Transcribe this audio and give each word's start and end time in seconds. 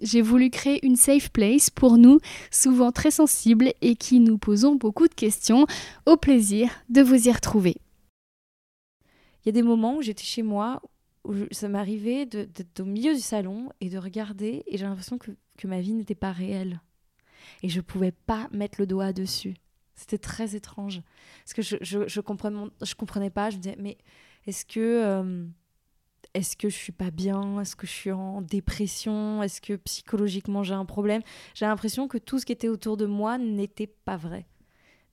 J'ai 0.00 0.22
voulu 0.22 0.50
créer 0.50 0.84
une 0.86 0.96
safe 0.96 1.30
place 1.30 1.70
pour 1.70 1.98
nous, 1.98 2.20
souvent 2.50 2.92
très 2.92 3.10
sensibles 3.10 3.72
et 3.80 3.96
qui 3.96 4.20
nous 4.20 4.38
posons 4.38 4.76
beaucoup 4.76 5.08
de 5.08 5.14
questions. 5.14 5.66
Au 6.06 6.16
plaisir 6.16 6.70
de 6.88 7.02
vous 7.02 7.28
y 7.28 7.32
retrouver. 7.32 7.76
Il 9.42 9.46
y 9.46 9.48
a 9.48 9.52
des 9.52 9.62
moments 9.62 9.96
où 9.96 10.02
j'étais 10.02 10.24
chez 10.24 10.42
moi, 10.42 10.82
où 11.24 11.34
ça 11.50 11.68
m'arrivait 11.68 12.26
d'être 12.26 12.80
au 12.80 12.84
milieu 12.84 13.14
du 13.14 13.20
salon 13.20 13.70
et 13.80 13.88
de 13.88 13.98
regarder, 13.98 14.62
et 14.66 14.78
j'ai 14.78 14.84
l'impression 14.84 15.18
que, 15.18 15.32
que 15.56 15.66
ma 15.66 15.80
vie 15.80 15.94
n'était 15.94 16.14
pas 16.14 16.32
réelle. 16.32 16.80
Et 17.62 17.68
je 17.68 17.80
pouvais 17.80 18.12
pas 18.12 18.48
mettre 18.52 18.80
le 18.80 18.86
doigt 18.86 19.12
dessus. 19.12 19.54
C'était 19.94 20.18
très 20.18 20.54
étrange. 20.54 21.02
Parce 21.44 21.54
que 21.54 21.62
je, 21.62 22.20
comprenais, 22.20 22.70
je 22.82 22.94
comprenais 22.94 23.30
pas. 23.30 23.50
Je 23.50 23.56
me 23.56 23.62
disais, 23.62 23.76
mais 23.78 23.98
est-ce 24.46 24.64
que. 24.64 24.80
Euh, 24.80 25.44
est-ce 26.34 26.56
que 26.56 26.68
je 26.68 26.76
suis 26.76 26.92
pas 26.92 27.10
bien? 27.10 27.60
Est-ce 27.60 27.76
que 27.76 27.86
je 27.86 27.92
suis 27.92 28.12
en 28.12 28.42
dépression? 28.42 29.42
Est-ce 29.42 29.60
que 29.60 29.74
psychologiquement 29.74 30.62
j'ai 30.62 30.74
un 30.74 30.84
problème? 30.84 31.22
J'ai 31.54 31.66
l'impression 31.66 32.08
que 32.08 32.18
tout 32.18 32.38
ce 32.38 32.46
qui 32.46 32.52
était 32.52 32.68
autour 32.68 32.96
de 32.96 33.06
moi 33.06 33.38
n'était 33.38 33.86
pas 33.86 34.16
vrai. 34.16 34.46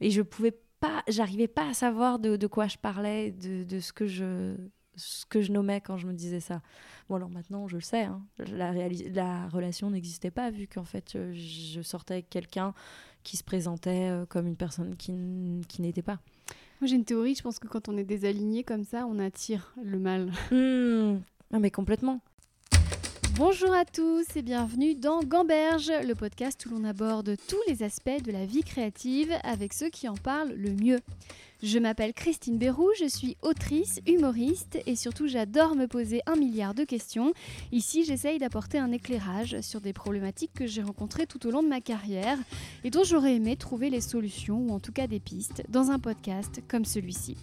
Et 0.01 0.11
je 0.11 0.21
pouvais 0.21 0.55
pas, 0.79 1.03
j'arrivais 1.07 1.47
pas 1.47 1.69
à 1.69 1.73
savoir 1.73 2.19
de, 2.19 2.35
de, 2.35 2.47
quoi 2.47 2.67
je 2.67 2.77
parlais, 2.77 3.31
de, 3.31 3.79
ce 3.79 3.93
que 3.93 4.07
je 4.07 4.55
ce 4.97 5.25
que 5.25 5.41
je 5.41 5.51
nommais 5.51 5.81
quand 5.81 5.97
je 5.97 6.07
me 6.07 6.13
disais 6.13 6.39
ça. 6.39 6.61
Bon 7.09 7.15
alors 7.15 7.29
maintenant 7.29 7.67
je 7.67 7.75
le 7.75 7.81
sais, 7.81 8.03
hein, 8.03 8.25
la, 8.37 8.71
la 8.73 9.47
relation 9.49 9.89
n'existait 9.89 10.31
pas 10.31 10.51
vu 10.51 10.67
qu'en 10.67 10.85
fait 10.85 11.15
euh, 11.15 11.33
je 11.33 11.81
sortais 11.81 12.13
avec 12.13 12.29
quelqu'un 12.29 12.73
qui 13.23 13.35
se 13.35 13.43
présentait 13.43 14.09
euh, 14.09 14.25
comme 14.25 14.47
une 14.47 14.55
personne 14.55 14.95
qui, 14.95 15.13
qui 15.67 15.81
n'était 15.81 16.01
pas. 16.01 16.19
Moi 16.81 16.89
j'ai 16.89 16.97
une 16.97 17.05
théorie, 17.05 17.35
je 17.35 17.41
pense 17.41 17.57
que 17.57 17.67
quand 17.69 17.87
on 17.87 17.97
est 17.97 18.03
désaligné 18.03 18.65
comme 18.65 18.83
ça, 18.83 19.05
on 19.07 19.17
attire 19.17 19.73
le 19.81 19.97
mal. 19.97 20.31
Mmh. 20.51 21.21
Non 21.51 21.59
mais 21.59 21.71
complètement. 21.71 22.19
Bonjour 23.37 23.73
à 23.73 23.85
tous 23.85 24.25
et 24.35 24.41
bienvenue 24.41 24.93
dans 24.93 25.21
Gamberge, 25.23 25.91
le 26.05 26.15
podcast 26.15 26.65
où 26.65 26.71
l'on 26.71 26.83
aborde 26.83 27.37
tous 27.47 27.61
les 27.69 27.81
aspects 27.81 28.21
de 28.23 28.31
la 28.31 28.45
vie 28.45 28.63
créative 28.63 29.33
avec 29.43 29.71
ceux 29.71 29.89
qui 29.89 30.09
en 30.09 30.15
parlent 30.15 30.53
le 30.53 30.71
mieux. 30.71 30.99
Je 31.65 31.79
m'appelle 31.79 32.13
Christine 32.13 32.59
Bérou, 32.59 32.91
je 32.99 33.07
suis 33.07 33.37
autrice, 33.41 33.99
humoriste 34.05 34.77
et 34.85 34.95
surtout 34.95 35.25
j'adore 35.25 35.75
me 35.75 35.87
poser 35.87 36.21
un 36.27 36.35
milliard 36.35 36.75
de 36.75 36.83
questions. 36.83 37.33
Ici 37.71 38.05
j'essaye 38.05 38.37
d'apporter 38.37 38.77
un 38.77 38.91
éclairage 38.91 39.59
sur 39.61 39.81
des 39.81 39.91
problématiques 39.91 40.53
que 40.53 40.67
j'ai 40.67 40.83
rencontrées 40.83 41.25
tout 41.25 41.47
au 41.47 41.49
long 41.49 41.63
de 41.63 41.67
ma 41.67 41.81
carrière 41.81 42.37
et 42.83 42.91
dont 42.91 43.03
j'aurais 43.03 43.33
aimé 43.33 43.57
trouver 43.57 43.89
les 43.89 44.01
solutions 44.01 44.59
ou 44.59 44.73
en 44.73 44.79
tout 44.79 44.91
cas 44.91 45.07
des 45.07 45.19
pistes 45.19 45.63
dans 45.67 45.89
un 45.89 45.97
podcast 45.97 46.61
comme 46.67 46.85
celui-ci. 46.85 47.35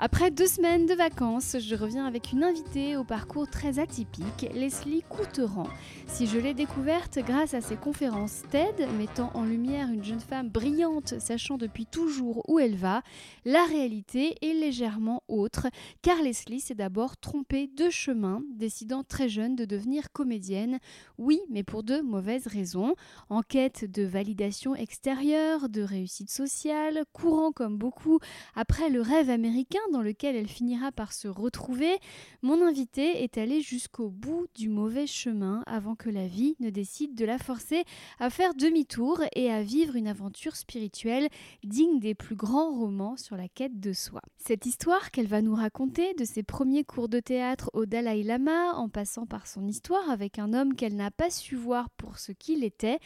Après 0.00 0.32
deux 0.32 0.48
semaines 0.48 0.86
de 0.86 0.94
vacances, 0.94 1.56
je 1.60 1.76
reviens 1.76 2.04
avec 2.04 2.32
une 2.32 2.42
invitée 2.42 2.96
au 2.96 3.04
parcours 3.04 3.48
très 3.48 3.78
atypique, 3.78 4.48
Leslie 4.52 5.04
Couteran. 5.08 5.68
Si 6.08 6.26
je 6.26 6.36
l'ai 6.36 6.52
découverte 6.52 7.20
grâce 7.20 7.54
à 7.54 7.60
ses 7.60 7.76
conférences 7.76 8.42
TED, 8.50 8.88
mettant 8.98 9.30
en 9.34 9.44
lumière 9.44 9.88
une 9.92 10.02
jeune 10.02 10.20
femme 10.20 10.48
brillante, 10.48 11.14
sachant 11.20 11.58
depuis 11.58 11.86
toujours 11.86 12.42
où 12.48 12.58
elle 12.58 12.74
va, 12.74 13.02
la 13.44 13.64
réalité 13.66 14.36
est 14.42 14.54
légèrement 14.54 15.22
autre, 15.28 15.68
car 16.02 16.20
Leslie 16.22 16.60
s'est 16.60 16.74
d'abord 16.74 17.16
trompée 17.16 17.68
de 17.68 17.88
chemin, 17.88 18.42
décidant 18.50 19.04
très 19.04 19.28
jeune 19.28 19.54
de 19.54 19.64
devenir 19.64 20.10
comédienne. 20.12 20.80
Oui, 21.18 21.40
mais 21.50 21.62
pour 21.62 21.84
de 21.84 22.00
mauvaises 22.00 22.48
raisons. 22.48 22.94
En 23.28 23.42
quête 23.42 23.88
de 23.88 24.02
validation 24.02 24.74
extérieure, 24.74 25.68
de 25.68 25.82
réussite 25.82 26.30
sociale, 26.30 27.04
courant 27.12 27.52
comme 27.52 27.78
beaucoup 27.78 28.18
après 28.56 28.90
le 28.90 29.00
rêve 29.00 29.30
américain 29.30 29.78
dans 29.92 30.02
lequel 30.02 30.36
elle 30.36 30.48
finira 30.48 30.92
par 30.92 31.12
se 31.12 31.28
retrouver, 31.28 31.98
mon 32.42 32.62
invité 32.62 33.22
est 33.22 33.38
allé 33.38 33.60
jusqu'au 33.60 34.08
bout 34.08 34.46
du 34.54 34.68
mauvais 34.68 35.06
chemin 35.06 35.62
avant 35.66 35.94
que 35.94 36.10
la 36.10 36.26
vie 36.26 36.56
ne 36.60 36.70
décide 36.70 37.14
de 37.14 37.24
la 37.24 37.38
forcer 37.38 37.84
à 38.18 38.30
faire 38.30 38.54
demi-tour 38.54 39.20
et 39.34 39.50
à 39.50 39.62
vivre 39.62 39.96
une 39.96 40.08
aventure 40.08 40.56
spirituelle 40.56 41.28
digne 41.62 41.98
des 42.00 42.14
plus 42.14 42.36
grands 42.36 42.72
romans 42.72 43.16
sur 43.16 43.36
la 43.36 43.48
quête 43.48 43.80
de 43.80 43.92
soi. 43.92 44.20
Cette 44.36 44.66
histoire 44.66 45.10
qu'elle 45.10 45.26
va 45.26 45.42
nous 45.42 45.54
raconter 45.54 46.14
de 46.14 46.24
ses 46.24 46.42
premiers 46.42 46.84
cours 46.84 47.08
de 47.08 47.20
théâtre 47.20 47.70
au 47.72 47.86
Dalai 47.86 48.22
Lama 48.22 48.74
en 48.74 48.88
passant 48.88 49.26
par 49.26 49.46
son 49.46 49.66
histoire 49.66 50.10
avec 50.10 50.38
un 50.38 50.52
homme 50.52 50.74
qu'elle 50.74 50.96
n'a 50.96 51.10
pas 51.10 51.30
su 51.30 51.56
voir 51.56 51.90
pour 51.90 52.18
ce 52.18 52.32
qu'il 52.32 52.64
était 52.64 52.98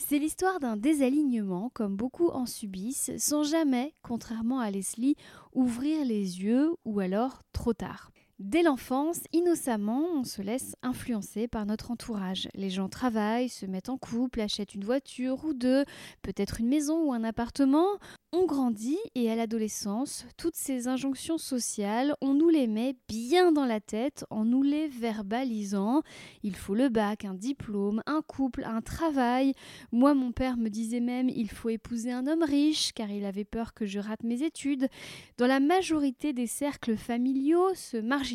c'est 0.00 0.18
l'histoire 0.18 0.60
d'un 0.60 0.76
désalignement, 0.76 1.70
comme 1.74 1.96
beaucoup 1.96 2.28
en 2.28 2.46
subissent, 2.46 3.12
sans 3.18 3.44
jamais, 3.44 3.94
contrairement 4.02 4.58
à 4.58 4.70
Leslie, 4.70 5.16
ouvrir 5.52 6.04
les 6.04 6.42
yeux 6.42 6.72
ou 6.84 7.00
alors 7.00 7.42
trop 7.52 7.74
tard. 7.74 8.10
Dès 8.40 8.62
l'enfance, 8.62 9.20
innocemment, 9.34 10.02
on 10.14 10.24
se 10.24 10.40
laisse 10.40 10.74
influencer 10.82 11.46
par 11.46 11.66
notre 11.66 11.90
entourage. 11.90 12.48
Les 12.54 12.70
gens 12.70 12.88
travaillent, 12.88 13.50
se 13.50 13.66
mettent 13.66 13.90
en 13.90 13.98
couple, 13.98 14.40
achètent 14.40 14.74
une 14.74 14.82
voiture 14.82 15.44
ou 15.44 15.52
deux, 15.52 15.84
peut-être 16.22 16.58
une 16.58 16.68
maison 16.68 17.04
ou 17.04 17.12
un 17.12 17.22
appartement. 17.22 17.86
On 18.32 18.46
grandit 18.46 18.96
et 19.14 19.30
à 19.30 19.34
l'adolescence, 19.34 20.24
toutes 20.38 20.56
ces 20.56 20.88
injonctions 20.88 21.36
sociales, 21.36 22.14
on 22.22 22.32
nous 22.32 22.48
les 22.48 22.66
met 22.66 22.96
bien 23.08 23.52
dans 23.52 23.66
la 23.66 23.80
tête 23.80 24.24
en 24.30 24.46
nous 24.46 24.62
les 24.62 24.88
verbalisant. 24.88 26.00
Il 26.42 26.56
faut 26.56 26.74
le 26.74 26.88
bac, 26.88 27.26
un 27.26 27.34
diplôme, 27.34 28.02
un 28.06 28.22
couple, 28.22 28.64
un 28.64 28.80
travail. 28.80 29.52
Moi, 29.92 30.14
mon 30.14 30.32
père 30.32 30.56
me 30.56 30.70
disait 30.70 31.00
même 31.00 31.28
il 31.28 31.50
faut 31.50 31.68
épouser 31.68 32.12
un 32.12 32.26
homme 32.26 32.44
riche 32.44 32.92
car 32.94 33.10
il 33.10 33.26
avait 33.26 33.44
peur 33.44 33.74
que 33.74 33.84
je 33.84 33.98
rate 33.98 34.22
mes 34.22 34.42
études. 34.44 34.88
Dans 35.36 35.48
la 35.48 35.60
majorité 35.60 36.32
des 36.32 36.46
cercles 36.46 36.96
familiaux, 36.96 37.74
se 37.74 37.98
marginaliser 37.98 38.29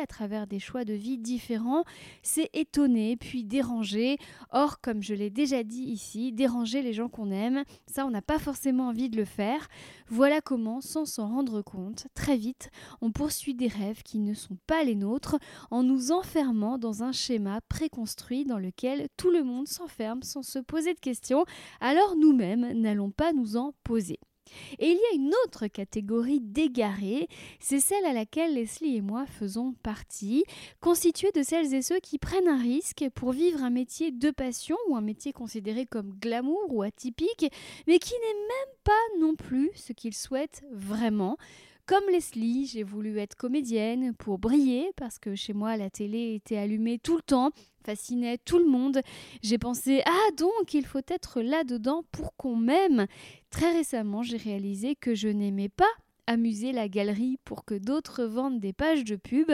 à 0.00 0.06
travers 0.06 0.46
des 0.46 0.58
choix 0.58 0.84
de 0.84 0.94
vie 0.94 1.18
différents, 1.18 1.84
c'est 2.22 2.48
étonner 2.54 3.16
puis 3.16 3.44
déranger. 3.44 4.16
Or, 4.50 4.80
comme 4.80 5.02
je 5.02 5.14
l'ai 5.14 5.30
déjà 5.30 5.62
dit 5.62 5.82
ici, 5.82 6.32
déranger 6.32 6.80
les 6.80 6.94
gens 6.94 7.08
qu'on 7.08 7.30
aime, 7.30 7.64
ça 7.86 8.06
on 8.06 8.10
n'a 8.10 8.22
pas 8.22 8.38
forcément 8.38 8.88
envie 8.88 9.10
de 9.10 9.16
le 9.16 9.24
faire 9.24 9.34
faire. 9.34 9.68
Voilà 10.08 10.40
comment, 10.40 10.80
sans 10.80 11.06
s'en 11.06 11.28
rendre 11.28 11.62
compte, 11.62 12.06
très 12.14 12.36
vite, 12.36 12.70
on 13.00 13.10
poursuit 13.10 13.54
des 13.54 13.68
rêves 13.68 14.02
qui 14.02 14.18
ne 14.18 14.34
sont 14.34 14.58
pas 14.66 14.84
les 14.84 14.94
nôtres 14.94 15.36
en 15.70 15.82
nous 15.82 16.12
enfermant 16.12 16.78
dans 16.78 17.02
un 17.02 17.12
schéma 17.12 17.60
préconstruit 17.68 18.44
dans 18.44 18.58
lequel 18.58 19.08
tout 19.16 19.30
le 19.30 19.42
monde 19.42 19.68
s'enferme 19.68 20.22
sans 20.22 20.42
se 20.42 20.58
poser 20.58 20.94
de 20.94 21.00
questions, 21.00 21.44
alors 21.80 22.16
nous-mêmes 22.16 22.72
n'allons 22.80 23.10
pas 23.10 23.32
nous 23.32 23.56
en 23.56 23.74
poser. 23.82 24.20
Et 24.78 24.88
il 24.88 24.96
y 24.96 25.12
a 25.12 25.14
une 25.14 25.32
autre 25.44 25.66
catégorie 25.66 26.40
d'égarés, 26.40 27.28
c'est 27.60 27.80
celle 27.80 28.04
à 28.04 28.12
laquelle 28.12 28.54
Leslie 28.54 28.96
et 28.96 29.00
moi 29.00 29.26
faisons 29.26 29.74
partie, 29.82 30.44
constituée 30.80 31.32
de 31.32 31.42
celles 31.42 31.74
et 31.74 31.82
ceux 31.82 32.00
qui 32.00 32.18
prennent 32.18 32.48
un 32.48 32.60
risque 32.60 33.06
pour 33.14 33.32
vivre 33.32 33.62
un 33.62 33.70
métier 33.70 34.10
de 34.10 34.30
passion 34.30 34.76
ou 34.88 34.96
un 34.96 35.00
métier 35.00 35.32
considéré 35.32 35.86
comme 35.86 36.14
glamour 36.20 36.66
ou 36.70 36.82
atypique, 36.82 37.50
mais 37.86 37.98
qui 37.98 38.14
n'est 38.14 38.40
même 38.40 38.74
pas 38.84 38.92
non 39.20 39.34
plus 39.34 39.70
ce 39.74 39.92
qu'ils 39.92 40.14
souhaitent 40.14 40.62
vraiment. 40.72 41.36
Comme 41.86 42.04
Leslie, 42.10 42.64
j'ai 42.64 42.82
voulu 42.82 43.18
être 43.18 43.34
comédienne 43.34 44.14
pour 44.14 44.38
briller 44.38 44.90
parce 44.96 45.18
que 45.18 45.34
chez 45.34 45.52
moi 45.52 45.76
la 45.76 45.90
télé 45.90 46.34
était 46.34 46.56
allumée 46.56 46.98
tout 46.98 47.16
le 47.16 47.22
temps, 47.22 47.50
fascinait 47.84 48.38
tout 48.38 48.58
le 48.58 48.64
monde. 48.64 49.00
J'ai 49.42 49.58
pensé 49.58 50.00
ah 50.06 50.30
donc 50.38 50.72
il 50.72 50.86
faut 50.86 51.02
être 51.06 51.42
là-dedans 51.42 52.02
pour 52.10 52.34
qu'on 52.36 52.56
m'aime. 52.56 53.06
Très 53.50 53.70
récemment, 53.70 54.22
j'ai 54.22 54.38
réalisé 54.38 54.94
que 54.94 55.14
je 55.14 55.28
n'aimais 55.28 55.68
pas 55.68 55.84
amuser 56.26 56.72
la 56.72 56.88
galerie 56.88 57.38
pour 57.44 57.64
que 57.64 57.74
d'autres 57.74 58.24
vendent 58.24 58.60
des 58.60 58.72
pages 58.72 59.04
de 59.04 59.16
pub, 59.16 59.50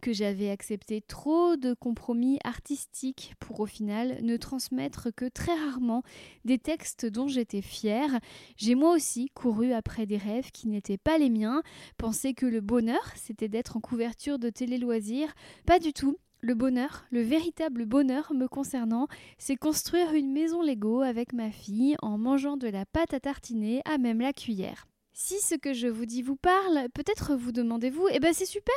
que 0.00 0.12
j'avais 0.12 0.50
accepté 0.50 1.00
trop 1.00 1.56
de 1.56 1.74
compromis 1.74 2.38
artistiques 2.44 3.34
pour 3.38 3.60
au 3.60 3.66
final 3.66 4.18
ne 4.22 4.36
transmettre 4.36 5.08
que 5.14 5.28
très 5.28 5.54
rarement 5.54 6.02
des 6.44 6.58
textes 6.58 7.06
dont 7.06 7.28
j'étais 7.28 7.62
fière. 7.62 8.20
J'ai 8.56 8.74
moi 8.74 8.92
aussi 8.92 9.30
couru 9.34 9.72
après 9.72 10.06
des 10.06 10.16
rêves 10.16 10.50
qui 10.52 10.68
n'étaient 10.68 10.98
pas 10.98 11.18
les 11.18 11.30
miens, 11.30 11.62
penser 11.98 12.34
que 12.34 12.46
le 12.46 12.60
bonheur 12.60 13.12
c'était 13.16 13.48
d'être 13.48 13.76
en 13.76 13.80
couverture 13.80 14.38
de 14.38 14.50
télé-loisirs, 14.50 15.34
pas 15.66 15.78
du 15.78 15.92
tout. 15.92 16.18
Le 16.44 16.54
bonheur, 16.54 17.04
le 17.12 17.22
véritable 17.22 17.86
bonheur 17.86 18.32
me 18.34 18.48
concernant, 18.48 19.06
c'est 19.38 19.54
construire 19.54 20.12
une 20.12 20.32
maison 20.32 20.60
Lego 20.60 21.00
avec 21.00 21.32
ma 21.32 21.52
fille 21.52 21.94
en 22.02 22.18
mangeant 22.18 22.56
de 22.56 22.66
la 22.66 22.84
pâte 22.84 23.14
à 23.14 23.20
tartiner 23.20 23.80
à 23.84 23.96
même 23.96 24.20
la 24.20 24.32
cuillère. 24.32 24.88
Si 25.14 25.40
ce 25.40 25.54
que 25.54 25.74
je 25.74 25.88
vous 25.88 26.06
dis 26.06 26.22
vous 26.22 26.36
parle, 26.36 26.88
peut-être 26.94 27.34
vous 27.34 27.52
demandez-vous, 27.52 28.08
eh 28.12 28.18
ben 28.18 28.32
c'est 28.32 28.46
super, 28.46 28.74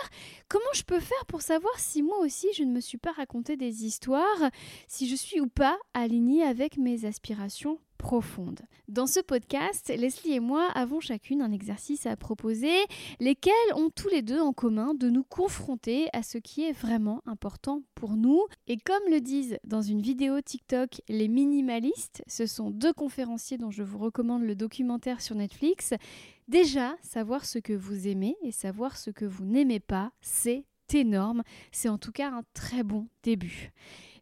comment 0.49 0.65
je 0.73 0.83
peux 0.83 0.99
faire 0.99 1.25
pour 1.27 1.41
savoir 1.41 1.79
si 1.79 2.03
moi 2.03 2.19
aussi 2.19 2.47
je 2.53 2.63
ne 2.63 2.73
me 2.73 2.81
suis 2.81 2.97
pas 2.97 3.13
raconté 3.13 3.55
des 3.55 3.85
histoires, 3.85 4.51
si 4.87 5.07
je 5.07 5.15
suis 5.15 5.39
ou 5.39 5.47
pas 5.47 5.77
alignée 5.93 6.43
avec 6.43 6.77
mes 6.77 7.05
aspirations 7.05 7.79
Dans 8.87 9.07
ce 9.07 9.19
podcast, 9.19 9.91
Leslie 9.95 10.33
et 10.33 10.39
moi 10.39 10.69
avons 10.75 10.99
chacune 10.99 11.41
un 11.41 11.51
exercice 11.51 12.05
à 12.05 12.15
proposer, 12.15 12.75
lesquels 13.19 13.53
ont 13.75 13.89
tous 13.89 14.09
les 14.09 14.21
deux 14.21 14.39
en 14.39 14.53
commun 14.53 14.93
de 14.93 15.09
nous 15.09 15.23
confronter 15.23 16.07
à 16.13 16.21
ce 16.21 16.37
qui 16.37 16.63
est 16.63 16.71
vraiment 16.71 17.23
important 17.25 17.81
pour 17.95 18.15
nous. 18.15 18.41
Et 18.67 18.77
comme 18.77 19.09
le 19.09 19.21
disent 19.21 19.57
dans 19.63 19.81
une 19.81 20.01
vidéo 20.01 20.39
TikTok 20.39 21.01
les 21.09 21.27
minimalistes, 21.27 22.23
ce 22.27 22.45
sont 22.45 22.69
deux 22.69 22.93
conférenciers 22.93 23.57
dont 23.57 23.71
je 23.71 23.81
vous 23.81 23.97
recommande 23.97 24.43
le 24.43 24.55
documentaire 24.55 25.19
sur 25.19 25.35
Netflix, 25.35 25.95
déjà 26.47 26.95
savoir 27.01 27.43
ce 27.43 27.57
que 27.57 27.73
vous 27.73 28.07
aimez 28.07 28.35
et 28.43 28.51
savoir 28.51 28.97
ce 28.97 29.09
que 29.09 29.25
vous 29.25 29.45
n'aimez 29.45 29.79
pas, 29.79 30.11
c'est 30.21 30.65
énorme. 30.93 31.41
C'est 31.71 31.89
en 31.89 31.97
tout 31.97 32.11
cas 32.11 32.29
un 32.29 32.43
très 32.53 32.83
bon 32.83 33.07
début. 33.23 33.73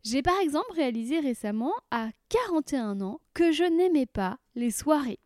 J'ai 0.05 0.21
par 0.21 0.37
exemple 0.41 0.73
réalisé 0.75 1.21
récemment, 1.21 1.73
à 1.89 2.09
41 2.27 2.99
ans, 2.99 3.21
que 3.33 3.53
je 3.53 3.63
n'aimais 3.63 4.05
pas 4.05 4.37
les 4.53 4.69
soirées. 4.69 5.19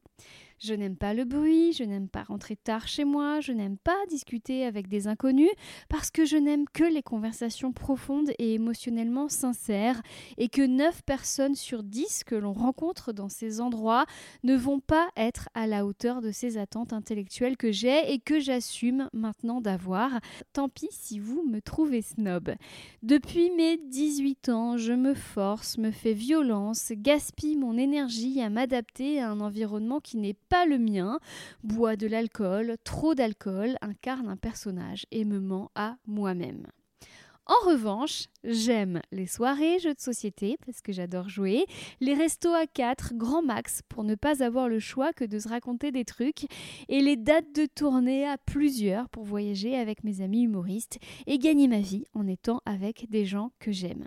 Je 0.59 0.74
n'aime 0.74 0.98
pas 0.98 1.13
le 1.13 1.24
bruit, 1.24 1.71
je 1.71 1.83
n'aime 1.83 2.09
pas 2.09 2.24
rentrer 2.24 2.56
tard 2.56 2.88
chez 2.88 3.06
moi, 3.06 3.42
je 3.42 3.51
n'aime 3.51 3.77
pas 3.77 3.98
discuter 4.09 4.65
avec 4.65 4.88
des 4.88 5.07
inconnus 5.07 5.51
parce 5.88 6.09
que 6.09 6.25
je 6.25 6.36
n'aime 6.36 6.65
que 6.74 6.83
les 6.83 7.04
conversations 7.04 7.71
profondes 7.71 8.31
et 8.39 8.56
émotionnellement 8.56 9.30
sincères 9.30 10.01
et 10.38 10.50
que 10.50 10.63
9 10.63 11.04
personnes 11.04 11.54
sur 11.54 11.83
10 11.83 12.24
que 12.24 12.33
l'on 12.33 12.54
rencontre 12.54 13.13
dans 13.13 13.30
ces 13.30 13.62
endroits 13.62 14.07
ne 14.44 14.56
vont 14.56 14.80
pas 14.80 15.09
être 15.15 15.48
à 15.54 15.68
la 15.68 15.86
hauteur 15.86 16.21
de 16.21 16.31
ces 16.31 16.57
attentes 16.57 16.92
intellectuelles 16.92 17.56
que 17.56 17.71
j'ai 17.71 18.12
et 18.12 18.18
que 18.18 18.39
j'assume 18.39 19.09
maintenant 19.13 19.62
d'avoir. 19.62 20.19
Tant 20.54 20.69
pis 20.69 20.89
si 20.89 21.19
vous 21.19 21.44
me 21.44 21.62
trouvez 21.62 22.01
snob. 22.01 22.56
Depuis 23.04 23.51
mes 23.51 23.77
18 23.77 24.50
ans, 24.50 24.77
je 24.77 24.94
me 24.94 25.13
force, 25.13 25.77
me 25.77 25.92
fais 25.92 26.13
violence, 26.13 26.92
gaspille 26.95 27.57
mon 27.57 27.77
énergie 27.77 28.42
à 28.42 28.50
m'adapter 28.50 29.21
à 29.21 29.30
un 29.30 29.39
environnement 29.39 30.00
qui 30.00 30.18
n'est 30.18 30.33
pas 30.49 30.65
le 30.65 30.77
mien, 30.77 31.19
boit 31.63 31.95
de 31.95 32.07
l'alcool, 32.07 32.77
trop 32.83 33.15
d'alcool, 33.15 33.77
incarne 33.81 34.27
un 34.27 34.38
personnage 34.38 35.05
et 35.11 35.25
me 35.25 35.39
ment 35.39 35.71
à 35.75 35.97
moi-même. 36.05 36.67
En 37.49 37.65
revanche, 37.65 38.25
j'aime 38.44 39.01
les 39.13 39.25
soirées 39.25 39.79
jeux 39.79 39.94
de 39.94 40.01
société 40.01 40.57
parce 40.65 40.81
que 40.81 40.91
j'adore 40.91 41.29
jouer, 41.29 41.65
les 42.01 42.13
restos 42.13 42.53
à 42.53 42.67
4, 42.67 43.13
grand 43.15 43.41
max 43.41 43.83
pour 43.88 44.03
ne 44.03 44.15
pas 44.15 44.44
avoir 44.44 44.67
le 44.67 44.79
choix 44.79 45.13
que 45.13 45.23
de 45.23 45.39
se 45.39 45.47
raconter 45.47 45.94
des 45.94 46.03
trucs, 46.03 46.45
et 46.89 46.99
les 47.01 47.15
dates 47.15 47.55
de 47.55 47.65
tournée 47.65 48.27
à 48.27 48.38
plusieurs 48.38 49.07
pour 49.09 49.23
voyager 49.23 49.77
avec 49.77 50.03
mes 50.03 50.19
amis 50.19 50.44
humoristes 50.44 50.99
et 51.25 51.39
gagner 51.39 51.69
ma 51.69 51.79
vie 51.79 52.03
en 52.13 52.27
étant 52.27 52.61
avec 52.65 53.09
des 53.09 53.25
gens 53.25 53.51
que 53.59 53.71
j'aime. 53.71 54.05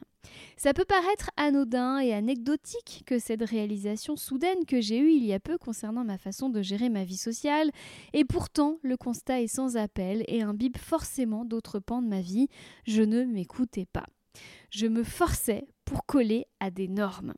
Ça 0.56 0.74
peut 0.74 0.84
paraître 0.84 1.30
anodin 1.36 1.98
et 2.00 2.12
anecdotique 2.12 3.02
que 3.06 3.18
cette 3.18 3.42
réalisation 3.42 4.16
soudaine 4.16 4.66
que 4.66 4.80
j'ai 4.80 4.98
eue 4.98 5.12
il 5.12 5.24
y 5.24 5.32
a 5.32 5.40
peu 5.40 5.58
concernant 5.58 6.04
ma 6.04 6.18
façon 6.18 6.50
de 6.50 6.62
gérer 6.62 6.88
ma 6.88 7.04
vie 7.04 7.16
sociale, 7.16 7.70
et 8.12 8.24
pourtant 8.24 8.78
le 8.82 8.96
constat 8.96 9.40
est 9.40 9.46
sans 9.46 9.76
appel 9.76 10.24
et 10.28 10.42
imbibe 10.42 10.76
forcément 10.76 11.44
d'autres 11.44 11.78
pans 11.78 12.02
de 12.02 12.08
ma 12.08 12.20
vie, 12.20 12.48
je 12.86 13.02
ne 13.02 13.24
m'écoutais 13.24 13.86
pas. 13.86 14.06
Je 14.70 14.86
me 14.86 15.02
forçais 15.02 15.66
pour 15.84 16.06
coller 16.06 16.46
à 16.60 16.70
des 16.70 16.88
normes. 16.88 17.34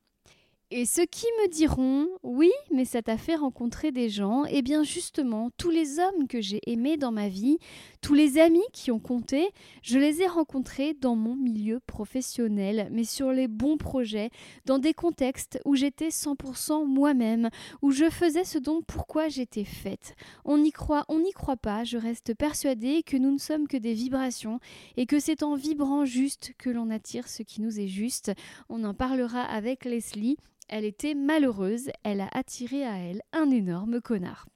Et 0.75 0.87
ceux 0.87 1.05
qui 1.05 1.27
me 1.43 1.51
diront 1.51 2.09
oui, 2.23 2.51
mais 2.73 2.87
ça 2.87 3.03
t'a 3.03 3.19
fait 3.19 3.37
rencontrer 3.37 3.93
des 3.93 4.09
gens, 4.09 4.45
eh 4.47 4.63
bien 4.63 4.85
justement, 4.85 5.51
tous 5.59 5.69
les 5.69 5.99
hommes 5.99 6.27
que 6.27 6.41
j'ai 6.41 6.63
aimés 6.67 6.97
dans 6.97 7.13
ma 7.13 7.29
vie, 7.29 7.59
tous 8.01 8.15
les 8.15 8.39
amis 8.39 8.65
qui 8.73 8.91
ont 8.91 8.99
compté, 8.99 9.51
je 9.83 9.99
les 9.99 10.23
ai 10.23 10.27
rencontrés 10.27 10.95
dans 10.95 11.15
mon 11.15 11.37
milieu 11.37 11.79
professionnel, 11.81 12.89
mais 12.91 13.05
sur 13.05 13.33
les 13.33 13.49
bons 13.49 13.77
projets, 13.77 14.31
dans 14.65 14.79
des 14.79 14.95
contextes 14.95 15.61
où 15.67 15.77
j'étais 15.77 16.09
100% 16.09 16.87
moi-même, 16.87 17.51
où 17.83 17.91
je 17.91 18.09
faisais 18.09 18.45
ce 18.45 18.57
dont 18.57 18.81
pourquoi 18.81 19.29
j'étais 19.29 19.65
faite. 19.65 20.17
On 20.47 20.65
y 20.65 20.73
croit, 20.73 21.05
on 21.09 21.21
n'y 21.21 21.33
croit 21.33 21.59
pas, 21.59 21.85
je 21.85 21.99
reste 21.99 22.33
persuadée 22.35 23.03
que 23.03 23.19
nous 23.19 23.33
ne 23.33 23.39
sommes 23.39 23.69
que 23.69 23.77
des 23.77 23.93
vibrations 23.93 24.59
et 24.97 25.05
que 25.05 25.21
c'est 25.21 25.43
en 25.43 25.55
vibrant 25.55 26.07
juste 26.07 26.55
que 26.57 26.71
l'on 26.71 26.89
attire 26.89 27.29
ce 27.29 27.43
qui 27.43 27.61
nous 27.61 27.79
est 27.79 27.89
juste. 27.89 28.33
On 28.71 28.85
en 28.85 28.95
parlera 28.95 29.43
avec 29.43 29.85
Leslie. 29.85 30.39
Elle 30.69 30.85
était 30.85 31.15
malheureuse, 31.15 31.91
elle 32.03 32.21
a 32.21 32.29
attiré 32.33 32.85
à 32.85 32.97
elle 32.97 33.23
un 33.33 33.51
énorme 33.51 34.01
connard. 34.01 34.47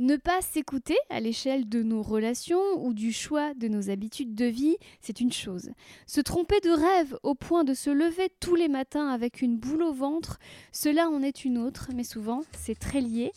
Ne 0.00 0.16
pas 0.16 0.40
s'écouter 0.40 0.96
à 1.08 1.20
l'échelle 1.20 1.68
de 1.68 1.84
nos 1.84 2.02
relations 2.02 2.84
ou 2.84 2.94
du 2.94 3.12
choix 3.12 3.54
de 3.54 3.68
nos 3.68 3.90
habitudes 3.90 4.34
de 4.34 4.46
vie, 4.46 4.76
c'est 5.00 5.20
une 5.20 5.32
chose. 5.32 5.70
Se 6.06 6.20
tromper 6.20 6.58
de 6.58 6.70
rêve 6.70 7.16
au 7.22 7.36
point 7.36 7.62
de 7.62 7.74
se 7.74 7.90
lever 7.90 8.28
tous 8.40 8.56
les 8.56 8.66
matins 8.66 9.08
avec 9.08 9.40
une 9.40 9.56
boule 9.56 9.84
au 9.84 9.92
ventre, 9.92 10.40
cela 10.72 11.08
en 11.08 11.22
est 11.22 11.44
une 11.44 11.58
autre, 11.58 11.90
mais 11.94 12.02
souvent 12.02 12.42
c'est 12.58 12.78
très 12.78 13.00
lié. 13.00 13.30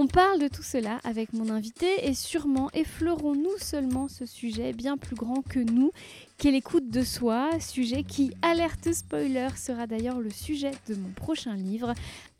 On 0.00 0.06
parle 0.06 0.38
de 0.38 0.46
tout 0.46 0.62
cela 0.62 1.00
avec 1.02 1.32
mon 1.32 1.50
invité 1.50 1.88
et 2.08 2.14
sûrement 2.14 2.70
effleurons-nous 2.72 3.58
seulement 3.58 4.06
ce 4.06 4.26
sujet 4.26 4.72
bien 4.72 4.96
plus 4.96 5.16
grand 5.16 5.42
que 5.42 5.58
nous, 5.58 5.90
qu'est 6.36 6.52
l'écoute 6.52 6.88
de 6.88 7.02
soi, 7.02 7.58
sujet 7.58 8.04
qui, 8.04 8.30
alerte 8.40 8.92
spoiler, 8.92 9.48
sera 9.56 9.88
d'ailleurs 9.88 10.20
le 10.20 10.30
sujet 10.30 10.70
de 10.88 10.94
mon 10.94 11.08
prochain 11.10 11.56
livre. 11.56 11.94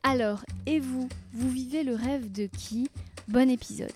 Alors, 0.04 0.44
et 0.66 0.78
vous, 0.78 1.08
vous 1.32 1.50
vivez 1.50 1.82
le 1.82 1.96
rêve 1.96 2.30
de 2.30 2.46
qui? 2.46 2.88
Bon 3.26 3.50
épisode. 3.50 3.90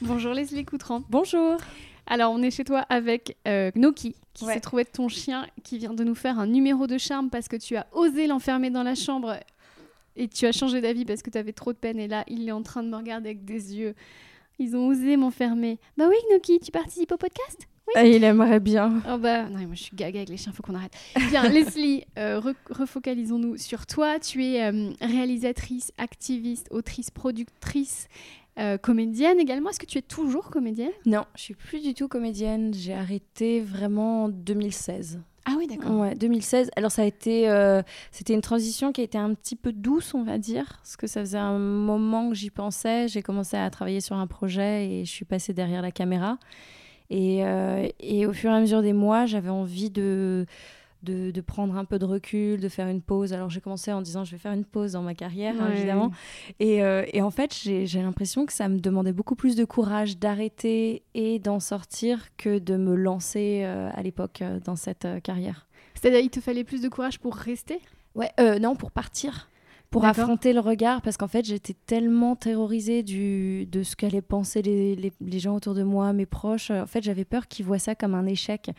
Bonjour 0.00 0.32
Leslie 0.32 0.64
Coutran. 0.64 1.02
Bonjour. 1.10 1.58
Alors, 2.06 2.32
on 2.32 2.42
est 2.42 2.50
chez 2.50 2.64
toi 2.64 2.80
avec 2.88 3.36
euh, 3.46 3.70
Gnoki, 3.76 4.16
qui 4.32 4.44
Ouais. 4.46 4.54
s'est 4.54 4.60
trouvé 4.60 4.86
ton 4.86 5.08
chien, 5.08 5.46
qui 5.62 5.76
vient 5.76 5.92
de 5.92 6.02
nous 6.02 6.14
faire 6.14 6.38
un 6.38 6.46
numéro 6.46 6.86
de 6.86 6.96
charme 6.96 7.28
parce 7.28 7.46
que 7.46 7.56
tu 7.56 7.76
as 7.76 7.86
osé 7.92 8.26
l'enfermer 8.26 8.70
dans 8.70 8.82
la 8.82 8.94
chambre 8.94 9.38
et 10.16 10.28
tu 10.28 10.46
as 10.46 10.52
changé 10.52 10.80
d'avis 10.80 11.04
parce 11.04 11.22
que 11.22 11.30
tu 11.30 11.38
avais 11.38 11.52
trop 11.52 11.72
de 11.72 11.78
peine. 11.78 11.98
Et 11.98 12.08
là, 12.08 12.24
il 12.28 12.48
est 12.48 12.52
en 12.52 12.62
train 12.62 12.82
de 12.82 12.88
me 12.88 12.96
regarder 12.96 13.30
avec 13.30 13.44
des 13.44 13.74
yeux. 13.76 13.94
Ils 14.58 14.76
ont 14.76 14.86
osé 14.88 15.16
m'enfermer. 15.16 15.78
Bah 15.96 16.04
oui, 16.08 16.16
Gnoki, 16.30 16.60
tu 16.60 16.70
participes 16.70 17.12
au 17.12 17.16
podcast? 17.16 17.66
Ah, 17.96 18.06
il 18.06 18.22
aimerait 18.24 18.60
bien. 18.60 19.02
Oh 19.12 19.18
bah, 19.18 19.48
non, 19.48 19.58
moi 19.66 19.74
je 19.74 19.82
suis 19.82 19.96
gaga 19.96 20.20
avec 20.20 20.28
les 20.30 20.36
chiens, 20.36 20.52
faut 20.52 20.62
qu'on 20.62 20.74
arrête. 20.74 20.92
Bien, 21.30 21.42
Leslie, 21.48 22.04
euh, 22.18 22.38
re- 22.40 22.54
refocalisons-nous 22.70 23.56
sur 23.58 23.86
toi. 23.86 24.18
Tu 24.20 24.44
es 24.44 24.62
euh, 24.62 24.92
réalisatrice, 25.00 25.92
activiste, 25.98 26.68
autrice, 26.70 27.10
productrice, 27.10 28.08
euh, 28.58 28.78
comédienne 28.78 29.40
également. 29.40 29.70
Est-ce 29.70 29.80
que 29.80 29.86
tu 29.86 29.98
es 29.98 30.02
toujours 30.02 30.50
comédienne? 30.50 30.92
Non, 31.06 31.24
je 31.34 31.42
suis 31.42 31.54
plus 31.54 31.82
du 31.82 31.92
tout 31.92 32.06
comédienne. 32.08 32.72
J'ai 32.72 32.94
arrêté 32.94 33.60
vraiment 33.60 34.24
en 34.24 34.28
2016. 34.28 35.20
Ah 35.44 35.54
oui, 35.58 35.66
d'accord. 35.66 35.98
Ouais, 35.98 36.14
2016. 36.14 36.70
Alors 36.76 36.92
ça 36.92 37.02
a 37.02 37.04
été, 37.04 37.48
euh, 37.48 37.82
c'était 38.12 38.32
une 38.34 38.42
transition 38.42 38.92
qui 38.92 39.00
a 39.00 39.04
été 39.04 39.18
un 39.18 39.34
petit 39.34 39.56
peu 39.56 39.72
douce, 39.72 40.14
on 40.14 40.22
va 40.22 40.38
dire, 40.38 40.78
parce 40.82 40.96
que 40.96 41.06
ça 41.06 41.20
faisait 41.20 41.38
un 41.38 41.58
moment 41.58 42.28
que 42.28 42.34
j'y 42.34 42.50
pensais. 42.50 43.08
J'ai 43.08 43.22
commencé 43.22 43.56
à 43.56 43.68
travailler 43.70 44.00
sur 44.00 44.16
un 44.16 44.26
projet 44.26 44.86
et 44.88 45.04
je 45.04 45.10
suis 45.10 45.24
passée 45.24 45.52
derrière 45.52 45.82
la 45.82 45.90
caméra. 45.90 46.38
Et, 47.10 47.44
euh, 47.44 47.88
et 48.00 48.24
au 48.26 48.32
fur 48.32 48.50
et 48.50 48.54
à 48.54 48.60
mesure 48.60 48.82
des 48.82 48.92
mois, 48.92 49.26
j'avais 49.26 49.50
envie 49.50 49.90
de, 49.90 50.46
de, 51.02 51.30
de 51.30 51.40
prendre 51.40 51.76
un 51.76 51.84
peu 51.84 51.98
de 51.98 52.04
recul, 52.04 52.60
de 52.60 52.68
faire 52.68 52.88
une 52.88 53.02
pause. 53.02 53.32
Alors 53.32 53.50
j'ai 53.50 53.60
commencé 53.60 53.92
en 53.92 54.02
disant 54.02 54.24
je 54.24 54.32
vais 54.32 54.38
faire 54.38 54.52
une 54.52 54.64
pause 54.64 54.92
dans 54.92 55.02
ma 55.02 55.14
carrière, 55.14 55.54
hein, 55.60 55.72
évidemment. 55.72 56.10
Et, 56.60 56.82
euh, 56.82 57.04
et 57.12 57.22
en 57.22 57.30
fait, 57.30 57.54
j'ai 57.54 57.86
j'ai 57.86 58.02
l'impression 58.02 58.46
que 58.46 58.52
ça 58.52 58.68
me 58.68 58.78
demandait 58.78 59.12
beaucoup 59.12 59.34
plus 59.34 59.56
de 59.56 59.64
courage 59.64 60.18
d'arrêter 60.18 61.02
et 61.14 61.38
d'en 61.38 61.60
sortir 61.60 62.28
que 62.36 62.58
de 62.58 62.76
me 62.76 62.94
lancer 62.94 63.62
euh, 63.64 63.90
à 63.92 64.02
l'époque 64.02 64.42
euh, 64.42 64.60
dans 64.64 64.76
cette 64.76 65.06
carrière. 65.22 65.66
C'est-à-dire, 65.94 66.20
il 66.20 66.30
te 66.30 66.40
fallait 66.40 66.64
plus 66.64 66.82
de 66.82 66.88
courage 66.88 67.18
pour 67.18 67.36
rester? 67.36 67.80
Ouais, 68.14 68.30
non, 68.60 68.76
pour 68.76 68.90
partir. 68.90 69.48
Pour 69.92 70.04
affronter 70.04 70.52
le 70.52 70.60
regard, 70.60 71.02
parce 71.02 71.16
qu'en 71.16 71.28
fait, 71.28 71.44
j'étais 71.44 71.74
tellement 71.86 72.34
terrorisée 72.34 73.02
du, 73.02 73.66
de 73.66 73.82
ce 73.82 73.94
qu'allaient 73.94 74.22
penser 74.22 74.62
les, 74.62 74.96
les, 74.96 75.12
les 75.20 75.38
gens 75.38 75.54
autour 75.54 75.74
de 75.74 75.82
moi, 75.82 76.12
mes 76.12 76.26
proches. 76.26 76.70
En 76.70 76.86
fait, 76.86 77.02
j'avais 77.02 77.24
peur 77.24 77.46
qu'ils 77.46 77.64
voient 77.64 77.78
ça 77.78 77.94
comme 77.94 78.14
un 78.14 78.26
échec, 78.26 78.70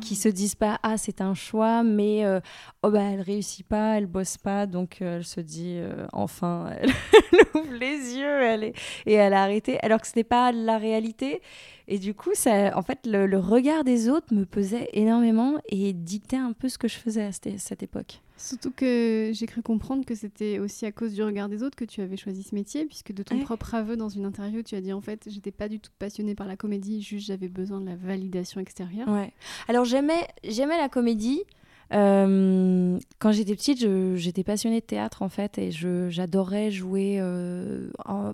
qu'ils 0.00 0.16
se 0.16 0.28
disent 0.28 0.54
pas 0.54 0.78
ah 0.82 0.96
c'est 0.96 1.20
un 1.20 1.34
choix, 1.34 1.82
mais 1.82 2.24
euh, 2.24 2.40
oh 2.82 2.90
bah 2.90 3.02
elle 3.02 3.20
réussit 3.20 3.66
pas, 3.66 3.98
elle 3.98 4.06
bosse 4.06 4.38
pas, 4.38 4.66
donc 4.66 4.98
euh, 5.02 5.18
elle 5.18 5.24
se 5.24 5.40
dit 5.40 5.74
euh, 5.76 6.06
enfin 6.12 6.70
elle, 6.80 6.90
elle 7.32 7.60
ouvre 7.60 7.74
les 7.74 8.16
yeux, 8.16 8.42
elle 8.42 8.64
est 8.64 8.74
et 9.06 9.14
elle 9.14 9.34
a 9.34 9.42
arrêté, 9.42 9.78
alors 9.82 10.00
que 10.00 10.06
ce 10.06 10.12
n'est 10.16 10.24
pas 10.24 10.52
la 10.52 10.78
réalité. 10.78 11.42
Et 11.88 11.98
du 11.98 12.14
coup, 12.14 12.30
ça, 12.34 12.76
en 12.76 12.82
fait, 12.82 13.00
le, 13.06 13.26
le 13.26 13.38
regard 13.38 13.84
des 13.84 14.08
autres 14.08 14.32
me 14.32 14.44
pesait 14.44 14.88
énormément 14.92 15.58
et 15.68 15.92
dictait 15.92 16.36
un 16.36 16.52
peu 16.52 16.68
ce 16.68 16.78
que 16.78 16.88
je 16.88 16.96
faisais 16.96 17.24
à 17.24 17.32
cette, 17.32 17.58
cette 17.58 17.82
époque. 17.82 18.21
Surtout 18.36 18.70
que 18.72 19.30
j'ai 19.32 19.46
cru 19.46 19.62
comprendre 19.62 20.04
que 20.04 20.14
c'était 20.14 20.58
aussi 20.58 20.84
à 20.86 20.92
cause 20.92 21.14
du 21.14 21.22
regard 21.22 21.48
des 21.48 21.62
autres 21.62 21.76
que 21.76 21.84
tu 21.84 22.00
avais 22.00 22.16
choisi 22.16 22.42
ce 22.42 22.54
métier, 22.54 22.86
puisque 22.86 23.12
de 23.12 23.22
ton 23.22 23.36
Ouais. 23.36 23.42
propre 23.42 23.74
aveu 23.74 23.96
dans 23.96 24.08
une 24.08 24.24
interview, 24.24 24.62
tu 24.62 24.74
as 24.74 24.80
dit 24.80 24.92
en 24.92 25.00
fait, 25.00 25.28
j'étais 25.30 25.52
pas 25.52 25.68
du 25.68 25.78
tout 25.80 25.90
passionnée 25.98 26.34
par 26.34 26.46
la 26.48 26.56
comédie, 26.56 27.00
juste 27.02 27.26
j'avais 27.26 27.48
besoin 27.48 27.80
de 27.80 27.86
la 27.86 27.96
validation 27.96 28.60
extérieure. 28.60 29.08
Ouais. 29.08 29.32
Alors 29.68 29.84
j'aimais, 29.84 30.26
j'aimais 30.44 30.76
la 30.78 30.88
comédie. 30.88 31.42
Euh, 31.92 32.98
quand 33.18 33.32
j'étais 33.32 33.54
petite, 33.54 33.86
j'étais 34.16 34.44
passionnée 34.44 34.80
de 34.80 34.86
théâtre 34.86 35.22
en 35.22 35.28
fait 35.28 35.58
et 35.58 35.70
j'adorais 35.70 36.70
jouer 36.70 37.20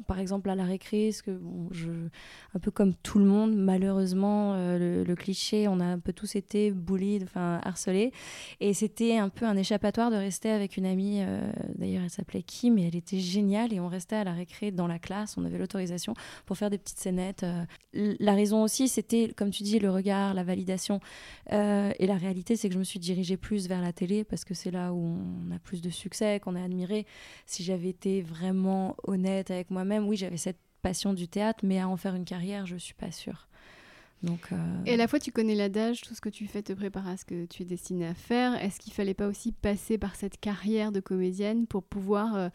par 0.06 0.18
exemple 0.18 0.50
à 0.50 0.54
la 0.54 0.64
récré, 0.64 1.08
parce 1.10 1.22
que 1.22 1.38
je, 1.72 1.90
un 2.54 2.58
peu 2.58 2.70
comme 2.70 2.94
tout 2.94 3.18
le 3.18 3.24
monde, 3.24 3.56
malheureusement, 3.56 4.54
le, 4.54 5.04
le, 5.04 5.16
cliché, 5.16 5.68
on 5.68 5.80
a 5.80 5.84
un 5.84 5.98
peu 5.98 6.12
tous 6.12 6.36
été 6.36 6.70
bullied, 6.70 7.24
enfin 7.24 7.60
harcelés. 7.64 8.12
Et 8.60 8.74
c'était 8.74 9.18
un 9.18 9.28
peu 9.28 9.44
un 9.44 9.56
échappatoire 9.56 10.10
de 10.10 10.16
rester 10.16 10.50
avec 10.50 10.76
une 10.76 10.86
amie, 10.86 11.22
d'ailleurs 11.74 12.02
elle 12.04 12.10
s'appelait 12.10 12.42
Kim 12.42 12.78
et 12.78 12.86
elle 12.86 12.96
était 12.96 13.18
géniale 13.18 13.72
et 13.72 13.80
on 13.80 13.88
restait 13.88 14.16
à 14.16 14.24
la 14.24 14.32
récré 14.32 14.70
dans 14.70 14.86
la 14.86 14.98
classe, 14.98 15.36
on 15.36 15.44
avait 15.44 15.58
l'autorisation 15.58 16.14
pour 16.46 16.56
faire 16.56 16.70
des 16.70 16.78
petites 16.78 16.98
scénettes. 16.98 17.44
La 17.94 18.34
raison 18.34 18.62
aussi, 18.62 18.88
c'était, 18.88 19.32
comme 19.36 19.50
tu 19.50 19.62
dis, 19.62 19.78
le 19.78 19.90
regard, 19.90 20.34
la 20.34 20.44
validation. 20.44 21.00
Euh, 21.52 21.90
et 21.98 22.06
la 22.06 22.16
réalité, 22.16 22.56
c'est 22.56 22.68
que 22.68 22.74
je 22.74 22.78
me 22.78 22.84
suis 22.84 22.98
dirigée 22.98 23.36
plus 23.36 23.47
vers 23.56 23.80
la 23.80 23.92
télé 23.92 24.24
parce 24.24 24.44
que 24.44 24.54
c'est 24.54 24.70
là 24.70 24.92
où 24.92 25.18
on 25.48 25.50
a 25.54 25.58
plus 25.58 25.80
de 25.80 25.90
succès, 25.90 26.40
qu'on 26.40 26.56
est 26.56 26.62
admiré. 26.62 27.06
Si 27.46 27.62
j'avais 27.62 27.88
été 27.88 28.22
vraiment 28.22 28.96
honnête 29.04 29.50
avec 29.50 29.70
moi-même, 29.70 30.06
oui, 30.06 30.16
j'avais 30.16 30.36
cette 30.36 30.58
passion 30.82 31.12
du 31.12 31.28
théâtre, 31.28 31.64
mais 31.64 31.80
à 31.80 31.88
en 31.88 31.96
faire 31.96 32.14
une 32.14 32.24
carrière, 32.24 32.66
je 32.66 32.76
suis 32.76 32.94
pas 32.94 33.10
sûre. 33.10 33.48
Donc, 34.22 34.48
euh, 34.52 34.56
Et 34.84 34.94
à 34.94 34.96
la 34.96 35.06
fois, 35.06 35.20
tu 35.20 35.30
connais 35.30 35.54
l'adage, 35.54 36.00
tout 36.00 36.14
ce 36.14 36.20
que 36.20 36.28
tu 36.28 36.46
fais 36.46 36.62
te 36.62 36.72
prépare 36.72 37.06
à 37.06 37.16
ce 37.16 37.24
que 37.24 37.46
tu 37.46 37.62
es 37.62 37.64
destiné 37.64 38.06
à 38.06 38.14
faire. 38.14 38.54
Est-ce 38.62 38.80
qu'il 38.80 38.92
fallait 38.92 39.14
pas 39.14 39.28
aussi 39.28 39.52
passer 39.52 39.96
par 39.96 40.16
cette 40.16 40.40
carrière 40.40 40.90
de 40.90 41.00
comédienne 41.00 41.66
pour 41.66 41.84
pouvoir 41.84 42.34
euh, 42.34 42.48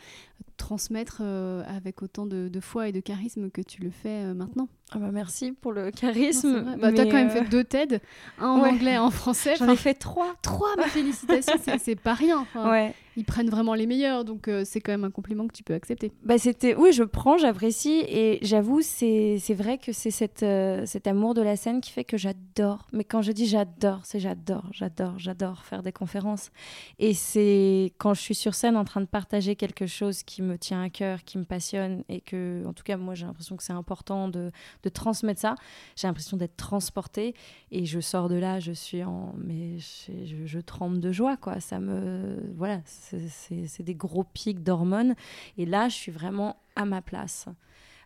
transmettre 0.63 1.17
euh, 1.22 1.62
avec 1.67 2.01
autant 2.03 2.25
de, 2.25 2.50
foi 2.62 2.88
et 2.88 2.93
de 2.93 3.01
charisme 3.01 3.50
que 3.50 3.62
tu 3.62 3.82
le 3.82 3.89
fais 3.89 4.34
maintenant 4.34 4.70
ah 4.91 5.00
bah 5.00 5.10
Merci 5.12 5.51
pour 5.51 5.74
le 5.74 5.91
charisme. 5.91 6.77
Bah, 6.79 6.93
tu 6.93 7.01
as 7.01 7.05
quand 7.05 7.13
même 7.13 7.29
fait 7.29 7.50
deux 7.50 7.65
TED, 7.65 8.00
un 8.39 8.48
en 8.48 8.62
anglais, 8.62 8.96
un 8.96 9.03
en 9.03 9.12
français. 9.12 9.55
J'en 9.58 9.67
ai 9.67 9.75
fait 9.75 9.93
trois. 9.96 10.36
Trois, 10.41 10.74
ma 10.77 10.88
félicitations, 10.88 11.55
c'est 11.79 12.00
pas 12.00 12.13
rien. 12.13 12.46
ouais 12.55 12.93
ils 13.15 13.25
prennent 13.25 13.50
vraiment 13.50 13.75
les 13.75 13.86
meilleurs, 13.86 14.25
donc 14.25 14.48
euh, 14.48 14.63
c'est 14.65 14.82
quand 14.82 14.91
même 14.91 15.03
un 15.03 15.12
compliment 15.12 15.48
que 15.48 15.53
tu 15.53 15.63
peux 15.63 15.74
accepter. 15.74 16.12
Bah 16.24 16.38
c'était, 16.38 16.75
oui, 16.75 16.91
je 16.91 17.03
prends, 17.03 17.38
j'apprécie, 17.38 18.03
et 18.08 18.39
j'avoue, 18.41 18.82
c'est 18.82 19.38
vrai 19.50 19.77
que 19.77 19.91
c'est 19.91 20.12
cette, 20.12 20.43
euh, 20.43 20.86
cet 20.86 21.08
amour 21.08 21.34
de 21.34 21.41
la 21.41 21.55
scène 21.55 21.82
qui 21.82 21.91
fait 21.91 22.03
que 22.03 22.17
j'adore. 22.17 22.88
Mais 22.91 23.03
quand 23.03 23.22
je 23.22 23.32
dis 23.32 23.46
j'adore, 23.46 24.01
c'est 24.03 24.20
j'adore, 24.20 24.65
j'adore, 24.72 25.20
j'adore 25.20 25.63
faire 25.63 25.84
des 25.84 25.91
conférences. 25.91 26.51
Et 27.00 27.13
c'est 27.13 27.93
quand 27.98 28.13
je 28.13 28.22
suis 28.22 28.36
sur 28.36 28.55
scène 28.55 28.77
en 28.77 28.86
train 28.86 29.01
de 29.01 29.05
partager 29.05 29.55
quelque 29.55 29.86
chose 29.86 30.24
qui 30.24 30.41
me 30.41 30.52
tient 30.57 30.81
à 30.81 30.89
cœur, 30.89 31.24
qui 31.24 31.38
me 31.38 31.45
passionne, 31.45 32.03
et 32.10 32.22
que, 32.22 32.63
en 32.65 32.74
tout 32.74 32.83
cas, 32.83 32.98
moi 32.98 33.15
j'ai 33.15 33.25
l'impression 33.25 33.55
que 33.57 33.63
c'est 33.63 33.74
important 33.74 34.27
de, 34.29 34.51
de, 34.83 34.89
transmettre 34.89 35.41
ça. 35.41 35.55
J'ai 35.95 36.07
l'impression 36.07 36.38
d'être 36.38 36.57
transportée, 36.57 37.36
et 37.72 37.86
je 37.86 38.00
sors 38.00 38.29
de 38.29 38.36
là, 38.36 38.60
je 38.60 38.72
suis 38.72 39.03
en, 39.03 39.33
mais 39.38 39.77
je, 39.79 40.45
je 40.45 40.60
tremble 40.60 41.00
de 41.00 41.12
joie, 41.12 41.38
quoi. 41.38 41.60
Ça 41.60 41.79
me, 41.79 42.51
voilà 42.55 42.81
c'est 42.86 43.83
des 43.83 43.95
gros 43.95 44.24
pics 44.24 44.63
d'hormones. 44.63 45.15
Et 45.57 45.65
là, 45.65 45.89
je 45.89 45.95
suis 45.95 46.12
vraiment 46.12 46.57
à 46.75 46.86
ma 46.86 47.01
place. 47.01 47.48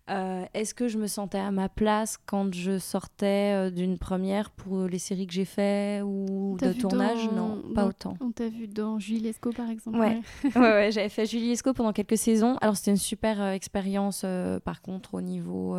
Euh, 0.10 0.46
est-ce 0.54 0.74
que 0.74 0.88
je 0.88 0.98
me 0.98 1.08
sentais 1.08 1.38
à 1.38 1.52
ma 1.52 1.68
place 1.68 2.18
quand 2.26 2.54
je 2.54 2.78
sortais 2.78 3.54
euh, 3.54 3.70
d'une 3.70 3.98
première 3.98 4.52
pour 4.52 4.88
les 4.88 5.00
séries 5.00 5.28
que 5.28 5.34
j'ai 5.34 5.46
fait 5.46 6.02
ou 6.02 6.58
de 6.62 6.72
tournage? 6.72 7.30
Non, 7.30 7.62
pas 7.76 7.86
autant. 7.86 8.16
On 8.22 8.32
t'a 8.32 8.48
vu 8.48 8.68
dans 8.68 9.00
Julie 9.00 9.20
Lescaut 9.20 9.52
par 9.52 9.70
exemple 9.70 9.98
Ouais, 9.98 10.22
ouais. 10.56 10.90
j'avais 10.92 11.10
fait 11.10 11.26
Julie 11.26 11.50
Lescaut 11.50 11.74
pendant 11.74 11.92
quelques 11.92 12.18
saisons. 12.18 12.58
Alors 12.62 12.78
c'était 12.78 12.92
une 12.92 12.98
super 12.98 13.42
euh, 13.42 13.52
expérience 13.52 14.26
par 14.64 14.82
contre 14.82 15.16
au 15.16 15.22
niveau 15.22 15.78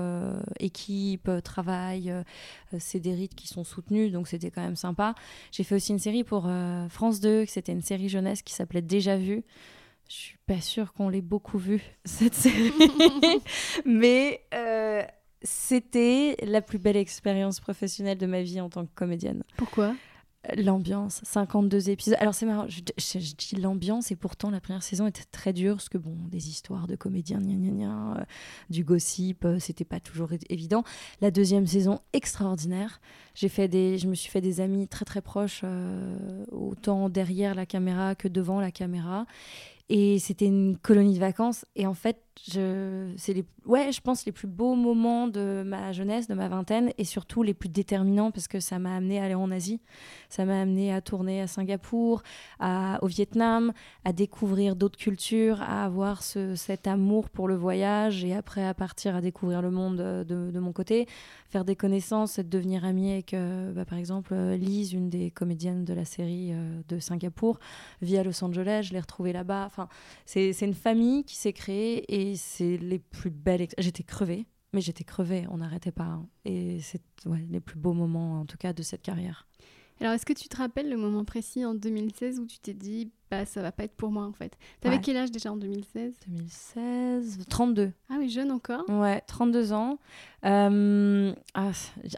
équipe, 0.60 1.30
travail, 1.42 2.12
c'est 2.78 3.00
des 3.00 3.14
rites 3.14 3.34
qui 3.34 3.46
sont 3.46 3.64
soutenus 3.64 4.12
donc 4.12 4.28
c'était 4.28 4.50
quand 4.50 4.62
même 4.62 4.76
sympa. 4.76 5.14
J'ai 5.52 5.64
fait 5.64 5.74
aussi 5.74 5.92
une 5.92 5.98
série 5.98 6.24
pour 6.24 6.50
France 6.88 7.20
2, 7.20 7.46
c'était 7.46 7.72
une 7.72 7.82
série 7.82 8.08
jeunesse 8.08 8.42
qui 8.42 8.52
s'appelait 8.54 8.82
Déjà 8.82 9.16
Vu. 9.16 9.44
Je 10.08 10.14
suis 10.14 10.38
pas 10.46 10.60
sûre 10.62 10.94
qu'on 10.94 11.10
l'ait 11.10 11.20
beaucoup 11.20 11.58
vu 11.58 11.82
cette 12.06 12.34
série, 12.34 12.72
mais 13.84 14.42
euh, 14.54 15.02
c'était 15.42 16.36
la 16.42 16.62
plus 16.62 16.78
belle 16.78 16.96
expérience 16.96 17.60
professionnelle 17.60 18.16
de 18.16 18.26
ma 18.26 18.42
vie 18.42 18.60
en 18.60 18.70
tant 18.70 18.86
que 18.86 18.94
comédienne. 18.94 19.44
Pourquoi? 19.58 19.94
L'ambiance, 20.56 21.20
52 21.24 21.90
épisodes. 21.90 22.16
Alors 22.20 22.32
c'est 22.32 22.46
marrant, 22.46 22.66
je, 22.68 22.80
dis 23.18 23.56
l'ambiance 23.56 24.10
et 24.10 24.16
pourtant 24.16 24.50
la 24.50 24.60
première 24.60 24.82
saison 24.84 25.06
était 25.06 25.24
très 25.30 25.52
dure 25.52 25.74
parce 25.74 25.90
que 25.90 25.98
bon, 25.98 26.16
des 26.28 26.48
histoires 26.48 26.86
de 26.86 26.96
comédiens, 26.96 27.40
gna 27.40 27.54
gna 27.54 27.70
gna, 27.70 28.16
euh, 28.16 28.24
du 28.70 28.84
gossip, 28.84 29.44
euh, 29.44 29.58
c'était 29.58 29.84
pas 29.84 30.00
toujours 30.00 30.30
évident. 30.48 30.84
La 31.20 31.30
deuxième 31.30 31.66
saison, 31.66 32.00
extraordinaire. 32.14 33.02
J'ai 33.34 33.50
fait 33.50 33.68
des, 33.68 33.98
je 33.98 34.06
me 34.08 34.14
suis 34.14 34.30
fait 34.30 34.40
des 34.40 34.62
amis 34.62 34.88
très 34.88 35.04
très 35.04 35.20
proches, 35.20 35.64
autant 36.50 37.08
derrière 37.10 37.54
la 37.54 37.66
caméra 37.66 38.14
que 38.14 38.26
devant 38.26 38.60
la 38.60 38.70
caméra. 38.70 39.26
Et 39.88 40.18
c'était 40.18 40.46
une 40.46 40.76
colonie 40.78 41.14
de 41.14 41.20
vacances. 41.20 41.64
Et 41.74 41.86
en 41.86 41.94
fait, 41.94 42.22
je, 42.50 43.12
c'est 43.16 43.32
les, 43.32 43.44
ouais, 43.66 43.92
je 43.92 44.00
pense 44.00 44.24
les 44.26 44.32
plus 44.32 44.48
beaux 44.48 44.74
moments 44.74 45.28
de 45.28 45.62
ma 45.64 45.92
jeunesse, 45.92 46.28
de 46.28 46.34
ma 46.34 46.48
vingtaine, 46.48 46.92
et 46.98 47.04
surtout 47.04 47.42
les 47.42 47.54
plus 47.54 47.68
déterminants 47.68 48.30
parce 48.30 48.48
que 48.48 48.60
ça 48.60 48.78
m'a 48.78 48.96
amené 48.96 49.20
à 49.20 49.24
aller 49.24 49.34
en 49.34 49.50
Asie, 49.50 49.80
ça 50.28 50.44
m'a 50.44 50.60
amené 50.60 50.92
à 50.92 51.00
tourner 51.00 51.40
à 51.40 51.46
Singapour, 51.46 52.22
à, 52.60 52.98
au 53.02 53.06
Vietnam, 53.06 53.72
à 54.04 54.12
découvrir 54.12 54.76
d'autres 54.76 54.98
cultures, 54.98 55.60
à 55.62 55.84
avoir 55.84 56.22
ce, 56.22 56.54
cet 56.54 56.86
amour 56.86 57.30
pour 57.30 57.48
le 57.48 57.56
voyage, 57.56 58.24
et 58.24 58.34
après 58.34 58.64
à 58.64 58.74
partir 58.74 59.16
à 59.16 59.20
découvrir 59.20 59.62
le 59.62 59.70
monde 59.70 59.96
de, 59.96 60.50
de 60.50 60.58
mon 60.60 60.72
côté, 60.72 61.06
faire 61.48 61.64
des 61.64 61.76
connaissances, 61.76 62.38
devenir 62.38 62.84
amie 62.84 63.12
avec, 63.12 63.34
euh, 63.34 63.72
bah, 63.72 63.84
par 63.84 63.98
exemple, 63.98 64.34
Lise, 64.34 64.92
une 64.92 65.08
des 65.08 65.30
comédiennes 65.30 65.84
de 65.84 65.94
la 65.94 66.04
série 66.04 66.52
euh, 66.52 66.80
de 66.88 66.98
Singapour, 66.98 67.58
vit 68.02 68.18
à 68.18 68.22
Los 68.22 68.44
Angeles, 68.44 68.82
je 68.88 68.92
l'ai 68.92 69.00
retrouvée 69.00 69.32
là-bas. 69.32 69.64
Enfin, 69.66 69.88
c'est, 70.26 70.52
c'est 70.52 70.66
une 70.66 70.74
famille 70.74 71.24
qui 71.24 71.36
s'est 71.36 71.52
créée 71.52 72.04
et 72.08 72.27
c'est 72.36 72.76
les 72.76 72.98
plus 72.98 73.30
belles. 73.30 73.66
J'étais 73.78 74.02
crevée, 74.02 74.46
mais 74.72 74.80
j'étais 74.80 75.04
crevée, 75.04 75.46
on 75.50 75.58
n'arrêtait 75.58 75.92
pas. 75.92 76.04
Hein. 76.04 76.28
Et 76.44 76.80
c'est 76.80 77.02
les 77.50 77.60
plus 77.60 77.78
beaux 77.78 77.94
moments, 77.94 78.40
en 78.40 78.46
tout 78.46 78.58
cas, 78.58 78.72
de 78.72 78.82
cette 78.82 79.02
carrière. 79.02 79.46
Alors, 80.00 80.12
est-ce 80.12 80.26
que 80.26 80.32
tu 80.32 80.48
te 80.48 80.56
rappelles 80.56 80.88
le 80.88 80.96
moment 80.96 81.24
précis 81.24 81.64
en 81.64 81.74
2016 81.74 82.38
où 82.38 82.46
tu 82.46 82.58
t'es 82.58 82.74
dit, 82.74 83.10
bah, 83.30 83.44
ça 83.44 83.62
va 83.62 83.72
pas 83.72 83.84
être 83.84 83.94
pour 83.94 84.10
moi 84.10 84.24
en 84.24 84.32
fait 84.32 84.56
T'avais 84.80 85.00
quel 85.00 85.16
âge 85.16 85.30
déjà 85.30 85.52
en 85.52 85.56
2016 85.56 86.14
2016, 86.26 87.38
32. 87.48 87.92
Ah 88.10 88.14
oui, 88.18 88.28
jeune 88.28 88.50
encore 88.50 88.84
Ouais, 88.88 89.22
32 89.26 89.72
ans. 89.72 89.98
Euh, 90.44 91.32
ah, 91.54 91.70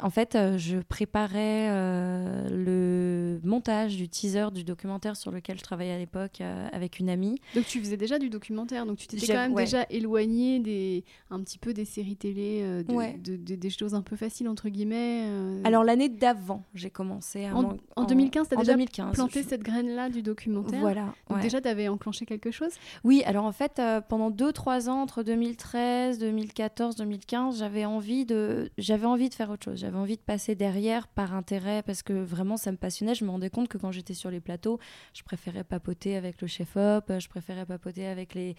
en 0.03 0.11
fait, 0.11 0.35
euh, 0.35 0.59
je 0.59 0.79
préparais 0.79 1.69
euh, 1.71 2.49
le 2.51 3.41
montage 3.49 3.97
du 3.97 4.09
teaser 4.09 4.49
du 4.53 4.63
documentaire 4.63 5.17
sur 5.17 5.31
lequel 5.31 5.59
je 5.59 5.63
travaillais 5.63 5.93
à 5.93 5.99
l'époque 5.99 6.43
avec 6.73 6.99
une 6.99 7.09
amie. 7.09 7.39
Donc 7.55 7.67
tu 7.67 7.81
faisais 7.81 7.97
déjà 7.97 8.19
du 8.19 8.29
documentaire, 8.29 8.87
donc 8.87 8.99
tu 8.99 9.07
t'étais 9.07 9.27
quand 9.27 9.35
même 9.35 9.55
déjà 9.55 9.87
éloigné 9.91 10.61
des, 10.61 11.05
un 11.31 11.41
petit 11.41 11.59
peu 11.59 11.73
des 11.73 11.85
séries 11.85 12.17
télé, 12.17 12.85
de, 12.85 13.37
des 13.37 13.71
choses 13.71 13.95
un 13.95 14.03
peu 14.03 14.17
faciles 14.17 14.49
entre 14.49 14.69
guillemets. 14.69 15.27
Alors 15.65 15.85
l'année 15.85 16.09
d'avant, 16.09 16.65
j'ai 16.75 16.91
commencé 16.91 17.47
à... 17.47 17.57
En, 17.57 17.77
en 17.97 18.05
2015, 18.05 18.49
tu 18.49 18.55
as 18.55 18.59
déjà 18.59 18.73
2015, 18.73 19.15
planté 19.15 19.43
cette 19.43 19.63
graine-là 19.63 20.11
du 20.11 20.23
documentaire? 20.23 20.81
Voilà. 20.81 21.00
Donc 21.29 21.41
déjà, 21.41 21.61
tu 21.61 21.69
avais 21.69 21.89
enclenché 21.89 22.27
quelque 22.27 22.51
chose? 22.51 22.73
Oui, 23.05 23.23
alors 23.27 23.45
en 23.45 23.53
fait, 23.53 23.81
pendant 24.09 24.31
2-3 24.31 24.89
ans, 24.89 25.03
entre 25.03 25.23
2013, 25.23 26.19
2014, 26.19 26.97
2015, 26.97 27.59
j'avais 27.59 27.85
envie 27.85 28.27
de, 28.27 28.71
j'avais 28.79 29.07
envie 29.07 29.29
de 29.29 29.35
faire 29.35 29.51
autre 29.51 29.65
chose. 29.65 29.79
J'avais 29.81 29.99
envie 29.99 30.17
de 30.17 30.23
passer 30.23 30.55
derrière 30.55 31.09
par 31.09 31.35
intérêt 31.35 31.83
parce 31.83 32.03
que 32.03 32.13
vraiment 32.13 32.57
ça 32.57 32.73
me 32.73 32.77
passionnait. 32.77 33.15
Je 33.15 33.25
me 33.25 33.31
rendais 33.31 33.51
compte 33.51 33.69
que 33.69 33.79
quand 33.79 33.93
j'étais 33.93 34.15
sur 34.15 34.31
les 34.31 34.41
plateaux, 34.41 34.79
je 35.15 35.23
préférais 35.23 35.65
papoter 35.65 36.17
avec 36.17 36.41
le 36.41 36.49
chef-op, 36.49 37.13
je 37.19 37.29
préférais 37.29 37.67
papoter 37.67 38.07
avec 38.07 38.35
les, 38.35 38.57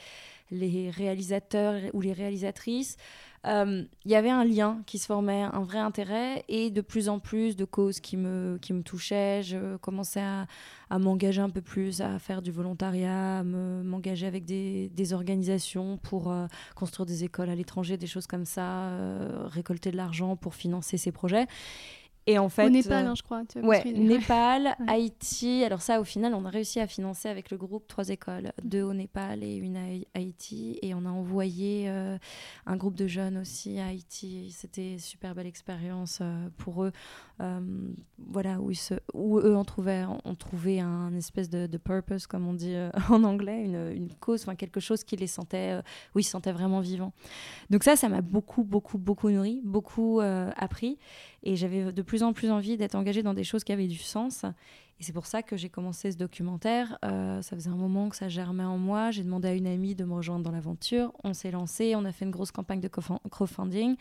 les 0.51 0.89
réalisateurs 0.89 1.81
ou 1.93 2.01
les 2.01 2.13
réalisatrices. 2.13 2.98
Il 3.43 3.50
euh, 3.50 3.84
y 4.05 4.13
avait 4.13 4.29
un 4.29 4.43
lien 4.43 4.84
qui 4.86 5.00
se 5.00 5.08
formait, 5.08 5.41
un 5.41 5.63
vrai 5.63 5.79
intérêt 5.79 6.46
et 6.48 6.70
de 6.70 6.81
plus 6.81 7.10
en 7.10 7.17
plus 7.17 7.55
de 7.55 7.65
causes 7.65 8.00
qui 8.00 8.15
me, 8.15 8.60
qui 8.62 8.72
me 8.72 8.84
touchaient. 8.84 9.41
Je 9.41 9.77
commençais 9.77 10.22
à, 10.22 10.46
à 10.91 11.00
m'engager 11.00 11.41
un 11.41 11.50
peu 11.50 11.62
plus, 11.62 12.01
à 12.01 12.20
faire 12.20 12.43
du 12.43 12.51
volontariat, 12.51 13.39
à 13.39 13.43
m'engager 13.43 14.27
avec 14.27 14.46
des, 14.46 14.89
des, 14.89 15.13
organisations 15.13 15.98
pour 15.98 16.31
euh, 16.31 16.46
construire 16.75 17.08
des 17.08 17.24
écoles 17.24 17.50
à 17.50 17.55
l'étranger, 17.55 17.98
des 17.98 18.05
choses 18.05 18.27
comme 18.27 18.46
ça, 18.46 18.89
euh, 18.89 19.48
récolter 19.48 19.89
de 19.89 19.98
l'argent 19.98 20.36
pour 20.36 20.53
financer 20.53 20.98
ces 20.98 21.12
projets. 21.12 21.48
Et 22.28 22.38
en 22.38 22.50
fait, 22.50 22.68
au 22.68 22.70
Népal, 22.70 23.08
hein, 23.08 23.16
je 23.16 23.24
crois. 23.24 23.44
Tu 23.46 23.60
ouais, 23.60 23.84
Népal, 23.84 24.75
Haïti. 24.88 25.63
Alors 25.63 25.82
ça, 25.82 26.00
au 26.00 26.04
final, 26.04 26.36
on 26.36 26.46
a 26.46 26.50
réussi 26.50 26.80
à 26.80 26.86
financer 26.86 27.30
avec 27.30 27.50
le 27.50 27.58
groupe 27.58 27.88
trois 27.88 28.10
écoles, 28.10 28.51
mm. 28.63 28.68
deux 28.68 28.84
au 28.84 28.94
Népal 28.94 29.44
et 29.44 29.56
une 29.56 29.75
à 29.75 29.86
Haïti. 30.13 30.78
Et 30.84 30.94
on 30.94 31.06
a 31.06 31.10
envoyé 31.10 31.90
euh, 31.90 32.18
un 32.68 32.78
groupe 32.78 32.96
de 32.96 33.08
jeunes 33.08 33.38
aussi 33.40 33.80
à 33.80 33.88
Haïti. 33.88 34.51
C'était 34.56 34.94
une 34.94 35.00
super 35.00 35.34
belle 35.34 35.48
expérience 35.48 36.20
euh, 36.22 36.50
pour 36.58 36.84
eux. 36.84 36.92
Euh, 37.42 37.60
voilà, 38.20 38.60
où, 38.60 38.72
se, 38.74 38.94
où, 39.16 39.40
eux 39.40 39.56
ont 39.56 39.66
trouvé, 39.66 40.06
ont 40.24 40.36
trouvé 40.36 40.80
un 40.80 41.16
espèce 41.16 41.50
de, 41.50 41.66
de 41.66 41.78
purpose, 41.80 42.28
comme 42.28 42.48
on 42.48 42.54
dit 42.54 42.75
en 43.10 43.24
anglais, 43.24 43.66
une, 43.66 43.92
une 43.96 44.13
cause, 44.13 44.44
enfin 44.44 44.54
quelque 44.54 44.80
chose 44.80 45.04
qui 45.04 45.16
les 45.16 45.25
sentait, 45.25 45.80
où 46.13 46.20
ils 46.20 46.24
se 46.24 46.30
sentaient 46.30 46.51
vraiment 46.51 46.82
vivants. 46.82 47.13
Donc 47.72 47.84
ça, 47.84 47.96
ça 47.96 48.10
m'a 48.10 48.22
beaucoup, 48.22 48.63
beaucoup, 48.63 49.00
beaucoup 49.00 49.32
nourri, 49.32 49.60
beaucoup 49.63 50.20
appris. 50.20 51.00
Et 51.44 51.56
j'avais 51.56 51.92
de 51.92 52.01
plus 52.04 52.11
en 52.20 52.34
plus 52.34 52.51
envie 52.51 52.77
d'être 52.77 52.96
engagée 52.96 53.24
dans 53.24 53.34
des 53.34 53.44
choses 53.44 53.63
qui 53.63 53.72
avaient 53.72 53.88
du 53.88 53.98
sens. 53.98 54.46
Et 55.00 55.03
c'est 55.03 55.13
pour 55.13 55.25
ça 55.25 55.41
que 55.41 55.58
j'ai 55.58 55.70
commencé 55.70 56.12
ce 56.12 56.18
documentaire. 56.18 57.00
Euh, 57.03 57.41
ça 57.41 57.56
faisait 57.56 57.72
un 57.72 57.75
moment 57.75 58.10
que 58.10 58.15
ça 58.15 58.30
germait 58.30 58.63
en 58.63 58.77
moi. 58.77 59.10
J'ai 59.10 59.24
demandé 59.24 59.48
à 59.48 59.53
une 59.53 59.65
amie 59.65 59.96
de 59.96 60.03
me 60.03 60.13
rejoindre 60.13 60.44
dans 60.44 60.51
l'aventure. 60.51 61.12
On 61.24 61.34
s'est 61.34 61.50
lancé, 61.50 61.96
on 61.96 62.06
a 62.06 62.12
fait 62.12 62.25
une 62.25 62.32
grosse 62.32 62.51
campagne 62.51 62.82
de 62.82 62.88
crowdfunding 62.88 63.96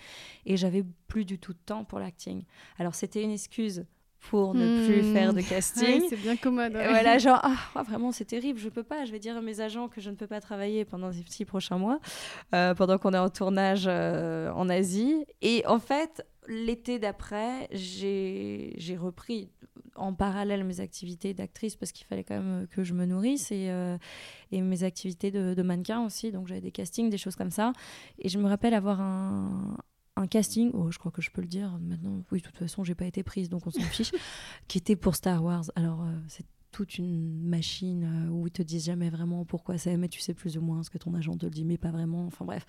et 0.45 0.57
j'avais 0.59 0.85
plus 1.09 1.25
du 1.25 1.38
tout 1.38 1.55
de 1.55 1.59
temps 1.64 1.85
pour 1.85 2.00
l'acting. 2.00 2.45
Alors 2.79 2.95
c'était 2.95 3.23
une 3.23 3.31
excuse 3.31 3.87
pour 4.29 4.55
ne 4.55 4.87
plus 4.87 5.02
hmm. 5.02 5.14
faire 5.14 5.33
de 5.33 5.40
casting. 5.49 6.02
c'est 6.09 6.21
bien 6.21 6.37
commode. 6.37 6.73
Voilà, 6.73 7.19
genre, 7.19 7.40
ah, 7.43 7.83
vraiment, 7.83 8.12
c'est 8.12 8.26
terrible, 8.26 8.59
je 8.59 8.69
peux 8.69 8.83
pas. 8.83 9.05
Je 9.05 9.12
vais 9.12 9.19
dire 9.19 9.37
à 9.37 9.40
mes 9.40 9.61
agents 9.61 9.88
que 9.88 10.00
je 10.00 10.11
ne 10.11 10.17
peux 10.17 10.26
pas 10.26 10.40
travailler 10.40 10.85
pendant 10.85 11.12
ces 11.12 11.25
six 11.26 11.45
prochains 11.45 11.79
mois, 11.79 11.99
euh, 12.55 12.75
pendant 12.75 12.99
qu'on 12.99 13.14
est 13.14 13.19
en 13.19 13.31
tournage 13.31 13.85
euh, 13.87 14.50
en 14.52 14.69
Asie. 14.69 15.25
Et 15.40 15.64
en 15.67 15.79
fait, 15.79 16.26
l'été 16.49 16.99
d'après, 16.99 17.68
j'ai 17.73 18.97
repris 18.99 19.50
en 19.97 20.14
parallèle 20.14 20.64
mes 20.64 20.80
activités 20.80 21.35
d'actrice 21.35 21.76
parce 21.76 21.92
qu'il 21.92 22.06
fallait 22.06 22.25
quand 22.25 22.40
même 22.40 22.66
que 22.68 22.85
je 22.85 22.94
me 22.94 23.04
nourrisse 23.04 23.50
et, 23.50 23.70
euh, 23.70 23.99
et 24.50 24.61
mes 24.61 24.82
activités 24.82 25.30
de, 25.30 25.54
de 25.54 25.62
mannequin 25.62 26.04
aussi. 26.04 26.32
Donc 26.32 26.47
j'avais 26.47 26.61
des 26.61 26.70
castings, 26.70 27.11
des 27.11 27.18
choses 27.18 27.37
comme 27.37 27.50
ça. 27.50 27.73
Et 28.18 28.28
je 28.28 28.38
me 28.38 28.49
rappelle 28.49 28.75
avoir 28.75 29.00
un, 29.00 29.76
un 30.16 30.26
casting, 30.26 30.70
oh, 30.75 30.90
je 30.90 30.99
crois 30.99 31.11
que 31.11 31.23
je 31.23 31.30
peux 31.30 31.40
le 31.40 31.49
dire 31.49 31.78
maintenant, 31.80 32.23
oui, 32.30 32.40
de 32.40 32.47
toute 32.47 32.56
façon, 32.56 32.85
j'ai 32.85 32.94
pas 32.94 33.06
été 33.06 33.23
prise, 33.23 33.49
donc 33.49 33.66
on 33.66 33.70
s'en 33.70 33.80
fiche, 33.80 34.12
qui 34.68 34.78
était 34.78 34.97
pour 34.97 35.16
Star 35.16 35.42
Wars. 35.42 35.64
Alors, 35.75 36.02
euh, 36.02 36.12
c'est 36.28 36.47
toute 36.71 36.99
une 36.99 37.41
machine 37.43 38.05
euh, 38.05 38.31
où 38.31 38.47
ils 38.47 38.53
te 38.53 38.62
disent 38.62 38.85
jamais 38.85 39.11
vraiment 39.11 39.45
pourquoi 39.45 39.79
c'est, 39.79 39.97
mais 39.97 40.09
tu 40.09 40.21
sais 40.21 40.35
plus 40.35 40.57
ou 40.57 40.61
moins 40.61 40.83
ce 40.83 40.91
que 40.91 40.99
ton 40.99 41.15
agent 41.15 41.37
te 41.37 41.47
le 41.47 41.50
dit, 41.50 41.65
mais 41.65 41.79
pas 41.79 41.91
vraiment. 41.91 42.27
Enfin 42.27 42.45
bref, 42.45 42.65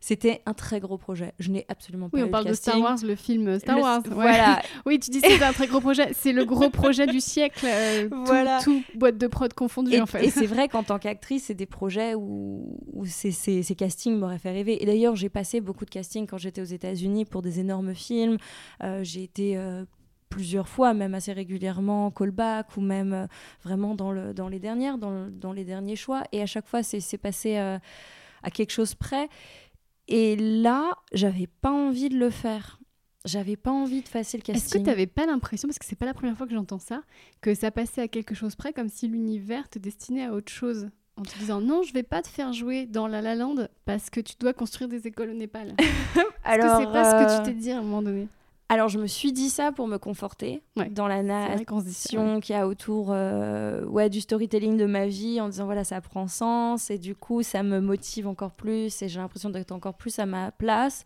c'était 0.00 0.42
un 0.46 0.54
très 0.54 0.80
gros 0.80 0.98
projet. 0.98 1.32
Je 1.38 1.50
n'ai 1.50 1.64
absolument 1.68 2.08
pas. 2.08 2.18
Oui, 2.18 2.24
on 2.24 2.30
parle 2.30 2.46
de 2.46 2.52
Star 2.52 2.80
Wars, 2.80 2.98
le 3.02 3.14
film 3.14 3.58
Star 3.58 3.78
Wars. 3.78 4.02
Voilà. 4.10 4.60
oui, 4.86 4.98
tu 4.98 5.10
dis 5.10 5.20
c'est 5.20 5.42
un 5.42 5.52
très 5.52 5.66
gros 5.66 5.80
projet. 5.80 6.12
C'est 6.14 6.32
le 6.32 6.44
gros 6.44 6.70
projet 6.70 7.06
du 7.06 7.20
siècle. 7.20 7.66
Euh, 7.68 8.08
voilà. 8.24 8.60
Tout, 8.62 8.82
boîte 8.94 9.18
de 9.18 9.26
prod 9.26 9.52
confondue 9.54 10.00
en 10.00 10.06
fait. 10.06 10.24
Et 10.24 10.30
c'est 10.30 10.46
vrai 10.46 10.68
qu'en 10.68 10.82
tant 10.82 10.98
qu'actrice, 10.98 11.44
c'est 11.44 11.54
des 11.54 11.66
projets 11.66 12.14
où, 12.14 12.78
où 12.92 13.06
ces, 13.06 13.30
ces, 13.30 13.62
castings 13.74 14.18
m'auraient 14.18 14.38
fait 14.38 14.52
rêver. 14.52 14.82
Et 14.82 14.86
d'ailleurs, 14.86 15.16
j'ai 15.16 15.28
passé 15.28 15.60
beaucoup 15.60 15.84
de 15.84 15.90
castings 15.90 16.26
quand 16.26 16.38
j'étais 16.38 16.60
aux 16.60 16.64
États-Unis 16.64 17.24
pour 17.24 17.42
des 17.42 17.60
énormes 17.60 17.94
films. 17.94 18.38
Euh, 18.82 19.02
j'ai 19.02 19.22
été 19.22 19.56
plusieurs 20.34 20.68
fois, 20.68 20.94
même 20.94 21.14
assez 21.14 21.32
régulièrement, 21.32 22.10
callback 22.10 22.76
ou 22.76 22.80
même 22.80 23.12
euh, 23.12 23.26
vraiment 23.62 23.94
dans, 23.94 24.10
le, 24.10 24.34
dans 24.34 24.48
les 24.48 24.58
dernières, 24.58 24.98
dans, 24.98 25.28
dans, 25.30 25.52
les 25.52 25.64
derniers 25.64 25.94
choix. 25.94 26.24
Et 26.32 26.42
à 26.42 26.46
chaque 26.46 26.66
fois, 26.66 26.82
c'est 26.82 27.18
passé 27.18 27.56
euh, 27.56 27.78
à 28.42 28.50
quelque 28.50 28.72
chose 28.72 28.96
près. 28.96 29.28
Et 30.08 30.34
là, 30.34 30.90
j'avais 31.12 31.46
pas 31.46 31.70
envie 31.70 32.08
de 32.08 32.18
le 32.18 32.30
faire. 32.30 32.80
J'avais 33.24 33.56
pas 33.56 33.70
envie 33.70 34.02
de 34.02 34.08
passer 34.08 34.36
le 34.36 34.42
casting. 34.42 34.64
Est-ce 34.64 34.74
que 34.74 34.78
tu 34.78 34.84
n'avais 34.84 35.06
pas 35.06 35.24
l'impression, 35.24 35.68
parce 35.68 35.78
que 35.78 35.86
c'est 35.86 35.94
pas 35.96 36.04
la 36.04 36.14
première 36.14 36.36
fois 36.36 36.48
que 36.48 36.52
j'entends 36.52 36.80
ça, 36.80 37.02
que 37.40 37.54
ça 37.54 37.70
passait 37.70 38.02
à 38.02 38.08
quelque 38.08 38.34
chose 38.34 38.56
près, 38.56 38.72
comme 38.72 38.88
si 38.88 39.06
l'univers 39.06 39.68
te 39.68 39.78
destinait 39.78 40.24
à 40.24 40.32
autre 40.32 40.52
chose 40.52 40.90
en 41.16 41.22
te 41.22 41.38
disant 41.38 41.60
non, 41.60 41.84
je 41.84 41.92
vais 41.92 42.02
pas 42.02 42.22
te 42.22 42.28
faire 42.28 42.52
jouer 42.52 42.86
dans 42.86 43.06
La 43.06 43.22
La 43.22 43.36
Land 43.36 43.68
parce 43.84 44.10
que 44.10 44.18
tu 44.18 44.34
dois 44.40 44.52
construire 44.52 44.88
des 44.88 45.06
écoles 45.06 45.30
au 45.30 45.34
Népal. 45.34 45.76
Alors, 46.44 46.80
c'est 46.80 46.86
pas 46.86 47.04
ce 47.04 47.24
que 47.24 47.38
tu 47.38 47.50
t'es 47.50 47.54
dit 47.54 47.70
à 47.70 47.78
un 47.78 47.82
moment 47.82 48.02
donné? 48.02 48.26
Alors, 48.70 48.88
je 48.88 48.98
me 48.98 49.06
suis 49.06 49.32
dit 49.32 49.50
ça 49.50 49.72
pour 49.72 49.86
me 49.86 49.98
conforter 49.98 50.62
dans 50.90 51.06
la 51.06 51.22
nation 51.22 52.40
qu'il 52.40 52.54
y 52.54 52.58
a 52.58 52.66
autour 52.66 53.08
euh, 53.10 53.84
ouais, 53.84 54.08
du 54.08 54.22
storytelling 54.22 54.78
de 54.78 54.86
ma 54.86 55.06
vie, 55.06 55.38
en 55.40 55.48
disant 55.48 55.66
voilà, 55.66 55.84
ça 55.84 56.00
prend 56.00 56.26
sens, 56.28 56.90
et 56.90 56.98
du 56.98 57.14
coup, 57.14 57.42
ça 57.42 57.62
me 57.62 57.80
motive 57.80 58.26
encore 58.26 58.52
plus, 58.52 59.02
et 59.02 59.08
j'ai 59.08 59.20
l'impression 59.20 59.50
d'être 59.50 59.72
encore 59.72 59.94
plus 59.94 60.18
à 60.18 60.24
ma 60.24 60.50
place. 60.50 61.04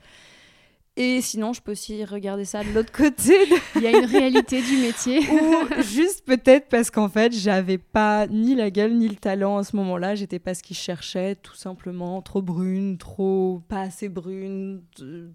Et 1.00 1.20
sinon, 1.20 1.52
je 1.52 1.62
peux 1.62 1.70
aussi 1.70 2.04
regarder 2.04 2.44
ça 2.44 2.64
de 2.64 2.70
l'autre 2.70 2.90
côté. 2.90 3.32
Il 3.76 3.82
y 3.82 3.86
a 3.86 3.96
une 3.96 4.04
réalité 4.04 4.60
du 4.60 4.78
métier. 4.78 5.20
Ou 5.30 5.80
juste 5.80 6.24
peut-être 6.26 6.68
parce 6.68 6.90
qu'en 6.90 7.08
fait, 7.08 7.32
j'avais 7.32 7.78
pas 7.78 8.26
ni 8.26 8.56
la 8.56 8.68
gueule 8.72 8.94
ni 8.94 9.08
le 9.08 9.14
talent 9.14 9.58
à 9.58 9.62
ce 9.62 9.76
moment-là. 9.76 10.16
J'étais 10.16 10.40
pas 10.40 10.54
ce 10.54 10.62
qu'ils 10.64 10.76
cherchaient, 10.76 11.36
tout 11.36 11.54
simplement. 11.54 12.20
Trop 12.20 12.42
brune, 12.42 12.98
trop 12.98 13.62
pas 13.68 13.82
assez 13.82 14.08
brune, 14.08 14.82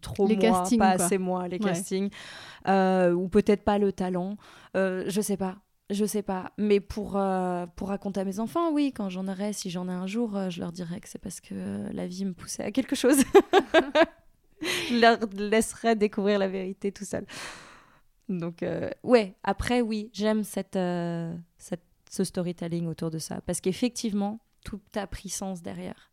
trop 0.01 0.27
les 0.27 0.35
moi, 0.35 0.65
pas 0.77 0.89
assez 0.89 1.17
moi, 1.17 1.47
les 1.47 1.59
castings. 1.59 2.09
Euh, 2.67 3.13
ou 3.13 3.29
peut-être 3.29 3.63
pas 3.63 3.77
le 3.77 3.93
talent. 3.93 4.35
Euh, 4.75 5.05
je 5.07 5.21
sais 5.21 5.37
pas. 5.37 5.55
Je 5.89 6.03
sais 6.05 6.23
pas, 6.23 6.51
mais 6.57 6.79
pour, 6.79 7.17
euh, 7.17 7.67
pour 7.75 7.89
raconter 7.89 8.19
à 8.19 8.25
mes 8.25 8.39
enfants, 8.39 8.71
oui, 8.71 8.93
quand 8.95 9.09
j'en 9.09 9.27
aurai, 9.27 9.53
si 9.53 9.69
j'en 9.69 9.87
ai 9.87 9.91
un 9.91 10.07
jour, 10.07 10.49
je 10.49 10.59
leur 10.59 10.71
dirai 10.71 10.99
que 10.99 11.07
c'est 11.07 11.19
parce 11.19 11.39
que 11.39 11.53
la 11.93 12.07
vie 12.07 12.25
me 12.25 12.33
poussait 12.33 12.63
à 12.63 12.71
quelque 12.71 12.95
chose. 12.95 13.17
je 14.89 14.95
leur 14.99 15.17
laisserai 15.35 15.95
découvrir 15.95 16.39
la 16.39 16.47
vérité 16.47 16.91
tout 16.91 17.05
seul. 17.05 17.25
Donc, 18.29 18.63
euh, 18.63 18.89
ouais, 19.03 19.35
après, 19.43 19.81
oui, 19.81 20.09
j'aime 20.13 20.43
cette, 20.43 20.75
euh, 20.75 21.33
cette, 21.57 21.83
ce 22.09 22.23
storytelling 22.23 22.87
autour 22.87 23.11
de 23.11 23.19
ça. 23.19 23.41
Parce 23.45 23.59
qu'effectivement, 23.61 24.39
tout 24.63 24.81
a 24.95 25.07
pris 25.07 25.29
sens 25.29 25.61
derrière. 25.61 26.09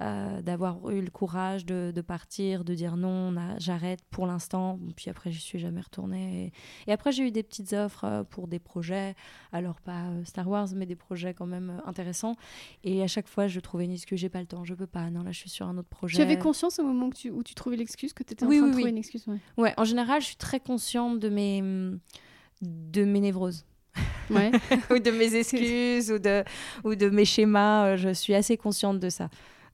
Euh, 0.00 0.40
d'avoir 0.40 0.88
eu 0.90 1.02
le 1.02 1.10
courage 1.10 1.66
de, 1.66 2.00
partir, 2.00 2.64
de 2.64 2.74
dire 2.74 2.96
non, 2.96 3.34
j'arrête 3.58 4.00
pour 4.10 4.26
l'instant. 4.26 4.78
Puis 4.96 5.10
après, 5.10 5.30
je 5.30 5.38
suis 5.38 5.58
jamais 5.58 5.82
retournée. 5.82 6.52
Et, 6.86 6.92
après, 6.92 7.12
j'ai 7.12 7.26
eu 7.26 7.30
des 7.30 7.42
petites 7.42 7.74
offres 7.74 8.04
euh, 8.04 8.22
pour 8.24 8.48
des 8.48 8.58
projets, 8.58 9.14
alors 9.52 9.78
pas 9.82 10.06
euh, 10.06 10.24
Star 10.24 10.48
Wars, 10.48 10.68
mais 10.74 10.86
des 10.86 10.96
projets 10.96 11.34
quand 11.34 11.44
même 11.44 11.82
intéressants. 11.84 12.34
Et 12.82 13.02
à 13.02 13.08
chaque 13.08 13.28
fois, 13.28 13.46
je 13.46 13.60
trouvais 13.60 13.84
une 13.84 13.92
excuse, 13.92 14.18
j'ai 14.18 14.30
pas 14.30 14.40
le 14.40 14.46
temps, 14.46 14.64
je 14.64 14.72
peux 14.72 14.86
pas. 14.86 15.10
Non, 15.10 15.22
là, 15.22 15.32
je 15.32 15.38
suis 15.38 15.50
sur 15.50 15.66
un 15.66 15.76
autre 15.76 15.90
projet. 15.90 16.16
Tu 16.16 16.22
avais 16.22 16.38
conscience 16.38 16.78
au 16.78 16.84
moment 16.84 17.10
où 17.30 17.42
tu 17.42 17.54
trouvais 17.54 17.76
l'excuse 17.76 18.14
que 18.14 18.22
tu 18.22 18.32
étais 18.32 18.44
en 18.44 18.48
train 18.48 18.68
de 18.68 18.72
trouver 18.72 18.88
une 18.88 18.96
excuse 18.96 19.26
ouais. 19.26 19.38
ouais, 19.58 19.74
en 19.76 19.84
général, 19.84 20.22
je 20.22 20.28
suis 20.28 20.36
très 20.36 20.60
consciente 20.60 21.18
de 21.18 21.28
mes, 21.28 21.60
de 22.62 23.04
mes 23.04 23.20
névroses. 23.20 23.66
Ouais. 24.30 24.50
ou 24.90 24.98
de 24.98 25.10
mes 25.10 25.34
excuses 25.36 26.10
ou 26.10 26.18
de, 26.18 26.42
ou 26.84 26.94
de 26.94 27.10
mes 27.10 27.26
schémas. 27.26 27.96
Je 27.96 28.14
suis 28.14 28.34
assez 28.34 28.56
consciente 28.56 28.98
de 28.98 29.10
ça. 29.10 29.28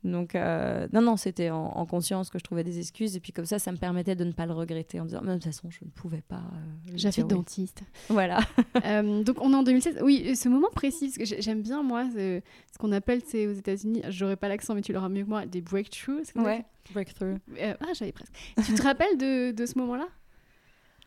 Donc, 0.06 0.34
euh, 0.34 0.86
non, 0.92 1.00
non, 1.00 1.16
c'était 1.16 1.50
en, 1.50 1.84
conscience 1.86 2.30
que 2.30 2.38
je 2.38 2.44
trouvais 2.44 2.64
des 2.64 2.78
excuses. 2.78 3.16
Et 3.16 3.20
puis, 3.20 3.32
comme 3.32 3.44
ça, 3.44 3.58
ça 3.58 3.72
me 3.72 3.76
permettait 3.76 4.14
de 4.14 4.24
ne 4.24 4.32
pas 4.32 4.46
le 4.46 4.52
regretter 4.52 5.00
en 5.00 5.04
me 5.04 5.08
disant, 5.08 5.22
de 5.22 5.32
toute 5.34 5.44
façon, 5.44 5.68
je 5.70 5.84
ne 5.84 5.90
pouvais 5.90 6.22
pas. 6.22 6.36
Euh, 6.36 6.92
J'avais 6.94 7.24
dentiste. 7.24 7.82
Voilà. 8.08 8.40
Euh, 8.84 9.22
donc, 9.22 9.40
on 9.40 9.52
est 9.52 9.56
en 9.56 9.62
2016. 9.62 10.00
Oui, 10.02 10.36
ce 10.36 10.48
moment 10.48 10.68
précis, 10.70 11.06
parce 11.06 11.30
que 11.30 11.40
j'aime 11.40 11.62
bien, 11.62 11.82
moi, 11.82 12.04
ce, 12.14 12.40
qu'on 12.78 12.92
appelle, 12.92 13.20
c'est 13.24 13.46
aux 13.46 13.52
États-Unis, 13.52 14.02
j'aurais 14.10 14.36
pas 14.36 14.48
l'accent, 14.48 14.74
mais 14.74 14.82
tu 14.82 14.92
l'auras 14.92 15.08
mieux 15.08 15.24
que 15.24 15.28
moi, 15.28 15.46
des 15.46 15.60
breakthroughs. 15.60 16.32
Ouais, 16.36 16.64
breakthrough. 16.92 17.38
ah, 17.58 17.92
j'avais 17.94 18.12
presque. 18.12 18.32
tu 18.64 18.74
te 18.74 18.82
rappelles 18.82 19.16
de, 19.16 19.50
de 19.50 19.66
ce 19.66 19.78
moment-là? 19.78 20.06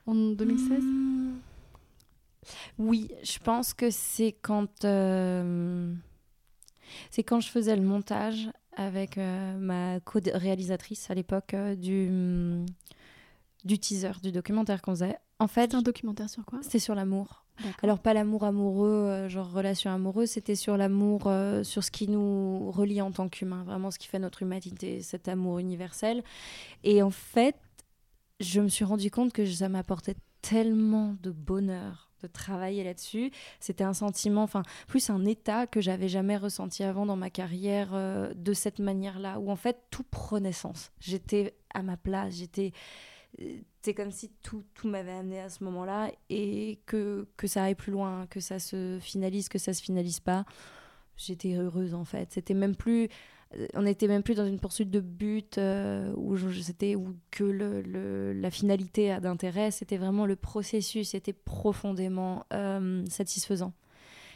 En 0.08 0.16
2016 0.16 0.84
hmm. 0.84 1.38
Oui, 2.80 3.12
je 3.24 3.40
pense 3.40 3.74
que 3.74 3.92
c'est 3.92 4.36
quand. 4.42 4.86
C'est 7.12 7.24
quand 7.24 7.40
je 7.40 7.50
faisais 7.50 7.76
le 7.76 7.84
montage 7.84 8.50
avec 8.80 9.18
euh, 9.18 9.58
ma 9.58 10.00
co-réalisatrice 10.00 11.12
à 11.12 11.14
l'époque 11.14 11.54
euh, 11.54 11.76
du, 11.76 12.10
mm, 12.10 12.66
du 13.66 13.78
teaser, 13.78 14.14
du 14.24 14.32
documentaire 14.32 14.82
qu'on 14.82 14.92
faisait. 14.92 15.18
En 15.40 15.48
fait, 15.48 15.76
un 15.76 15.82
documentaire 15.82 16.30
sur 16.30 16.46
quoi? 16.46 16.60
C'était 16.62 16.80
sur 16.80 16.96
l'amour. 16.96 17.46
Alors 17.84 18.00
pas 18.00 18.14
l'amour 18.14 18.46
amoureux, 18.46 18.88
euh, 18.88 19.28
genre 19.28 19.52
relation 19.52 19.92
amoureuse, 19.92 20.30
c'était 20.30 20.56
sur 20.56 20.78
l'amour, 20.78 21.24
sur 21.64 21.84
ce 21.84 21.92
qui 21.92 22.08
nous 22.08 22.72
relie 22.72 23.02
en 23.02 23.12
tant 23.12 23.28
qu'humain, 23.28 23.64
vraiment 23.64 23.92
ce 23.92 24.00
qui 24.00 24.08
fait 24.08 24.20
notre 24.20 24.44
humanité, 24.44 25.02
cet 25.02 25.28
amour 25.28 25.60
universel. 25.60 26.24
Et 26.86 27.04
en 27.04 27.10
fait, 27.10 27.58
je 28.40 28.62
me 28.62 28.70
suis 28.70 28.86
rendu 28.86 29.12
compte 29.12 29.34
que 29.34 29.46
ça 29.46 29.68
m'apportait 29.68 30.16
tellement 30.42 31.18
de 31.22 31.32
bonheur 31.32 32.09
de 32.22 32.28
travailler 32.28 32.84
là-dessus. 32.84 33.32
C'était 33.60 33.84
un 33.84 33.94
sentiment, 33.94 34.44
enfin, 34.44 34.64
plus 34.88 35.10
un 35.10 35.26
état 35.26 35.68
que 35.68 35.82
j'avais 35.82 36.08
jamais 36.08 36.38
ressenti 36.38 36.84
avant 36.84 37.06
dans 37.06 37.16
ma 37.16 37.30
carrière 37.30 37.90
euh, 37.94 38.34
de 38.36 38.54
cette 38.54 38.80
manière-là, 38.80 39.40
où 39.40 39.50
en 39.52 39.56
fait 39.56 39.78
tout 39.92 40.06
prenait 40.10 40.52
sens. 40.52 40.92
J'étais 41.00 41.56
à 41.74 41.84
ma 41.84 41.98
place, 41.98 42.36
j'étais. 42.36 42.72
C'est 43.82 43.94
comme 43.94 44.12
si 44.12 44.32
tout, 44.42 44.64
tout 44.74 44.88
m'avait 44.88 45.12
amené 45.12 45.40
à 45.40 45.50
ce 45.50 45.64
moment-là 45.64 46.12
et 46.30 46.80
que, 46.86 47.28
que 47.38 47.48
ça 47.48 47.64
aille 47.64 47.76
plus 47.76 47.92
loin, 47.92 48.26
que 48.28 48.40
ça 48.40 48.60
se 48.60 48.98
finalise, 49.00 49.50
que 49.50 49.60
ça 49.60 49.74
se 49.74 49.82
finalise 49.84 50.20
pas. 50.20 50.46
J'étais 51.16 51.54
heureuse 51.56 51.94
en 51.94 52.06
fait. 52.06 52.32
C'était 52.32 52.56
même 52.56 52.76
plus 52.76 53.08
on 53.74 53.82
n'était 53.82 54.08
même 54.08 54.22
plus 54.22 54.36
dans 54.36 54.46
une 54.46 54.60
poursuite 54.60 54.92
de 54.92 55.00
but 55.00 55.58
euh, 55.58 56.14
où 56.16 56.38
c'était 56.62 56.96
que 57.32 57.44
le, 57.44 58.34
la 58.34 58.52
finalité 58.52 59.18
d'intérêt, 59.20 59.72
c'était 59.72 59.98
vraiment 59.98 60.26
le 60.26 60.36
processus, 60.36 61.10
c'était 61.10 61.34
profondément 61.34 62.46
euh, 62.54 63.04
satisfaisant. 63.08 63.74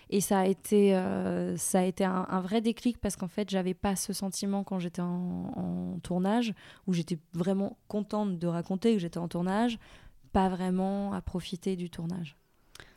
Et 0.10 0.20
ça 0.20 0.40
a 0.40 0.46
été, 0.46 0.96
euh, 0.96 1.56
ça 1.58 1.80
a 1.80 1.84
été 1.84 2.04
un, 2.04 2.42
vrai 2.42 2.62
déclic 2.62 3.00
parce 3.00 3.16
qu'en 3.16 3.28
fait, 3.28 3.50
j'avais 3.50 3.74
pas 3.74 3.96
ce 3.96 4.14
sentiment 4.14 4.64
quand 4.64 4.80
j'étais 4.80 5.02
en, 5.02 5.52
en, 5.56 6.00
tournage, 6.00 6.54
où 6.88 6.94
j'étais 6.94 7.18
vraiment 7.34 7.78
contente 7.88 8.38
de 8.38 8.48
raconter 8.48 8.94
que 8.94 9.00
j'étais 9.00 9.18
en 9.18 9.28
tournage, 9.28 9.80
pas 10.32 10.50
vraiment 10.50 11.14
à 11.14 11.22
profiter 11.22 11.76
du 11.76 11.90
tournage. 11.90 12.36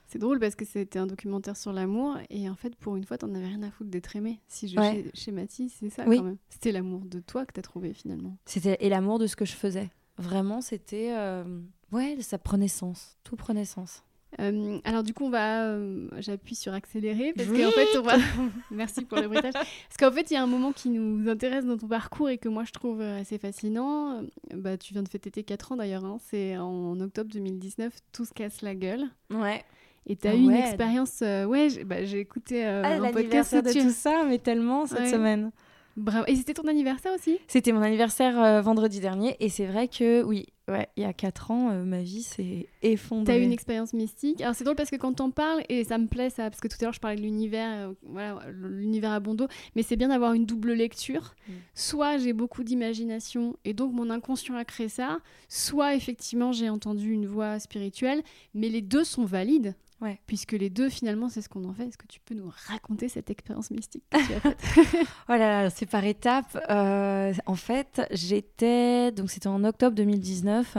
C'est 0.08 0.18
drôle 0.18 0.38
parce 0.38 0.54
que 0.54 0.64
c'était 0.64 0.98
un 0.98 1.06
documentaire 1.06 1.56
sur 1.56 1.72
l'amour 1.72 2.16
et 2.30 2.48
en 2.48 2.54
fait, 2.54 2.76
pour 2.76 2.96
une 2.96 3.04
fois, 3.04 3.18
t'en 3.18 3.34
avais 3.34 3.46
rien 3.46 3.62
à 3.62 3.70
foutre 3.70 3.90
d'être 3.90 4.14
aimé. 4.14 4.40
Si 4.46 4.68
je 4.68 4.76
schématise, 5.14 5.74
c'est 5.78 5.90
ça 5.90 6.04
quand 6.04 6.10
même. 6.10 6.36
C'était 6.48 6.72
l'amour 6.72 7.00
de 7.04 7.20
toi 7.20 7.44
que 7.44 7.52
t'as 7.52 7.62
trouvé 7.62 7.92
finalement. 7.92 8.36
C'était 8.44 8.76
et 8.80 8.88
l'amour 8.88 9.18
de 9.18 9.26
ce 9.26 9.36
que 9.36 9.44
je 9.44 9.54
faisais. 9.54 9.90
Vraiment, 10.18 10.60
c'était. 10.60 11.12
Euh, 11.12 11.44
ouais, 11.92 12.16
ça 12.20 12.38
prenait 12.38 12.68
sens. 12.68 13.18
Tout 13.24 13.36
prenait 13.36 13.64
sens. 13.64 14.02
Euh, 14.40 14.78
alors 14.84 15.02
du 15.02 15.14
coup, 15.14 15.24
on 15.24 15.30
va, 15.30 15.64
euh, 15.64 16.08
j'appuie 16.18 16.54
sur 16.54 16.74
accélérer 16.74 17.32
parce 17.32 17.48
qu'en 17.48 17.70
fait, 17.70 17.98
on 17.98 18.02
va. 18.02 18.16
Merci 18.70 19.04
pour 19.04 19.18
le 19.18 19.28
bruitage. 19.28 19.52
Parce 19.52 19.96
qu'en 19.98 20.12
fait, 20.12 20.30
il 20.30 20.34
y 20.34 20.36
a 20.36 20.42
un 20.42 20.46
moment 20.46 20.72
qui 20.72 20.90
nous 20.90 21.28
intéresse 21.28 21.64
dans 21.64 21.76
ton 21.76 21.88
parcours 21.88 22.28
et 22.28 22.38
que 22.38 22.48
moi 22.48 22.64
je 22.64 22.72
trouve 22.72 23.00
assez 23.00 23.38
fascinant. 23.38 24.22
Bah, 24.54 24.76
tu 24.76 24.92
viens 24.92 25.02
de 25.02 25.08
fêter 25.08 25.30
tes 25.30 25.42
4 25.42 25.72
ans 25.72 25.76
d'ailleurs. 25.76 26.04
Hein. 26.04 26.18
C'est 26.20 26.56
en 26.56 26.98
octobre 27.00 27.30
2019, 27.30 27.94
tout 28.12 28.24
se 28.24 28.32
casse 28.32 28.62
la 28.62 28.74
gueule. 28.74 29.04
Ouais. 29.30 29.64
Et 30.06 30.16
tu 30.16 30.28
as 30.28 30.30
Ah 30.30 30.34
eu 30.34 30.38
une 30.40 30.52
expérience. 30.52 31.20
ouais, 31.20 31.68
j'ai 31.70 31.84
bah, 31.84 32.00
écouté 32.00 32.64
euh, 32.66 32.82
Ah, 32.84 32.94
un 33.02 33.12
podcast 33.12 33.54
de 33.54 33.72
tout 33.82 33.90
ça, 33.90 34.24
mais 34.28 34.38
tellement 34.38 34.86
cette 34.86 35.00
Ouais. 35.00 35.10
semaine. 35.10 35.50
Bravo. 35.96 36.24
Et 36.28 36.36
c'était 36.36 36.52
ton 36.52 36.68
anniversaire 36.68 37.12
aussi? 37.14 37.38
C'était 37.48 37.72
mon 37.72 37.80
anniversaire 37.80 38.38
euh, 38.38 38.60
vendredi 38.60 39.00
dernier 39.00 39.34
et 39.40 39.48
c'est 39.48 39.64
vrai 39.64 39.88
que 39.88 40.22
oui, 40.24 40.44
ouais, 40.68 40.88
il 40.98 41.02
y 41.02 41.06
a 41.06 41.14
4 41.14 41.50
ans, 41.50 41.70
euh, 41.70 41.84
ma 41.84 42.02
vie 42.02 42.22
s'est 42.22 42.66
effondrée. 42.82 43.24
T'as 43.24 43.38
eu 43.38 43.42
une 43.44 43.50
expérience 43.52 43.94
mystique? 43.94 44.42
Alors 44.42 44.54
c'est 44.54 44.64
drôle 44.64 44.76
parce 44.76 44.90
que 44.90 44.96
quand 44.96 45.14
t'en 45.14 45.30
parles, 45.30 45.62
et 45.70 45.84
ça 45.84 45.96
me 45.96 46.06
plaît 46.06 46.28
ça, 46.28 46.50
parce 46.50 46.60
que 46.60 46.68
tout 46.68 46.76
à 46.82 46.84
l'heure 46.84 46.92
je 46.92 47.00
parlais 47.00 47.16
de 47.16 47.22
l'univers, 47.22 47.88
euh, 47.88 47.94
voilà, 48.02 48.40
l'univers 48.52 49.12
à 49.12 49.20
Bondo, 49.20 49.46
mais 49.74 49.82
c'est 49.82 49.96
bien 49.96 50.08
d'avoir 50.08 50.34
une 50.34 50.44
double 50.44 50.74
lecture. 50.74 51.34
Mm. 51.48 51.52
Soit 51.72 52.18
j'ai 52.18 52.34
beaucoup 52.34 52.62
d'imagination 52.62 53.56
et 53.64 53.72
donc 53.72 53.94
mon 53.94 54.10
inconscient 54.10 54.54
a 54.54 54.66
créé 54.66 54.90
ça, 54.90 55.20
soit 55.48 55.94
effectivement 55.94 56.52
j'ai 56.52 56.68
entendu 56.68 57.10
une 57.10 57.24
voix 57.26 57.58
spirituelle, 57.58 58.22
mais 58.52 58.68
les 58.68 58.82
deux 58.82 59.04
sont 59.04 59.24
valides. 59.24 59.74
Ouais. 60.02 60.20
Puisque 60.26 60.52
les 60.52 60.68
deux, 60.68 60.90
finalement, 60.90 61.28
c'est 61.30 61.40
ce 61.40 61.48
qu'on 61.48 61.64
en 61.64 61.72
fait. 61.72 61.84
Est-ce 61.86 61.96
que 61.96 62.06
tu 62.06 62.20
peux 62.20 62.34
nous 62.34 62.52
raconter 62.68 63.08
cette 63.08 63.30
expérience 63.30 63.70
mystique 63.70 64.04
que 64.10 64.18
tu 64.26 64.32
as 64.34 64.40
faite 64.40 64.58
Oh 65.30 65.34
c'est 65.74 65.86
par 65.86 66.04
étapes. 66.04 66.58
Euh, 66.68 67.32
en 67.46 67.54
fait, 67.54 68.02
j'étais 68.10 69.10
donc 69.12 69.30
c'était 69.30 69.46
en 69.48 69.64
octobre 69.64 69.96
2019 69.96 70.76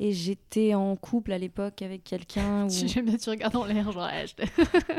et 0.00 0.12
j'étais 0.12 0.74
en 0.74 0.96
couple 0.96 1.32
à 1.32 1.38
l'époque 1.38 1.80
avec 1.80 2.04
quelqu'un. 2.04 2.66
où- 2.66 2.70
J'aime 2.70 3.06
bien, 3.06 3.16
tu 3.16 3.30
regardes 3.30 3.56
en 3.56 3.64
l'air, 3.64 3.90
genre, 3.90 4.10
te- 4.36 4.42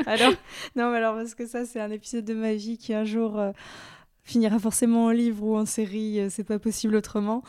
alors 0.10 0.32
non, 0.74 0.90
mais 0.90 0.96
alors 0.96 1.14
parce 1.14 1.36
que 1.36 1.46
ça 1.46 1.64
c'est 1.64 1.80
un 1.80 1.90
épisode 1.92 2.24
de 2.24 2.34
ma 2.34 2.54
vie 2.54 2.76
qui 2.76 2.92
un 2.92 3.04
jour 3.04 3.38
euh, 3.38 3.52
finira 4.24 4.58
forcément 4.58 5.04
en 5.04 5.10
livre 5.10 5.44
ou 5.44 5.56
en 5.56 5.64
série. 5.66 6.18
euh, 6.18 6.28
c'est 6.28 6.42
pas 6.44 6.58
possible 6.58 6.96
autrement. 6.96 7.44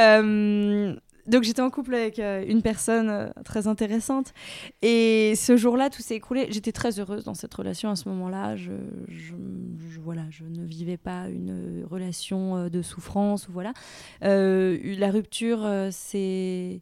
Euh, 0.00 0.96
donc 1.26 1.42
j'étais 1.42 1.62
en 1.62 1.70
couple 1.70 1.94
avec 1.94 2.18
euh, 2.18 2.44
une 2.46 2.62
personne 2.62 3.08
euh, 3.08 3.28
très 3.44 3.66
intéressante 3.66 4.34
et 4.82 5.34
ce 5.36 5.56
jour-là 5.56 5.90
tout 5.90 6.02
s'est 6.02 6.16
écroulé. 6.16 6.48
J'étais 6.50 6.72
très 6.72 7.00
heureuse 7.00 7.24
dans 7.24 7.34
cette 7.34 7.54
relation 7.54 7.90
à 7.90 7.96
ce 7.96 8.08
moment-là. 8.10 8.56
Je, 8.56 8.72
voilà, 10.02 10.22
je 10.30 10.44
ne 10.44 10.64
vivais 10.64 10.98
pas 10.98 11.28
une 11.28 11.82
euh, 11.82 11.86
relation 11.90 12.68
de 12.68 12.82
souffrance 12.82 13.48
ou 13.48 13.52
voilà. 13.52 13.72
La 14.20 15.10
rupture, 15.10 15.66
c'est 15.90 16.80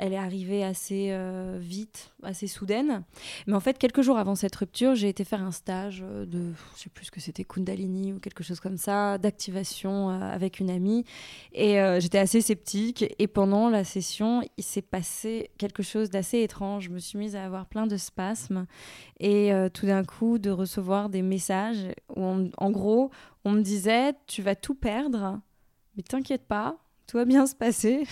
elle 0.00 0.12
est 0.12 0.18
arrivée 0.18 0.64
assez 0.64 1.08
euh, 1.10 1.58
vite, 1.60 2.12
assez 2.22 2.46
soudaine. 2.46 3.02
Mais 3.46 3.54
en 3.54 3.60
fait, 3.60 3.78
quelques 3.78 4.02
jours 4.02 4.18
avant 4.18 4.34
cette 4.34 4.54
rupture, 4.54 4.94
j'ai 4.94 5.08
été 5.08 5.24
faire 5.24 5.42
un 5.42 5.50
stage 5.50 6.02
euh, 6.04 6.24
de, 6.24 6.52
je 6.76 6.82
sais 6.82 6.90
plus 6.90 7.06
ce 7.06 7.10
que 7.10 7.20
c'était, 7.20 7.44
Kundalini 7.44 8.12
ou 8.12 8.20
quelque 8.20 8.42
chose 8.42 8.60
comme 8.60 8.76
ça, 8.76 9.18
d'activation 9.18 10.10
euh, 10.10 10.20
avec 10.20 10.60
une 10.60 10.70
amie. 10.70 11.04
Et 11.52 11.78
j'étais 11.98 12.18
assez 12.18 12.40
sceptique. 12.40 13.04
Et 13.18 13.26
pendant 13.26 13.68
la 13.68 13.84
session, 13.84 14.42
il 14.56 14.64
s'est 14.64 14.82
passé 14.82 15.50
quelque 15.58 15.82
chose 15.82 16.10
d'assez 16.10 16.40
étrange. 16.40 16.84
Je 16.84 16.90
me 16.90 16.98
suis 16.98 17.18
mise 17.18 17.36
à 17.36 17.44
avoir 17.44 17.66
plein 17.66 17.86
de 17.86 17.96
spasmes. 17.96 18.66
Et 19.20 19.50
tout 19.74 19.86
d'un 19.86 20.04
coup, 20.04 20.38
de 20.38 20.50
recevoir 20.50 21.08
des 21.08 21.22
messages 21.22 21.88
où, 22.14 22.22
en 22.22 22.70
gros, 22.70 23.10
on 23.44 23.52
me 23.52 23.62
disait 23.62 24.12
Tu 24.26 24.42
vas 24.42 24.54
tout 24.54 24.74
perdre, 24.74 25.40
mais 25.96 26.02
t'inquiète 26.02 26.46
pas, 26.46 26.76
tout 27.06 27.16
va 27.16 27.24
bien 27.24 27.46
se 27.46 27.54
passer. 27.54 28.04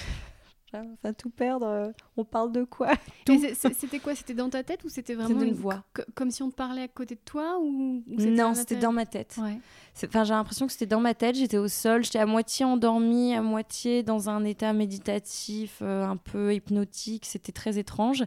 Enfin, 0.74 1.12
tout 1.12 1.30
perdre, 1.30 1.66
euh, 1.66 1.90
on 2.16 2.24
parle 2.24 2.52
de 2.52 2.64
quoi? 2.64 2.92
C'était 3.72 3.98
quoi? 3.98 4.14
C'était 4.14 4.34
dans 4.34 4.50
ta 4.50 4.62
tête 4.62 4.84
ou 4.84 4.88
c'était 4.88 5.14
vraiment 5.14 5.40
une 5.48 5.54
voix. 5.54 5.84
co- 5.94 6.02
Comme 6.14 6.30
si 6.30 6.42
on 6.42 6.50
te 6.50 6.54
parlait 6.56 6.82
à 6.82 6.88
côté 6.88 7.14
de 7.14 7.20
toi 7.24 7.58
ou, 7.60 8.02
Non, 8.30 8.54
c'était 8.54 8.74
dans 8.80 8.92
ma 8.92 9.06
tête. 9.06 9.36
Ouais. 9.40 9.58
Enfin, 10.04 10.24
j'ai 10.24 10.34
l'impression 10.34 10.66
que 10.66 10.72
c'était 10.72 10.86
dans 10.86 11.00
ma 11.00 11.14
tête. 11.14 11.36
J'étais 11.36 11.56
au 11.56 11.68
sol, 11.68 12.04
j'étais 12.04 12.18
à 12.18 12.26
moitié 12.26 12.64
endormie, 12.66 13.34
à 13.34 13.40
moitié 13.42 14.02
dans 14.02 14.28
un 14.28 14.44
état 14.44 14.72
méditatif, 14.72 15.78
euh, 15.82 16.04
un 16.04 16.16
peu 16.16 16.54
hypnotique. 16.54 17.24
C'était 17.24 17.52
très 17.52 17.78
étrange. 17.78 18.22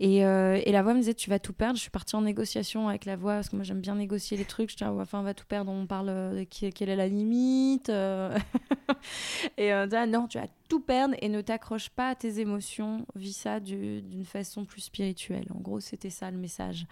Et, 0.00 0.24
euh, 0.26 0.60
et 0.64 0.70
la 0.72 0.82
voix 0.82 0.92
me 0.94 0.98
disait 1.00 1.14
Tu 1.14 1.30
vas 1.30 1.38
tout 1.38 1.52
perdre. 1.54 1.76
Je 1.76 1.80
suis 1.82 1.90
partie 1.90 2.14
en 2.16 2.22
négociation 2.22 2.88
avec 2.88 3.04
la 3.06 3.16
voix 3.16 3.34
parce 3.34 3.48
que 3.48 3.56
moi 3.56 3.64
j'aime 3.64 3.80
bien 3.80 3.94
négocier 3.94 4.36
les 4.36 4.44
trucs. 4.44 4.70
Je 4.70 4.76
dis 4.76 4.84
Ah 4.84 4.92
Enfin, 4.92 5.20
on 5.20 5.22
va 5.22 5.34
tout 5.34 5.46
perdre. 5.46 5.72
On 5.72 5.86
parle 5.86 6.08
euh, 6.10 6.40
de 6.40 6.44
quelle 6.44 6.88
est 6.90 6.96
la 6.96 7.08
limite. 7.08 7.88
et 9.56 9.72
euh, 9.72 9.86
ah, 9.92 10.06
non, 10.06 10.26
tu 10.26 10.38
vas 10.38 10.46
tout 10.68 10.80
perdre 10.80 11.14
et 11.20 11.28
ne 11.28 11.40
t'accroche 11.40 11.88
pas 11.90 12.10
à 12.10 12.14
tes 12.14 12.40
émotions. 12.40 13.06
Vis 13.14 13.32
ça 13.36 13.60
du- 13.60 14.02
d'une 14.02 14.24
façon 14.24 14.64
plus 14.64 14.82
spirituelle. 14.82 15.46
En 15.54 15.60
gros, 15.60 15.80
c'était 15.80 16.10
ça 16.10 16.30
le 16.30 16.38
message. 16.38 16.86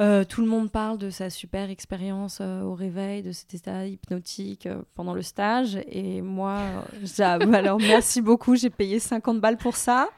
Euh, 0.00 0.24
tout 0.24 0.42
le 0.42 0.46
monde 0.46 0.70
parle 0.70 0.98
de 0.98 1.10
sa 1.10 1.30
super 1.30 1.70
expérience 1.70 2.38
euh, 2.40 2.62
au 2.62 2.74
réveil, 2.74 3.22
de 3.22 3.32
cet 3.32 3.54
état 3.54 3.86
hypnotique 3.86 4.66
euh, 4.66 4.82
pendant 4.94 5.14
le 5.14 5.22
stage. 5.22 5.78
Et 5.88 6.20
moi, 6.20 6.60
alors 7.18 7.78
merci 7.78 8.20
beaucoup, 8.20 8.56
j'ai 8.56 8.70
payé 8.70 8.98
50 8.98 9.40
balles 9.40 9.56
pour 9.56 9.76
ça. 9.76 10.08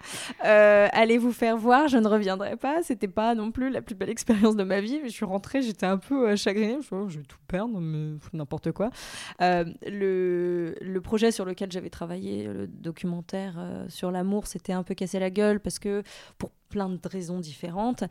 Allez 0.41 1.19
vous 1.19 1.33
faire 1.33 1.57
voir, 1.57 1.89
je 1.89 1.99
ne 1.99 2.09
reviendrai 2.09 2.57
pas. 2.57 2.83
C'était 2.83 3.09
pas 3.09 3.35
non 3.35 3.51
plus 3.53 3.71
la 3.71 3.83
plus 3.83 3.95
belle 3.95 4.11
expérience 4.11 4.57
de 4.57 4.65
ma 4.65 4.81
vie. 4.81 5.01
Mais 5.03 5.09
je 5.09 5.15
suis 5.15 5.25
rentrée, 5.25 5.63
j'étais 5.63 5.87
un 5.87 5.99
peu 5.99 6.35
chagrinée. 6.37 6.79
Oh, 6.91 7.09
je 7.09 7.19
vais 7.19 7.25
tout 7.25 7.39
perdre, 7.47 7.81
n'importe 8.33 8.73
quoi. 8.73 8.91
Le, 9.41 10.75
le 10.81 11.01
projet 11.01 11.31
sur 11.31 11.45
lequel 11.45 11.71
j'avais 11.71 11.91
travaillé, 11.91 12.45
le 12.45 12.67
documentaire 12.67 13.85
sur 13.89 14.11
l'amour, 14.11 14.47
c'était 14.47 14.73
un 14.73 14.83
peu 14.83 14.95
cassé 14.95 15.19
la 15.19 15.31
gueule 15.31 15.61
parce 15.61 15.79
que 15.79 16.03
pour 16.39 16.51
plein 16.69 16.89
de 16.89 16.99
raisons 17.05 17.39
différentes. 17.41 18.05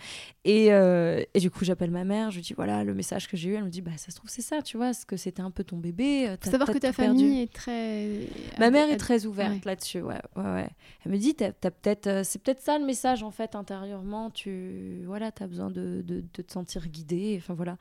Et, 0.46 0.74
euh, 0.74 1.24
et 1.34 1.40
du 1.40 1.50
coup, 1.52 1.66
j'appelle 1.66 1.92
ma 1.92 2.04
mère, 2.04 2.32
je 2.32 2.38
lui 2.38 2.44
dis 2.44 2.54
voilà 2.54 2.84
le 2.84 2.94
message 2.94 3.28
que 3.28 3.38
j'ai 3.38 3.50
eu. 3.50 3.56
Elle 3.56 3.64
me 3.66 3.70
dit 3.70 3.82
bah 3.82 3.92
ça 3.98 4.12
se 4.12 4.16
trouve 4.16 4.30
c'est 4.30 4.42
ça, 4.42 4.62
tu 4.62 4.78
vois, 4.78 4.88
parce 4.88 5.06
que 5.06 5.18
c'était 5.18 5.42
un 5.42 5.52
peu 5.52 5.64
ton 5.64 5.78
bébé. 5.78 6.28
euh, 6.28 6.38
Faut 6.44 6.52
savoir 6.52 6.68
que 6.72 6.78
ta 6.78 6.90
tout 6.92 6.98
perdu. 6.98 7.20
famille 7.20 7.42
est 7.42 7.54
très. 7.54 8.20
Ma 8.60 8.70
mère 8.70 8.90
est 8.90 8.98
très 8.98 9.26
ouverte 9.26 9.54
ouais. 9.54 9.62
là-dessus, 9.66 10.02
ouais, 10.02 10.22
ouais, 10.36 10.44
ouais. 10.44 10.70
Elle 11.06 11.12
me 11.12 11.18
dit, 11.18 11.36
t'as, 11.36 11.52
t'as 11.52 11.72
peut-être, 11.72 12.08
euh, 12.08 12.22
c'est 12.24 12.42
peut-être 12.42 12.62
ça 12.62 12.78
le 12.80 12.86
message 12.86 13.24
en 13.24 13.32
fait 13.32 13.56
intérieurement. 13.56 14.30
Tu, 14.30 15.02
voilà, 15.06 15.32
t'as 15.32 15.48
besoin 15.48 15.70
de, 15.70 16.02
de, 16.06 16.24
de 16.34 16.42
te 16.42 16.52
sentir 16.52 16.88
guidée. 16.88 17.36
Enfin 17.40 17.54
voilà. 17.54 17.78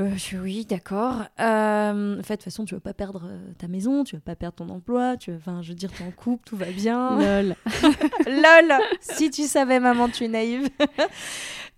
Euh, 0.00 0.10
je 0.16 0.36
oui, 0.38 0.64
d'accord. 0.64 1.24
Euh, 1.40 2.18
en 2.20 2.22
fait, 2.22 2.34
de 2.34 2.36
toute 2.36 2.44
façon, 2.44 2.64
tu 2.64 2.74
vas 2.74 2.80
pas 2.80 2.94
perdre 2.94 3.22
euh, 3.26 3.52
ta 3.58 3.66
maison, 3.66 4.04
tu 4.04 4.14
vas 4.14 4.20
pas 4.22 4.36
perdre 4.36 4.54
ton 4.56 4.68
emploi. 4.68 5.16
Tu, 5.16 5.32
vas- 5.32 5.38
enfin, 5.38 5.60
je 5.62 5.70
veux 5.70 5.74
dire, 5.74 5.90
t'es 5.90 6.04
en 6.04 6.12
couple, 6.12 6.44
tout 6.46 6.56
va 6.56 6.66
bien. 6.66 7.16
Lol. 7.18 7.56
Lol, 8.26 8.72
si 9.00 9.30
tu 9.30 9.42
savais, 9.48 9.80
maman, 9.80 10.08
tu 10.08 10.24
es 10.24 10.28
naïve. 10.28 10.68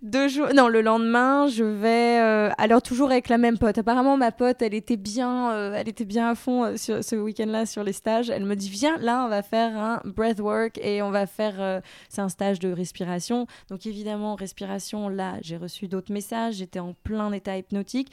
Deux 0.03 0.29
jours, 0.29 0.49
non, 0.55 0.69
le 0.69 0.81
lendemain, 0.81 1.47
je 1.49 1.63
vais, 1.63 2.19
euh, 2.21 2.49
alors 2.57 2.81
toujours 2.81 3.11
avec 3.11 3.29
la 3.29 3.37
même 3.37 3.59
pote. 3.59 3.77
Apparemment, 3.77 4.17
ma 4.17 4.33
pote, 4.33 4.63
elle 4.63 4.73
était 4.73 4.97
bien, 4.97 5.53
euh, 5.53 5.75
elle 5.77 5.91
était 5.91 6.07
bien 6.07 6.31
à 6.31 6.35
fond 6.35 6.65
euh, 6.65 6.77
sur 6.79 7.05
ce 7.05 7.17
week-end-là 7.17 7.67
sur 7.67 7.85
les 7.85 7.93
stages. 7.93 8.31
Elle 8.31 8.47
me 8.47 8.57
dit, 8.57 8.71
viens, 8.71 8.97
là, 8.97 9.27
on 9.27 9.29
va 9.29 9.43
faire 9.43 9.77
un 9.77 10.01
breathwork 10.07 10.79
et 10.79 11.03
on 11.03 11.11
va 11.11 11.27
faire, 11.27 11.83
c'est 12.09 12.23
un 12.23 12.31
stage 12.31 12.61
de 12.61 12.73
respiration. 12.73 13.47
Donc 13.69 13.85
évidemment, 13.85 14.37
respiration. 14.37 15.11
Là, 15.11 15.35
j'ai 15.43 15.59
reçu 15.59 15.87
d'autres 15.87 16.15
messages. 16.15 16.55
J'étais 16.55 16.81
en 16.81 16.95
plein 17.05 17.31
état 17.33 17.59
hypnotique. 17.59 18.11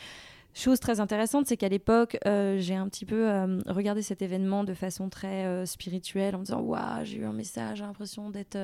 Chose 0.54 0.80
très 0.80 1.00
intéressante, 1.00 1.46
c'est 1.46 1.56
qu'à 1.56 1.70
l'époque, 1.70 2.18
euh, 2.26 2.58
j'ai 2.60 2.74
un 2.74 2.88
petit 2.90 3.06
peu 3.06 3.30
euh, 3.30 3.60
regardé 3.68 4.02
cet 4.02 4.24
événement 4.24 4.64
de 4.64 4.74
façon 4.74 5.08
très 5.08 5.46
euh, 5.46 5.68
spirituelle, 5.68 6.36
en 6.36 6.40
me 6.40 6.46
disant 6.46 6.62
Waouh, 6.62 7.04
j'ai 7.04 7.18
eu 7.18 7.26
un 7.26 7.32
message, 7.34 7.78
j'ai 7.78 7.84
l'impression 7.84 8.32
d'être 8.32 8.58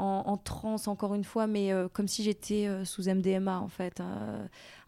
en, 0.00 0.24
en 0.26 0.36
transe 0.36 0.88
encore 0.88 1.14
une 1.14 1.22
fois, 1.22 1.46
mais 1.46 1.70
comme 1.92 2.08
si 2.08 2.24
j'étais 2.24 2.68
sous 2.84 3.02
MDMA 3.08 3.60
en 3.60 3.68
fait, 3.68 4.02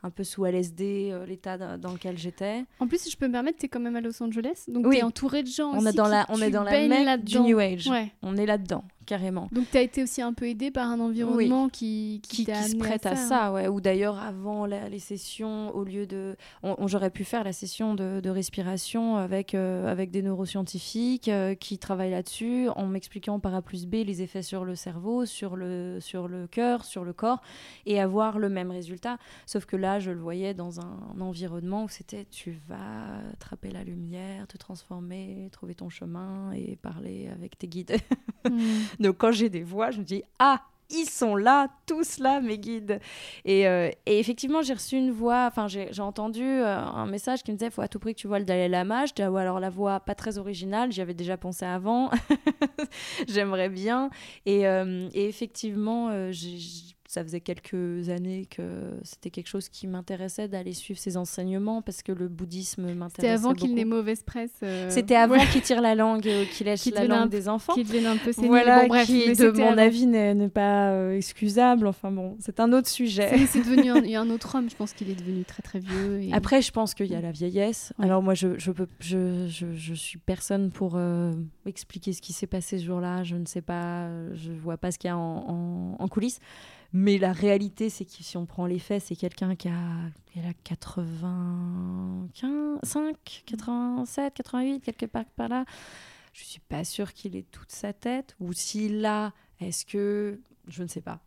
un 0.03 0.11
peu 0.11 0.25
sous 0.25 0.45
LSD, 0.45 1.15
l'état 1.29 1.77
dans 1.79 1.93
lequel 1.93 2.19
j'étais. 2.19 2.65
En 2.81 2.89
plus, 2.89 3.01
si 3.01 3.11
je 3.13 3.17
peux 3.17 3.29
me 3.29 3.33
permettre, 3.33 3.59
t'es 3.59 3.69
quand 3.69 3.79
même 3.81 3.95
à 3.95 4.01
Los 4.01 4.21
Angeles, 4.21 4.65
donc 4.67 4.87
Oui. 4.89 4.97
t'es 4.97 5.03
entouré 5.05 5.45
de 5.45 5.49
gens 5.49 5.71
On 5.73 5.79
aussi 5.87 5.95
dans 5.95 6.05
qui- 6.07 6.11
la, 6.11 6.27
on 6.31 6.35
tu 6.37 6.43
est 6.43 6.51
dans 6.51 6.65
la 6.65 6.89
mecque 6.89 7.25
du. 7.25 7.39
New 7.39 7.59
Age. 7.61 7.87
Ouais. 7.87 8.11
On 8.23 8.37
est 8.37 8.47
là-dedans, 8.47 8.83
carrément. 9.11 9.49
Donc 9.51 9.67
t'as 9.73 9.83
été 9.83 10.05
aussi 10.05 10.23
un 10.23 10.33
peu 10.33 10.47
aidé 10.47 10.71
par 10.71 10.89
un 10.89 11.01
environnement 11.01 11.69
qui, 11.69 12.21
qui, 12.23 12.37
qui, 12.37 12.45
t'a 12.45 12.63
qui 12.63 12.71
se 12.71 12.77
prête 12.77 13.05
à 13.07 13.11
à 13.11 13.17
ça, 13.17 13.47
hein. 13.49 13.53
ouais. 13.55 13.67
Ou 13.67 13.81
d'ailleurs, 13.81 14.19
avant 14.21 14.67
la- 14.67 14.89
les 14.89 15.01
sessions, 15.01 15.75
au 15.75 15.83
lieu 15.83 16.07
de. 16.07 16.37
on- 16.63 16.77
on- 16.79 16.87
J'aurais 16.87 17.11
pu 17.11 17.25
faire 17.25 17.43
la 17.43 17.53
session 17.53 17.95
de, 17.95 18.21
de 18.21 18.31
respiration 18.31 19.17
avec, 19.17 19.55
euh, 19.57 19.91
avec 19.91 20.13
des 20.13 20.23
neuroscientifiques 20.23 21.29
euh, 21.29 21.55
qui 21.57 21.79
travaillent 21.79 22.13
là-dessus, 22.13 22.69
en 22.77 22.87
m'expliquant 22.87 23.41
par 23.41 23.53
A 23.55 23.63
plus 23.63 23.87
B 23.87 23.95
les 24.07 24.23
effets 24.23 24.43
sur 24.43 24.65
le 24.65 24.75
cerveau, 24.77 25.27
sur 25.27 25.57
le, 25.57 25.99
sur 26.01 26.29
le 26.29 26.47
cœur, 26.47 26.85
sur 26.85 27.05
le 27.05 27.13
corps, 27.13 27.43
et 27.87 28.01
avoir 28.01 28.39
le 28.39 28.49
même 28.49 28.71
résultat. 28.71 29.19
Sauf 29.47 29.67
que 29.67 29.77
là, 29.77 29.99
je 29.99 30.11
le 30.13 30.21
voyais 30.21 30.55
dans 30.55 30.79
un, 30.81 30.99
environnement 31.21 31.85
où 31.85 31.89
c'était 31.89 32.27
tu 32.31 32.57
vas 32.69 33.19
attraper 33.33 33.71
la 33.71 33.83
lumière, 33.85 34.47
te 34.47 34.57
transformer, 34.57 35.49
trouver 35.51 35.75
ton 35.75 35.89
chemin 35.89 36.53
et 36.53 36.77
parler 36.77 37.29
avec 37.35 37.59
tes 37.59 37.67
guides. 37.67 37.97
Hmm. 38.49 38.59
Donc 39.01 39.17
quand 39.19 39.33
j'ai 39.33 39.49
des 39.49 39.63
voix, 39.63 39.91
je 39.91 39.99
me 39.99 40.05
dis 40.05 40.23
ah 40.39 40.61
ils 40.91 41.09
sont 41.09 41.37
là, 41.37 41.69
tous 41.87 42.19
là, 42.19 42.41
mes 42.41 42.59
guides. 42.59 43.01
Et, 43.45 43.67
euh, 43.69 43.91
effectivement, 44.07 44.63
j'ai 44.63 44.75
reçu 44.75 44.97
une 44.97 45.11
voix, 45.13 45.47
enfin, 45.47 45.69
j'ai 45.69 46.03
entendu 46.03 46.43
euh, 46.43 46.77
un 46.77 47.07
message 47.07 47.43
qui 47.43 47.53
me 47.53 47.57
disait 47.57 47.71
faut 47.71 47.83
à 47.83 47.89
tout 47.89 47.99
prix 47.99 48.15
que 48.15 48.21
tu 48.21 48.27
vois 48.27 48.39
le 48.39 48.45
Dalai 48.45 48.69
Lama. 48.69 49.07
Je 49.07 49.15
dis, 49.15 49.23
ah 49.23 49.31
alors 49.39 49.61
la 49.61 49.71
voix 49.71 50.01
pas 50.01 50.15
très 50.15 50.39
originale, 50.39 50.93
j'y 50.93 51.01
avais 51.01 51.15
déjà 51.15 51.37
pensé 51.37 51.65
avant. 51.65 52.11
J'aimerais 53.29 53.69
bien. 53.69 54.11
Et, 54.47 54.67
euh, 54.67 55.09
et 55.15 55.29
effectivement, 55.29 56.33
j'ai 56.33 56.59
ça 57.11 57.25
faisait 57.25 57.41
quelques 57.41 58.09
années 58.09 58.47
que 58.49 58.63
c'était 59.03 59.31
quelque 59.31 59.49
chose 59.49 59.69
qui 59.69 59.89
m'intéressait 59.89 60.47
d'aller 60.47 60.73
suivre 60.73 61.01
ses 61.01 61.17
enseignements 61.17 61.83
parce 61.83 62.05
que 62.05 62.13
le 62.13 62.29
bouddhisme 62.29 62.83
m'intéressait 62.83 63.17
C'était 63.17 63.29
avant 63.31 63.53
qu'il 63.53 63.75
n'ait 63.75 63.85
mauvaise 63.85 64.23
presse. 64.23 64.53
Euh, 64.63 64.89
c'était 64.91 65.17
avant 65.17 65.45
qu'il 65.47 65.61
tire 65.61 65.81
la 65.81 65.97
langue, 65.97 66.29
euh, 66.29 66.45
qu'il 66.45 66.67
lèche 66.67 66.87
la 66.95 67.07
langue 67.07 67.29
des 67.29 67.49
enfants. 67.49 67.75
Qu'il 67.75 67.85
devienne 67.85 68.07
un 68.07 68.17
peu 68.17 68.31
sénile. 68.31 68.51
Voilà, 68.51 68.83
bon, 68.83 68.87
bref, 68.87 69.07
qui, 69.07 69.33
de 69.33 69.51
mon 69.51 69.77
avis, 69.77 70.07
n'est 70.07 70.49
pas 70.49 70.91
euh, 70.93 71.17
excusable. 71.17 71.89
Enfin 71.89 72.13
bon, 72.13 72.37
c'est 72.39 72.61
un 72.61 72.73
autre 72.73 72.87
sujet. 72.87 73.45
C'est 73.49 73.63
devenu 73.69 73.91
un, 73.91 74.23
un, 74.23 74.31
autre 74.31 74.55
homme. 74.55 74.71
Je 74.71 74.77
pense 74.77 74.93
qu'il 74.93 75.11
est 75.11 75.19
devenu 75.19 75.43
très 75.45 75.65
très 75.65 75.81
vieux. 75.81 76.23
Et... 76.23 76.33
Après, 76.33 76.63
je 76.63 76.71
pense 76.71 76.95
qu'il 76.95 77.07
y 77.07 77.17
a 77.17 77.21
la 77.21 77.33
vieillesse. 77.33 77.93
Alors 77.99 78.23
moi, 78.23 78.35
je 78.35 78.57
je, 78.57 78.71
peux, 78.71 78.87
je, 79.01 79.49
je, 79.49 79.67
je 79.75 79.95
suis 79.95 80.21
personne 80.21 80.71
pour 80.71 80.97
expliquer 81.67 82.13
ce 82.13 82.23
qui 82.23 82.33
s'est 82.33 82.47
passé 82.47 82.79
ce 82.79 82.85
jour-là. 82.85 83.25
Je 83.25 83.35
ne 83.35 83.47
sais 83.47 83.63
pas, 83.63 84.09
je 84.35 84.53
vois 84.53 84.77
pas 84.77 84.93
ce 84.93 84.99
qu'il 85.01 85.09
y 85.09 85.11
a 85.11 85.19
en, 85.19 85.97
en, 85.99 86.05
en 86.05 86.07
coulisses. 86.07 86.39
Mais 86.93 87.19
la 87.19 87.33
réalité, 87.33 87.89
c'est 87.89 88.05
que 88.05 88.11
si 88.11 88.37
on 88.37 88.47
prend 88.47 88.67
les 88.67 88.81
faits, 88.81 89.05
c'est 89.07 89.15
quelqu'un 89.15 89.55
qui 89.55 89.69
a, 89.69 90.11
qui 90.27 90.41
a 90.41 90.53
85, 90.65 93.45
87, 93.47 94.35
88, 94.35 94.81
quelque 94.81 95.07
part 95.07 95.25
par 95.37 95.49
là. 95.49 95.65
Je 96.33 96.45
suis 96.45 96.61
pas 96.61 96.85
sûre 96.85 97.13
qu'il 97.13 97.37
ait 97.37 97.45
toute 97.51 97.71
sa 97.71 97.93
tête. 97.93 98.35
Ou 98.41 98.53
s'il 98.53 99.01
l'a, 99.01 99.33
est-ce 99.61 99.87
que. 99.87 100.41
Je 100.69 100.83
ne 100.83 100.89
sais 100.89 101.01
pas. 101.01 101.21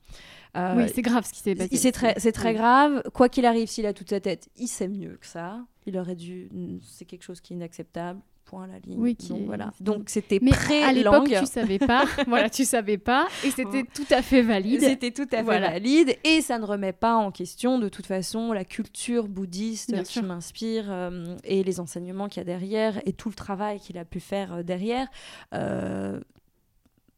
Euh, 0.56 0.76
oui, 0.78 0.84
c'est 0.94 1.02
grave 1.02 1.26
ce 1.26 1.34
qui 1.34 1.40
s'est 1.40 1.56
passé. 1.56 1.76
C'est 1.76 1.92
très, 1.92 2.14
c'est 2.18 2.32
très 2.32 2.54
grave. 2.54 3.02
Quoi 3.14 3.30
qu'il 3.30 3.46
arrive, 3.46 3.68
s'il 3.68 3.86
a 3.86 3.94
toute 3.94 4.10
sa 4.10 4.22
tête, 4.22 4.50
il 4.56 4.68
sait 4.68 4.88
mieux 4.88 5.18
que 5.20 5.26
ça. 5.26 5.66
Il 5.86 5.98
aurait 5.98 6.16
dû. 6.16 6.50
C'est 6.84 7.04
quelque 7.06 7.24
chose 7.24 7.42
qui 7.42 7.54
est 7.54 7.58
inacceptable 7.58 8.22
point 8.44 8.68
la 8.68 8.80
ligne. 8.80 9.00
Oui, 9.00 9.18
donc 9.30 9.46
voilà. 9.46 9.72
Donc 9.80 10.10
c'était 10.10 10.40
pré 10.40 10.84
à 10.84 10.94
l'époque 10.94 11.28
tu 11.28 11.46
savais 11.46 11.80
pas. 11.80 12.06
voilà, 12.28 12.50
tu 12.50 12.66
savais 12.66 12.98
pas 12.98 13.28
et 13.44 13.52
c'était 13.52 13.84
tout 13.84 14.06
à 14.12 14.22
fait 14.22 14.42
valide. 14.42 14.82
C'était 14.82 15.12
tout 15.12 15.28
à 15.32 15.44
fait 15.44 15.60
valide 15.60 16.16
et 16.24 16.42
ça 16.42 16.60
ne 16.60 16.66
remet 16.66 16.94
pas 16.94 17.16
en 17.16 17.32
question 17.32 17.80
de 17.80 17.90
toute 17.90 18.06
façon 18.06 18.54
la 18.54 18.66
culture 18.66 19.28
bouddhiste 19.28 20.04
qui 20.04 20.22
m'inspire 20.22 20.86
euh, 20.90 21.36
et 21.44 21.64
les 21.64 21.80
enseignements 21.80 22.28
qu'il 22.28 22.40
y 22.40 22.42
a 22.42 22.46
derrière 22.46 23.02
et 23.06 23.14
tout 23.14 23.30
le 23.30 23.36
travail 23.36 23.80
qu'il 23.80 23.98
a 23.98 24.06
pu 24.06 24.20
faire 24.20 24.54
euh, 24.54 24.64
derrière. 24.64 25.08
Euh, 25.54 26.20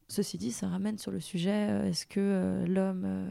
ceci 0.08 0.38
dit, 0.38 0.52
ça 0.52 0.68
ramène 0.68 0.98
sur 0.98 1.12
le 1.12 1.20
sujet 1.20 1.88
est-ce 1.88 2.06
que 2.06 2.64
l'homme 2.68 3.28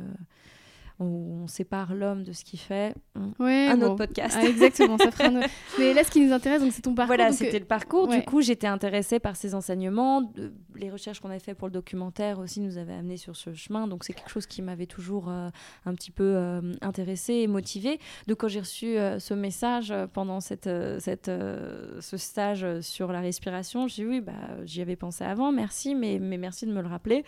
on, 1.00 1.46
sépare 1.46 1.94
l'homme 1.94 2.24
de 2.24 2.32
ce 2.32 2.44
qu'il 2.44 2.58
fait. 2.58 2.94
un 3.14 3.82
autre 3.82 3.96
podcast. 3.96 4.36
Ah, 4.38 4.46
exactement, 4.46 4.96
ça 4.96 5.10
fera 5.10 5.28
Mais 5.78 5.92
là, 5.92 6.04
ce 6.04 6.10
qui 6.10 6.20
nous 6.24 6.32
intéresse, 6.32 6.62
c'est 6.70 6.82
ton 6.82 6.94
parcours. 6.94 7.16
Voilà, 7.16 7.32
c'était 7.32 7.58
le 7.58 7.64
parcours. 7.64 8.08
Du 8.08 8.22
coup, 8.22 8.40
j'étais 8.40 8.66
intéressée 8.66 9.18
par 9.18 9.36
ces 9.36 9.54
enseignements. 9.54 10.32
Les 10.76 10.90
recherches 10.90 11.20
qu'on 11.20 11.30
a 11.30 11.38
fait 11.38 11.54
pour 11.54 11.68
le 11.68 11.72
documentaire 11.72 12.38
aussi 12.38 12.60
nous 12.60 12.78
avaient 12.78 12.94
amené 12.94 13.16
sur 13.16 13.36
ce 13.36 13.52
chemin. 13.54 13.86
Donc, 13.86 14.04
c'est 14.04 14.12
quelque 14.12 14.30
chose 14.30 14.46
qui 14.46 14.62
m'avait 14.62 14.86
toujours 14.86 15.28
euh, 15.28 15.50
un 15.84 15.94
petit 15.94 16.10
peu 16.10 16.34
euh, 16.36 16.60
intéressée 16.80 17.34
et 17.34 17.46
motivée. 17.46 17.98
Donc, 18.26 18.38
quand 18.38 18.48
j'ai 18.48 18.60
reçu 18.60 18.96
euh, 18.96 19.18
ce 19.18 19.34
message 19.34 19.92
pendant 20.12 20.40
cette, 20.40 20.70
cette, 20.98 21.30
ce 22.00 22.16
stage 22.16 22.80
sur 22.80 23.12
la 23.12 23.20
respiration, 23.20 23.86
j'ai 23.88 24.04
dit 24.04 24.08
oui, 24.08 24.20
bah, 24.20 24.32
j'y 24.64 24.80
avais 24.80 24.96
pensé 24.96 25.24
avant, 25.24 25.52
merci, 25.52 25.94
mais, 25.94 26.18
mais 26.20 26.38
merci 26.38 26.66
de 26.66 26.72
me 26.72 26.80
le 26.80 26.88
rappeler. 26.88 27.24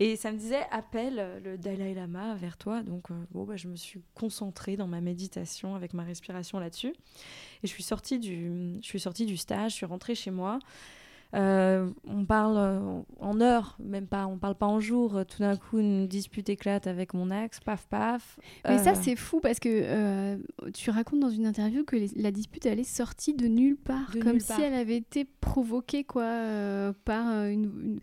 Et 0.00 0.16
ça 0.16 0.32
me 0.32 0.38
disait 0.38 0.60
appelle 0.70 1.40
le 1.44 1.58
Dalai 1.58 1.94
Lama 1.94 2.34
vers 2.34 2.56
toi. 2.56 2.82
Donc, 2.82 3.05
bon, 3.30 3.44
bah, 3.44 3.56
je 3.56 3.68
me 3.68 3.76
suis 3.76 4.00
concentrée 4.14 4.76
dans 4.76 4.86
ma 4.86 5.00
méditation 5.00 5.74
avec 5.74 5.94
ma 5.94 6.04
respiration 6.04 6.58
là-dessus. 6.58 6.94
Et 7.62 7.66
je 7.66 7.68
suis 7.68 7.82
sortie 7.82 8.18
du, 8.18 8.78
je 8.82 8.86
suis 8.86 9.00
sortie 9.00 9.26
du 9.26 9.36
stage, 9.36 9.72
je 9.72 9.76
suis 9.76 9.86
rentrée 9.86 10.14
chez 10.14 10.30
moi. 10.30 10.58
Euh, 11.34 11.90
on 12.06 12.24
parle 12.24 12.56
euh, 12.56 13.00
en 13.20 13.40
heures, 13.40 13.76
même 13.82 14.06
pas, 14.06 14.26
on 14.26 14.38
parle 14.38 14.54
pas 14.54 14.66
en 14.66 14.80
jours. 14.80 15.24
Tout 15.26 15.40
d'un 15.40 15.56
coup, 15.56 15.78
une 15.78 16.06
dispute 16.06 16.48
éclate 16.48 16.86
avec 16.86 17.14
mon 17.14 17.30
ex, 17.30 17.60
paf 17.60 17.86
paf. 17.86 18.38
Mais 18.66 18.78
ça, 18.78 18.94
c'est 18.94 19.16
fou 19.16 19.40
parce 19.40 19.58
que 19.58 20.36
tu 20.72 20.90
racontes 20.90 21.20
dans 21.20 21.30
une 21.30 21.46
interview 21.46 21.84
que 21.84 21.96
la 22.16 22.30
dispute 22.30 22.66
elle 22.66 22.80
est 22.80 22.84
sortie 22.84 23.34
de 23.34 23.46
nulle 23.46 23.76
part, 23.76 24.12
comme 24.22 24.40
si 24.40 24.60
elle 24.60 24.74
avait 24.74 24.96
été 24.96 25.24
provoquée 25.24 26.04
quoi 26.04 26.92
par 27.04 27.44
une. 27.44 28.00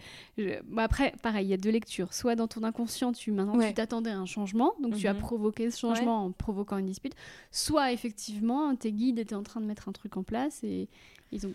après, 0.77 1.13
pareil, 1.21 1.47
il 1.47 1.49
y 1.49 1.53
a 1.53 1.57
deux 1.57 1.71
lectures. 1.71 2.13
Soit 2.13 2.35
dans 2.35 2.47
ton 2.47 2.63
inconscient, 2.63 3.11
tu 3.11 3.31
maintenant 3.31 3.57
tu 3.59 3.73
t'attendais 3.73 4.11
à 4.11 4.17
un 4.17 4.25
changement, 4.25 4.73
donc 4.81 4.95
tu 4.95 5.07
as 5.07 5.13
mhm. 5.13 5.19
provoqué 5.19 5.71
ce 5.71 5.79
changement 5.79 6.25
en 6.25 6.31
provoquant 6.31 6.77
une 6.77 6.85
dispute. 6.85 7.13
Soit 7.51 7.91
effectivement, 7.91 8.75
tes 8.75 8.91
guides 8.91 9.19
étaient 9.19 9.35
en 9.35 9.43
train 9.43 9.61
de 9.61 9.65
mettre 9.65 9.89
un 9.89 9.91
truc 9.91 10.17
en 10.17 10.23
place 10.23 10.63
et 10.63 10.89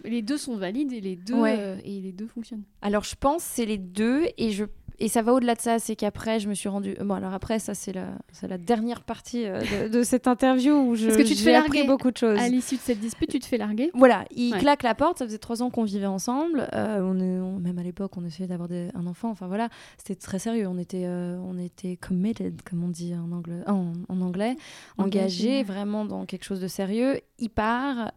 les 0.05 0.23
deux 0.23 0.39
sont 0.39 0.57
valides 0.57 0.93
et 0.93 1.01
les 1.01 1.17
deux, 1.17 1.35
euh, 1.35 1.77
et 1.85 2.01
les 2.01 2.13
deux 2.13 2.27
fonctionnent. 2.27 2.65
Alors 2.83 3.05
je 3.05 3.15
pense 3.15 3.43
c'est 3.43 3.67
les 3.67 3.79
deux 3.79 4.27
et 4.37 4.51
je 4.51 4.65
et 5.01 5.09
ça 5.09 5.23
va 5.23 5.33
au-delà 5.33 5.55
de 5.55 5.61
ça, 5.61 5.79
c'est 5.79 5.95
qu'après, 5.95 6.41
je 6.41 6.49
me 6.49 6.55
suis 6.55 6.69
rendue. 6.69 6.97
Bon, 7.01 7.15
alors 7.15 7.33
après, 7.33 7.61
ça, 7.61 7.75
c'est 7.75 7.93
la, 7.93 8.09
la 8.43 8.59
dernière 8.59 9.03
partie 9.03 9.45
euh, 9.47 9.89
de, 9.89 10.03
cette 10.03 10.27
interview 10.27 10.75
où 10.75 10.97
je, 10.97 11.09
que 11.11 11.23
tu 11.23 11.37
te 11.37 11.41
fais 11.41 11.55
appris 11.55 11.85
beaucoup 11.85 12.11
de 12.11 12.17
choses. 12.17 12.39
À 12.39 12.49
l'issue 12.49 12.77
de 12.77 12.81
cette 12.81 12.99
dispute, 12.99 13.31
tu 13.31 13.39
te 13.39 13.47
fais 13.47 13.59
larguer 13.59 13.93
Voilà, 13.95 14.25
il 14.35 14.53
claque 14.57 14.83
la 14.83 14.97
porte. 14.97 15.19
Ça 15.19 15.25
faisait 15.25 15.39
trois 15.39 15.63
ans 15.63 15.71
qu'on 15.71 15.85
vivait 15.85 16.07
ensemble. 16.07 16.69
Euh, 16.75 17.01
on, 17.01 17.21
est, 17.21 17.61
même 17.61 17.79
à 17.79 17.85
l'époque, 17.85 18.17
on 18.17 18.25
essayait 18.25 18.49
d'avoir 18.49 18.69
un 18.73 19.07
enfant. 19.07 19.31
Enfin 19.31 19.47
voilà, 19.47 19.69
c'était 19.99 20.17
très 20.17 20.41
sérieux. 20.41 20.67
On 20.67 20.79
était, 20.79 21.07
on 21.07 21.57
était 21.59 21.97
committed, 21.97 22.61
comme 22.69 22.83
on 22.83 22.89
dit 22.89 23.15
en 23.15 23.31
anglais, 23.31 23.63
en, 23.69 23.93
anglais 24.21 24.57
engagé 24.97 25.63
vraiment 25.63 26.07
dans 26.07 26.27
quelque 26.27 26.45
chose 26.45 26.61
de 26.61 26.69
sérieux. 26.69 27.21
Il 27.39 27.51
part 27.51 28.11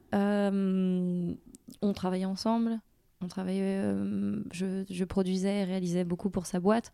on 1.81 1.93
travaillait 1.93 2.25
ensemble. 2.25 2.79
On 3.23 3.27
travaillait, 3.27 3.81
euh, 3.84 4.41
je, 4.51 5.03
produisais 5.03 5.60
et 5.60 5.63
réalisais 5.63 6.03
beaucoup 6.03 6.29
pour 6.29 6.45
sa 6.45 6.60
boîte. 6.60 6.91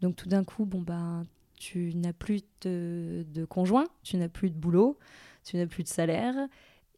Donc 0.00 0.16
tout 0.16 0.28
d'un 0.28 0.44
coup, 0.44 0.64
bon 0.64 0.80
ben, 0.80 1.24
tu 1.58 1.92
n'as 1.94 2.14
plus 2.14 2.42
de, 2.62 3.44
conjoint, 3.48 3.86
tu 4.02 4.16
n'as 4.16 4.28
plus 4.28 4.50
de 4.50 4.56
boulot, 4.56 4.98
tu 5.44 5.56
n'as 5.56 5.66
plus 5.66 5.82
de 5.82 5.88
salaire. 5.88 6.34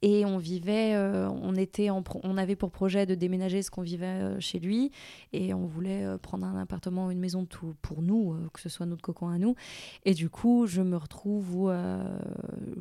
Et 0.01 0.25
on 0.25 0.39
vivait, 0.39 0.95
euh, 0.95 1.29
on, 1.29 1.57
était 1.57 1.91
on 1.91 2.37
avait 2.37 2.55
pour 2.55 2.71
projet 2.71 3.05
de 3.05 3.17
déménager 3.17 3.63
ce 3.63 3.71
qu'on 3.73 3.83
vivait 3.83 4.07
euh, 4.07 4.39
chez 4.39 4.61
lui. 4.61 4.93
Et 5.33 5.53
on 5.55 5.67
voulait 5.67 6.07
prendre 6.23 6.47
un 6.47 6.57
appartement 6.61 7.07
ou 7.07 7.11
une 7.11 7.19
maison 7.19 7.47
tout 7.47 7.75
pour 7.83 8.01
nous, 8.01 8.37
que 8.53 8.61
ce 8.61 8.69
soit 8.69 8.87
notre 8.87 9.03
cocon 9.03 9.27
à 9.27 9.39
nous. 9.39 9.57
Et 10.05 10.15
du 10.15 10.31
coup, 10.31 10.69
je 10.69 10.83
me 10.83 10.97
retrouve 10.97 11.57
où 11.57 11.71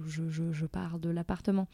je, 0.05 0.29
je, 0.29 0.65
pars 0.67 0.99
de 0.99 1.10
l'appartement. 1.10 1.67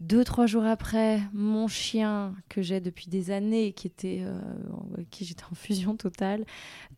Deux, 0.00 0.22
trois 0.22 0.46
jours 0.46 0.64
après, 0.64 1.20
mon 1.32 1.66
chien, 1.66 2.34
que 2.48 2.62
j'ai 2.62 2.80
depuis 2.80 3.08
des 3.08 3.32
années, 3.32 3.72
qui 3.72 3.88
était, 3.88 4.20
euh, 4.22 4.40
qui 5.10 5.24
j'étais 5.24 5.44
en 5.50 5.56
fusion 5.56 5.96
totale, 5.96 6.44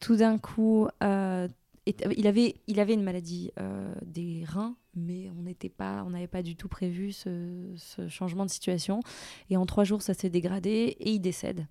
tout 0.01 0.17
d'un 0.17 0.37
coup, 0.37 0.87
euh, 1.03 1.49
il, 1.87 2.27
avait, 2.27 2.57
il 2.67 2.79
avait 2.79 2.93
une 2.93 3.03
maladie 3.03 3.53
euh, 3.59 3.95
des 4.05 4.45
reins, 4.47 4.77
mais 4.95 5.31
on 5.39 5.43
n'était 5.43 5.71
pas, 5.71 6.05
on 6.07 6.11
n'avait 6.11 6.27
pas 6.27 6.43
du 6.43 6.57
tout 6.57 6.69
prévu 6.69 7.13
ce, 7.13 7.75
changement 8.11 8.45
de 8.45 8.51
situation. 8.51 9.01
Et 9.49 9.57
en 9.57 9.65
trois 9.65 9.85
jours, 9.85 10.03
ça 10.03 10.13
s'est 10.13 10.31
dégradé 10.31 10.97
et 11.01 11.13
il 11.13 11.21
décède. 11.21 11.67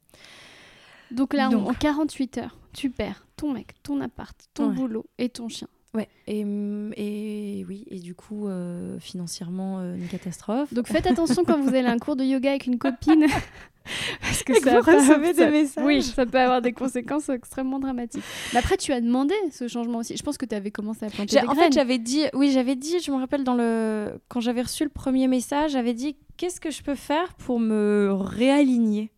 Donc 1.11 1.33
là, 1.33 1.49
en 1.49 1.73
48 1.73 2.37
heures, 2.39 2.57
tu 2.73 2.89
perds 2.89 3.25
ton 3.35 3.53
mec, 3.53 3.73
ton 3.83 4.01
appart, 4.01 4.35
ton 4.53 4.71
boulot 4.71 5.05
et 5.17 5.29
ton 5.29 5.47
chien. 5.47 5.67
Ouais, 5.95 6.07
et, 6.27 6.43
mm, 6.43 6.93
et, 6.97 7.65
oui, 7.67 7.85
et 7.89 7.99
du 7.99 8.13
coup, 8.13 8.47
euh, 8.47 8.99
financièrement, 8.99 9.79
euh, 9.79 9.95
une 9.95 10.07
catastrophe. 10.07 10.71
Donc 10.73 10.87
faites 10.87 11.07
attention 11.07 11.43
quand 11.43 11.59
vous 11.59 11.69
allez 11.69 11.87
à 11.87 11.91
un 11.91 11.97
cours 11.97 12.15
de 12.15 12.23
yoga 12.23 12.51
avec 12.51 12.67
une 12.67 12.77
copine. 12.77 13.25
parce 14.21 14.43
que 14.43 14.53
ça, 14.59 14.81
peut, 14.83 15.33
des 15.33 15.49
messages. 15.49 15.83
Oui, 15.83 16.03
ça 16.03 16.27
peut 16.27 16.39
avoir 16.39 16.61
des 16.61 16.73
conséquences 16.73 17.29
extrêmement 17.29 17.79
dramatiques. 17.79 18.23
Mais 18.53 18.59
après, 18.59 18.77
tu 18.77 18.93
as 18.93 19.01
demandé 19.01 19.33
ce 19.51 19.67
changement 19.67 19.99
aussi. 19.99 20.15
Je 20.15 20.21
pense 20.21 20.37
que 20.37 20.45
tu 20.45 20.53
avais 20.53 20.69
commencé 20.69 21.05
à 21.05 21.09
planter 21.09 21.39
des 21.39 21.47
En 21.47 21.55
fait, 21.55 21.73
j'avais 21.73 21.97
dit, 21.97 22.25
oui, 22.33 22.51
j'avais 22.51 22.75
dit, 22.75 22.99
je 22.99 23.09
me 23.11 23.17
rappelle 23.17 23.43
dans 23.43 23.55
le, 23.55 24.19
quand 24.27 24.41
j'avais 24.41 24.61
reçu 24.61 24.83
le 24.83 24.91
premier 24.91 25.27
message, 25.27 25.71
j'avais 25.71 25.95
dit, 25.95 26.17
qu'est-ce 26.37 26.61
que 26.61 26.69
je 26.69 26.83
peux 26.83 26.95
faire 26.95 27.33
pour 27.33 27.59
me 27.59 28.11
réaligner 28.11 29.11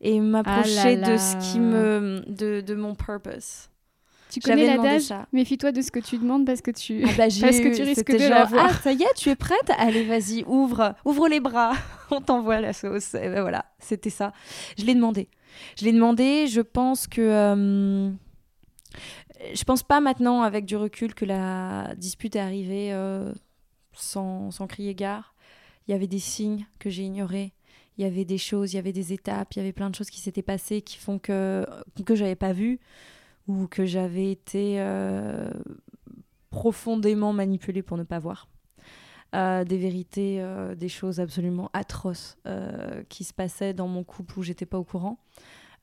et 0.00 0.20
m'approcher 0.20 1.00
ah 1.02 1.10
de 1.12 1.18
ce 1.18 1.52
qui 1.52 1.60
me, 1.60 2.22
de, 2.28 2.62
de 2.62 2.74
mon 2.74 2.94
purpose? 2.94 3.68
Tu 4.40 4.40
connais 4.40 4.76
l'adage 4.76 5.12
Méfie-toi 5.32 5.72
de 5.72 5.80
ce 5.80 5.90
que 5.90 5.98
tu 5.98 6.18
demandes 6.18 6.44
parce 6.46 6.60
que 6.60 6.70
tu, 6.70 7.02
ah 7.04 7.08
bah, 7.16 7.24
parce 7.40 7.60
que 7.60 7.74
tu 7.74 7.82
risques 7.82 8.10
de 8.10 8.58
Ah, 8.58 8.72
ça 8.82 8.92
y 8.92 9.02
est, 9.02 9.14
tu 9.16 9.30
es 9.30 9.36
prête? 9.36 9.70
Allez, 9.78 10.04
vas-y, 10.04 10.44
ouvre, 10.46 10.94
ouvre 11.04 11.28
les 11.28 11.40
bras. 11.40 11.72
On 12.10 12.20
t'envoie 12.20 12.60
la 12.60 12.72
sauce. 12.72 13.14
Et 13.14 13.28
ben 13.28 13.42
voilà, 13.42 13.64
c'était 13.78 14.10
ça. 14.10 14.32
Je 14.78 14.84
l'ai 14.84 14.94
demandé. 14.94 15.28
Je 15.78 15.84
l'ai 15.84 15.92
demandé. 15.92 16.46
Je 16.46 16.60
pense 16.60 17.06
que. 17.06 17.20
Euh, 17.20 18.10
je 19.52 19.64
pense 19.64 19.82
pas 19.82 20.00
maintenant, 20.00 20.42
avec 20.42 20.64
du 20.64 20.76
recul, 20.76 21.14
que 21.14 21.24
la 21.24 21.94
dispute 21.96 22.36
est 22.36 22.40
arrivée 22.40 22.92
euh, 22.92 23.32
sans, 23.92 24.50
sans 24.50 24.66
crier 24.66 24.94
gare. 24.94 25.34
Il 25.86 25.90
y 25.90 25.94
avait 25.94 26.06
des 26.06 26.18
signes 26.18 26.66
que 26.78 26.88
j'ai 26.90 27.02
ignorés 27.02 27.52
il 27.96 28.02
y 28.02 28.06
avait 28.06 28.24
des 28.24 28.38
choses, 28.38 28.72
il 28.72 28.76
y 28.76 28.78
avait 28.78 28.92
des 28.92 29.12
étapes, 29.12 29.54
il 29.54 29.58
y 29.58 29.60
avait 29.60 29.72
plein 29.72 29.90
de 29.90 29.94
choses 29.94 30.10
qui 30.10 30.20
s'étaient 30.20 30.42
passées 30.42 30.82
qui 30.82 30.98
font 30.98 31.18
que 31.18 31.64
que 32.04 32.14
j'avais 32.14 32.34
pas 32.34 32.52
vu 32.52 32.80
ou 33.46 33.66
que 33.66 33.84
j'avais 33.84 34.30
été 34.30 34.84
profondément 36.50 37.32
manipulée 37.32 37.82
pour 37.82 37.96
ne 37.96 38.04
pas 38.04 38.18
voir. 38.18 38.48
des 39.32 39.78
vérités, 39.78 40.44
des 40.76 40.88
choses 40.88 41.20
absolument 41.20 41.70
atroces 41.72 42.38
qui 43.08 43.24
se 43.24 43.34
passaient 43.34 43.74
dans 43.74 43.88
mon 43.88 44.04
couple 44.04 44.38
où 44.38 44.42
j'étais 44.42 44.66
pas 44.66 44.78
au 44.78 44.84
courant, 44.84 45.18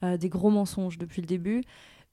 des 0.01 0.29
gros 0.29 0.49
mensonges 0.49 0.97
depuis 0.97 1.21
le 1.21 1.27
début. 1.27 1.63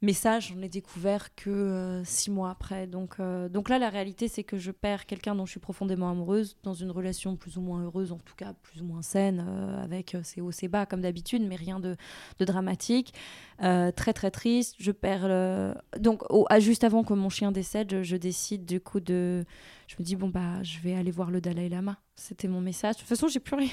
Mais 0.01 0.13
ça, 0.13 0.39
j'en 0.39 0.63
ai 0.63 0.69
découvert 0.69 1.35
que 1.35 1.51
euh, 1.51 2.05
six 2.05 2.31
mois 2.31 2.51
après. 2.51 2.87
Donc, 2.87 3.17
euh, 3.19 3.49
donc 3.49 3.69
là, 3.69 3.81
la 3.81 3.89
réalité, 3.89 4.29
c'est 4.29 4.45
que 4.45 4.57
je 4.57 4.71
perds 4.71 5.07
quelqu'un 5.07 5.35
dont 5.35 5.45
je 5.45 5.51
suis 5.51 5.61
profondément 5.61 6.09
amoureuse, 6.09 6.57
dans 6.63 6.75
une 6.75 6.93
relation 6.93 7.35
plus 7.35 7.57
ou 7.57 7.63
moins 7.63 7.83
heureuse, 7.83 8.13
en 8.13 8.19
tout 8.19 8.37
cas 8.37 8.53
plus 8.63 8.81
ou 8.81 8.85
moins 8.85 9.03
saine, 9.03 9.45
euh, 9.49 9.83
avec 9.83 10.17
ses 10.23 10.41
hauts, 10.41 10.53
ses 10.53 10.69
bas, 10.69 10.87
comme 10.87 11.01
d'habitude, 11.01 11.43
mais 11.43 11.57
rien 11.57 11.81
de, 11.81 11.97
de 12.39 12.45
dramatique. 12.45 13.13
très, 13.59 14.13
très 14.13 14.31
triste. 14.31 14.77
Je 14.79 14.93
perds. 14.93 15.75
Donc, 15.99 16.23
juste 16.59 16.85
avant 16.85 17.03
que 17.03 17.13
mon 17.15 17.29
chien 17.29 17.51
décède, 17.51 18.03
je 18.03 18.17
décide 18.17 18.65
du 18.65 18.81
coup 18.81 19.01
de 19.01 19.45
je 19.89 19.97
me 19.99 20.05
dis 20.05 20.17
bon 20.17 20.29
bah 20.29 20.63
je 20.63 20.79
vais 20.81 20.95
aller 20.95 21.11
voir 21.11 21.31
le 21.31 21.41
Dalai 21.41 21.71
Lama. 21.71 21.97
C'était 22.15 22.47
mon 22.47 22.61
message. 22.61 22.97
De 22.97 23.01
toute 23.01 23.09
façon, 23.09 23.29
j'ai 23.29 23.41
plus 23.41 23.57
rien. 23.57 23.71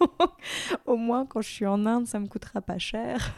Au 0.86 0.96
moins 0.96 1.26
quand 1.26 1.42
je 1.42 1.48
suis 1.50 1.66
en 1.66 1.84
Inde, 1.84 2.06
ça 2.06 2.18
me 2.18 2.28
coûtera 2.28 2.62
pas 2.62 2.78
cher 2.78 3.34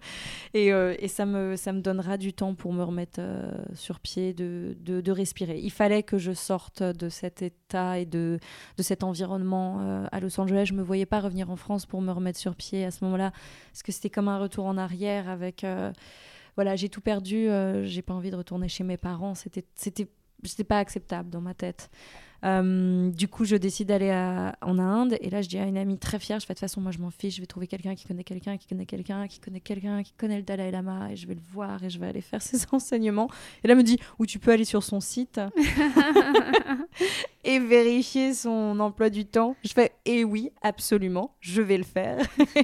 et, 0.54 0.72
euh, 0.72 0.94
et, 1.00 1.08
ça 1.08 1.26
me 1.26 1.54
ça 1.56 1.74
me 1.74 1.80
donnera 1.80 2.16
du 2.16 2.32
temps 2.32 2.54
pour 2.54 2.72
me 2.72 2.82
remettre 2.82 3.20
euh, 3.20 3.52
sur 3.74 4.00
pied, 4.00 4.32
de, 4.32 4.74
de, 4.80 5.12
respirer. 5.12 5.58
Il 5.58 5.70
fallait 5.70 6.02
que 6.02 6.16
je 6.16 6.32
sorte 6.32 6.82
de 6.82 7.10
cet 7.10 7.42
état 7.42 7.98
et 7.98 8.06
de 8.06 8.38
de 8.78 8.82
cet 8.82 9.04
environnement 9.04 9.80
euh, 9.80 10.06
à 10.12 10.20
Los 10.20 10.40
Angeles. 10.40 10.64
Je 10.68 10.74
me 10.74 10.82
voyais 10.82 11.06
pas 11.06 11.20
revenir 11.20 11.50
en 11.50 11.56
France 11.56 11.84
pour 11.84 12.00
me 12.00 12.10
remettre 12.10 12.38
sur 12.38 12.56
pied 12.56 12.86
à 12.86 12.90
ce 12.90 13.04
moment-là 13.04 13.32
parce 13.70 13.82
que 13.82 13.92
c'était 13.92 14.10
comme 14.10 14.28
un 14.28 14.38
retour 14.38 14.64
en 14.64 14.78
arrière 14.78 15.28
avec 15.28 15.66
voilà, 16.54 16.74
j'ai 16.74 16.88
tout 16.88 17.02
perdu, 17.02 17.48
j'ai 17.82 18.00
pas 18.00 18.14
envie 18.14 18.30
de 18.30 18.36
retourner 18.36 18.68
chez 18.68 18.82
mes 18.82 18.96
parents, 18.96 19.34
c'était 19.34 19.66
c'était 19.74 20.08
c'était 20.44 20.64
pas 20.64 20.78
acceptable 20.78 21.30
dans 21.30 21.40
ma 21.40 21.54
tête. 21.54 21.90
Euh, 22.44 23.10
du 23.10 23.28
coup, 23.28 23.44
je 23.44 23.56
décide 23.56 23.88
d'aller 23.88 24.12
en 24.62 24.78
Inde 24.78 25.16
et 25.20 25.30
là, 25.30 25.42
je 25.42 25.48
dis 25.48 25.58
à 25.58 25.64
une 25.64 25.78
amie 25.78 25.98
très 25.98 26.18
fière, 26.18 26.40
je 26.40 26.46
fais 26.46 26.54
de 26.54 26.58
toute 26.58 26.60
façon, 26.60 26.80
moi, 26.80 26.92
je 26.92 26.98
m'en 26.98 27.10
fiche, 27.10 27.36
je 27.36 27.40
vais 27.40 27.46
trouver 27.46 27.66
quelqu'un 27.66 27.94
qui 27.94 28.06
connaît 28.06 28.24
quelqu'un, 28.24 28.56
qui 28.56 28.66
connaît 28.66 28.86
quelqu'un, 28.86 29.26
qui 29.26 29.40
connaît 29.40 29.60
quelqu'un, 29.60 30.02
qui 30.02 30.12
connaît 30.12 30.36
le 30.36 30.42
Dalai 30.42 30.70
Lama 30.70 31.10
et 31.10 31.16
je 31.16 31.26
vais 31.26 31.34
le 31.34 31.40
voir 31.52 31.82
et 31.82 31.90
je 31.90 31.98
vais 31.98 32.06
aller 32.06 32.20
faire 32.20 32.42
ses 32.42 32.58
enseignements. 32.72 33.28
Et 33.62 33.68
là, 33.68 33.72
elle 33.72 33.78
me 33.78 33.82
dit, 33.82 33.98
où 34.18 34.26
tu 34.26 34.38
peux 34.38 34.52
aller 34.52 34.64
sur 34.64 34.82
son 34.82 35.00
site 35.00 35.40
et 37.44 37.58
vérifier 37.58 38.34
son 38.34 38.78
emploi 38.80 39.08
du 39.08 39.24
temps. 39.24 39.56
Je 39.64 39.72
fais, 39.72 39.92
et 40.04 40.20
eh 40.20 40.24
oui, 40.24 40.50
absolument, 40.62 41.34
je 41.40 41.62
vais 41.62 41.78
le 41.78 41.84
faire. 41.84 42.18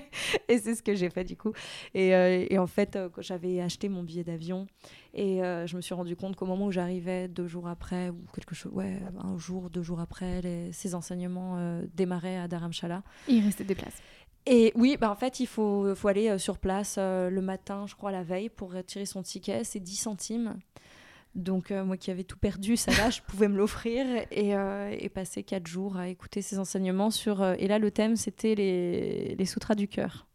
et 0.48 0.58
c'est 0.58 0.74
ce 0.74 0.82
que 0.82 0.94
j'ai 0.94 1.10
fait 1.10 1.24
du 1.24 1.36
coup. 1.36 1.52
Et, 1.94 2.14
euh, 2.14 2.46
et 2.48 2.58
en 2.58 2.66
fait, 2.66 2.96
euh, 2.96 3.08
j'avais 3.18 3.60
acheté 3.60 3.88
mon 3.88 4.02
billet 4.02 4.24
d'avion 4.24 4.66
et 5.14 5.42
euh, 5.42 5.66
je 5.66 5.76
me 5.76 5.82
suis 5.82 5.94
rendu 5.94 6.16
compte 6.16 6.36
qu'au 6.36 6.46
moment 6.46 6.66
où 6.66 6.72
j'arrivais, 6.72 7.28
deux 7.28 7.46
jours 7.46 7.68
après, 7.68 8.08
ou 8.08 8.24
quelque 8.34 8.54
chose, 8.54 8.72
ouais, 8.72 8.98
un 9.22 9.36
jour, 9.36 9.61
deux 9.70 9.82
jours 9.82 10.00
après, 10.00 10.42
les, 10.42 10.72
ces 10.72 10.94
enseignements 10.94 11.56
euh, 11.58 11.82
démarraient 11.94 12.38
à 12.38 12.48
Dharamshala. 12.48 13.02
il 13.28 13.44
restait 13.44 13.64
des 13.64 13.74
places. 13.74 14.02
Et 14.46 14.72
oui, 14.74 14.96
bah 15.00 15.10
en 15.10 15.14
fait, 15.14 15.40
il 15.40 15.46
faut, 15.46 15.94
faut 15.94 16.08
aller 16.08 16.28
euh, 16.28 16.38
sur 16.38 16.58
place 16.58 16.98
le 16.98 17.40
matin, 17.40 17.86
je 17.86 17.94
crois, 17.94 18.10
la 18.10 18.22
veille, 18.22 18.48
pour 18.48 18.72
retirer 18.72 19.06
son 19.06 19.22
ticket. 19.22 19.64
C'est 19.64 19.80
10 19.80 19.96
centimes. 19.96 20.56
Donc, 21.34 21.70
moi 21.70 21.96
qui 21.96 22.10
avais 22.10 22.24
tout 22.24 22.36
perdu, 22.36 22.76
ça 22.76 22.90
va, 22.92 23.08
je 23.08 23.22
pouvais 23.26 23.48
me 23.48 23.56
l'offrir 23.56 24.04
et, 24.30 24.50
et, 24.50 25.08
passer 25.08 25.42
quatre 25.42 25.66
jours 25.66 25.96
à 25.96 26.08
écouter 26.08 26.42
ces 26.42 26.58
enseignements 26.58 27.10
sur. 27.10 27.42
et 27.42 27.66
là, 27.68 27.78
le 27.78 27.90
thème, 27.90 28.16
c'était 28.16 28.54
les, 28.54 29.34
les 29.34 29.46
sutras 29.46 29.74
du 29.74 29.88
cœur. 29.88 30.26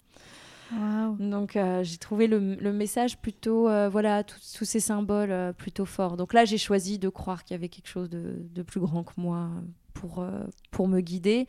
Donc 1.20 1.56
euh, 1.56 1.84
j'ai 1.84 1.98
trouvé 1.98 2.28
le, 2.28 2.72
message 2.72 3.18
plutôt, 3.20 3.70
euh, 3.70 3.90
voilà, 3.90 4.24
tous 4.24 4.66
ces 4.66 4.80
symboles 4.80 5.32
euh, 5.32 5.54
plutôt 5.54 5.86
forts. 5.86 6.18
Donc 6.18 6.34
là 6.34 6.46
j'ai 6.46 6.58
choisi 6.58 7.00
de 7.00 7.10
croire 7.10 7.44
qu'il 7.44 7.56
y 7.56 7.58
avait 7.58 7.70
quelque 7.70 7.88
chose 7.88 8.10
de, 8.10 8.64
plus 8.64 8.80
grand 8.80 9.04
que 9.04 9.14
moi 9.18 9.50
pour, 9.94 10.26
pour 10.72 10.88
me 10.88 11.00
guider. 11.00 11.48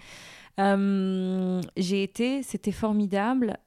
j'ai 0.56 2.02
été, 2.02 2.42
c'était 2.42 2.72
formidable 2.72 3.58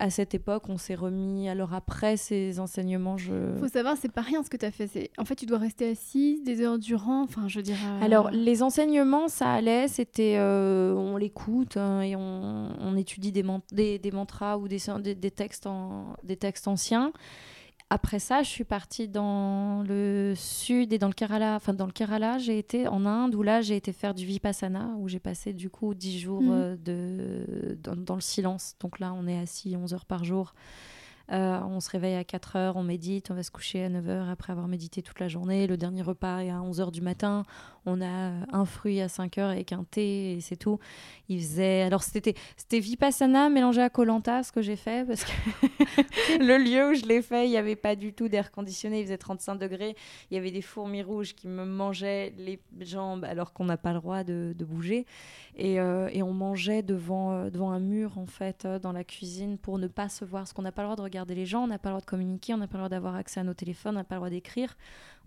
à 0.00 0.10
cette 0.10 0.34
époque, 0.34 0.68
on 0.68 0.78
s'est 0.78 0.94
remis. 0.94 1.48
Alors 1.48 1.74
après 1.74 2.16
ces 2.16 2.60
enseignements, 2.60 3.18
je. 3.18 3.56
Faut 3.60 3.68
savoir, 3.68 3.96
c'est 4.00 4.10
pas 4.10 4.22
rien 4.22 4.42
ce 4.42 4.50
que 4.50 4.56
tu 4.56 4.64
as 4.64 4.70
fait. 4.70 5.10
En 5.18 5.24
fait, 5.24 5.36
tu 5.36 5.46
dois 5.46 5.58
rester 5.58 5.90
assise 5.90 6.42
des 6.42 6.62
heures 6.62 6.78
durant. 6.78 7.22
Enfin, 7.22 7.46
je 7.48 7.60
dirais. 7.60 7.78
Alors 8.00 8.30
les 8.30 8.62
enseignements, 8.62 9.28
ça 9.28 9.52
allait. 9.52 9.88
C'était, 9.88 10.36
euh, 10.38 10.94
on 10.94 11.16
l'écoute 11.16 11.76
hein, 11.76 12.00
et 12.00 12.16
on, 12.16 12.96
étudie 12.96 13.32
des, 13.32 13.42
des, 13.98 14.10
mantras 14.12 14.56
ou 14.56 14.68
des, 14.68 14.78
des, 15.14 15.30
textes 15.30 15.66
en, 15.66 16.14
des 16.22 16.36
textes 16.36 16.68
anciens. 16.68 17.12
Après 17.94 18.18
ça, 18.18 18.42
je 18.42 18.48
suis 18.48 18.64
partie 18.64 19.06
dans 19.06 19.84
le 19.86 20.34
sud 20.36 20.92
et 20.92 20.98
dans 20.98 21.06
le 21.06 21.12
Kerala. 21.12 21.54
Enfin, 21.54 21.72
dans 21.72 21.86
le 21.86 21.92
Kerala, 21.92 22.38
j'ai 22.38 22.58
été 22.58 22.88
en 22.88 23.06
Inde 23.06 23.36
où 23.36 23.44
là, 23.44 23.60
j'ai 23.60 23.76
été 23.76 23.92
faire 23.92 24.14
du 24.14 24.26
Vipassana, 24.26 24.96
où 24.98 25.06
j'ai 25.06 25.20
passé 25.20 25.52
du 25.52 25.70
coup 25.70 25.94
10 25.94 26.18
jours 26.18 26.42
mhm. 26.42 26.50
euh, 26.52 26.76
de, 26.76 27.78
dans, 27.94 28.16
le 28.16 28.20
silence. 28.20 28.74
Donc 28.80 28.98
là, 28.98 29.14
on 29.16 29.28
est 29.28 29.38
assis 29.38 29.76
11 29.76 29.94
heures 29.94 30.06
par 30.06 30.24
jour. 30.24 30.54
Euh, 31.32 31.60
on 31.62 31.80
se 31.80 31.90
réveille 31.90 32.16
à 32.16 32.24
4 32.24 32.56
heures, 32.56 32.76
on 32.76 32.82
médite, 32.82 33.30
on 33.30 33.34
va 33.34 33.42
se 33.42 33.50
coucher 33.50 33.84
à 33.84 33.88
9 33.88 34.08
heures 34.08 34.28
après 34.28 34.52
avoir 34.52 34.68
médité 34.68 35.02
toute 35.02 35.20
la 35.20 35.28
journée. 35.28 35.66
Le 35.66 35.76
dernier 35.76 36.02
repas 36.02 36.40
est 36.40 36.50
à 36.50 36.60
11 36.60 36.80
heures 36.80 36.92
du 36.92 37.00
matin 37.00 37.44
on 37.86 38.00
a 38.00 38.32
un 38.52 38.64
fruit 38.64 39.00
à 39.00 39.08
5 39.08 39.38
heures 39.38 39.50
avec 39.50 39.72
un 39.72 39.84
thé 39.84 40.32
et 40.32 40.40
c'est 40.40 40.56
tout. 40.56 40.78
Il 41.28 41.40
faisait. 41.40 41.82
Alors, 41.82 42.02
c'était, 42.02 42.34
Vipassana 42.72 43.50
mélangé 43.50 43.82
à 43.82 43.90
Colanta, 43.90 44.42
ce 44.42 44.52
que 44.52 44.62
j'ai 44.62 44.76
fait, 44.76 45.06
parce 45.06 45.24
que 45.24 45.30
le 46.40 46.58
lieu 46.58 46.90
où 46.90 46.94
je 46.94 47.04
l'ai 47.06 47.22
fait, 47.22 47.46
il 47.46 47.50
n'y 47.50 47.56
avait 47.56 47.76
pas 47.76 47.96
du 47.96 48.12
tout 48.12 48.28
d'air 48.28 48.50
conditionné, 48.50 49.00
il 49.00 49.04
faisait 49.04 49.18
35 49.18 49.56
degrés. 49.56 49.96
Il 50.30 50.34
y 50.34 50.38
avait 50.38 50.50
des 50.50 50.62
fourmis 50.62 51.02
rouges 51.02 51.34
qui 51.34 51.48
me 51.48 51.64
mangeaient 51.64 52.32
les 52.38 52.60
jambes 52.80 53.24
alors 53.24 53.52
qu'on 53.52 53.64
n'a 53.64 53.76
pas 53.76 53.92
le 53.92 54.00
droit 54.00 54.24
de, 54.24 54.54
bouger. 54.64 55.06
Et, 55.56 55.78
euh, 55.78 56.08
et, 56.12 56.22
on 56.22 56.32
mangeait 56.32 56.82
devant, 56.82 57.32
euh, 57.32 57.50
devant 57.50 57.70
un 57.70 57.78
mur, 57.78 58.18
en 58.18 58.26
fait, 58.26 58.64
euh, 58.64 58.78
dans 58.78 58.92
la 58.92 59.04
cuisine 59.04 59.58
pour 59.58 59.78
ne 59.78 59.86
pas 59.86 60.08
se 60.08 60.24
voir. 60.24 60.42
Parce 60.42 60.52
qu'on 60.52 60.62
n'a 60.62 60.72
pas 60.72 60.82
le 60.82 60.86
droit 60.86 60.96
de 60.96 61.02
regarder 61.02 61.13
les 61.28 61.46
gens, 61.46 61.64
on 61.64 61.66
n'a 61.68 61.78
pas 61.78 61.90
le 61.90 61.94
droit 61.94 62.00
de 62.00 62.06
communiquer, 62.06 62.54
on 62.54 62.58
n'a 62.58 62.66
pas 62.66 62.78
le 62.78 62.82
droit 62.82 62.88
d'avoir 62.88 63.14
accès 63.14 63.40
à 63.40 63.44
nos 63.44 63.54
téléphones, 63.54 63.94
on 63.94 63.98
n'a 63.98 64.04
pas 64.04 64.16
le 64.16 64.20
droit 64.20 64.30
d'écrire 64.30 64.76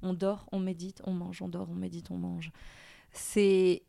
on 0.02 0.13
dort, 0.13 0.45
on 0.52 0.60
médite, 0.60 1.02
on 1.06 1.13
mange, 1.13 1.41
on 1.41 1.47
dort, 1.47 1.67
on 1.69 1.76
médite, 1.76 2.12
on 2.12 2.17
mange. 2.17 2.52
C'est 3.12 3.84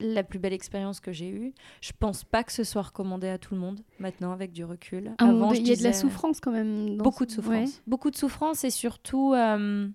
la 0.00 0.24
plus 0.24 0.38
belle 0.38 0.52
expérience 0.52 1.00
que 1.00 1.12
j'ai 1.12 1.28
eue. 1.28 1.54
Je 1.80 1.92
pense 1.98 2.24
pas 2.24 2.42
que 2.44 2.52
ce 2.52 2.64
soit 2.64 2.82
recommandé 2.82 3.28
à 3.28 3.38
tout 3.38 3.54
le 3.54 3.60
monde 3.60 3.80
maintenant 3.98 4.32
avec 4.32 4.52
du 4.52 4.64
recul. 4.64 5.12
Avant, 5.18 5.52
il 5.52 5.66
y 5.66 5.72
a 5.72 5.76
de 5.76 5.82
la 5.82 5.92
souffrance 5.92 6.40
quand 6.40 6.52
même. 6.52 6.96
beaucoup 6.96 7.26
de 7.26 7.30
souffrance. 7.30 7.82
Beaucoup 7.86 8.10
de 8.10 8.16
souffrance 8.16 8.64
et 8.64 8.70
surtout, 8.70 9.34
euh, 9.34 9.88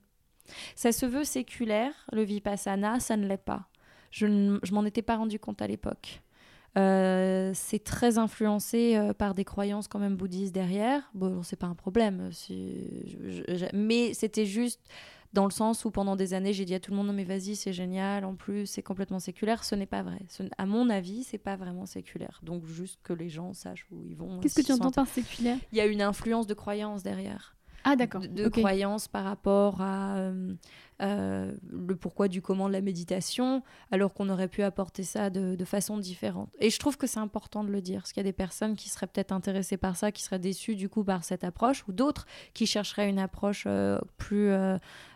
ça 0.76 0.92
se 0.92 1.06
veut 1.06 1.24
séculaire, 1.24 1.94
le 2.14 2.24
vipassana, 2.24 3.00
ça 3.00 3.18
ne 3.18 3.28
l'est 3.28 3.38
pas. 3.38 3.68
Je 4.12 4.26
ne 4.26 4.60
m'en 4.72 4.86
étais 4.86 5.02
pas 5.02 5.18
rendu 5.18 5.40
compte 5.40 5.62
à 5.62 5.68
l'époque. 5.68 6.22
Euh, 6.78 7.52
c'est 7.54 7.84
très 7.84 8.18
influencé 8.18 8.96
euh, 8.96 9.14
par 9.14 9.34
des 9.34 9.46
croyances 9.46 9.88
quand 9.88 10.00
même 10.00 10.16
bouddhistes 10.16 10.54
derrière. 10.54 11.10
Bon, 11.14 11.42
c'est 11.44 11.56
pas 11.56 11.68
un 11.68 11.76
problème, 11.76 12.30
mais 13.74 14.14
c'était 14.14 14.46
juste 14.46 14.82
dans 15.34 15.46
le 15.46 15.52
sens 15.52 15.86
où 15.86 15.92
pendant 15.92 16.16
des 16.16 16.34
années 16.34 16.54
j'ai 16.54 16.66
dit 16.66 16.74
à 16.74 16.80
tout 16.80 16.92
le 16.92 16.98
monde 16.98 17.08
non 17.08 17.14
mais 17.14 17.26
vas-y 17.26 17.56
c'est 17.58 17.74
génial 17.74 18.24
en 18.24 18.36
plus 18.36 18.66
c'est 18.66 18.82
complètement 18.82 19.20
séculaire. 19.20 19.64
Ce 19.64 19.76
n'est 19.76 19.86
pas 19.86 20.02
vrai. 20.02 20.20
À 20.58 20.66
mon 20.66 20.90
avis 20.90 21.24
c'est 21.24 21.38
pas 21.38 21.56
vraiment 21.56 21.86
séculaire. 21.86 22.40
Donc 22.44 22.66
juste 22.66 23.00
que 23.04 23.14
les 23.14 23.30
gens 23.30 23.54
sachent 23.54 23.86
où 23.92 24.04
ils 24.06 24.16
vont 24.16 24.40
qu'est-ce 24.40 24.62
que 24.62 24.66
tu 24.66 24.72
entends 24.72 24.92
par 24.92 25.08
séculaire? 25.08 25.58
Il 25.72 25.78
y 25.78 25.82
a 25.82 25.86
une 25.86 26.02
influence 26.02 26.48
de 26.48 26.54
croyance 26.54 27.04
derrière. 27.04 27.58
Ah 27.84 27.96
d'accord. 27.96 28.22
De, 28.22 28.48
croyance 28.50 29.08
par 29.08 29.24
rapport 29.24 29.82
à 29.82 30.18
euh, 30.18 30.54
euh, 31.02 31.52
le 31.70 31.96
pourquoi 31.96 32.28
du 32.28 32.42
comment 32.42 32.68
de 32.68 32.74
la 32.74 32.82
méditation, 32.82 33.62
alors 33.92 34.14
qu'on 34.14 34.30
aurait 34.30 34.48
pu 34.48 34.64
apporter 34.64 35.04
ça 35.04 35.30
de, 35.30 35.56
façon 35.66 35.98
différente. 35.98 36.50
Et 36.60 36.70
je 36.70 36.80
trouve 36.80 36.98
que 36.98 37.08
c'est 37.08 37.20
important 37.20 37.64
de 37.64 37.70
le 37.70 37.82
dire, 37.82 38.00
parce 38.02 38.14
qu'il 38.14 38.22
y 38.22 38.26
a 38.26 38.30
des 38.30 38.34
personnes 38.34 38.76
qui 38.76 38.90
seraient 38.90 39.06
peut-être 39.06 39.32
intéressées 39.32 39.78
par 39.78 39.98
ça, 39.98 40.12
qui 40.12 40.24
seraient 40.24 40.40
déçues 40.40 40.76
du 40.76 40.88
coup 40.88 41.04
par 41.04 41.24
cette 41.24 41.44
approche, 41.44 41.84
ou 41.88 41.92
d'autres 41.92 42.26
qui 42.54 42.66
chercheraient 42.66 43.10
une 43.10 43.20
approche 43.20 43.66
euh, 43.68 44.00
plus 44.18 44.50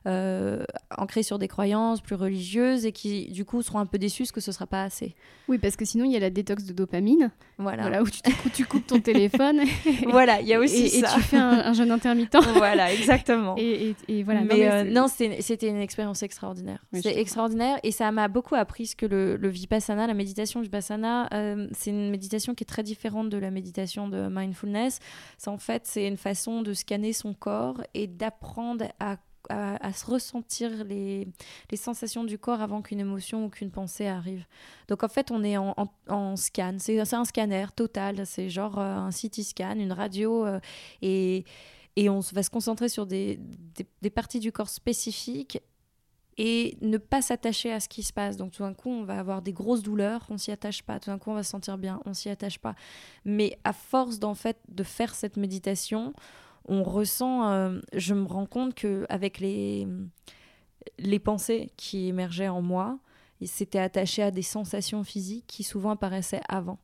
euh, 0.05 0.65
ancrée 0.97 1.23
sur 1.23 1.39
des 1.39 1.47
croyances, 1.47 2.01
plus 2.01 2.15
religieuses, 2.15 2.85
et 2.85 2.91
qui 2.91 3.31
du 3.31 3.45
coup 3.45 3.61
seront 3.61 3.79
un 3.79 3.85
peu 3.85 3.97
déçues 3.97 4.23
parce 4.23 4.33
que 4.33 4.41
ce 4.41 4.51
sera 4.51 4.67
pas 4.67 4.83
assez. 4.83 5.15
Oui, 5.47 5.57
parce 5.57 5.77
que 5.77 5.85
sinon 5.85 6.05
il 6.05 6.11
y 6.11 6.17
a 6.17 6.19
la 6.19 6.29
détox 6.29 6.65
de 6.65 6.73
dopamine, 6.73 7.31
voilà, 7.57 8.03
où 8.03 8.09
tu, 8.09 8.21
tu 8.53 8.65
coupes 8.65 8.85
ton 8.85 8.99
téléphone. 8.99 9.61
voilà, 10.09 10.41
il 10.41 10.47
y 10.47 10.53
a 10.53 10.59
aussi 10.59 10.89
ça. 10.89 10.97
Et 10.97 11.15
tu 11.15 11.21
fais 11.21 11.37
un, 11.37 11.73
jeûne 11.73 11.91
intermittent. 11.91 12.37
voilà, 12.55 12.93
exactement. 12.93 13.55
Et, 13.57 14.23
voilà. 14.23 14.41
Mais, 14.41 14.83
non, 14.83 15.07
c'était 15.07 15.70
une 15.71 15.81
expérience 15.81 16.23
extraordinaire. 16.23 16.83
c'est 16.93 17.17
extraordinaire 17.17 17.79
et 17.83 17.91
ça 17.91 18.11
m'a 18.11 18.27
beaucoup 18.27 18.55
appris 18.55 18.87
ce 18.87 18.95
que 18.95 19.05
le, 19.05 19.49
vipassana, 19.49 20.07
la 20.07 20.13
méditation 20.13 20.61
vipassana, 20.61 21.27
euh, 21.33 21.67
c'est 21.71 21.89
une 21.89 22.09
méditation 22.09 22.55
qui 22.55 22.63
est 22.63 22.65
très 22.65 22.83
différente 22.83 23.29
de 23.29 23.37
la 23.37 23.51
méditation 23.51 24.07
de 24.07 24.27
mindfulness. 24.29 24.99
C'est 25.37 25.49
en 25.49 25.57
fait 25.57 25.85
c'est 25.85 26.07
une 26.07 26.17
façon 26.17 26.61
de 26.61 26.73
scanner 26.73 27.13
son 27.13 27.33
corps 27.33 27.81
et 27.93 28.07
d'apprendre 28.07 28.85
à 28.99 29.17
à, 29.49 29.91
se 29.91 30.05
ressentir 30.05 30.83
les, 30.85 31.27
les, 31.71 31.77
sensations 31.77 32.23
du 32.23 32.37
corps 32.37 32.61
avant 32.61 32.81
qu'une 32.81 32.99
émotion 32.99 33.45
ou 33.45 33.49
qu'une 33.49 33.71
pensée 33.71 34.07
arrive. 34.07 34.45
Donc 34.87 35.03
en 35.03 35.09
fait, 35.09 35.31
on 35.31 35.43
est 35.43 35.57
en, 35.57 35.75
en, 36.07 36.35
scan, 36.35 36.77
c'est 36.79 37.13
un 37.13 37.25
scanner 37.25 37.65
total, 37.75 38.25
c'est 38.25 38.49
genre 38.49 38.79
euh, 38.79 38.95
un 38.95 39.09
CT 39.09 39.43
scan, 39.43 39.75
une 39.77 39.91
radio, 39.91 40.45
euh, 40.45 40.59
et 41.01 41.43
et 41.97 42.09
on 42.09 42.19
va 42.19 42.41
se 42.41 42.49
concentrer 42.49 42.87
sur 42.87 43.05
des, 43.05 43.37
des, 44.01 44.09
parties 44.09 44.39
du 44.39 44.53
corps 44.53 44.69
spécifiques 44.69 45.59
et 46.37 46.77
ne 46.81 46.97
pas 46.97 47.21
s'attacher 47.21 47.71
à 47.71 47.79
ce 47.79 47.89
qui 47.89 48.03
se 48.03 48.13
passe. 48.13 48.37
Donc 48.37 48.51
tout 48.51 48.63
d'un 48.63 48.73
coup, 48.73 48.89
on 48.89 49.03
va 49.03 49.19
avoir 49.19 49.41
des 49.41 49.53
grosses 49.53 49.83
douleurs, 49.83 50.25
on 50.29 50.37
s'y 50.37 50.51
attache 50.51 50.83
pas. 50.83 50.99
Tout 50.99 51.09
d'un 51.09 51.17
coup, 51.17 51.31
on 51.31 51.35
va 51.35 51.43
se 51.43 51.51
sentir 51.51 51.77
bien, 51.77 52.01
on 52.05 52.13
s'y 52.13 52.29
attache 52.29 52.59
pas. 52.59 52.75
Mais 53.25 53.57
à 53.63 53.73
force 53.73 54.19
d'en 54.19 54.35
fait 54.35 54.57
de 54.69 54.83
faire 54.83 55.13
cette 55.13 55.37
méditation, 55.37 56.13
on 56.65 56.83
ressent, 56.83 57.49
euh, 57.49 57.79
je 57.93 58.13
me 58.13 58.25
rends 58.25 58.45
compte 58.45 58.73
que 58.73 59.05
avec 59.09 59.39
les 59.39 59.87
les 60.97 61.19
pensées 61.19 61.69
qui 61.77 62.07
émergeaient 62.07 62.47
en 62.47 62.61
moi, 62.63 62.97
c'était 63.43 63.79
attaché 63.79 64.23
à 64.23 64.31
des 64.31 64.41
sensations 64.41 65.03
physiques 65.03 65.45
qui 65.47 65.63
souvent 65.63 65.91
apparaissaient 65.91 66.41
avant 66.49 66.79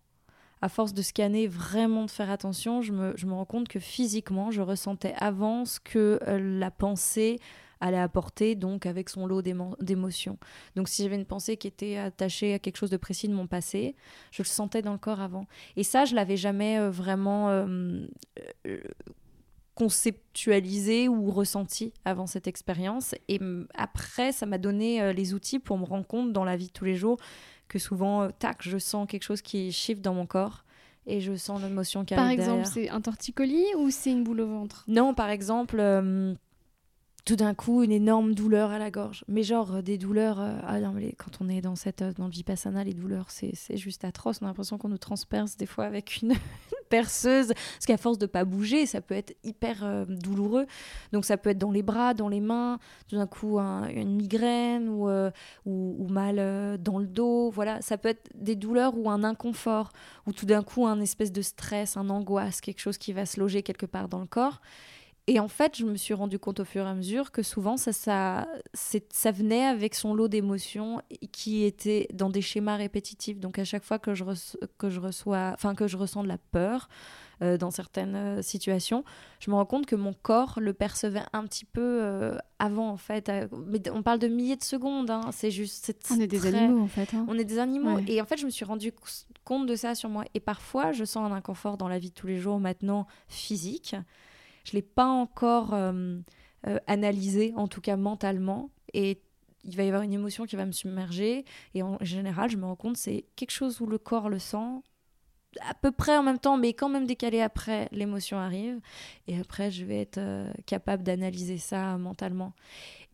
à 0.62 0.70
force 0.70 0.93
de 0.93 1.02
scanner, 1.02 1.48
vraiment 1.48 2.06
de 2.06 2.12
faire 2.12 2.30
attention, 2.30 2.82
je 2.82 2.91
me, 2.91 3.14
je 3.16 3.26
me 3.26 3.34
rends 3.34 3.45
compte 3.45 3.68
que 3.68 3.80
physiquement, 3.80 4.52
je 4.52 4.62
ressentais 4.62 5.14
avant 5.18 5.66
ce 5.66 5.80
que 5.80 6.20
euh, 6.28 6.39
la 6.60 6.72
pensée 6.72 7.39
allait 7.80 7.99
apporter, 7.99 8.55
donc 8.55 8.86
avec 8.86 9.09
son 9.09 9.28
lot 9.28 9.41
d'émotions. 9.41 10.38
Donc 10.75 10.89
si 10.89 11.03
j'avais 11.03 11.15
une 11.15 11.25
pensée 11.25 11.57
qui 11.57 11.67
était 11.67 11.97
attachée 11.97 12.53
à 12.53 12.59
quelque 12.59 12.78
chose 12.78 12.89
de 12.89 12.97
précis 12.97 13.28
de 13.28 13.34
mon 13.34 13.47
passé, 13.47 13.95
je 14.32 14.43
le 14.43 14.47
sentais 14.47 14.82
dans 14.82 14.93
le 14.93 14.97
corps 14.97 15.21
avant. 15.21 15.45
Et 15.75 15.84
ça, 15.84 16.05
je 16.05 16.15
l'avais 16.15 16.38
jamais 16.38 16.80
euh, 16.80 16.89
vraiment 16.89 17.49
euh, 17.49 18.05
conceptualisé 19.75 21.07
ou 21.07 21.30
ressenti 21.32 21.93
avant 22.03 22.25
cette 22.25 22.47
expérience. 22.47 23.13
Et 23.28 23.39
après, 23.75 24.32
ça 24.32 24.45
m'a 24.45 24.57
donné 24.57 25.13
les 25.13 25.34
outils 25.34 25.59
pour 25.59 25.78
me 25.78 25.86
rendre 25.86 26.07
compte 26.07 26.34
dans 26.34 26.43
la 26.43 26.57
vie 26.57 26.67
de 26.67 26.71
tous 26.71 26.86
les 26.86 26.95
jours 26.95 27.17
que 27.67 27.80
souvent, 27.80 28.23
euh, 28.23 28.30
tac, 28.38 28.57
je 28.61 28.78
sens 28.78 29.07
quelque 29.07 29.23
chose 29.23 29.41
qui 29.41 29.71
shift 29.71 30.01
dans 30.01 30.13
mon 30.13 30.25
corps 30.25 30.63
et 31.05 31.21
je 31.21 31.36
sens 31.36 31.61
l'émotion 31.61 32.03
qui 32.03 32.13
arrive. 32.13 32.25
Par 32.25 32.32
exemple, 32.32 32.65
c'est 32.65 32.89
un 32.89 33.01
torticolis 33.01 33.75
ou 33.78 33.89
c'est 33.89 34.11
une 34.11 34.23
boule 34.23 34.41
au 34.41 34.47
ventre? 34.47 34.84
Non, 34.88 35.13
par 35.13 35.30
exemple, 35.30 35.78
euh, 35.80 36.34
tout 37.28 37.36
d'un 37.36 37.53
coup, 37.53 37.84
une 37.84 37.91
énorme 37.91 38.34
douleur 38.34 38.71
à 38.71 38.80
la 38.80 38.89
gorge. 38.89 39.25
Mais 39.28 39.43
genre, 39.43 39.75
euh, 39.75 39.82
des 39.82 39.97
douleurs. 39.97 40.39
ah 40.39 40.80
non, 40.80 40.93
mais 40.93 41.13
quand 41.17 41.41
on 41.41 41.49
est 41.49 41.61
dans, 41.61 41.75
cette, 41.75 42.01
dans 42.01 42.25
le 42.25 42.32
vipassana, 42.32 42.84
les 42.84 42.93
douleurs, 42.93 43.30
c'est 43.30 43.53
juste 43.78 44.05
atroce. 44.05 44.39
On 44.41 44.45
a 44.45 44.47
l'impression 44.47 44.78
qu'on 44.78 44.89
nous 44.89 44.97
transperce 44.97 45.57
des 45.57 45.65
fois 45.65 45.86
avec 45.86 46.21
une, 46.21 46.34
perceuse, 46.88 47.47
parce 47.47 47.86
qu'à 47.86 47.97
force 47.97 48.17
de 48.17 48.25
pas 48.25 48.45
bouger, 48.45 48.86
ça 48.86 49.01
peut 49.01 49.15
être 49.15 49.36
hyper 49.43 49.84
euh, 49.84 50.05
douloureux. 50.07 50.65
Donc 51.11 51.25
ça 51.25 51.38
peut 51.38 51.51
être 51.51 51.57
dans 51.57 51.71
les 51.71 51.84
bras, 51.84 52.13
dans 52.13 52.30
les 52.30 52.39
mains, 52.39 52.80
tout 53.07 53.15
d'un 53.15 53.28
coup 53.28 53.59
une 53.59 54.15
migraine 54.15 54.89
ou, 54.89 55.09
euh, 55.09 55.32
ou, 55.65 56.07
mal 56.09 56.38
euh, 56.39 56.78
dans 56.78 56.99
le 56.99 57.07
dos. 57.07 57.51
Voilà, 57.51 57.82
ça 57.82 57.97
peut 57.97 58.09
être 58.09 58.30
des 58.36 58.55
douleurs 58.55 58.97
ou 58.97 59.09
un 59.09 59.23
inconfort, 59.23 59.91
ou 60.25 60.34
tout 60.34 60.45
d'un 60.45 60.63
coup 60.63 60.88
un 60.88 60.99
espèce 60.99 61.32
de 61.32 61.41
stress, 61.41 61.97
un 61.97 62.09
angoisse, 62.09 62.61
quelque 62.61 62.80
chose 62.80 62.97
qui 62.97 63.13
va 63.13 63.25
se 63.25 63.39
loger 63.39 63.63
quelque 63.63 63.86
part 63.86 64.07
dans 64.07 64.19
le 64.19 64.28
corps. 64.28 64.61
Et 65.30 65.41
en 65.41 65.49
fait, 65.49 65.78
je 65.78 65.84
me 65.84 65.97
suis 65.97 66.13
rendu 66.13 66.39
compte 66.39 66.61
au 66.61 66.65
fur 66.65 66.86
et 66.86 66.89
à 66.89 66.93
mesure 66.93 67.32
que 67.32 67.43
souvent, 67.43 67.75
ça, 67.75 67.91
ça, 67.91 68.47
ça 68.73 69.32
venait 69.32 69.65
avec 69.65 69.93
son 69.93 70.15
lot 70.15 70.30
d'émotions 70.30 71.01
qui 71.34 71.65
étaient 71.65 72.07
dans 72.13 72.30
des 72.30 72.41
schémas 72.41 72.78
répétitifs. 72.78 73.38
Donc, 73.38 73.59
à 73.59 73.65
chaque 73.65 73.84
fois 73.84 73.99
que 73.99 74.13
je, 74.13 74.23
que 74.78 74.89
je, 74.89 75.01
reçois, 75.01 75.51
enfin, 75.53 75.75
que 75.75 75.86
je 75.86 75.97
ressens 75.97 76.23
de 76.23 76.30
la 76.30 76.38
peur 76.38 76.88
euh, 77.41 77.57
dans 77.57 77.71
certaines 77.71 78.15
euh, 78.15 78.41
situations, 78.41 79.03
je 79.41 79.51
me 79.51 79.55
rends 79.57 79.65
compte 79.65 79.86
que 79.86 79.97
mon 79.97 80.13
corps 80.13 80.59
le 80.61 80.71
percevait 80.71 81.23
un 81.34 81.45
petit 81.45 81.65
peu 81.65 81.99
euh, 82.01 82.38
avant, 82.57 82.89
en 82.89 82.97
fait. 82.97 83.30
Mais 83.67 83.82
on 83.89 84.03
parle 84.03 84.19
de 84.19 84.30
milliers 84.30 84.55
de 84.55 84.63
secondes. 84.63 85.09
Hein. 85.09 85.32
C'est 85.34 85.51
juste. 85.51 85.93
on 86.09 86.21
est 86.21 86.28
des 86.28 86.45
animaux, 86.45 86.84
en 86.84 86.88
fait. 86.88 87.13
Hein. 87.13 87.25
On 87.28 87.38
est 87.38 87.43
des 87.43 87.59
animaux. 87.59 87.99
Et 88.07 88.21
en 88.21 88.25
fait, 88.25 88.38
je 88.38 88.45
me 88.45 88.49
suis 88.49 88.63
rendu 88.63 88.93
compte 89.43 89.67
de 89.67 89.75
ça 89.75 89.93
sur 89.93 90.07
moi. 90.07 90.23
Et 90.36 90.39
parfois, 90.39 90.93
je 90.93 91.03
sens 91.03 91.30
un 91.30 91.36
inconfort 91.36 91.78
dans 91.78 91.89
la 91.89 91.99
vie 91.99 92.11
de 92.11 92.15
tous 92.15 92.28
les 92.28 92.38
jours 92.38 92.61
maintenant 92.61 93.07
physique 93.28 93.93
je 94.68 94.74
l'ai 94.74 94.82
pas 94.82 95.05
encore 95.05 95.74
euh, 95.74 96.18
euh, 96.68 96.78
analysé, 96.88 97.53
en 97.55 97.68
tout 97.68 97.82
cas 97.82 97.95
mentalement. 97.95 98.70
Et 98.93 99.22
il 99.63 99.76
va 99.76 99.84
y 99.84 99.88
avoir 99.88 100.03
une 100.03 100.13
émotion 100.13 100.45
qui 100.45 100.55
va 100.55 100.65
me 100.65 100.72
submerger. 100.72 101.45
Et 101.74 101.84
en 101.84 101.97
général, 102.01 102.49
je 102.49 102.57
me 102.57 102.65
rends 102.65 102.76
compte, 102.76 102.97
c'est 102.97 103.26
quelque 103.36 103.51
chose 103.51 103.80
où 103.80 103.86
le 103.86 103.97
corps 103.97 104.30
le 104.30 104.39
sent 104.39 104.82
à 105.61 105.74
peu 105.74 105.91
près 105.91 106.18
en 106.18 106.24
même 106.24 106.38
temps, 106.38 106.57
mais 106.57 106.74
quand 106.74 106.89
même 106.89 107.07
décalé 107.07 107.41
après, 107.41 107.88
l'émotion 107.91 108.38
arrive. 108.38 108.80
Et 109.28 109.39
après, 109.39 109.72
je 109.72 109.86
vais 109.86 110.01
être 110.01 110.20
euh, 110.20 110.51
capable 110.65 111.03
d'analyser 111.03 111.57
ça 111.57 111.97
mentalement. 111.97 112.53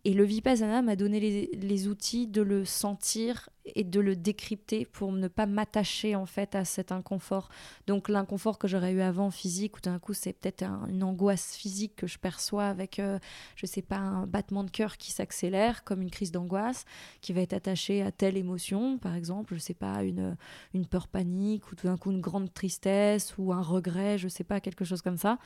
Et 0.06 0.14
le 0.14 0.26
Vipassana 0.26 0.82
m'a 0.82 0.98
donné 0.98 1.48
les, 1.54 1.88
outils 1.88 2.28
de 2.28 2.42
le 2.42 2.66
sentir 2.66 3.50
et 3.64 3.86
de 3.86 4.02
le 4.02 4.18
décrypter 4.18 4.84
pour 4.84 5.14
ne 5.14 5.30
pas 5.30 5.46
m'attacher 5.46 6.14
en 6.18 6.26
fait 6.26 6.56
à 6.56 6.66
cet 6.66 6.92
inconfort. 6.92 7.48
Donc 7.88 8.10
l'inconfort 8.10 8.60
que 8.60 8.68
j'aurais 8.68 8.92
eu 8.92 9.00
avant 9.00 9.32
physique, 9.32 9.78
ou 9.78 9.80
d'un 9.80 10.00
coup 10.00 10.14
c'est 10.14 10.34
peut-être 10.34 10.64
une 10.90 11.04
angoisse 11.04 11.56
physique 11.56 11.96
que 11.96 12.08
je 12.08 12.20
perçois 12.20 12.66
avec, 12.66 12.96
je 12.98 13.04
euh, 13.04 13.20
je 13.56 13.66
sais 13.66 13.82
pas, 13.82 13.96
un 13.96 14.28
battement 14.28 14.66
de 14.66 14.72
cœur 14.72 14.98
qui 14.98 15.14
s'accélère 15.14 15.86
comme 15.86 16.02
une 16.02 16.12
crise 16.12 16.34
d'angoisse, 16.34 16.84
qui 17.22 17.32
va 17.32 17.40
être 17.40 17.54
attachée 17.54 18.02
à 18.02 18.12
telle 18.12 18.36
émotion, 18.36 18.98
par 18.98 19.16
exemple, 19.16 19.54
je 19.56 19.60
sais 19.60 19.74
pas, 19.74 20.04
une, 20.04 20.36
une 20.74 20.86
peur 20.86 21.08
panique, 21.08 21.72
ou 21.72 21.76
tout 21.76 21.88
d'un 21.88 21.98
coup 21.98 22.12
une 22.12 22.20
grande 22.20 22.54
tristesse, 22.54 23.36
ou 23.38 23.54
un 23.54 23.62
regret, 23.62 24.18
je 24.18 24.28
sais 24.28 24.44
pas, 24.44 24.60
quelque 24.60 24.84
chose 24.84 25.02
comme 25.02 25.18
ça. 25.18 25.40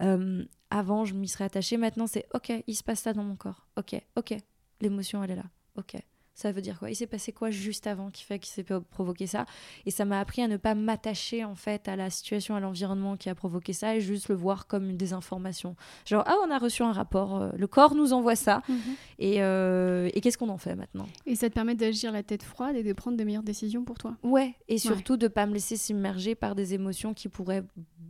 Euh, 0.00 0.44
avant, 0.70 1.04
je 1.04 1.14
m'y 1.14 1.28
serais 1.28 1.44
attachée. 1.44 1.76
Maintenant, 1.76 2.06
c'est 2.06 2.26
OK, 2.34 2.52
il 2.66 2.74
se 2.74 2.82
passe 2.82 3.00
ça 3.00 3.12
dans 3.12 3.24
mon 3.24 3.36
corps. 3.36 3.66
OK, 3.76 4.00
OK, 4.16 4.34
l'émotion, 4.80 5.22
elle 5.22 5.32
est 5.32 5.36
là. 5.36 5.44
OK 5.76 5.96
ça 6.34 6.52
veut 6.52 6.62
dire 6.62 6.78
quoi? 6.78 6.90
Il 6.90 6.94
s'est 6.94 7.06
passé 7.06 7.32
quoi 7.32 7.50
juste 7.50 7.86
avant 7.86 8.10
qui 8.10 8.24
fait 8.24 8.38
qu'il 8.38 8.50
s'est 8.50 8.64
provoqué 8.90 9.26
ça? 9.26 9.46
Et 9.84 9.90
ça 9.90 10.04
m'a 10.04 10.20
appris 10.20 10.42
à 10.42 10.48
ne 10.48 10.56
pas 10.56 10.74
m'attacher 10.74 11.44
en 11.44 11.54
fait 11.54 11.88
à 11.88 11.96
la 11.96 12.10
situation, 12.10 12.54
à 12.54 12.60
l'environnement 12.60 13.16
qui 13.16 13.28
a 13.28 13.34
provoqué 13.34 13.72
ça 13.72 13.96
et 13.96 14.00
juste 14.00 14.28
le 14.28 14.34
voir 14.34 14.66
comme 14.66 14.88
une 14.88 14.96
désinformation. 14.96 15.76
Genre 16.06 16.24
ah 16.26 16.36
on 16.46 16.50
a 16.50 16.58
reçu 16.58 16.82
un 16.82 16.92
rapport, 16.92 17.36
euh, 17.36 17.50
le 17.56 17.66
corps 17.66 17.94
nous 17.94 18.12
envoie 18.12 18.36
ça 18.36 18.62
mhm. 18.68 18.78
et, 19.18 19.42
euh, 19.42 20.08
et 20.14 20.20
qu'est-ce 20.20 20.38
qu'on 20.38 20.48
en 20.48 20.58
fait 20.58 20.74
maintenant? 20.74 21.06
Et 21.26 21.34
ça 21.34 21.48
te 21.48 21.54
permet 21.54 21.74
d'agir 21.74 22.12
la 22.12 22.22
tête 22.22 22.42
froide 22.42 22.76
et 22.76 22.82
de 22.82 22.92
prendre 22.92 23.16
de 23.16 23.24
meilleures 23.24 23.42
décisions 23.42 23.84
pour 23.84 23.98
toi? 23.98 24.16
Ouais 24.22 24.54
et 24.68 24.78
surtout 24.78 25.16
de 25.16 25.28
pas 25.28 25.46
me 25.46 25.52
laisser 25.52 25.76
submerger 25.76 26.34
par 26.34 26.54
des 26.54 26.74
émotions 26.74 27.12
qui 27.12 27.28
pourraient 27.28 27.64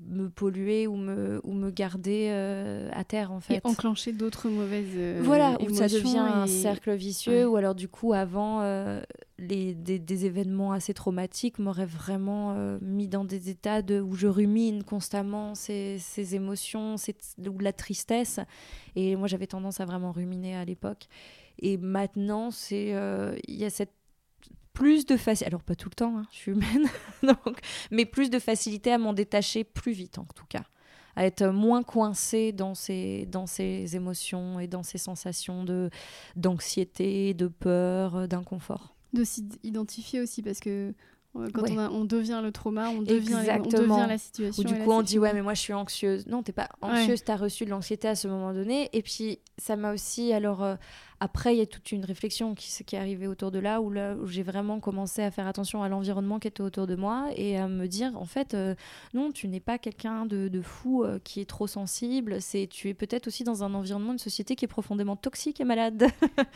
me 0.08 0.28
polluer 0.28 0.86
ou 0.86 0.96
me, 0.96 1.40
ou 1.44 1.52
me 1.52 1.70
garder 1.70 2.28
euh, 2.30 2.88
à 2.92 3.04
terre 3.04 3.32
en 3.32 3.40
fait. 3.40 3.56
Et 3.56 3.60
enclencher 3.64 4.12
d'autres 4.12 4.48
mauvaises 4.48 5.22
Voilà, 5.22 5.56
où 5.62 5.72
ça 5.74 5.88
devient 5.88 6.18
un 6.18 6.46
cercle 6.46 6.94
vicieux 6.94 7.48
ou 7.48 7.56
alors 7.56 7.74
du 7.74 7.88
coup 7.88 8.12
avant, 8.20 8.60
euh, 8.60 9.00
les, 9.38 9.74
des, 9.74 10.26
événements 10.26 10.72
assez 10.72 10.94
traumatiques 10.94 11.58
m'auraient 11.58 11.86
vraiment 11.86 12.54
euh, 12.54 12.78
mis 12.80 13.08
dans 13.08 13.24
des 13.24 13.50
états 13.50 13.82
de, 13.82 14.00
où 14.00 14.14
je 14.14 14.26
rumine 14.26 14.84
constamment 14.84 15.54
ces, 15.54 15.98
ces 15.98 16.34
émotions, 16.34 16.96
ou 17.38 17.58
la 17.58 17.72
tristesse. 17.72 18.40
Et 18.96 19.16
moi, 19.16 19.28
j'avais 19.28 19.46
tendance 19.46 19.80
à 19.80 19.84
vraiment 19.84 20.12
ruminer 20.12 20.56
à 20.56 20.64
l'époque. 20.64 21.08
Et 21.58 21.76
maintenant, 21.76 22.50
euh, 22.72 23.36
il 23.46 23.56
y 23.56 23.64
a 23.64 23.70
cette 23.70 23.92
plus 24.72 25.04
de 25.04 25.16
facilité, 25.16 25.46
alors 25.46 25.62
pas 25.62 25.74
tout 25.74 25.88
le 25.88 25.94
temps, 25.94 26.18
hein, 26.18 26.26
je 26.30 26.36
suis 26.36 26.52
humaine, 26.52 26.86
donc, 27.22 27.58
mais 27.90 28.06
plus 28.06 28.30
de 28.30 28.38
facilité 28.38 28.92
à 28.92 28.98
m'en 28.98 29.12
détacher 29.12 29.64
plus 29.64 29.92
vite 29.92 30.18
en 30.18 30.24
tout 30.24 30.46
cas 30.48 30.64
à 31.16 31.26
être 31.26 31.46
moins 31.46 31.82
coincé 31.82 32.52
dans 32.52 32.74
ses, 32.74 33.26
dans 33.26 33.46
émotions 33.94 34.60
et 34.60 34.66
dans 34.66 34.82
ses 34.82 34.98
sensations 34.98 35.64
de, 35.64 35.90
d'anxiété, 36.36 37.34
de 37.34 37.48
peur, 37.48 38.28
d'inconfort. 38.28 38.94
De 39.12 39.24
s'identifier 39.24 40.20
aussi, 40.20 40.42
parce 40.42 40.60
que 40.60 40.94
quand 41.32 41.70
on, 41.70 41.78
on, 41.78 42.04
devient 42.04 42.40
le 42.42 42.50
trauma, 42.50 42.88
on 42.90 43.02
devient, 43.02 43.36
on 43.64 43.68
devient 43.68 44.06
la 44.08 44.18
situation. 44.18 44.62
Ou 44.62 44.66
du 44.66 44.74
coup, 44.74 44.90
on 44.90 45.02
dit 45.02 45.18
Ouais, 45.18 45.32
mais 45.32 45.42
moi 45.42 45.54
je 45.54 45.60
suis 45.60 45.72
anxieuse. 45.72 46.26
Non, 46.26 46.42
t'es 46.42 46.52
pas 46.52 46.68
anxieuse, 46.80 47.22
tu 47.24 47.30
as 47.30 47.36
reçu 47.36 47.64
de 47.64 47.70
l'anxiété 47.70 48.08
à 48.08 48.14
ce 48.16 48.26
moment 48.26 48.52
donné. 48.52 48.88
Et 48.92 49.02
puis, 49.02 49.38
ça 49.56 49.76
m'a 49.76 49.92
aussi 49.92 50.32
alors 50.32 50.62
euh, 50.62 50.74
après, 51.22 51.54
il 51.54 51.58
y 51.58 51.62
a 51.62 51.66
toute 51.66 51.92
une 51.92 52.06
réflexion 52.06 52.54
qui, 52.54 52.82
qui 52.82 52.96
est 52.96 52.98
arrivée 52.98 53.26
autour 53.26 53.50
de 53.50 53.58
là, 53.58 53.82
où, 53.82 53.90
là, 53.90 54.14
où 54.16 54.26
j'ai 54.26 54.42
vraiment 54.42 54.80
commencé 54.80 55.22
à 55.22 55.30
faire 55.30 55.46
attention 55.46 55.82
à 55.82 55.88
l'environnement 55.90 56.38
qui 56.38 56.48
était 56.48 56.62
autour 56.62 56.86
de 56.86 56.96
moi 56.96 57.28
et 57.36 57.58
à 57.58 57.68
me 57.68 57.86
dire, 57.86 58.16
en 58.16 58.24
fait, 58.24 58.54
euh, 58.54 58.74
non, 59.12 59.30
tu 59.30 59.46
n'es 59.46 59.60
pas 59.60 59.76
quelqu'un 59.76 60.24
de, 60.24 60.48
de, 60.48 60.62
fou 60.62 61.04
euh, 61.04 61.18
qui 61.22 61.42
est 61.42 61.44
trop 61.44 61.66
sensible, 61.66 62.40
c'est 62.40 62.66
tu 62.68 62.88
es 62.88 62.94
peut-être 62.94 63.26
aussi 63.26 63.44
dans 63.44 63.62
un 63.64 63.74
environnement, 63.74 64.12
une 64.12 64.18
société 64.18 64.56
qui 64.56 64.64
est 64.64 64.68
profondément 64.68 65.14
toxique 65.14 65.60
et 65.60 65.64
malade. 65.64 66.06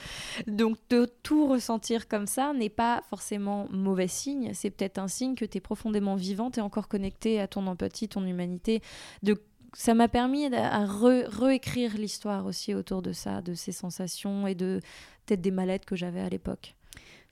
Donc, 0.47 0.79
de 0.89 1.07
tout 1.23 1.47
ressentir 1.47 2.09
comme 2.09 2.27
ça 2.27 2.55
n'est 2.55 2.71
pas 2.71 3.03
forcément 3.11 3.69
mauvais 3.71 4.09
signe, 4.09 4.55
c'est 4.65 4.71
peut-être 4.71 4.97
un 4.97 5.09
signe 5.09 5.35
que 5.35 5.45
tu 5.45 5.59
es 5.59 5.61
profondément 5.61 6.15
vivante 6.15 6.57
et 6.57 6.63
encore 6.63 6.89
connectée 6.89 7.39
à 7.39 7.47
ton 7.47 7.67
empathie, 7.67 8.09
ton 8.09 8.25
humanité, 8.25 8.81
de 9.23 9.39
ça 9.75 9.93
m'a 9.93 10.09
permis 10.09 10.49
de 10.49 11.29
réécrire 11.39 11.99
l'histoire 11.99 12.47
aussi 12.47 12.75
autour 12.75 13.03
de 13.03 13.13
ça, 13.13 13.43
de 13.43 13.53
ces 13.53 13.73
sensations 13.73 14.47
et 14.47 14.55
de 14.55 14.81
peut-être 15.27 15.43
des 15.43 15.51
mallettes 15.51 15.85
que 15.85 15.97
j'avais 15.97 16.21
à 16.21 16.31
l'époque. 16.31 16.77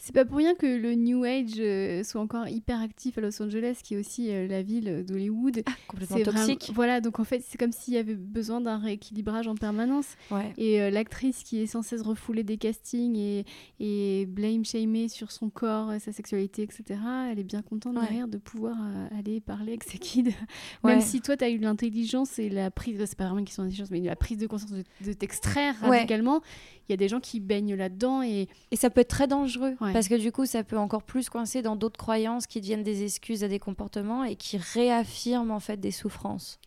C'est 0.05 0.13
pas 0.13 0.25
pour 0.25 0.39
rien 0.39 0.57
que 0.57 0.67
le 0.67 0.97
New 0.97 1.23
Age 1.23 1.61
euh, 1.61 2.03
soit 2.03 2.21
encore 2.21 2.49
hyper 2.49 2.81
actif 2.81 3.19
à 3.19 3.21
Los 3.21 3.41
Angeles, 3.41 3.79
qui 3.85 3.95
est 3.95 3.97
aussi 3.99 4.33
euh, 4.33 4.49
la 4.49 4.61
ville 4.61 5.05
d'Hollywood. 5.07 5.63
Ah, 5.65 5.71
complètement 5.87 6.17
vraiment- 6.17 6.33
toxique. 6.45 6.73
Voilà, 6.75 7.01
donc 7.01 7.21
en 7.21 7.25
fait, 7.25 7.41
c'est 7.47 7.57
comme 7.57 7.71
s'il 7.71 7.95
y 7.95 7.99
avait 7.99 8.17
besoin 8.17 8.61
d'un 8.61 8.79
rééquilibrage 8.79 9.47
en 9.47 9.55
permanence. 9.55 10.07
Ouais. 10.33 10.53
Et 10.59 10.83
euh, 10.83 10.91
l'actrice 10.91 11.45
qui 11.45 11.61
est 11.61 11.67
sans 11.67 11.83
cesse 11.83 12.03
refoulée 12.03 12.43
des 12.43 12.57
castings 12.57 13.15
et, 13.17 13.45
et 13.79 14.27
blame 14.27 14.65
shamée 14.65 15.07
sur 15.07 15.31
son 15.31 15.51
corps, 15.51 15.93
sa 16.01 16.11
sexualité, 16.11 16.63
etc., 16.65 16.99
elle 17.31 17.39
est 17.39 17.45
bien 17.45 17.63
contente 17.63 17.95
Ouais. 17.95 18.03
derrière 18.03 18.27
de 18.27 18.39
pouvoir 18.39 18.75
euh, 18.83 19.07
aller 19.17 19.41
parler 19.41 19.69
avec 19.69 19.85
ses 19.85 19.99
kids. 19.99 20.25
Ouais. 20.83 20.95
Même 20.95 21.01
si 21.01 21.21
toi, 21.21 21.37
tu 21.37 21.45
as 21.45 21.51
eu 21.51 21.59
l'intelligence 21.59 22.41
et 22.41 22.49
la 22.49 22.73
prise, 22.73 22.99
c'est 23.07 23.17
pas 23.17 23.25
vraiment 23.27 23.39
une 23.39 23.45
question 23.45 23.63
d'intelligence, 23.63 23.93
mais 23.93 24.01
la 24.01 24.17
prise 24.17 24.39
de 24.39 24.49
conscience 24.49 24.73
de, 24.73 24.83
de 25.07 25.13
t'extraire 25.13 25.77
radicalement, 25.81 26.41
il 26.89 26.93
y 26.93 26.95
a 26.95 26.97
des 26.97 27.07
gens 27.09 27.21
qui 27.21 27.39
baignent 27.39 27.77
là-dedans 27.77 28.23
et 28.25 28.49
Et 28.73 28.77
ça 28.77 28.91
peut 28.91 29.01
être 29.03 29.09
très 29.09 29.29
dangereux 29.29 29.77
Ouais. 29.93 29.95
parce 29.95 30.09
que 30.09 30.15
du 30.15 30.33
coup, 30.33 30.47
ça 30.47 30.65
peut 30.65 30.79
encore 30.79 31.03
plus 31.03 31.29
coincer 31.29 31.63
dans 31.63 31.77
d'autres 31.77 31.99
croyances 31.99 32.47
qui 32.47 32.61
deviennent 32.61 32.83
des 32.83 33.05
excuses 33.05 33.45
à 33.45 33.49
des 33.49 33.59
comportements 33.59 34.25
et 34.25 34.37
qui 34.37 34.57
réaffirment 34.59 35.51
en 35.53 35.61
fait 35.61 35.77
des 35.79 35.91
souffrances, 35.93 36.59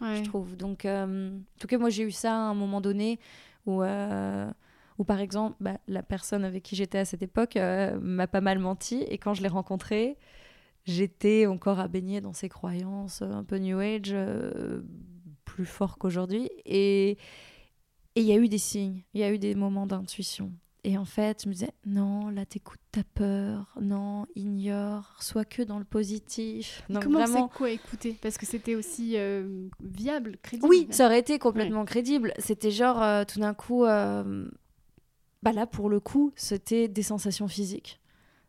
Ouais. 0.00 0.16
je 0.16 0.22
trouve. 0.24 0.56
Donc, 0.56 0.84
euh, 0.84 1.30
en 1.36 1.58
tout 1.60 1.66
cas, 1.66 1.78
moi, 1.78 1.90
j'ai 1.90 2.02
eu 2.02 2.10
ça 2.10 2.32
à 2.32 2.36
un 2.50 2.54
moment 2.54 2.80
donné 2.80 3.18
où, 3.66 3.82
euh, 3.82 4.50
où 4.98 5.04
par 5.04 5.20
exemple, 5.20 5.56
bah, 5.60 5.78
la 5.88 6.02
personne 6.02 6.44
avec 6.44 6.62
qui 6.62 6.76
j'étais 6.76 6.98
à 6.98 7.04
cette 7.04 7.22
époque 7.22 7.56
euh, 7.56 7.98
m'a 8.00 8.26
pas 8.26 8.40
mal 8.40 8.58
menti 8.58 9.02
et 9.08 9.18
quand 9.18 9.34
je 9.34 9.42
l'ai 9.42 9.48
rencontrée, 9.48 10.18
j'étais 10.84 11.46
encore 11.46 11.78
à 11.80 11.88
baigner 11.88 12.20
dans 12.20 12.32
ces 12.32 12.48
croyances 12.48 13.22
un 13.22 13.44
peu 13.44 13.56
New 13.58 13.78
Age, 13.78 14.14
plus 15.44 15.64
fort 15.66 15.96
qu'aujourd'hui. 15.98 16.50
Et 16.66 17.16
il 18.16 18.24
y 18.24 18.32
a 18.32 18.36
eu 18.36 18.48
des 18.48 18.58
signes, 18.58 19.02
il 19.14 19.20
y 19.20 19.24
a 19.24 19.32
eu 19.32 19.38
des 19.38 19.54
moments 19.54 19.86
d'intuition. 19.86 20.52
Et 20.86 20.98
en 20.98 21.06
fait, 21.06 21.44
je 21.44 21.48
me 21.48 21.54
disais, 21.54 21.72
non, 21.86 22.28
là, 22.28 22.44
t'écoutes 22.44 22.80
ta 22.92 23.02
peur, 23.02 23.74
non, 23.80 24.26
ignore, 24.36 25.16
sois 25.18 25.46
que 25.46 25.62
dans 25.62 25.78
le 25.78 25.84
positif. 25.86 26.82
Donc 26.90 27.04
Comment 27.04 27.20
vraiment, 27.20 27.48
c'est 27.50 27.56
quoi 27.56 27.70
écouter? 27.70 28.18
Parce 28.20 28.36
que 28.36 28.44
c'était 28.44 28.74
aussi 28.74 29.14
euh, 29.16 29.66
viable, 29.82 30.36
crédible. 30.42 30.68
oui, 30.68 30.86
ça 30.90 31.06
aurait 31.06 31.20
été 31.20 31.38
complètement 31.38 31.86
crédible. 31.86 32.34
C'était 32.38 32.70
genre, 32.70 33.02
euh, 33.02 33.24
tout 33.24 33.40
d'un 33.40 33.54
coup, 33.54 33.86
euh, 33.86 34.46
bah 35.42 35.52
là, 35.52 35.66
pour 35.66 35.88
le 35.88 36.00
coup, 36.00 36.32
c'était 36.36 36.86
des 36.86 37.02
sensations 37.02 37.48
physiques, 37.48 37.98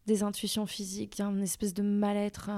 des 0.06 0.24
intuitions 0.24 0.66
physiques, 0.66 1.20
une 1.20 1.42
espèce 1.42 1.74
de 1.74 1.82
mal-être, 1.82 2.50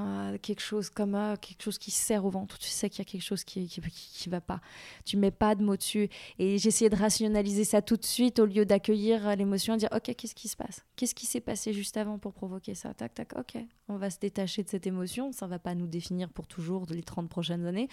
quelque 0.41 0.61
chose 0.61 0.89
comme 0.89 1.15
euh, 1.15 1.35
quelque 1.35 1.63
chose 1.63 1.77
qui 1.77 1.91
serre 1.91 2.25
au 2.25 2.29
ventre. 2.29 2.57
Tu 2.57 2.69
sais 2.69 2.89
qu'il 2.89 2.99
y 2.99 3.01
a 3.01 3.09
quelque 3.09 3.23
chose 3.23 3.43
qui, 3.43 3.67
qui, 3.67 3.81
qui, 3.81 3.89
qui 3.89 4.29
va 4.29 4.41
pas. 4.41 4.59
Tu 5.05 5.17
mets 5.17 5.31
pas 5.31 5.55
de 5.55 5.63
mots 5.63 5.77
dessus. 5.77 6.09
Et 6.39 6.57
j'essayais 6.57 6.89
de 6.89 6.95
rationaliser 6.95 7.63
ça 7.63 7.81
tout 7.81 7.97
de 7.97 8.05
suite 8.05 8.39
au 8.39 8.45
lieu 8.45 8.65
d'accueillir 8.65 9.27
euh, 9.27 9.35
l'émotion 9.35 9.75
et 9.75 9.77
dire, 9.77 9.89
ok, 9.93 10.13
qu'est-ce 10.15 10.35
qui 10.35 10.47
se 10.47 10.57
passe? 10.57 10.85
Qu'est-ce 10.95 11.15
qui 11.15 11.25
s'est 11.25 11.41
passé 11.41 11.73
juste 11.73 11.97
avant 11.97 12.17
pour 12.17 12.33
provoquer 12.33 12.75
ça? 12.75 12.93
Tac, 12.93 13.13
tac, 13.13 13.37
ok. 13.37 13.63
On 13.89 13.95
va 13.95 14.09
se 14.09 14.19
détacher 14.19 14.63
de 14.63 14.69
cette 14.69 14.85
émotion. 14.85 15.31
Ça 15.31 15.47
va 15.47 15.59
pas 15.59 15.73
nous 15.75 15.87
définir 15.87 16.29
pour 16.29 16.47
toujours 16.47 16.85
les 16.89 17.03
30 17.03 17.29
prochaines 17.29 17.65
années. 17.65 17.87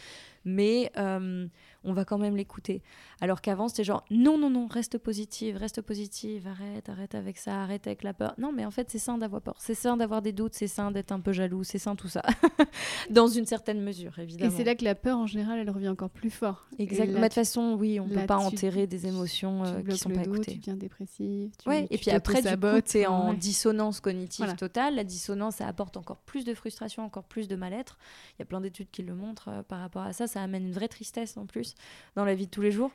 Mais 0.44 0.90
euh, 0.96 1.46
on 1.84 1.92
va 1.92 2.04
quand 2.04 2.18
même 2.18 2.36
l'écouter. 2.36 2.82
Alors 3.20 3.40
qu'avant, 3.40 3.68
c'était 3.68 3.84
genre 3.84 4.04
non, 4.10 4.36
non, 4.38 4.50
non, 4.50 4.66
reste 4.66 4.98
positive, 4.98 5.56
reste 5.56 5.80
positive, 5.80 6.48
arrête, 6.48 6.88
arrête 6.88 7.14
avec 7.14 7.38
ça, 7.38 7.62
arrête 7.62 7.86
avec 7.86 8.02
la 8.02 8.14
peur. 8.14 8.34
Non, 8.38 8.52
mais 8.52 8.64
en 8.64 8.70
fait, 8.72 8.90
c'est 8.90 8.98
sain 8.98 9.18
d'avoir 9.18 9.42
c'est 9.58 9.74
sain 9.74 9.96
d'avoir 9.96 10.22
des 10.22 10.32
doutes, 10.32 10.54
c'est 10.54 10.66
sain 10.68 10.90
d'être 10.90 11.12
un 11.12 11.20
peu 11.20 11.32
jaloux, 11.32 11.64
c'est 11.64 11.78
sain 11.78 11.96
tout 11.96 12.08
ça. 12.08 12.22
Dans 13.10 13.26
une 13.28 13.46
certaine 13.46 13.80
mesure, 13.82 14.18
Et 14.18 14.22
évidemment. 14.22 14.52
c'est 14.56 14.64
là 14.64 14.74
que 14.74 14.84
la 14.84 14.94
peur, 14.94 15.18
en 15.18 15.26
général, 15.26 15.58
elle 15.58 15.70
revient 15.70 15.88
encore 15.88 16.10
plus 16.10 16.30
fort. 16.30 16.66
Et 16.78 16.82
Exactement. 16.84 17.14
Mais 17.20 17.20
de 17.22 17.26
toute 17.28 17.34
façon, 17.34 17.76
oui, 17.78 18.00
on 18.00 18.06
là, 18.06 18.20
peut 18.22 18.26
pas 18.26 18.38
enterrer 18.38 18.86
des 18.86 19.06
émotions 19.06 19.64
euh, 19.64 19.76
qui 19.78 19.82
bloques 19.84 19.98
sont 19.98 20.10
pas 20.10 20.24
dos, 20.24 20.34
écoutées. 20.34 20.52
Tu 20.52 20.58
deviens 20.58 20.76
dépressif. 20.76 21.52
Tu, 21.62 21.68
Ouais, 21.68 21.86
tu 21.88 21.94
et 21.94 21.98
puis 21.98 22.10
après, 22.10 22.34
du 22.34 22.38
coup, 22.40 22.44
t'auto-sabotes, 22.54 22.84
tu 22.86 22.98
es 22.98 23.06
en 23.06 23.30
ouais. 23.30 23.36
dissonance 23.36 24.00
cognitive 24.00 24.44
Voilà. 24.44 24.56
totale. 24.56 24.94
La 24.94 25.04
dissonance, 25.04 25.56
ça 25.56 25.66
apporte 25.66 25.96
encore 25.96 26.18
plus 26.18 26.44
de 26.44 26.54
frustration, 26.54 27.04
encore 27.04 27.24
plus 27.24 27.48
de 27.48 27.56
mal-être. 27.56 27.98
Il 28.30 28.40
y 28.40 28.42
a 28.42 28.46
plein 28.46 28.60
d'études 28.60 28.90
qui 28.90 29.02
le 29.02 29.14
montrent 29.14 29.48
euh, 29.48 29.62
par 29.62 29.80
rapport 29.80 30.02
à 30.02 30.12
ça. 30.12 30.26
Ça 30.26 30.42
amène 30.42 30.64
une 30.66 30.72
vraie 30.72 30.88
tristesse 30.88 31.36
en 31.36 31.46
plus 31.46 31.74
dans 32.16 32.24
la 32.24 32.34
vie 32.34 32.46
de 32.46 32.50
tous 32.50 32.62
les 32.62 32.70
jours. 32.72 32.90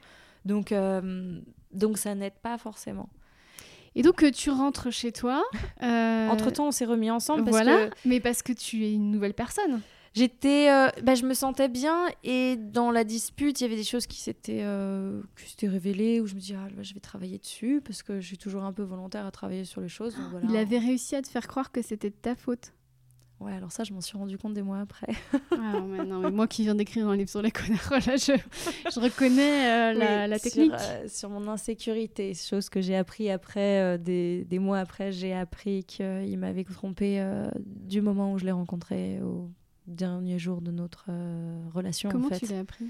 Donc, 0.46 0.72
euh, 0.72 1.40
donc 1.74 1.98
ça 1.98 2.16
n'aide 2.16 2.34
pas 2.42 2.58
forcément. 2.58 3.10
Et 3.96 4.02
donc, 4.02 4.24
euh, 4.24 4.32
tu 4.32 4.50
rentres 4.50 4.92
chez 4.92 5.12
toi. 5.12 5.44
euh, 5.84 6.28
Entre-temps, 6.30 6.68
on 6.68 6.72
s'est 6.72 6.86
remis 6.86 7.12
ensemble 7.12 7.44
parce 7.44 7.52
voilà, 7.56 7.88
que 7.88 7.96
mais 8.06 8.20
parce 8.20 8.44
que 8.44 8.54
tu 8.54 8.86
es 8.86 8.94
une 8.94 9.12
nouvelle 9.12 9.34
personne. 9.34 9.82
j'étais, 10.14 10.70
euh, 10.72 10.88
bah, 11.04 11.16
je 11.16 11.26
me 11.26 11.34
sentais 11.34 11.68
bien 11.70 12.08
et 12.24 12.56
dans 12.56 12.92
la 12.92 13.04
dispute, 13.04 13.60
il 13.62 13.64
y 13.64 13.68
avait 13.68 13.76
des 13.76 13.84
choses 13.84 14.08
qui 14.08 14.20
s'étaient, 14.20 14.62
euh, 14.64 15.22
qui 15.38 15.50
s'étaient 15.50 15.68
révélées 15.68 16.20
où 16.22 16.28
je 16.28 16.36
me 16.36 16.40
dis, 16.40 16.54
ah, 16.56 16.68
bah, 16.76 16.84
je 16.84 16.94
vais 16.94 17.00
travailler 17.00 17.38
dessus 17.38 17.82
parce 17.84 18.04
que 18.04 18.20
je 18.20 18.28
suis 18.28 18.38
toujours 18.38 18.64
un 18.64 18.74
peu 18.74 18.84
volontaire 18.84 19.26
à 19.26 19.32
travailler 19.32 19.66
sur 19.66 19.82
les 19.82 19.90
choses. 19.90 20.16
donc 20.16 20.26
voilà. 20.32 20.48
Il 20.50 20.58
avait 20.58 20.80
réussi 20.80 21.16
à 21.16 21.22
te 21.22 21.28
faire 21.28 21.48
croire 21.48 21.72
que 21.72 21.82
c'était 21.82 22.10
de 22.10 22.16
ta 22.16 22.36
faute. 22.36 22.74
Ouais, 23.40 23.54
alors 23.54 23.72
ça, 23.72 23.84
je 23.86 23.94
m'en 23.94 24.02
suis 24.02 24.18
rendu 24.18 24.38
compte 24.38 24.54
des 24.54 24.62
mois 24.62 24.80
après. 24.80 25.08
Ah, 25.52 25.80
mais 25.88 26.04
non, 26.06 26.20
mais 26.20 26.32
moi 26.32 26.48
qui 26.48 26.64
viens 26.64 26.76
d'écrire 26.76 27.08
un 27.10 27.16
livre 27.18 27.30
sur 27.30 27.42
les 27.42 27.52
connards, 27.52 27.92
là, 28.08 28.16
je, 28.16 28.34
je 28.94 29.00
reconnais 29.00 29.92
euh, 29.92 29.94
la, 29.94 30.24
Oui, 30.24 30.30
la 30.30 30.40
sur, 30.40 30.44
technique. 30.52 30.72
euh, 30.74 31.08
Sur, 31.08 31.30
mon 31.30 31.48
insécurité, 31.48 32.34
chose 32.34 32.70
que 32.70 32.82
j'ai 32.82 32.96
appris 32.96 33.30
après, 33.30 33.80
euh, 33.82 33.98
des, 33.98 34.46
des 34.46 34.60
mois 34.60 34.80
après, 34.80 35.12
j'ai 35.12 35.34
appris 35.34 35.84
qu'il 35.84 36.38
m'avait 36.38 36.64
trompé 36.64 37.24
du 37.66 38.02
moment 38.02 38.34
où 38.34 38.38
je 38.40 38.46
l'ai 38.46 38.52
rencontré 38.52 39.20
au 39.22 39.50
dernier 39.88 40.38
jour 40.40 40.62
de 40.62 40.72
notre 40.72 41.06
relation. 41.74 42.10
Comment 42.10 42.28
en 42.28 42.30
fait. 42.30 42.40
tu 42.40 42.46
l'as 42.54 42.60
appris? 42.60 42.86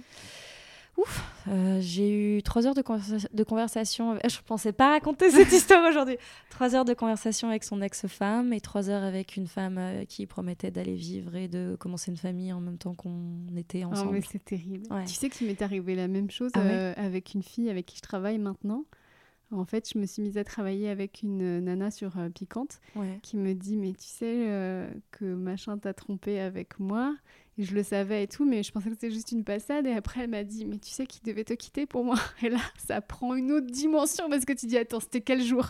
Euh, 1.48 1.80
j'ai 1.82 2.38
eu 2.38 2.44
trois 2.44 2.68
heures 2.68 2.74
de, 2.76 2.82
conversa- 2.82 3.28
de 3.34 3.44
conversation. 3.44 4.12
avec- 4.12 4.30
Je 4.30 4.40
pensais 4.46 4.72
pas 4.72 4.90
raconter 4.92 5.30
cette 5.32 5.52
histoire 5.52 5.88
aujourd'hui. 5.90 6.18
Trois 6.50 6.76
heures 6.76 6.86
de 6.86 6.94
conversation 6.94 7.50
avec 7.50 7.64
son 7.64 7.82
ex-femme 7.82 8.54
et 8.54 8.62
trois 8.62 8.90
heures 8.90 9.04
avec 9.04 9.36
une 9.36 9.48
femme 9.48 9.78
euh, 9.78 10.06
qui 10.06 10.26
promettait 10.26 10.72
d'aller 10.72 10.96
vivre 10.96 11.36
et 11.36 11.48
de 11.48 11.76
commencer 11.80 12.12
une 12.12 12.18
famille 12.18 12.54
en 12.54 12.62
même 12.62 12.78
temps 12.78 12.94
qu'on 12.96 13.46
était 13.58 13.84
Oh, 13.86 13.92
ensemble. 13.92 14.14
mais 14.14 14.22
c'est 14.22 14.44
terrible. 14.44 14.86
Ouais. 14.92 15.06
Tu 15.06 15.14
sais 15.14 15.30
qu'il 15.30 15.48
m'est 15.48 15.62
arrivé 15.62 15.96
la 15.96 16.08
même 16.08 16.30
chose 16.30 16.52
Ah 16.56 16.60
ouais 16.60 16.68
euh, 16.72 16.94
avec 16.98 17.34
une 17.34 17.44
fille 17.44 17.70
avec 17.70 17.86
qui 17.86 17.98
je 17.98 18.02
travaille 18.02 18.38
maintenant. 18.38 18.86
En 19.52 19.66
fait, 19.66 19.90
je 19.92 19.98
me 19.98 20.06
suis 20.06 20.22
mise 20.22 20.38
à 20.38 20.44
travailler 20.44 20.90
avec 20.90 21.24
une 21.24 21.62
nana 21.62 21.90
sur 21.90 22.20
euh, 22.20 22.30
Piquante 22.30 22.80
Ouais. 22.96 23.18
qui 23.24 23.36
me 23.36 23.54
dit 23.56 23.78
Mais 23.78 23.94
tu 23.94 24.06
sais 24.06 24.46
euh, 24.48 24.88
que 25.10 25.26
machin 25.26 25.80
t'a 25.80 25.92
trompé 25.96 26.40
avec 26.40 26.80
moi 26.80 27.16
je 27.64 27.74
le 27.76 27.84
savais 27.84 28.24
et 28.24 28.28
tout, 28.28 28.46
mais 28.46 28.64
je 28.64 28.72
pensais 28.72 28.86
que 28.90 28.96
c'était 28.96 29.12
juste 29.12 29.32
une 29.32 29.44
passade. 29.44 29.86
Et 29.86 29.94
après, 29.94 30.22
elle 30.22 30.30
m'a 30.30 30.44
dit 30.44 30.66
Mais 30.66 30.78
tu 30.78 30.90
sais 30.90 31.06
qu'il 31.06 31.22
devait 31.24 31.44
te 31.44 31.54
quitter 31.54 31.86
pour 31.86 32.04
moi? 32.06 32.16
Et 32.44 32.50
là, 32.50 32.60
ça 32.88 33.02
prend 33.02 33.36
une 33.36 33.52
autre 33.52 33.68
dimension 33.68 34.30
parce 34.30 34.46
que 34.46 34.54
tu 34.54 34.66
dis 34.66 34.78
Attends, 34.78 35.00
c'était 35.00 35.22
quel 35.22 35.42
jour? 35.44 35.68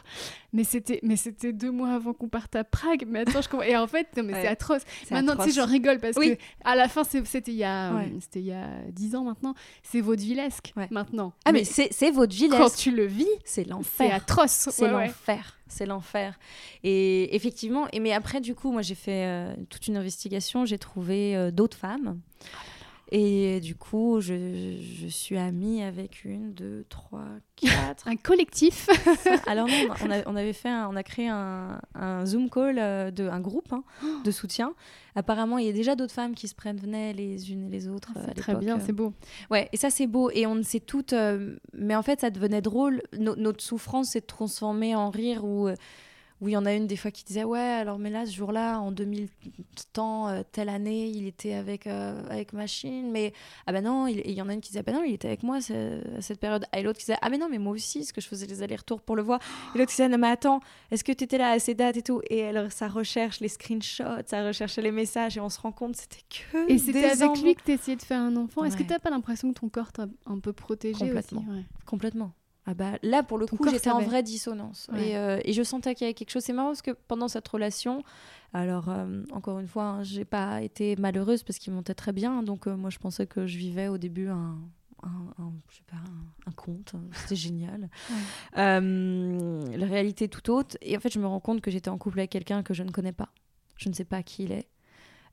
Mais 0.53 0.63
c'était 0.63 0.99
mais 1.03 1.15
c'était 1.15 1.53
deux 1.53 1.71
mois 1.71 1.91
avant 1.93 2.13
qu'on 2.13 2.29
parte 2.29 2.55
à 2.55 2.63
Prague. 2.63 3.05
Mais 3.07 3.19
attends, 3.19 3.41
je 3.41 3.49
comprends. 3.49 3.65
Et 3.67 3.75
en 3.77 3.87
fait, 3.87 4.07
non, 4.17 4.23
mais 4.23 4.33
Ouais. 4.33 4.41
c'est 4.41 4.47
atroce. 4.47 4.81
C'est 5.03 5.11
Maintenant, 5.15 5.33
tu 5.33 5.37
sais, 5.43 5.49
atroce. 5.49 5.55
j'en 5.55 5.71
rigole 5.71 5.99
parce 5.99 6.17
Oui. 6.17 6.35
que 6.37 6.41
à 6.63 6.75
la 6.75 6.87
fin, 6.87 7.03
c'est- 7.03 7.25
c'était 7.25 7.51
il 7.51 7.57
y 7.57 7.63
a, 7.63 7.93
Ouais. 7.93 8.05
euh, 8.05 8.17
c'était 8.21 8.39
il 8.39 8.45
y 8.47 8.53
a 8.53 8.67
10 8.91 9.15
ans 9.15 9.23
maintenant. 9.23 9.53
C'est 9.83 10.01
vaudevillesque 10.01 10.73
Ouais. 10.75 10.87
maintenant. 10.91 11.33
Ah, 11.45 11.51
mais, 11.51 11.63
c'est 11.63 11.89
c'est 11.91 12.11
votre 12.11 12.35
vie, 12.35 12.49
quand 12.49 12.73
tu 12.75 12.91
le 12.91 13.05
vis, 13.05 13.25
c'est 13.45 13.63
c'est 13.63 13.69
l'enfer. 13.69 14.13
atroce. 14.13 14.69
C'est 14.71 14.83
Ouais, 14.85 14.93
ouais. 14.93 15.05
l'enfer, 15.07 15.58
c'est 15.69 15.85
l'enfer. 15.85 16.37
Et 16.83 17.35
effectivement, 17.35 17.87
et 17.93 17.99
mais 17.99 18.13
après 18.13 18.41
du 18.41 18.55
coup, 18.55 18.71
moi 18.71 18.81
j'ai 18.81 18.95
fait 18.95 19.25
euh, 19.25 19.55
toute 19.69 19.87
une 19.87 19.97
investigation, 19.97 20.65
j'ai 20.65 20.77
trouvé 20.77 21.35
euh, 21.35 21.51
d'autres 21.51 21.77
femmes. 21.77 22.19
Et 23.11 23.59
du 23.59 23.73
coup, 23.75 24.21
je, 24.21 24.77
je 24.79 25.07
suis 25.07 25.35
amie 25.37 25.81
avec 25.81 26.23
une, 26.25 26.53
deux, 26.53 26.85
trois, 26.89 27.25
quatre. 27.55 28.07
Un 28.07 28.15
collectif. 28.15 28.87
Alors 29.47 29.67
non, 29.67 29.73
on, 30.05 30.11
a- 30.11 30.21
on 30.27 30.35
avait 30.35 30.53
fait, 30.53 30.69
un- 30.69 30.87
on 30.91 30.95
a 30.95 31.01
créé 31.01 31.27
un, 31.27 31.81
un 31.95 32.25
Zoom 32.27 32.51
call 32.51 32.77
euh, 32.77 33.09
de 33.09 33.27
un 33.27 33.39
groupe 33.39 33.73
hein, 33.73 33.83
de 34.23 34.29
soutien. 34.29 34.73
Apparemment, 35.15 35.57
il 35.57 35.65
y 35.65 35.69
a 35.69 35.73
déjà 35.73 35.95
d'autres 35.95 36.13
femmes 36.13 36.35
qui 36.35 36.47
se 36.47 36.53
prévenaient 36.53 37.13
les 37.13 37.51
unes 37.51 37.65
et 37.65 37.69
les 37.69 37.87
autres. 37.87 38.11
euh, 38.15 38.21
à 38.21 38.25
C'est 38.27 38.35
très 38.35 38.53
bien, 38.55 38.75
c'est 38.85 38.93
beau. 38.93 39.11
Ouais, 39.49 39.69
et 39.73 39.77
ça 39.77 39.89
c'est 39.89 40.05
beau. 40.07 40.29
Et 40.31 40.45
on 40.45 40.53
ne 40.53 40.61
sait 40.63 40.79
toutes. 40.79 41.13
euh, 41.13 41.55
mais 41.73 41.95
en 41.95 42.03
fait, 42.03 42.21
ça 42.21 42.29
devenait 42.29 42.61
drôle. 42.61 43.01
No- 43.17 43.35
notre 43.35 43.63
souffrance 43.63 44.09
s'est 44.09 44.21
transformée 44.21 44.95
en 44.95 45.09
rire 45.09 45.43
où. 45.45 45.67
Où 46.41 46.47
il 46.47 46.51
y 46.51 46.57
en 46.57 46.65
a 46.65 46.73
une 46.73 46.87
des 46.87 46.95
fois 46.95 47.11
qui 47.11 47.23
disait 47.23 47.43
ouais 47.43 47.59
alors 47.59 47.99
mais 47.99 48.09
là 48.09 48.25
ce 48.25 48.31
jour-là 48.33 48.79
en 48.79 48.91
2000 48.91 49.27
temps 49.93 50.27
euh, 50.29 50.41
telle 50.51 50.69
année 50.69 51.07
il 51.07 51.27
était 51.27 51.53
avec 51.53 51.87
euh, 51.87 52.21
avec 52.29 52.53
machine 52.53 53.11
mais 53.11 53.33
ah 53.67 53.71
ben 53.73 53.83
non 53.83 54.07
il, 54.07 54.19
et 54.19 54.29
il 54.29 54.33
y 54.35 54.41
en 54.41 54.49
a 54.49 54.53
une 54.53 54.61
qui 54.61 54.69
disait 54.69 54.79
ah 54.79 54.83
ben 54.83 54.95
non 54.95 55.03
il 55.03 55.13
était 55.13 55.27
avec 55.27 55.43
moi 55.43 55.57
à 55.57 56.21
cette 56.21 56.39
période 56.39 56.65
et 56.75 56.81
l'autre 56.81 56.99
qui 56.99 57.05
disait 57.05 57.17
ah 57.21 57.29
mais 57.29 57.37
non 57.37 57.47
mais 57.49 57.57
moi 57.57 57.73
aussi 57.73 57.99
parce 57.99 58.11
que 58.11 58.21
je 58.21 58.27
faisais 58.27 58.45
les 58.47 58.61
allers-retours 58.63 59.01
pour 59.01 59.15
le 59.15 59.21
voir 59.21 59.39
et 59.73 59.77
l'autre 59.77 59.89
qui 59.91 59.97
disait 59.97 60.09
non 60.09 60.17
mais 60.17 60.29
attends 60.29 60.59
est-ce 60.91 61.03
que 61.03 61.11
tu 61.11 61.23
étais 61.23 61.37
là 61.37 61.51
à 61.51 61.59
ces 61.59 61.75
dates 61.75 61.97
et 61.97 62.01
tout? 62.01 62.21
Et 62.29 62.37
elle 62.39 62.71
ça 62.71 62.87
recherche 62.87 63.39
les 63.39 63.49
screenshots 63.49 64.03
ça 64.25 64.45
recherchait 64.45 64.81
les 64.81 64.91
messages 64.91 65.37
et 65.37 65.41
on 65.41 65.49
se 65.49 65.59
rend 65.59 65.71
compte 65.71 65.95
c'était 65.95 66.23
que 66.29 66.71
Et 66.71 66.77
c'était 66.77 67.05
avec 67.05 67.41
lui 67.41 67.55
que 67.55 67.63
tu 67.63 67.71
essayais 67.71 67.97
de 67.97 68.01
faire 68.01 68.21
un 68.21 68.35
enfant. 68.35 68.63
Est-ce 68.63 68.77
que 68.77 68.83
tu 68.83 68.99
pas 68.99 69.09
l'impression 69.09 69.51
que 69.53 69.59
ton 69.59 69.69
corps 69.69 69.91
t'a 69.91 70.07
un 70.25 70.39
peu 70.39 70.53
protégé 70.53 71.05
Complètement. 71.05 71.41
aussi? 71.41 71.49
Ouais. 71.49 71.65
Complètement. 71.85 72.31
Ah 72.69 72.75
bah, 72.75 72.99
là, 73.01 73.23
pour 73.23 73.39
le 73.39 73.47
Ton 73.47 73.57
coup, 73.57 73.67
j'étais 73.67 73.89
en 73.89 73.99
vraie 73.99 74.21
dissonance. 74.21 74.89
Ouais. 74.93 75.09
Et, 75.09 75.17
euh, 75.17 75.39
et 75.43 75.53
je 75.53 75.63
sentais 75.63 75.95
qu'il 75.95 76.05
y 76.05 76.07
avait 76.07 76.13
quelque 76.13 76.29
chose. 76.29 76.43
C'est 76.43 76.53
marrant 76.53 76.69
parce 76.69 76.83
que 76.83 76.91
pendant 76.91 77.27
cette 77.27 77.47
relation, 77.47 78.03
alors 78.53 78.89
euh, 78.89 79.23
encore 79.31 79.57
une 79.57 79.67
fois, 79.67 79.85
hein, 79.85 80.03
j'ai 80.03 80.23
pas 80.23 80.61
été 80.61 80.95
malheureuse 80.95 81.41
parce 81.41 81.57
qu'ils 81.57 81.73
montaient 81.73 81.95
très 81.95 82.13
bien. 82.13 82.43
Donc 82.43 82.67
euh, 82.67 82.75
moi, 82.75 82.91
je 82.91 82.99
pensais 82.99 83.25
que 83.25 83.47
je 83.47 83.57
vivais 83.57 83.87
au 83.87 83.97
début 83.97 84.27
un, 84.27 84.59
un, 85.01 85.51
je 85.67 85.77
sais 85.77 85.83
pas, 85.89 85.97
un, 86.45 86.51
conte, 86.51 86.93
c'était 87.13 87.35
génial. 87.35 87.89
Euh, 88.55 89.65
la 89.75 89.85
réalité 89.87 90.25
est 90.25 90.27
tout 90.27 90.51
autre. 90.51 90.77
Et 90.83 90.95
en 90.95 90.99
fait, 90.99 91.11
je 91.11 91.17
me 91.17 91.25
rends 91.25 91.39
compte 91.39 91.61
que 91.61 91.71
j'étais 91.71 91.89
en 91.89 91.97
couple 91.97 92.19
avec 92.19 92.29
quelqu'un 92.29 92.61
que 92.61 92.75
je 92.75 92.83
ne 92.83 92.91
connais 92.91 93.13
pas. 93.13 93.29
Je 93.77 93.89
ne 93.89 93.95
sais 93.95 94.05
pas 94.05 94.21
qui 94.21 94.43
il 94.43 94.51
est. 94.51 94.67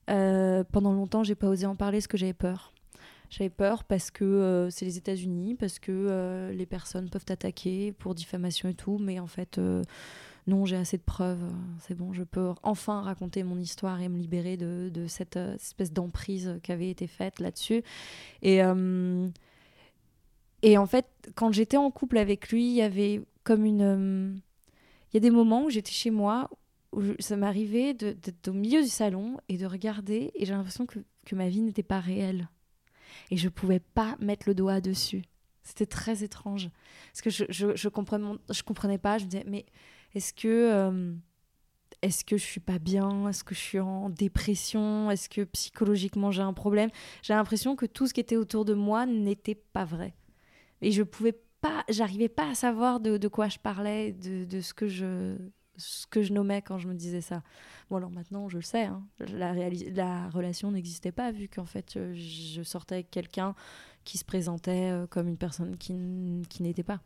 Euh, 0.08 0.64
pendant 0.72 0.92
longtemps, 0.92 1.22
j'ai 1.22 1.34
pas 1.34 1.48
osé 1.48 1.66
en 1.66 1.76
parler 1.76 1.98
parce 1.98 2.06
que 2.06 2.16
j'avais 2.16 2.32
peur. 2.32 2.72
J'avais 3.30 3.50
peur 3.50 3.84
parce 3.84 4.10
que 4.10 4.24
euh, 4.24 4.70
c'est 4.70 4.84
les 4.84 4.98
États-Unis, 4.98 5.54
parce 5.54 5.78
que 5.78 6.50
les 6.52 6.66
personnes 6.66 7.10
peuvent 7.10 7.24
t'attaquer 7.24 7.92
pour 7.92 8.14
diffamation 8.14 8.68
et 8.68 8.74
tout, 8.74 8.98
mais 8.98 9.20
en 9.20 9.26
fait, 9.26 9.58
non, 10.46 10.64
j'ai 10.64 10.76
assez 10.76 10.96
de 10.96 11.02
preuves, 11.02 11.42
c'est 11.80 11.96
bon, 11.96 12.12
je 12.12 12.22
peux 12.22 12.52
enfin 12.62 13.00
raconter 13.00 13.42
mon 13.42 13.58
histoire 13.58 14.00
et 14.00 14.08
me 14.08 14.16
libérer 14.16 14.56
de, 14.56 15.06
cette 15.08 15.36
euh, 15.36 15.56
espèce 15.56 15.92
d'emprise 15.92 16.60
qui 16.62 16.70
avait 16.70 16.88
été 16.88 17.08
faite 17.08 17.40
là-dessus. 17.40 17.82
Et, 18.42 18.62
euh, 18.62 19.28
en 20.64 20.86
fait, 20.86 21.06
quand 21.34 21.52
j'étais 21.52 21.76
en 21.76 21.90
couple 21.90 22.18
avec 22.18 22.50
lui, 22.50 22.68
il 22.68 22.74
y 22.74 22.82
avait 22.82 23.22
comme 23.42 23.64
une... 23.64 23.82
Euh, 23.82 24.34
il 25.12 25.14
y 25.14 25.16
a 25.16 25.20
des 25.20 25.30
moments 25.30 25.64
où 25.64 25.70
j'étais 25.70 25.92
chez 25.92 26.10
moi, 26.10 26.48
où 26.92 27.02
ça 27.18 27.36
m'arrivait 27.36 27.94
d'être 27.94 28.48
au 28.48 28.52
milieu 28.52 28.82
du 28.82 28.88
salon 28.88 29.38
et 29.48 29.56
de 29.56 29.66
regarder, 29.66 30.30
et 30.34 30.44
j'ai 30.44 30.52
l'impression 30.52 30.86
que 30.86 31.34
ma 31.34 31.48
vie 31.48 31.62
n'était 31.62 31.82
pas 31.82 32.00
réelle. 32.00 32.48
Et 33.30 33.36
je 33.36 33.48
pouvais 33.48 33.80
pas 33.80 34.16
mettre 34.20 34.48
le 34.48 34.54
doigt 34.54 34.80
dessus. 34.80 35.22
C'était 35.62 35.86
très 35.86 36.22
étrange. 36.22 36.70
Parce 37.12 37.22
que 37.22 37.30
je, 37.30 37.44
je, 37.48 37.74
je, 37.74 37.88
comprenais, 37.88 38.38
je 38.50 38.62
comprenais 38.62 38.98
pas. 38.98 39.18
Je 39.18 39.24
me 39.24 39.30
disais, 39.30 39.44
mais 39.46 39.66
est-ce 40.14 40.32
que, 40.32 40.48
euh, 40.48 41.12
est-ce 42.02 42.24
que 42.24 42.36
je 42.36 42.44
suis 42.44 42.60
pas 42.60 42.78
bien? 42.78 43.28
Est-ce 43.28 43.42
que 43.42 43.54
je 43.54 43.60
suis 43.60 43.80
en 43.80 44.08
dépression? 44.10 45.10
Est-ce 45.10 45.28
que 45.28 45.42
psychologiquement 45.42 46.30
j'ai 46.30 46.42
un 46.42 46.52
problème? 46.52 46.90
J'ai 47.22 47.34
l'impression 47.34 47.74
que 47.74 47.86
tout 47.86 48.06
ce 48.06 48.14
qui 48.14 48.20
était 48.20 48.36
autour 48.36 48.64
de 48.64 48.74
moi 48.74 49.06
n'était 49.06 49.56
pas 49.56 49.84
vrai. 49.84 50.14
Et 50.82 50.92
je 50.92 51.02
pouvais 51.02 51.36
pas, 51.60 51.84
j'arrivais 51.88 52.28
pas 52.28 52.50
à 52.50 52.54
savoir 52.54 53.00
de, 53.00 53.16
de, 53.16 53.28
quoi 53.28 53.48
je 53.48 53.58
parlais, 53.58 54.12
de, 54.12 54.44
de 54.44 54.60
ce 54.60 54.72
que 54.72 54.86
je 54.86 55.36
ce 55.76 56.06
que 56.06 56.22
je 56.22 56.32
nommais 56.32 56.62
quand 56.62 56.78
je 56.78 56.88
me 56.88 56.94
disais 56.94 57.20
ça. 57.20 57.42
Bon, 57.90 57.96
alors 57.96 58.10
maintenant, 58.10 58.48
je 58.48 58.56
le 58.56 58.62
sais, 58.62 58.84
hein, 58.84 59.02
la, 59.18 59.54
la 59.54 60.28
relation 60.30 60.70
n'existait 60.70 61.12
pas, 61.12 61.32
vu 61.32 61.48
qu'en 61.48 61.64
fait, 61.64 61.96
euh, 61.96 62.14
je 62.14 62.62
sortais 62.62 62.96
avec 62.96 63.10
quelqu'un 63.10 63.54
qui 64.04 64.18
se 64.18 64.24
présentait 64.24 64.90
euh, 64.90 65.06
comme 65.06 65.28
une 65.28 65.36
personne 65.36 65.76
qui, 65.76 65.94
qui 66.48 66.62
n'était 66.62 66.82
pas. 66.82 67.00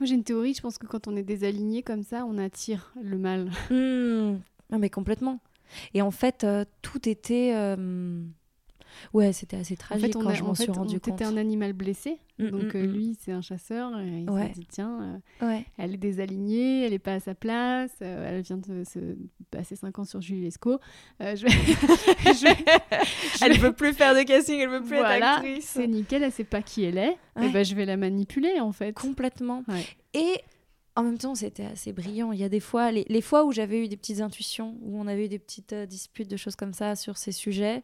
Moi, 0.00 0.06
j'ai 0.06 0.14
une 0.14 0.24
théorie, 0.24 0.54
je 0.54 0.60
pense 0.60 0.78
que 0.78 0.86
quand 0.86 1.08
on 1.08 1.16
est 1.16 1.22
désaligné 1.22 1.82
comme 1.82 2.02
ça, 2.02 2.24
on 2.26 2.38
attire 2.38 2.92
le 3.02 3.18
mal. 3.18 3.50
Mmh. 3.70 4.40
Non, 4.70 4.78
mais 4.78 4.90
complètement. 4.90 5.40
Et 5.94 6.02
en 6.02 6.10
fait, 6.10 6.44
euh, 6.44 6.64
tout 6.82 7.08
était. 7.08 7.52
Euh, 7.54 8.24
ouais, 9.12 9.32
c'était 9.32 9.56
assez 9.56 9.76
tragique 9.76 10.16
en 10.16 10.20
fait, 10.20 10.24
quand 10.24 10.34
je 10.34 10.44
m'en 10.44 10.54
suis 10.54 10.70
rendu 10.70 11.00
compte. 11.00 11.18
C'était 11.18 11.24
un 11.24 11.36
animal 11.36 11.72
blessé. 11.72 12.18
Mmh, 12.38 12.48
donc, 12.48 12.74
mmh, 12.74 12.76
euh, 12.76 12.86
lui, 12.86 13.16
c'est 13.20 13.32
un 13.32 13.40
chasseur. 13.40 13.98
Et 14.00 14.24
il 14.26 14.28
s'est 14.28 14.60
dit 14.60 14.66
tiens, 14.68 15.20
ouais. 15.42 15.64
elle 15.78 15.94
est 15.94 15.98
désalignée, 15.98 16.84
elle 16.84 16.90
n'est 16.90 16.98
pas 16.98 17.14
à 17.14 17.20
sa 17.20 17.34
place. 17.34 17.92
elle 18.00 18.42
vient 18.42 18.56
de 18.56 18.84
se 18.84 18.98
passer 19.50 19.76
5 19.76 19.98
ans 19.98 20.04
sur 20.04 20.20
Julie 20.20 20.42
Lescaut. 20.42 20.78
je 21.20 21.46
elle 23.44 23.52
ne 23.52 23.58
veut 23.58 23.72
plus 23.72 23.92
faire 23.92 24.14
de 24.14 24.22
casting, 24.22 24.60
elle 24.60 24.70
ne 24.70 24.78
veut 24.78 24.84
plus 24.84 24.96
être 24.96 25.04
actrice. 25.04 25.64
C'est 25.64 25.86
nickel, 25.86 26.22
elle 26.22 26.28
ne 26.28 26.34
sait 26.34 26.44
pas 26.44 26.62
qui 26.62 26.84
elle 26.84 26.98
est. 26.98 27.16
Et 27.40 27.48
ben, 27.48 27.64
je 27.64 27.74
vais 27.74 27.84
la 27.84 27.96
manipuler, 27.96 28.60
en 28.60 28.72
fait. 28.72 28.92
Complètement. 28.92 29.64
Et 30.12 30.40
en 30.96 31.02
même 31.02 31.18
temps, 31.18 31.34
c'était 31.34 31.64
assez 31.64 31.92
brillant. 31.92 32.32
Il 32.32 32.38
y 32.38 32.44
a 32.44 32.48
des 32.48 32.60
fois, 32.60 32.92
les, 32.92 33.04
les 33.08 33.20
fois 33.20 33.44
où 33.44 33.52
j'avais 33.52 33.84
eu 33.84 33.88
des 33.88 33.96
petites 33.96 34.20
intuitions, 34.20 34.76
où 34.82 35.00
on 35.00 35.06
avait 35.06 35.26
eu 35.26 35.28
des 35.28 35.40
petites 35.40 35.72
euh, 35.72 35.86
disputes, 35.86 36.30
de 36.30 36.36
choses 36.36 36.54
comme 36.54 36.72
ça 36.72 36.94
sur 36.94 37.16
ces 37.16 37.32
sujets. 37.32 37.82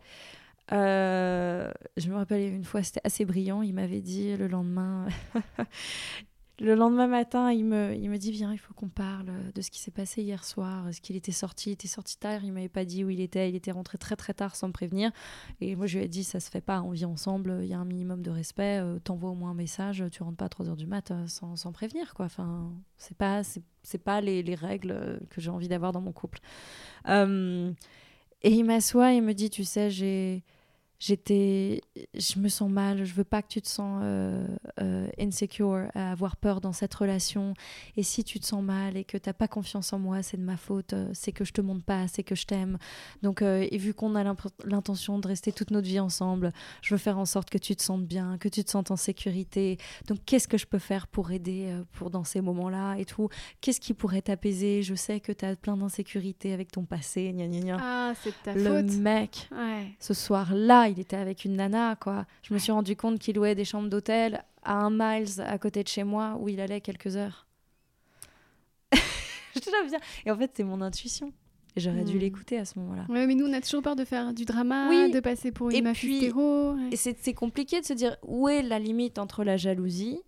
Euh, 0.72 1.70
je 1.96 2.08
me 2.10 2.14
rappelle 2.16 2.52
une 2.52 2.64
fois, 2.64 2.82
c'était 2.82 3.00
assez 3.04 3.24
brillant. 3.24 3.62
Il 3.62 3.74
m'avait 3.74 4.00
dit 4.00 4.36
le 4.36 4.46
lendemain, 4.46 5.06
Le 6.60 6.74
lendemain 6.74 7.06
matin, 7.06 7.50
il 7.50 7.64
me, 7.64 7.94
il 7.94 8.10
me 8.10 8.18
dit 8.18 8.30
Viens, 8.32 8.52
il 8.52 8.58
faut 8.58 8.74
qu'on 8.74 8.90
parle 8.90 9.30
de 9.54 9.62
ce 9.62 9.70
qui 9.70 9.80
s'est 9.80 9.90
passé 9.90 10.20
hier 10.22 10.44
soir. 10.44 10.86
Est-ce 10.88 11.00
qu'il 11.00 11.16
était 11.16 11.32
sorti 11.32 11.70
Il 11.70 11.72
était 11.72 11.88
sorti 11.88 12.18
tard, 12.18 12.44
il 12.44 12.52
m'avait 12.52 12.68
pas 12.68 12.84
dit 12.84 13.02
où 13.02 13.08
il 13.08 13.22
était. 13.22 13.48
Il 13.48 13.56
était 13.56 13.70
rentré 13.70 13.96
très 13.96 14.14
très 14.14 14.34
tard 14.34 14.54
sans 14.54 14.68
me 14.68 14.72
prévenir. 14.72 15.10
Et 15.62 15.74
moi, 15.74 15.86
je 15.86 15.96
lui 15.96 16.04
ai 16.04 16.08
dit 16.08 16.22
Ça 16.22 16.38
se 16.38 16.50
fait 16.50 16.60
pas, 16.60 16.82
on 16.82 16.90
vit 16.90 17.06
ensemble, 17.06 17.60
il 17.62 17.68
y 17.68 17.72
a 17.72 17.78
un 17.78 17.86
minimum 17.86 18.20
de 18.20 18.30
respect. 18.30 18.78
Euh, 18.82 18.98
t'envoies 18.98 19.30
au 19.30 19.34
moins 19.34 19.52
un 19.52 19.54
message, 19.54 20.04
tu 20.12 20.22
rentres 20.22 20.36
pas 20.36 20.44
à 20.44 20.48
3 20.50 20.66
h 20.66 20.76
du 20.76 20.86
mat 20.86 21.10
euh, 21.10 21.26
sans, 21.28 21.56
sans, 21.56 21.72
prévenir. 21.72 22.12
quoi. 22.12 22.26
Enfin, 22.26 22.70
c'est 22.98 23.16
pas, 23.16 23.42
c'est, 23.42 23.98
pas 23.98 24.20
les, 24.20 24.42
les, 24.42 24.54
règles 24.54 25.18
que 25.30 25.40
j'ai 25.40 25.50
envie 25.50 25.68
d'avoir 25.68 25.92
dans 25.92 26.02
mon 26.02 26.12
couple. 26.12 26.40
Et 27.06 28.50
il 28.50 28.64
m'assoit 28.64 29.14
et 29.14 29.22
me 29.22 29.32
dit 29.32 29.48
Tu 29.48 29.64
sais, 29.64 29.88
j'ai 29.88 30.44
j'étais 31.00 31.80
je 32.14 32.38
me 32.38 32.48
sens 32.48 32.70
mal 32.70 33.04
je 33.04 33.14
veux 33.14 33.24
pas 33.24 33.40
que 33.40 33.48
tu 33.48 33.62
te 33.62 33.66
sens 33.66 34.00
euh, 34.04 34.46
euh, 34.80 35.08
insecure 35.18 35.88
à 35.94 36.12
avoir 36.12 36.36
peur 36.36 36.60
dans 36.60 36.72
cette 36.72 36.94
relation. 36.94 37.54
Et 37.96 38.02
si 38.02 38.22
tu 38.22 38.38
te 38.38 38.46
sens 38.46 38.62
mal 38.62 38.96
et 38.96 39.04
que 39.04 39.16
t'as 39.16 39.32
pas 39.32 39.48
confiance 39.48 39.92
en 39.94 39.98
moi 39.98 40.22
c'est 40.22 40.36
de 40.36 40.42
ma 40.42 40.58
faute 40.58 40.92
euh, 40.92 41.08
c'est 41.14 41.32
que 41.32 41.44
je 41.44 41.52
te 41.52 41.62
montre 41.62 41.84
pas 41.84 42.06
c'est 42.06 42.22
que 42.22 42.34
je 42.34 42.46
t'aime. 42.46 42.78
Donc 43.22 43.40
et 43.42 43.78
vu 43.78 43.94
qu'on 43.94 44.14
a 44.14 44.22
l'intention 44.64 45.18
de 45.18 45.26
rester 45.26 45.52
toute 45.52 45.70
notre 45.70 45.88
vie 45.88 46.00
ensemble 46.00 46.52
je 46.82 46.94
veux 46.94 46.98
faire 46.98 47.18
en 47.18 47.24
sorte 47.24 47.48
que 47.48 47.58
tu 47.58 47.74
te 47.74 47.82
sentes 47.82 48.04
bien 48.04 48.36
que 48.38 48.48
tu 48.48 48.62
te 48.62 48.70
sentes 48.70 48.90
en 48.90 48.96
sécurité. 48.96 49.78
Donc 50.06 50.18
qu'est-ce 50.26 50.48
que 50.48 50.58
je 50.58 50.66
peux 50.66 50.78
faire 50.78 51.06
pour 51.06 51.30
aider 51.30 51.74
pour 51.92 52.10
dans 52.10 52.24
ces 52.24 52.42
moments 52.42 52.68
là 52.68 52.96
et 52.96 53.06
tout? 53.06 53.30
Qu'est-ce 53.62 53.80
qui 53.80 53.94
pourrait 53.94 54.22
t'apaiser? 54.22 54.82
Je 54.82 54.94
sais 54.94 55.20
que 55.20 55.32
tu 55.32 55.46
as 55.46 55.56
plein 55.56 55.78
d'insécurité 55.78 56.52
avec 56.52 56.70
ton 56.70 56.84
passé 56.84 57.32
gna 57.32 57.46
gna 57.46 57.60
gna. 57.60 57.76
Ah 57.80 58.12
c'est 58.22 58.34
ta 58.42 58.54
le 58.54 58.82
mec 58.82 59.48
ce 59.98 60.12
soir 60.12 60.54
là 60.54 60.89
il 60.90 61.00
était 61.00 61.16
avec 61.16 61.44
une 61.44 61.56
nana, 61.56 61.96
quoi. 61.96 62.26
Je 62.42 62.52
me 62.54 62.58
suis 62.58 62.72
rendu 62.72 62.96
compte 62.96 63.18
qu'il 63.18 63.36
louait 63.36 63.54
des 63.54 63.64
chambres 63.64 63.88
d'hôtel 63.88 64.44
à 64.62 64.74
un 64.74 64.90
miles 64.90 65.40
à 65.40 65.58
côté 65.58 65.82
de 65.82 65.88
chez 65.88 66.04
moi 66.04 66.36
où 66.40 66.48
il 66.48 66.60
allait 66.60 66.80
quelques 66.80 67.16
heures. 67.16 67.46
je 69.54 69.88
bien. 69.88 70.00
Et 70.26 70.30
en 70.30 70.36
fait, 70.36 70.50
c'est 70.54 70.64
mon 70.64 70.80
intuition. 70.80 71.32
Et 71.76 71.80
j'aurais 71.80 72.04
dû 72.04 72.16
hmm. 72.16 72.20
l'écouter 72.20 72.58
à 72.58 72.64
ce 72.64 72.78
moment-là. 72.80 73.06
Ouais, 73.08 73.26
mais 73.26 73.34
nous, 73.34 73.46
on 73.46 73.52
a 73.52 73.60
toujours 73.60 73.82
peur 73.82 73.96
de 73.96 74.04
faire 74.04 74.32
du 74.34 74.44
drama, 74.44 75.08
de 75.08 75.20
passer 75.20 75.52
pour 75.52 75.70
une 75.70 75.86
et 75.86 76.32
Et 76.90 76.96
c'est 76.96 77.34
compliqué 77.34 77.80
de 77.80 77.86
se 77.86 77.92
dire 77.92 78.16
où 78.26 78.48
est 78.48 78.62
la 78.62 78.78
limite 78.78 79.18
entre 79.18 79.44
la 79.44 79.56
jalousie 79.56 80.20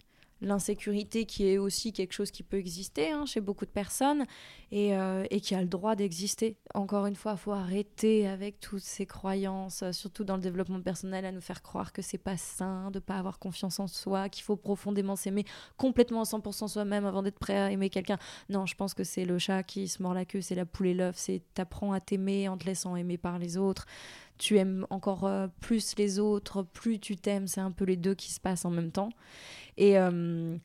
l'insécurité 0.42 1.24
qui 1.24 1.46
est 1.46 1.58
aussi 1.58 1.92
quelque 1.92 2.12
chose 2.12 2.30
qui 2.30 2.42
peut 2.42 2.58
exister 2.58 3.10
hein, 3.10 3.24
chez 3.26 3.40
beaucoup 3.40 3.64
de 3.64 3.70
personnes 3.70 4.24
et, 4.70 4.94
euh, 4.96 5.24
et 5.30 5.40
qui 5.40 5.54
a 5.54 5.60
le 5.60 5.68
droit 5.68 5.94
d'exister. 5.96 6.56
Encore 6.74 7.06
une 7.06 7.14
fois, 7.16 7.32
il 7.32 7.38
faut 7.38 7.52
arrêter 7.52 8.26
avec 8.26 8.60
toutes 8.60 8.82
ces 8.82 9.06
croyances, 9.06 9.84
surtout 9.92 10.24
dans 10.24 10.36
le 10.36 10.42
développement 10.42 10.80
personnel, 10.80 11.24
à 11.24 11.32
nous 11.32 11.40
faire 11.40 11.62
croire 11.62 11.92
que 11.92 12.02
c'est 12.02 12.18
pas 12.18 12.36
sain 12.36 12.90
de 12.90 12.98
pas 12.98 13.16
avoir 13.16 13.38
confiance 13.38 13.80
en 13.80 13.86
soi, 13.86 14.28
qu'il 14.28 14.42
faut 14.42 14.56
profondément 14.56 15.16
s'aimer 15.16 15.44
complètement 15.76 16.20
à 16.20 16.24
100% 16.24 16.68
soi-même 16.68 17.06
avant 17.06 17.22
d'être 17.22 17.38
prêt 17.38 17.56
à 17.56 17.70
aimer 17.70 17.90
quelqu'un. 17.90 18.18
Non, 18.48 18.66
je 18.66 18.74
pense 18.74 18.94
que 18.94 19.04
c'est 19.04 19.24
le 19.24 19.38
chat 19.38 19.62
qui 19.62 19.88
se 19.88 20.02
mord 20.02 20.14
la 20.14 20.24
queue, 20.24 20.40
c'est 20.40 20.54
la 20.54 20.66
poule 20.66 20.88
et 20.88 20.94
l'œuf, 20.94 21.16
c'est 21.16 21.42
t'apprends 21.54 21.92
à 21.92 22.00
t'aimer 22.00 22.48
en 22.48 22.56
te 22.56 22.66
laissant 22.66 22.96
aimer 22.96 23.18
par 23.18 23.38
les 23.38 23.56
autres 23.56 23.86
tu 24.42 24.58
aimes 24.58 24.86
encore 24.90 25.24
euh, 25.24 25.46
plus 25.60 25.94
les 25.96 26.18
autres, 26.18 26.64
plus 26.64 26.98
tu 26.98 27.16
t'aimes, 27.16 27.46
c'est 27.46 27.60
un 27.60 27.70
peu 27.70 27.84
les 27.84 27.96
deux 27.96 28.16
qui 28.16 28.32
se 28.32 28.40
passent 28.40 28.64
en 28.64 28.70
même 28.70 28.90
temps. 28.90 29.10
Et, 29.76 29.96
euh, 29.96 30.56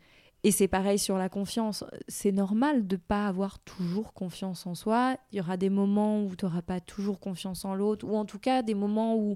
et 0.43 0.49
c'est 0.49 0.67
pareil 0.67 0.97
sur 0.97 1.15
la 1.19 1.29
confiance. 1.29 1.83
C'est 2.07 2.31
normal 2.31 2.87
de 2.87 2.95
ne 2.95 2.99
pas 2.99 3.27
avoir 3.27 3.59
toujours 3.59 4.13
confiance 4.13 4.65
en 4.65 4.73
soi. 4.73 5.17
Il 5.31 5.37
y 5.37 5.41
aura 5.41 5.57
des 5.57 5.69
moments 5.69 6.23
où 6.23 6.35
tu 6.35 6.45
n'auras 6.45 6.63
pas 6.63 6.79
toujours 6.79 7.19
confiance 7.19 7.65
en 7.65 7.75
l'autre, 7.75 8.07
ou 8.07 8.15
en 8.17 8.25
tout 8.25 8.39
cas 8.39 8.63
des 8.63 8.73
moments 8.73 9.15
où 9.15 9.35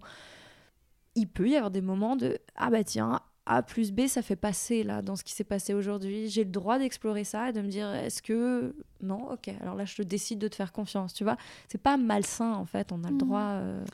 il 1.14 1.28
peut 1.28 1.48
y 1.48 1.56
avoir 1.56 1.70
des 1.70 1.82
moments 1.82 2.16
de 2.16 2.40
Ah 2.56 2.72
bah 2.72 2.84
tiens, 2.84 3.20
A 3.46 3.62
plus 3.62 3.92
B, 3.92 4.08
ça 4.08 4.24
fait 4.24 4.36
passer 4.36 4.82
là 4.82 5.04
dans 5.04 5.16
ce 5.16 5.24
qui 5.24 5.34
s'est 5.34 5.44
passé 5.44 5.76
aujourd'hui. 5.76 6.30
J'ai 6.30 6.46
le 6.46 6.50
droit 6.50 6.80
d'explorer 6.80 7.26
ça 7.26 7.50
et 7.50 7.54
de 7.54 7.62
me 7.62 7.68
dire 7.68 7.94
Est-ce 7.94 8.24
que. 8.24 8.74
Non, 9.02 9.32
ok, 9.34 9.50
alors 9.62 9.76
là 9.76 9.86
je 9.86 9.96
te 9.96 10.02
décide 10.02 10.40
de 10.40 10.48
te 10.48 10.56
faire 10.56 10.72
confiance, 10.72 11.14
tu 11.14 11.24
vois. 11.24 11.38
C'est 11.68 11.82
pas 11.82 11.98
malsain 11.98 12.54
en 12.54 12.66
fait, 12.66 12.92
on 12.92 13.04
a 13.04 13.10
le 13.10 13.14
mmh. 13.14 13.18
droit. 13.20 13.50
Euh, 13.52 13.86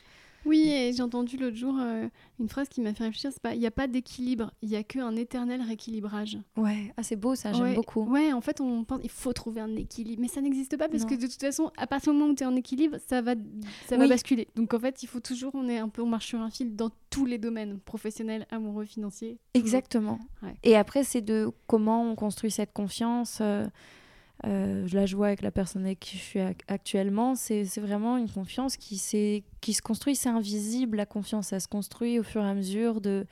oui, 0.46 0.70
et 0.70 0.94
j'ai 0.94 1.04
entendu 1.04 1.38
l'autre 1.38 1.56
jour 1.56 1.76
euh, 1.80 2.08
une 2.40 2.50
phrase 2.50 2.70
qui 2.70 2.82
m'a 2.82 2.94
fait 2.94 3.04
réfléchir, 3.04 3.32
c'est 3.32 3.42
pas 3.42 3.54
il 3.54 3.60
n'y 3.60 3.68
a 3.68 3.72
pas 3.72 3.88
d'équilibre, 3.88 4.52
il 4.62 4.70
y 4.70 4.76
a 4.76 4.84
qu'un 4.84 5.16
éternel 5.16 5.62
rééquilibrage. 5.62 6.38
Ouais, 6.56 6.94
ah, 6.98 7.04
c'est 7.04 7.16
beau 7.16 7.36
ça, 7.36 7.54
j'aime 7.54 7.76
beaucoup. 7.76 8.04
Ouais, 8.04 8.32
en 8.34 8.42
fait, 8.42 8.62
on 8.62 8.84
pense 8.84 9.02
il 9.04 9.10
faut 9.10 9.34
trouver 9.34 9.62
un 9.62 9.76
équilibre, 9.76 10.22
mais 10.22 10.28
ça 10.28 10.42
n'existe 10.42 10.78
pas 10.78 10.88
parce 10.88 11.06
que 11.06 11.16
de 11.16 11.28
toute 11.28 11.42
façon, 11.42 11.72
à 11.78 11.88
partir 11.88 12.14
du 12.14 12.20
moment 12.20 12.32
où 12.32 12.36
tu 12.36 12.44
es 12.44 12.46
en 12.46 12.56
équilibre, 12.56 12.98
ça 13.08 13.22
va 13.22 13.34
ça 13.88 13.98
va 13.98 14.08
basculer. 14.08 14.48
Donc 14.56 14.74
en 14.74 14.80
fait, 14.80 15.04
il 15.04 15.08
faut 15.08 15.20
toujours 15.20 15.52
on 15.56 15.68
est 15.68 15.78
un 15.78 15.90
peu 15.90 16.02
on 16.02 16.08
marche 16.08 16.28
sur 16.28 16.42
un 16.42 16.50
fil 16.50 16.76
dans 16.76 16.92
tous 17.10 17.26
les 17.26 17.38
domaines, 17.38 17.80
professionnels, 17.80 18.46
amoureux, 18.52 18.86
financiers. 18.86 19.38
Exactement. 19.54 20.20
Et 20.64 20.76
après 20.76 21.04
c'est 21.04 21.22
de 21.22 21.52
comment 21.68 22.10
on 22.10 22.16
construit 22.16 22.52
cette 22.52 22.74
confiance 22.74 23.40
euh, 23.42 23.66
euh, 24.46 24.86
je 24.86 24.96
la 24.96 25.06
joue 25.06 25.24
avec 25.24 25.42
la 25.42 25.52
personne 25.52 25.84
avec 25.86 26.00
qui 26.00 26.18
je 26.18 26.22
suis 26.22 26.40
actuellement, 26.68 27.36
c'est 27.36 27.64
vraiment 27.78 28.18
une 28.18 28.30
confiance 28.30 28.78
qui, 28.78 28.98
se 28.98 29.82
construit, 29.82 30.16
c'est 30.16 30.30
invisible, 30.30 30.98
la 30.98 31.06
confiance, 31.06 31.48
ça 31.48 31.60
se 31.60 31.68
construit 31.68 32.20
au 32.20 32.24
fur 32.24 32.44
et 32.44 32.48
à 32.48 32.54
mesure 32.54 33.02
de, 33.02 33.26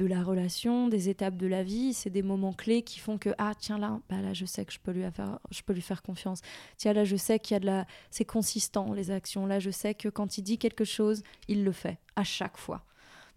la 0.00 0.22
relation, 0.22 0.88
des 0.88 1.08
étapes 1.08 1.36
de 1.36 1.46
la 1.46 1.62
vie, 1.62 1.92
c'est 1.94 2.10
des 2.10 2.22
moments 2.22 2.52
clés 2.52 2.82
qui 2.82 2.98
font 2.98 3.18
que, 3.18 3.30
ah 3.38 3.52
tiens 3.56 3.78
là, 3.78 4.00
bah 4.08 4.20
là 4.20 4.32
je 4.34 4.44
sais 4.44 4.64
que 4.64 4.72
je 4.72 4.80
peux 4.80 4.92
lui 4.92 5.80
faire, 5.80 6.02
confiance, 6.02 6.40
tiens 6.76 6.92
là 6.92 7.04
je 7.04 7.14
sais 7.14 7.38
qu'il 7.38 7.54
y 7.54 7.56
a 7.56 7.60
de 7.60 7.66
la... 7.66 7.86
C'est 8.10 8.24
consistant 8.24 8.92
les 8.92 9.12
actions, 9.12 9.46
là 9.46 9.60
je 9.60 9.70
sais 9.70 9.94
que 9.94 10.08
quand 10.08 10.38
il 10.38 10.42
dit 10.42 10.58
quelque 10.58 10.84
chose, 10.84 11.22
il 11.46 11.62
le 11.62 11.72
fait, 11.72 11.98
à 12.16 12.24
chaque 12.24 12.56
fois. 12.56 12.84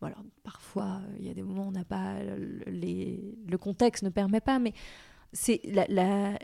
Voilà, 0.01 0.17
parfois, 0.43 0.99
il 1.19 1.25
y 1.25 1.29
a 1.29 1.33
des 1.33 1.41
moments 1.41 1.65
où 1.65 1.67
on 1.69 1.71
n'a 1.71 1.85
pas 1.85 2.15
le 2.21 3.57
contexte 3.57 4.03
ne 4.03 4.09
permet 4.09 4.41
pas, 4.41 4.59
mais 4.59 4.73
c'est 5.35 5.61
la, 5.65 5.85
la, 5.89 6.39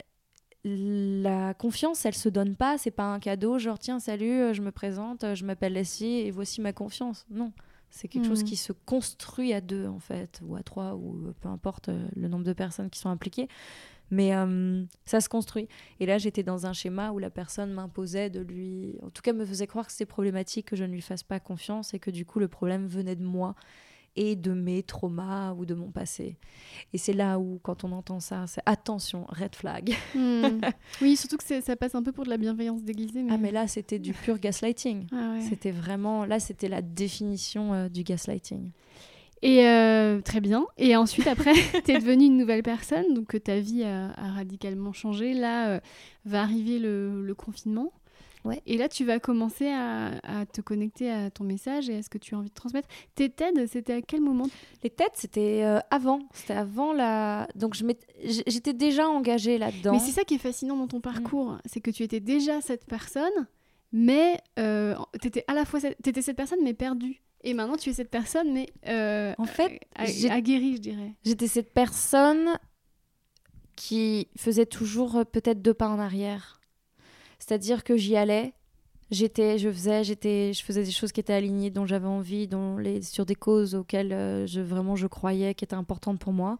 la 0.63 1.53
confiance, 1.55 2.05
elle 2.05 2.13
se 2.13 2.29
donne 2.29 2.55
pas. 2.55 2.77
C'est 2.77 2.91
pas 2.91 3.11
un 3.11 3.19
cadeau, 3.19 3.57
genre 3.57 3.79
tiens, 3.79 3.99
salut, 3.99 4.53
je 4.53 4.61
me 4.61 4.71
présente, 4.71 5.33
je 5.33 5.45
m'appelle 5.45 5.73
Leslie 5.73 6.19
et 6.19 6.31
voici 6.31 6.61
ma 6.61 6.73
confiance. 6.73 7.25
Non, 7.31 7.51
c'est 7.89 8.07
quelque 8.07 8.27
chose 8.27 8.43
hmm. 8.43 8.47
qui 8.47 8.55
se 8.57 8.73
construit 8.73 9.53
à 9.53 9.61
deux 9.61 9.87
en 9.87 9.99
fait, 9.99 10.41
ou 10.45 10.55
à 10.55 10.63
trois, 10.63 10.95
ou 10.95 11.33
peu 11.41 11.49
importe 11.49 11.89
le 12.15 12.27
nombre 12.27 12.45
de 12.45 12.53
personnes 12.53 12.89
qui 12.89 12.99
sont 12.99 13.09
impliquées. 13.09 13.47
Mais 14.11 14.35
euh, 14.35 14.83
ça 15.05 15.21
se 15.21 15.29
construit. 15.29 15.69
Et 16.01 16.05
là, 16.05 16.17
j'étais 16.17 16.43
dans 16.43 16.65
un 16.65 16.73
schéma 16.73 17.11
où 17.11 17.19
la 17.19 17.29
personne 17.29 17.71
m'imposait 17.71 18.29
de 18.29 18.41
lui. 18.41 18.99
En 19.03 19.09
tout 19.09 19.21
cas, 19.21 19.31
me 19.31 19.45
faisait 19.45 19.67
croire 19.67 19.85
que 19.85 19.93
c'était 19.93 20.05
problématique, 20.05 20.67
que 20.67 20.75
je 20.75 20.83
ne 20.83 20.91
lui 20.91 21.01
fasse 21.01 21.23
pas 21.23 21.39
confiance 21.39 21.93
et 21.93 21.99
que 21.99 22.11
du 22.11 22.25
coup, 22.25 22.39
le 22.39 22.49
problème 22.49 22.87
venait 22.87 23.15
de 23.15 23.23
moi 23.23 23.55
et 24.15 24.35
de 24.35 24.51
mes 24.51 24.83
traumas 24.83 25.53
ou 25.53 25.65
de 25.65 25.73
mon 25.73 25.91
passé. 25.91 26.37
Et 26.93 26.97
c'est 26.97 27.13
là 27.13 27.39
où, 27.39 27.59
quand 27.63 27.83
on 27.83 27.91
entend 27.91 28.19
ça, 28.19 28.45
c'est 28.47 28.61
attention, 28.65 29.25
red 29.29 29.55
flag. 29.55 29.95
Hmm. 30.15 30.61
Oui, 31.01 31.15
surtout 31.15 31.37
que 31.37 31.61
ça 31.61 31.75
passe 31.75 31.95
un 31.95 32.03
peu 32.03 32.11
pour 32.11 32.25
de 32.25 32.29
la 32.29 32.37
bienveillance 32.37 32.83
déguisée. 32.83 33.23
Mais... 33.23 33.33
Ah, 33.33 33.37
mais 33.37 33.51
là, 33.51 33.67
c'était 33.67 33.99
du 33.99 34.13
pur 34.13 34.39
gaslighting. 34.39 35.07
Ah 35.11 35.35
c'était 35.47 35.71
vraiment. 35.71 36.25
Là, 36.25 36.39
c'était 36.39 36.67
la 36.67 36.81
définition 36.81 37.73
euh, 37.73 37.89
du 37.89 38.03
gaslighting. 38.03 38.71
Et 39.41 39.65
euh, 39.65 40.21
très 40.21 40.39
bien. 40.39 40.67
Et 40.77 40.95
ensuite, 40.95 41.27
après, 41.27 41.53
tu 41.85 41.91
es 41.91 41.99
devenue 41.99 42.25
une 42.25 42.37
nouvelle 42.37 42.63
personne, 42.63 43.13
donc 43.13 43.33
euh, 43.33 43.39
ta 43.39 43.59
vie 43.59 43.83
a, 43.83 44.11
radicalement 44.35 44.93
changé. 44.93 45.33
Là, 45.33 45.69
euh, 45.69 45.79
va 46.25 46.41
arriver 46.41 46.79
le, 46.79 47.33
confinement. 47.35 47.91
Ouais. 48.43 48.61
Et 48.65 48.77
là, 48.77 48.89
tu 48.89 49.05
vas 49.05 49.19
commencer 49.19 49.69
à, 49.69 50.45
te 50.51 50.61
connecter 50.61 51.11
à 51.11 51.29
ton 51.29 51.43
message 51.43 51.89
et 51.89 51.97
à 51.97 52.01
ce 52.01 52.09
que 52.09 52.17
tu 52.17 52.35
as 52.35 52.37
envie 52.37 52.49
de 52.49 52.53
transmettre. 52.53 52.87
Tes 53.15 53.29
TED, 53.29 53.67
c'était 53.67 53.93
à 53.93 54.01
quel 54.01 54.21
moment? 54.21 54.47
Les 54.83 54.89
TED, 54.89 55.09
c'était 55.13 55.63
avant. 55.91 56.21
C'était 56.33 56.53
avant 56.53 56.93
la. 56.93 57.47
Donc, 57.55 57.75
j'étais 58.23 58.73
déjà 58.73 59.07
engagée 59.07 59.57
là-dedans. 59.57 59.93
Mais 59.93 59.99
c'est 59.99 60.11
ça 60.11 60.23
qui 60.23 60.35
est 60.35 60.39
fascinant 60.39 60.75
dans 60.75 60.87
ton 60.87 60.97
mm. 60.97 61.01
parcours. 61.01 61.57
C'est 61.65 61.81
que 61.81 61.91
tu 61.91 62.03
étais 62.03 62.19
déjà 62.19 62.61
cette 62.61 62.85
personne, 62.85 63.47
mais 63.91 64.39
tu 64.55 65.27
étais 65.27 65.43
à 65.47 65.53
la 65.53 65.65
fois 65.65 65.79
cette... 65.79 66.07
Étais 66.07 66.21
cette 66.21 66.37
personne, 66.37 66.59
mais 66.63 66.73
perdue. 66.73 67.21
Et 67.43 67.53
maintenant, 67.53 67.75
tu 67.75 67.89
es 67.89 67.93
cette 67.93 68.11
personne, 68.11 68.53
mais 68.53 68.67
euh, 68.87 69.33
en 69.37 69.45
fait, 69.45 69.79
aguerrie, 69.95 70.75
je 70.75 70.81
dirais. 70.81 71.13
J'étais 71.25 71.47
cette 71.47 71.73
personne 71.73 72.59
qui 73.75 74.27
faisait 74.37 74.67
toujours 74.67 75.17
euh, 75.17 75.23
peut-être 75.23 75.61
deux 75.61 75.73
pas 75.73 75.89
en 75.89 75.97
arrière. 75.97 76.60
C'est-à-dire 77.41 77.83
que 77.83 77.97
j'y 77.97 78.15
allais, 78.15 78.53
j'étais, 79.09 79.57
je 79.57 79.71
faisais, 79.71 80.03
j'étais, 80.03 80.53
je 80.53 80.63
faisais 80.63 80.83
des 80.83 80.91
choses 80.91 81.11
qui 81.11 81.19
étaient 81.19 81.33
alignées, 81.33 81.71
dont 81.71 81.87
j'avais 81.87 82.07
envie, 82.07 82.47
dont 82.47 82.77
les, 82.77 83.01
sur 83.01 83.25
des 83.25 83.33
causes 83.33 83.73
auxquelles 83.73 84.13
euh, 84.13 84.45
je 84.45 84.61
vraiment 84.61 84.95
je 84.95 85.07
croyais, 85.07 85.55
qui 85.55 85.63
étaient 85.65 85.75
importantes 85.75 86.19
pour 86.19 86.33
moi. 86.33 86.59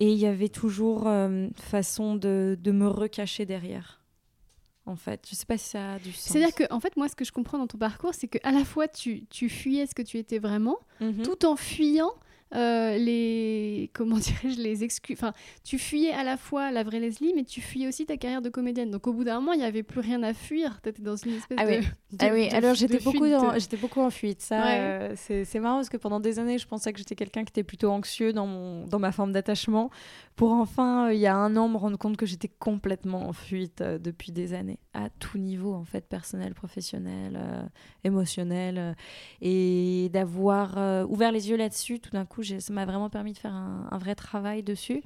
Et 0.00 0.12
il 0.12 0.18
y 0.18 0.26
avait 0.26 0.48
toujours 0.48 1.06
une 1.06 1.52
façon 1.54 2.16
de, 2.16 2.58
de 2.60 2.72
me 2.72 2.88
recacher 2.88 3.46
derrière 3.46 4.02
en 4.86 4.96
fait. 4.96 5.26
Je 5.28 5.34
sais 5.34 5.46
pas 5.46 5.58
si 5.58 5.70
ça 5.70 5.94
a 5.94 5.98
du 5.98 6.12
sens. 6.12 6.32
C'est-à-dire 6.32 6.54
que, 6.54 6.72
en 6.72 6.80
fait, 6.80 6.96
moi, 6.96 7.08
ce 7.08 7.16
que 7.16 7.24
je 7.24 7.32
comprends 7.32 7.58
dans 7.58 7.66
ton 7.66 7.78
parcours, 7.78 8.14
c'est 8.14 8.28
que 8.28 8.38
à 8.44 8.52
la 8.52 8.64
fois 8.64 8.88
tu, 8.88 9.26
tu 9.26 9.48
fuyais 9.48 9.86
ce 9.86 9.94
que 9.94 10.02
tu 10.02 10.18
étais 10.18 10.38
vraiment, 10.38 10.78
mhm. 11.00 11.22
tout 11.22 11.44
en 11.44 11.56
fuyant 11.56 12.12
euh, 12.54 12.96
les 12.96 13.90
comment 13.92 14.16
dirais-je 14.18 14.60
les 14.60 14.84
excuses 14.84 15.16
enfin 15.18 15.32
tu 15.64 15.78
fuyais 15.78 16.12
à 16.12 16.22
la 16.22 16.36
fois 16.36 16.70
la 16.70 16.84
vraie 16.84 17.00
Leslie 17.00 17.32
mais 17.34 17.42
tu 17.42 17.60
fuyais 17.60 17.88
aussi 17.88 18.06
ta 18.06 18.16
carrière 18.16 18.40
de 18.40 18.50
comédienne. 18.50 18.92
Donc 18.92 19.08
au 19.08 19.12
bout 19.12 19.24
d'un 19.24 19.40
moment 19.40 19.52
il 19.52 19.58
n'y 19.58 19.64
avait 19.64 19.82
plus 19.82 19.98
rien 19.98 20.22
à 20.22 20.32
fuir. 20.32 20.80
Tu 20.80 20.90
étais 20.90 21.02
dans 21.02 21.16
une 21.16 21.34
espèce 21.34 21.58
ah 21.60 21.66
de, 21.66 21.70
oui. 21.70 21.86
ah 22.20 22.28
oui. 22.32 22.48
alors 22.50 22.74
j'étais 22.74 23.00
beaucoup 23.00 23.26
j'étais 23.58 23.76
beaucoup 23.76 24.00
en 24.00 24.10
fuite. 24.10 24.42
Ça 24.42 24.68
euh, 24.68 25.14
c'est 25.16 25.58
marrant 25.58 25.76
parce 25.76 25.88
que 25.88 25.96
pendant 25.96 26.20
des 26.20 26.38
années 26.38 26.58
je 26.58 26.68
pensais 26.68 26.92
que 26.92 26.98
j'étais 26.98 27.16
quelqu'un 27.16 27.42
qui 27.42 27.50
était 27.50 27.64
plutôt 27.64 27.90
anxieux 27.90 28.32
dans 28.32 28.46
mon 28.46 28.86
dans 28.86 29.00
ma 29.00 29.10
forme 29.10 29.32
d'attachement. 29.32 29.90
Pour 30.36 30.52
enfin 30.52 31.08
euh, 31.08 31.14
il 31.14 31.20
y 31.20 31.26
a 31.26 31.34
un 31.34 31.56
an 31.56 31.68
me 31.68 31.78
rendre 31.78 31.98
compte 31.98 32.16
que 32.16 32.26
j'étais 32.26 32.48
complètement 32.48 33.28
en 33.28 33.32
fuite 33.32 33.82
depuis 33.82 34.30
des 34.30 34.54
années 34.54 34.78
à 34.94 35.10
tout 35.10 35.38
niveau 35.38 35.74
en 35.74 35.84
fait 35.84 36.08
personnel 36.08 36.54
professionnel 36.54 37.40
émotionnel 38.04 38.94
et 39.42 40.10
d'avoir 40.12 41.08
ouvert 41.10 41.32
les 41.32 41.50
yeux 41.50 41.56
là-dessus 41.56 41.98
tout 41.98 42.10
d'un 42.10 42.24
coup 42.24 42.35
ça 42.42 42.72
m'a 42.72 42.84
vraiment 42.84 43.10
permis 43.10 43.32
de 43.32 43.38
faire 43.38 43.54
un, 43.54 43.98
vrai 43.98 44.14
travail 44.14 44.62
dessus 44.62 45.02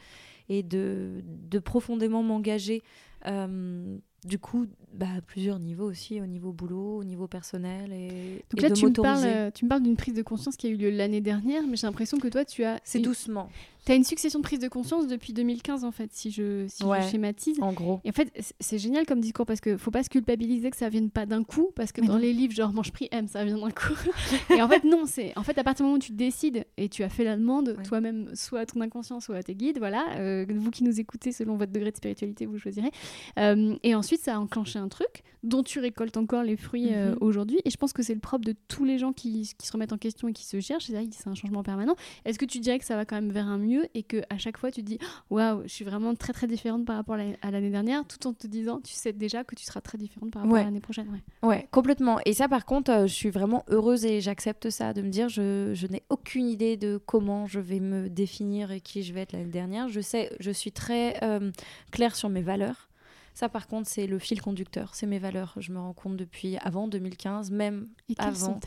et 0.49 0.63
de, 0.63 1.23
de 1.25 1.59
profondément 1.59 2.23
m'engager. 2.23 2.83
Euh, 3.27 3.99
du 4.25 4.39
coup, 4.39 4.67
bah, 4.93 5.07
à 5.17 5.21
plusieurs 5.23 5.59
niveaux 5.59 5.89
aussi, 5.89 6.21
au 6.21 6.27
niveau 6.27 6.53
boulot, 6.53 6.99
au 6.99 7.05
niveau 7.05 7.27
personnel. 7.27 7.93
Et, 7.93 8.45
Donc 8.51 8.61
là, 8.61 8.71
tu, 8.71 8.85
me 8.85 8.93
parles, 8.93 9.25
euh, 9.25 9.51
tu 9.51 9.65
me 9.65 9.71
parles 9.71 9.83
d'une 9.83 9.97
prise 9.97 10.15
de 10.15 10.23
conscience 10.23 10.57
qui 10.57 10.67
a 10.67 10.71
eu 10.71 10.77
lieu 10.77 10.91
l'année 10.91 11.23
dernière, 11.23 11.63
mais 11.67 11.77
j'ai 11.77 11.87
l'impression 11.87 12.19
que 12.19 12.29
toi, 12.29 12.45
tu 12.45 12.65
as... 12.65 12.81
C'est 12.85 12.99
doucement. 12.99 13.49
Tu 13.91 13.95
as 13.95 13.97
une 13.97 14.05
succession 14.05 14.39
de 14.39 14.45
prises 14.45 14.61
de 14.61 14.69
conscience 14.69 15.09
depuis 15.09 15.33
2015, 15.33 15.83
en 15.83 15.91
fait, 15.91 16.13
si 16.13 16.31
je, 16.31 16.65
si 16.69 16.85
je 16.85 17.11
schématise. 17.11 17.61
En 17.61 17.73
gros. 17.73 18.01
Et 18.05 18.11
en 18.11 18.13
fait, 18.13 18.31
c'est 18.61 18.79
génial 18.79 19.05
comme 19.05 19.19
discours 19.19 19.47
parce 19.47 19.61
que 19.61 19.77
faut 19.77 19.91
pas 19.91 20.05
se 20.05 20.09
culpabiliser 20.09 20.71
que 20.71 20.77
ça 20.77 20.89
vienne 20.89 21.11
pas 21.11 21.27
d'un 21.27 21.43
coup, 21.43 21.73
parce 21.75 21.91
que 21.91 22.01
dans 22.01 22.17
les 22.17 22.33
livres, 22.33 22.55
genre 22.55 22.73
mange 22.73 22.93
prix 22.93 23.09
M, 23.11 23.27
ça 23.27 23.45
vient 23.45 23.59
d'un 23.59 23.71
coup. 23.73 23.99
et 24.57 24.63
en 24.63 24.69
fait, 24.69 24.85
non, 24.85 25.07
c'est 25.07 25.37
en 25.37 25.43
fait 25.43 25.59
à 25.59 25.65
partir 25.65 25.83
du 25.83 25.89
moment 25.89 25.97
où 25.97 26.01
tu 26.01 26.13
décides 26.13 26.65
et 26.77 26.89
tu 26.89 27.03
as 27.03 27.09
fait 27.09 27.25
la 27.25 27.37
demande 27.37 27.79
toi-même, 27.83 28.31
soit 28.35 28.61
à 28.61 28.67
ton 28.67 28.81
inconscient, 28.81 29.19
soit 29.19 29.35
à 29.35 29.43
tes 29.43 29.57
guides, 29.57 29.79
voilà, 29.79 30.05
euh, 30.19 30.47
vous 30.49 30.71
qui 30.71 30.85
nous 30.85 31.01
écoutez 31.01 31.33
selon 31.33 31.57
votre 31.57 31.73
degré 31.73 31.91
de 31.91 31.97
spiritualité, 31.97 32.47
vous 32.47 32.59
choisirez. 32.59 32.93
Euh, 33.41 33.75
et 33.83 33.97
ensuite, 33.97 34.21
ça 34.21 34.37
a 34.37 34.39
enclenché 34.39 34.79
un 34.79 34.89
truc 34.89 35.25
dont 35.43 35.63
tu 35.63 35.81
récoltes 35.81 36.17
encore 36.17 36.45
les 36.45 36.57
fruits 36.57 36.91
euh, 36.93 37.11
mhm. 37.11 37.19
aujourd'hui. 37.23 37.61
Et 37.65 37.71
je 37.71 37.77
pense 37.77 37.93
que 37.93 38.03
c'est 38.03 38.15
le 38.15 38.21
propre 38.21 38.45
de 38.45 38.55
tous 38.69 38.85
les 38.85 38.99
gens 38.99 39.13
qui, 39.13 39.51
qui, 39.59 39.67
se 39.67 39.73
remettent 39.73 39.93
en 39.93 39.99
question 39.99 40.29
et 40.29 40.33
qui 40.33 40.45
se 40.45 40.61
cherchent. 40.61 40.87
C'est 40.87 41.29
un 41.29 41.35
changement 41.35 41.63
permanent. 41.63 41.97
Est-ce 42.25 42.39
que 42.39 42.45
tu 42.45 42.61
dirais 42.61 42.79
que 42.79 42.85
ça 42.85 42.95
va 42.95 43.05
quand 43.05 43.17
même 43.17 43.33
vers 43.33 43.49
un 43.49 43.59
mieux 43.59 43.80
et 43.95 44.03
que 44.03 44.23
à 44.31 44.39
chaque 44.39 44.59
fois 44.59 44.71
tu 44.71 44.83
te 44.83 44.87
dis 44.87 44.99
waouh, 45.31 45.63
je 45.63 45.69
suis 45.69 45.85
vraiment 45.85 46.15
très 46.15 46.33
très 46.33 46.47
différente 46.47 46.85
par 46.85 46.97
rapport 46.97 47.17
à 47.17 47.51
l'année 47.51 47.71
dernière, 47.71 48.05
tout 48.07 48.27
en 48.27 48.33
te 48.33 48.47
disant 48.47 48.81
tu 48.81 48.93
sais 48.93 49.13
déjà 49.13 49.45
que 49.45 49.55
tu 49.55 49.65
seras 49.65 49.81
très 49.81 49.99
différente 49.99 50.31
par 50.31 50.43
rapport 50.43 50.59
à 50.59 50.65
l'année 50.65 50.81
prochaine. 50.81 51.07
Ouais. 51.43 51.69
complètement. 51.71 52.19
Et 52.25 52.33
ça, 52.33 52.49
par 52.49 52.65
contre, 52.65 52.91
euh, 52.91 53.07
je 53.07 53.15
suis 53.15 53.31
vraiment 53.31 53.65
heureuse 53.69 54.05
et 54.05 54.21
j'accepte 54.21 54.71
ça 54.71 54.93
de 54.93 55.03
me 55.03 55.09
dire 55.09 55.29
je, 55.29 55.73
je 55.75 55.87
n'ai 55.87 56.03
aucune 56.09 56.47
idée 56.47 56.77
de 56.77 57.01
comment 57.05 57.47
je 57.47 57.61
vais 57.61 57.81
me 57.81 58.09
définir 58.09 58.71
et 58.73 58.81
qui 58.81 59.03
je 59.03 59.13
vais 59.13 59.21
être 59.21 59.33
l'année 59.33 59.45
dernière. 59.47 59.89
Je 59.89 60.01
sais, 60.01 60.31
je 60.41 60.51
suis 60.51 60.73
très 60.73 61.23
euh, 61.23 61.51
claire 61.91 62.17
sur 62.17 62.29
mes 62.29 62.43
valeurs. 62.43 62.89
Ça, 63.35 63.49
par 63.49 63.69
contre, 63.69 63.89
c'est 63.89 64.07
le 64.07 64.19
fil 64.19 64.43
conducteur, 64.43 64.95
c'est 64.95 65.07
mes 65.07 65.19
valeurs. 65.19 65.55
Je 65.59 65.73
me 65.73 65.79
rends 65.79 65.93
compte 65.95 66.17
depuis 66.17 66.59
avant 66.59 66.89
2015, 66.89 67.51
même 67.51 67.89
Et 68.09 68.15
avant. 68.19 68.61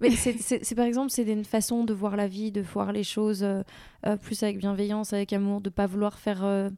Mais 0.00 0.10
c'est 0.10 0.74
par 0.74 0.86
exemple, 0.86 1.10
c'est 1.10 1.24
une 1.24 1.44
façon 1.44 1.84
de 1.84 1.92
voir 1.92 2.16
la 2.16 2.26
vie, 2.26 2.52
de 2.52 2.60
voir 2.60 2.92
les 2.92 3.04
choses 3.04 3.42
euh, 3.42 3.62
euh, 4.06 4.16
plus 4.16 4.42
avec 4.42 4.58
bienveillance, 4.58 5.12
avec 5.12 5.32
amour, 5.32 5.60
de 5.60 5.70
pas 5.70 5.86
vouloir 5.86 6.18
faire. 6.18 6.44
Euh, 6.44 6.70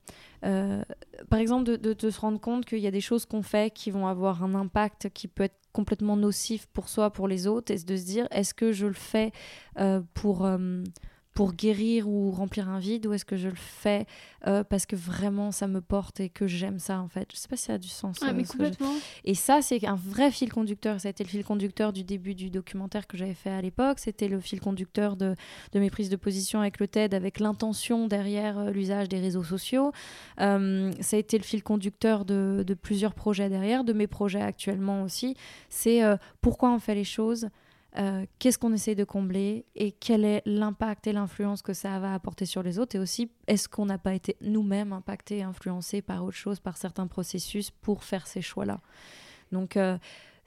par 1.28 1.38
exemple, 1.38 1.64
de, 1.64 1.76
de, 1.76 1.92
te 1.92 2.10
se 2.10 2.20
rendre 2.20 2.40
compte 2.40 2.64
qu'il 2.64 2.78
y 2.78 2.86
a 2.86 2.90
des 2.90 3.00
choses 3.00 3.26
qu'on 3.26 3.42
fait 3.42 3.72
qui 3.72 3.90
vont 3.90 4.06
avoir 4.06 4.42
un 4.42 4.54
impact 4.54 5.10
qui 5.10 5.28
peut 5.28 5.44
être 5.44 5.58
complètement 5.72 6.16
nocif 6.16 6.66
pour 6.66 6.88
soi, 6.88 7.10
pour 7.10 7.28
les 7.28 7.46
autres, 7.46 7.72
et 7.72 7.78
de 7.78 7.96
se 7.96 8.04
dire 8.04 8.26
est-ce 8.30 8.54
que 8.54 8.72
je 8.72 8.86
le 8.86 8.94
fais 8.94 9.32
pour 10.14 10.48
pour 11.40 11.54
guérir 11.54 12.06
ou 12.06 12.30
remplir 12.32 12.68
un 12.68 12.78
vide 12.78 13.06
ou 13.06 13.14
est-ce 13.14 13.24
que 13.24 13.38
je 13.38 13.48
le 13.48 13.54
fais 13.56 14.04
euh, 14.46 14.62
parce 14.62 14.84
que 14.84 14.94
vraiment 14.94 15.52
ça 15.52 15.68
me 15.68 15.80
porte 15.80 16.20
et 16.20 16.28
que 16.28 16.46
j'aime 16.46 16.78
ça 16.78 17.00
en 17.00 17.08
fait? 17.08 17.30
Je 17.32 17.38
sais 17.38 17.48
pas 17.48 17.56
si 17.56 17.64
ça 17.64 17.72
a 17.72 17.78
du 17.78 17.88
sens 17.88 18.18
ah, 18.20 18.34
mais 18.34 18.44
complètement. 18.44 18.92
et 19.24 19.34
ça 19.34 19.62
c'est 19.62 19.86
un 19.86 19.94
vrai 19.94 20.30
fil 20.32 20.52
conducteur. 20.52 21.00
Ça 21.00 21.08
a 21.08 21.12
été 21.12 21.24
le 21.24 21.30
fil 21.30 21.42
conducteur 21.42 21.94
du 21.94 22.04
début 22.04 22.34
du 22.34 22.50
documentaire 22.50 23.06
que 23.06 23.16
j'avais 23.16 23.32
fait 23.32 23.48
à 23.48 23.62
l'époque. 23.62 24.00
C'était 24.00 24.28
le 24.28 24.38
fil 24.38 24.60
conducteur 24.60 25.16
de, 25.16 25.34
de, 25.72 25.80
mes 25.80 25.88
prises 25.88 26.10
de 26.10 26.16
position 26.16 26.60
avec 26.60 26.78
le 26.78 26.86
TED 26.86 27.14
avec 27.14 27.40
l'intention 27.40 28.06
derrière 28.06 28.58
euh, 28.58 28.70
l'usage 28.70 29.08
des 29.08 29.18
réseaux 29.18 29.42
sociaux. 29.42 29.92
Euh, 30.42 30.92
ça 31.00 31.16
a 31.16 31.20
été 31.20 31.38
le 31.38 31.44
fil 31.44 31.62
conducteur 31.62 32.26
de, 32.26 32.62
de, 32.66 32.74
plusieurs 32.74 33.14
projets 33.14 33.48
derrière 33.48 33.84
de 33.84 33.94
mes 33.94 34.06
projets 34.06 34.42
actuellement 34.42 35.04
aussi. 35.04 35.36
C'est 35.70 36.02
pourquoi 36.42 36.70
on 36.70 36.78
fait 36.78 36.94
les 36.94 37.04
choses? 37.04 37.48
Euh, 37.98 38.24
qu'est-ce 38.38 38.58
qu'on 38.58 38.72
essaie 38.72 38.94
de 38.94 39.04
combler 39.04 39.64
et 39.74 39.90
quel 39.90 40.24
est 40.24 40.42
l'impact 40.46 41.08
et 41.08 41.12
l'influence 41.12 41.60
que 41.60 41.72
ça 41.72 41.98
va 41.98 42.14
apporter 42.14 42.46
sur 42.46 42.62
les 42.62 42.78
autres 42.78 42.94
et 42.94 42.98
aussi 43.00 43.30
est-ce 43.48 43.68
qu'on 43.68 43.86
n'a 43.86 43.98
pas 43.98 44.14
été 44.14 44.36
nous-mêmes 44.40 44.92
impactés, 44.92 45.42
influencés 45.42 46.00
par 46.00 46.24
autre 46.24 46.36
chose, 46.36 46.60
par 46.60 46.76
certains 46.76 47.08
processus 47.08 47.70
pour 47.70 48.04
faire 48.04 48.28
ces 48.28 48.42
choix-là? 48.42 48.80
Donc 49.50 49.76
euh, 49.76 49.98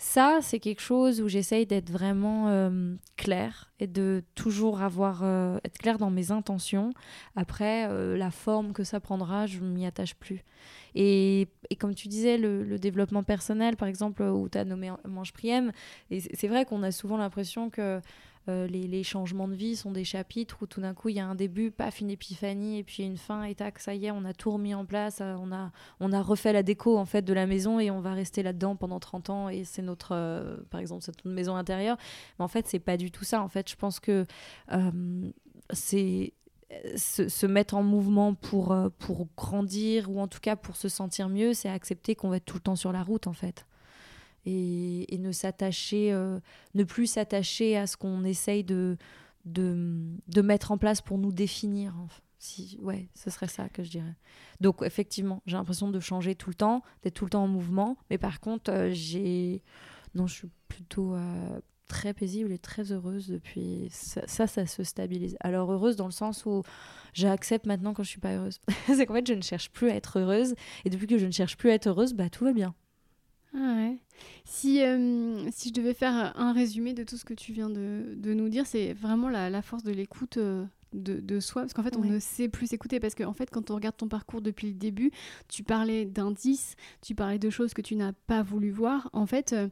ça, 0.04 0.40
c'est 0.42 0.60
quelque 0.60 0.82
chose 0.82 1.22
où 1.22 1.30
j'essaye 1.30 1.66
d'être 1.66 1.90
vraiment 1.90 2.50
euh, 2.50 2.94
claire 3.16 3.72
et 3.80 3.88
de 3.88 4.22
toujours 4.36 4.82
avoir 4.82 5.22
euh, 5.24 5.58
être 5.64 5.78
claire 5.78 5.98
dans 5.98 6.12
mes 6.12 6.30
intentions. 6.32 6.92
Après, 7.38 7.88
euh, 7.88 8.18
la 8.18 8.30
forme 8.30 8.74
que 8.74 8.84
ça 8.84 9.00
prendra, 9.00 9.46
je 9.48 9.62
m'y 9.62 9.86
attache 9.86 10.14
plus. 10.16 10.44
Et, 10.94 11.48
et, 11.70 11.78
comme 11.78 11.96
tu 11.96 12.10
disais, 12.10 12.38
le, 12.38 12.78
développement 12.78 13.24
personnel, 13.24 13.78
par 13.78 13.88
exemple, 13.88 14.24
où 14.24 14.50
tu 14.50 14.58
as 14.58 14.66
nommé 14.66 14.92
Mange 15.08 15.32
Priem, 15.32 15.72
c'est 16.12 16.48
vrai 16.50 16.66
qu'on 16.66 16.84
a 16.84 16.92
souvent 16.92 17.16
l'impression 17.16 17.70
que 17.70 18.02
euh, 18.50 18.68
les, 18.68 19.04
changements 19.04 19.48
de 19.48 19.54
vie 19.54 19.76
sont 19.76 19.92
des 19.92 20.04
chapitres 20.04 20.58
où 20.62 20.66
tout 20.66 20.82
d'un 20.82 20.94
coup 20.94 21.10
il 21.10 21.16
y 21.16 21.20
a 21.20 21.26
un 21.26 21.36
début, 21.36 21.72
paf, 21.72 22.02
une 22.02 22.10
épiphanie 22.10 22.80
et 22.80 22.84
puis 22.84 23.04
une 23.04 23.18
fin 23.18 23.44
et 23.44 23.56
tac, 23.56 23.80
ça 23.80 23.96
y 23.96 24.06
est, 24.06 24.12
on 24.12 24.26
a 24.26 24.34
tout 24.34 24.52
remis 24.52 24.74
en 24.74 24.86
place, 24.86 25.20
euh, 25.22 25.36
on 25.40 25.52
a, 25.52 25.72
on 26.00 26.12
a 26.12 26.22
refait 26.22 26.54
la 26.54 26.64
déco 26.64 26.98
en 26.98 27.06
fait 27.06 27.22
de 27.22 27.34
la 27.34 27.46
maison 27.46 27.80
et 27.80 27.90
on 27.90 28.02
va 28.02 28.14
rester 28.14 28.44
là-dedans 28.44 28.76
pendant 28.76 29.00
30 29.00 29.30
ans 29.30 29.50
et 29.50 29.64
c'est 29.64 29.82
notre, 29.82 30.14
euh, 30.14 30.58
par 30.70 30.82
exemple, 30.82 31.04
cette 31.04 31.24
maison 31.26 31.56
intérieure. 31.56 31.98
Mais 32.38 32.46
en 32.46 32.50
fait, 32.50 32.68
c'est 32.68 32.80
pas 32.80 32.98
du 32.98 33.12
tout 33.12 33.24
ça. 33.24 33.42
En 33.42 33.48
fait, 33.48 33.70
je 33.70 33.76
pense 33.76 34.00
que 34.00 34.26
c'est 35.72 36.34
se, 36.96 37.46
mettre 37.46 37.76
en 37.76 37.84
mouvement 37.84 38.34
pour, 38.34 38.76
pour 39.00 39.28
grandir 39.38 40.10
ou 40.10 40.20
en 40.20 40.28
tout 40.28 40.40
cas 40.40 40.56
pour 40.56 40.76
se 40.76 40.90
sentir 40.90 41.30
mieux, 41.30 41.54
c'est 41.54 41.70
accepter 41.70 42.16
qu'on 42.16 42.30
va 42.30 42.38
être 42.38 42.46
tout 42.46 42.58
le 42.58 42.62
temps 42.62 42.76
sur 42.76 42.92
la 42.92 43.04
route 43.04 43.28
en 43.28 43.34
fait 43.34 43.66
et, 44.46 45.18
ne 45.18 45.32
s'attacher, 45.32 46.12
euh, 46.12 46.40
ne 46.74 46.84
plus 46.84 47.08
s'attacher 47.08 47.78
à 47.78 47.88
ce 47.88 47.98
qu'on 47.98 48.24
essaye 48.24 48.64
de, 48.64 48.98
de, 49.46 50.42
mettre 50.42 50.72
en 50.72 50.78
place 50.78 51.02
pour 51.02 51.18
nous 51.18 51.32
définir. 51.32 51.96
Si, 52.40 52.78
ouais, 52.82 53.08
ce 53.16 53.30
serait 53.30 53.48
ça 53.48 53.70
que 53.70 53.84
je 53.84 53.92
dirais. 53.92 54.16
Donc 54.60 54.82
effectivement, 54.82 55.42
j'ai 55.46 55.56
l'impression 55.56 55.90
de 55.90 56.00
changer 56.00 56.36
tout 56.36 56.50
le 56.50 56.56
temps, 56.56 56.84
d'être 57.02 57.14
tout 57.14 57.26
le 57.26 57.30
temps 57.30 57.44
en 57.44 57.48
mouvement, 57.48 57.98
mais 58.10 58.18
par 58.18 58.42
contre, 58.42 58.72
euh, 58.72 58.90
j'ai, 58.92 59.64
non, 60.14 60.28
je 60.28 60.34
suis 60.34 60.50
plutôt 60.68 61.16
euh, 61.16 61.60
très 61.88 62.14
paisible 62.14 62.52
et 62.52 62.58
très 62.58 62.92
heureuse 62.92 63.30
depuis. 63.30 63.88
Ça, 63.92 64.28
ça, 64.28 64.48
ça, 64.48 64.66
se 64.66 64.84
stabilise. 64.84 65.38
Alors 65.40 65.72
heureuse 65.72 65.96
dans 65.96 66.06
le 66.06 66.12
sens 66.12 66.46
où 66.46 66.64
j'accepte 67.14 67.66
maintenant 67.66 67.94
quand 67.94 68.04
je 68.04 68.10
suis 68.10 68.20
pas 68.20 68.36
heureuse. 68.36 68.60
c'est 68.88 69.06
qu'en 69.06 69.14
fait, 69.14 69.28
je 69.28 69.34
ne 69.34 69.42
cherche 69.42 69.70
plus 69.70 69.90
à 69.90 69.96
être 69.96 70.20
heureuse, 70.20 70.54
et 70.84 70.90
depuis 70.90 71.08
que 71.08 71.18
je 71.18 71.26
ne 71.26 71.32
cherche 71.32 71.56
plus 71.56 71.70
à 71.70 71.76
être 71.76 71.88
heureuse, 71.88 72.14
bah 72.14 72.30
tout 72.30 72.44
va 72.44 72.52
bien. 72.52 72.76
Ah 73.56 73.76
ouais. 73.76 73.98
Si, 74.46 74.82
euh, 74.84 75.50
si 75.52 75.70
je 75.70 75.74
devais 75.74 75.94
faire 75.94 76.34
un 76.36 76.54
résumé 76.54 76.94
de 76.94 77.04
tout 77.04 77.18
ce 77.18 77.26
que 77.26 77.34
tu 77.34 77.54
viens 77.54 77.70
de, 77.70 78.14
de 78.16 78.34
nous 78.34 78.50
dire, 78.50 78.66
c'est 78.66 78.94
vraiment 78.94 79.30
la, 79.30 79.62
force 79.62 79.84
de 79.84 79.92
l'écoute 79.92 80.38
euh, 80.38 80.66
de, 80.94 81.20
de, 81.20 81.40
soi, 81.40 81.64
parce 81.64 81.74
qu'en 81.74 81.84
fait, 81.84 81.98
on 81.98 82.04
ne 82.04 82.20
sait 82.20 82.50
plus 82.50 82.68
s'écouter, 82.68 83.00
parce 83.00 83.16
qu'en 83.16 83.30
en 83.30 83.34
fait, 83.34 83.50
quand 83.50 83.72
on 83.72 83.76
regarde 83.76 83.98
ton 83.98 84.08
parcours 84.08 84.42
depuis 84.42 84.68
le 84.68 84.74
début, 84.74 85.12
tu 85.48 85.64
parlais 85.64 86.06
d'indices, 86.06 86.76
tu 87.02 87.16
parlais 87.16 87.40
de 87.40 87.50
choses 87.50 87.74
que 87.74 87.82
tu 87.82 87.96
n'as 87.96 88.14
pas 88.28 88.44
voulu 88.44 88.72
voir. 88.72 89.10
En 89.14 89.26
fait, 89.26 89.54
euh, 89.54 89.68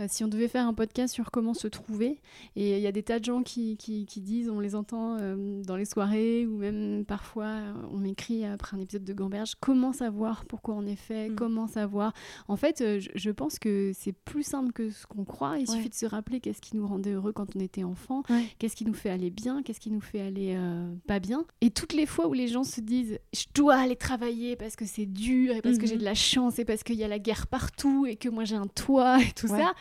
euh, 0.00 0.06
si 0.08 0.24
on 0.24 0.28
devait 0.28 0.48
faire 0.48 0.66
un 0.66 0.74
podcast 0.74 1.14
sur 1.14 1.30
comment 1.30 1.54
se 1.54 1.68
trouver, 1.68 2.20
et 2.56 2.76
il 2.76 2.82
y 2.82 2.86
a 2.86 2.92
des 2.92 3.02
tas 3.02 3.18
de 3.18 3.24
gens 3.24 3.42
qui, 3.42 3.76
qui, 3.76 4.20
disent, 4.20 4.50
on 4.50 4.60
les 4.60 4.74
entend 4.74 5.16
euh, 5.20 5.62
dans 5.62 5.76
les 5.76 5.84
soirées, 5.84 6.46
ou 6.46 6.58
même 6.58 7.04
parfois 7.04 7.54
on 7.90 7.98
m'écrit 7.98 8.44
après 8.44 8.76
un 8.76 8.80
épisode 8.80 9.04
de 9.04 9.12
Gamberge, 9.12 9.54
comment 9.60 9.92
savoir 9.92 10.44
pourquoi 10.44 10.74
on 10.74 10.86
est 10.86 10.96
fait, 10.96 11.30
mm. 11.30 11.34
comment 11.36 11.66
savoir. 11.66 12.12
En 12.48 12.56
fait, 12.56 12.82
je, 12.98 13.30
pense 13.30 13.58
que 13.58 13.92
c'est 13.94 14.12
plus 14.12 14.42
simple 14.42 14.72
que 14.72 14.90
ce 14.90 15.06
qu'on 15.06 15.24
croit. 15.24 15.58
Il 15.58 15.68
suffit 15.68 15.90
de 15.90 15.94
se 15.94 16.06
rappeler 16.06 16.40
qu'est-ce 16.40 16.60
qui 16.60 16.76
nous 16.76 16.86
rendait 16.86 17.12
heureux 17.12 17.32
quand 17.32 17.56
on 17.56 17.60
était 17.60 17.84
enfant, 17.84 18.22
qu'est-ce 18.58 18.76
qui 18.76 18.84
nous 18.84 18.94
fait 18.94 19.10
aller 19.10 19.30
bien, 19.30 19.62
qu'est-ce 19.62 19.80
qui 19.80 19.90
nous 19.90 20.00
fait 20.00 20.20
aller 20.20 20.57
pas 21.06 21.18
bien. 21.20 21.44
Et 21.60 21.70
toutes 21.70 21.92
les 21.92 22.06
fois 22.06 22.26
où 22.26 22.32
les 22.32 22.48
gens 22.48 22.64
se 22.64 22.80
disent, 22.80 23.18
je 23.34 23.44
dois 23.54 23.76
aller 23.76 23.96
travailler 23.96 24.56
parce 24.56 24.76
que 24.76 24.84
c'est 24.84 25.06
dur, 25.06 25.54
et 25.54 25.62
parce 25.62 25.78
que 25.78 25.86
j'ai 25.86 25.96
mm-hmm. 25.96 26.00
de 26.00 26.04
la 26.04 26.14
chance, 26.14 26.58
et 26.58 26.64
parce 26.64 26.82
qu'il 26.82 26.96
y 26.96 27.04
a 27.04 27.08
la 27.08 27.18
guerre 27.18 27.46
partout, 27.46 28.06
et 28.06 28.16
que 28.16 28.28
moi 28.28 28.44
j'ai 28.44 28.56
un 28.56 28.66
toit, 28.66 29.20
et 29.22 29.32
tout 29.32 29.48
ça, 29.48 29.74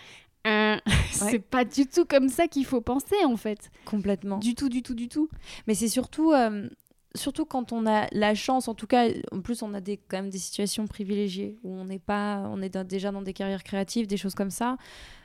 euh, 0.47 0.77
c'est 1.11 1.39
pas 1.39 1.65
du 1.65 1.85
tout 1.87 2.05
comme 2.05 2.29
ça 2.29 2.47
qu'il 2.47 2.65
faut 2.65 2.81
penser 2.81 3.23
en 3.25 3.37
fait. 3.37 3.69
Complètement. 3.85 4.37
Du 4.37 4.55
tout, 4.55 4.69
du 4.69 4.81
tout, 4.81 4.95
du 4.95 5.09
tout. 5.09 5.29
Mais 5.67 5.75
c'est 5.75 5.87
surtout, 5.87 6.31
euh, 6.31 6.69
surtout 7.15 7.45
quand 7.45 7.71
on 7.73 7.85
a 7.85 8.07
la 8.11 8.35
chance, 8.35 8.67
en 8.67 8.73
tout 8.73 8.87
cas, 8.87 9.07
en 9.31 9.41
plus 9.41 9.61
on 9.61 9.73
a 9.73 9.81
des, 9.81 9.97
quand 9.97 10.17
même 10.17 10.29
des 10.29 10.37
situations 10.37 10.87
privilégiées 10.87 11.57
où 11.63 11.73
on 11.73 11.85
n'est 11.85 11.99
pas, 11.99 12.43
on 12.49 12.61
est 12.61 12.77
déjà 12.85 13.11
dans 13.11 13.21
des 13.21 13.33
carrières 13.33 13.63
créatives, 13.63 14.07
des 14.07 14.17
choses 14.17 14.35
comme 14.35 14.51
ça. 14.51 14.77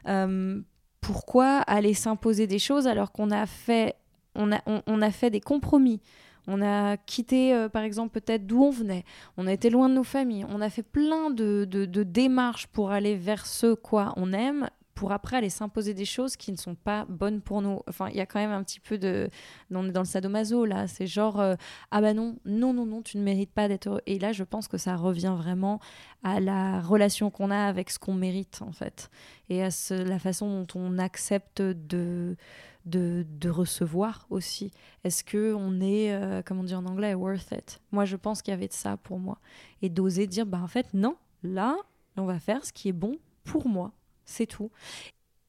Euh, 0.09 0.61
pourquoi 1.00 1.59
aller 1.59 1.94
s'imposer 1.94 2.46
des 2.46 2.61
choses 2.61 2.86
alors 2.86 3.12
qu'on 3.12 3.30
a 3.30 3.46
fait, 3.46 3.96
on 4.35 4.53
a, 4.53 4.61
on, 4.87 5.03
a 5.03 5.11
fait 5.11 5.30
des 5.30 5.41
compromis 5.41 6.01
on 6.49 6.61
a 6.61 6.97
quitté, 6.97 7.68
par 7.72 7.83
exemple, 7.83 8.20
peut-être 8.20 8.49
d'où 8.49 8.64
on 8.64 8.70
venait. 8.70 9.05
On 9.37 9.47
a 9.47 9.53
été 9.53 9.70
loin 9.70 9.89
de 9.89 9.95
nos 9.95 10.03
familles. 10.03 10.45
On 10.49 10.61
a 10.61 10.70
fait 10.70 10.83
plein 10.83 11.30
de, 11.30 11.64
de, 11.64 12.03
démarches 12.03 12.66
pour 12.66 12.91
aller 12.91 13.14
vers 13.14 13.47
ce 13.47 13.74
quoi 13.74 14.12
on 14.16 14.33
aime 14.33 14.68
pour 14.95 15.12
après 15.12 15.39
aller 15.39 15.51
s'imposer 15.51 15.95
des 15.95 16.05
choses 16.05 16.37
qui 16.37 16.53
ne 16.53 16.57
sont 16.57 16.74
pas 16.74 17.07
bonnes 17.09 17.41
pour 17.41 17.62
nous. 17.62 17.80
Enfin, 17.89 18.09
il 18.11 18.16
y 18.16 18.20
a 18.20 18.26
quand 18.26 18.39
même 18.39 18.53
un 18.53 18.62
petit 18.62 18.78
peu 18.78 18.99
de... 18.99 19.30
On 19.70 19.89
est 19.89 19.93
dans 19.93 20.03
le 20.03 20.07
sadomaso, 20.07 20.64
là. 20.64 20.87
C'est 20.87 21.07
genre, 21.07 21.41
euh, 21.41 21.55
ah 21.91 22.01
bah 22.01 22.12
non, 22.12 22.37
non, 22.45 22.72
non, 22.72 22.87
non, 22.87 23.03
tu 23.03 23.16
ne 23.16 23.22
mérites 23.22 23.53
pas 23.53 23.68
d'être. 23.68 24.03
Et 24.07 24.18
là, 24.18 24.33
je 24.33 24.45
pense 24.45 24.68
que 24.68 24.78
ça 24.78 24.97
revient 24.97 25.35
vraiment 25.37 25.80
à 26.22 26.41
la 26.41 26.80
relation 26.80 27.30
qu'on 27.30 27.51
a 27.51 27.66
avec 27.66 27.91
ce 27.91 27.99
qu'on 27.99 28.14
mérite, 28.14 28.61
en 28.62 28.72
fait. 28.72 29.11
Et 29.49 29.64
à 29.64 29.70
la 29.91 30.18
façon 30.18 30.61
dont 30.61 30.80
on 30.80 30.99
accepte 30.99 31.62
de... 31.62 32.37
De, 32.85 33.24
de, 33.39 33.49
recevoir 33.49 34.26
aussi. 34.28 34.72
Est-ce 35.05 35.22
que 35.22 35.55
on 35.55 35.80
est, 35.80 36.12
euh, 36.12 36.43
comment 36.45 36.64
dire 36.64 36.78
en 36.78 36.87
anglais, 36.87 37.14
worth 37.14 37.53
it? 37.53 37.80
Moi, 37.93 38.05
je 38.05 38.16
pense 38.16 38.43
qu'il 38.43 38.51
y 38.51 38.55
avait 38.55 38.66
de 38.66 38.72
ça 38.72 38.97
pour 38.97 39.20
moi. 39.20 39.39
Et 39.83 39.89
d'oser 39.89 40.26
dire, 40.26 40.47
bah 40.47 40.61
en 40.61 40.66
fait, 40.66 40.93
non, 40.93 41.16
là, 41.45 41.76
on 42.16 42.24
va 42.24 42.41
faire 42.41 42.64
ce 42.64 42.72
qui 42.72 42.89
est 42.89 42.93
bon 42.93 43.18
pour 43.45 43.68
moi 43.68 43.93
c'est 44.24 44.47
tout. 44.47 44.70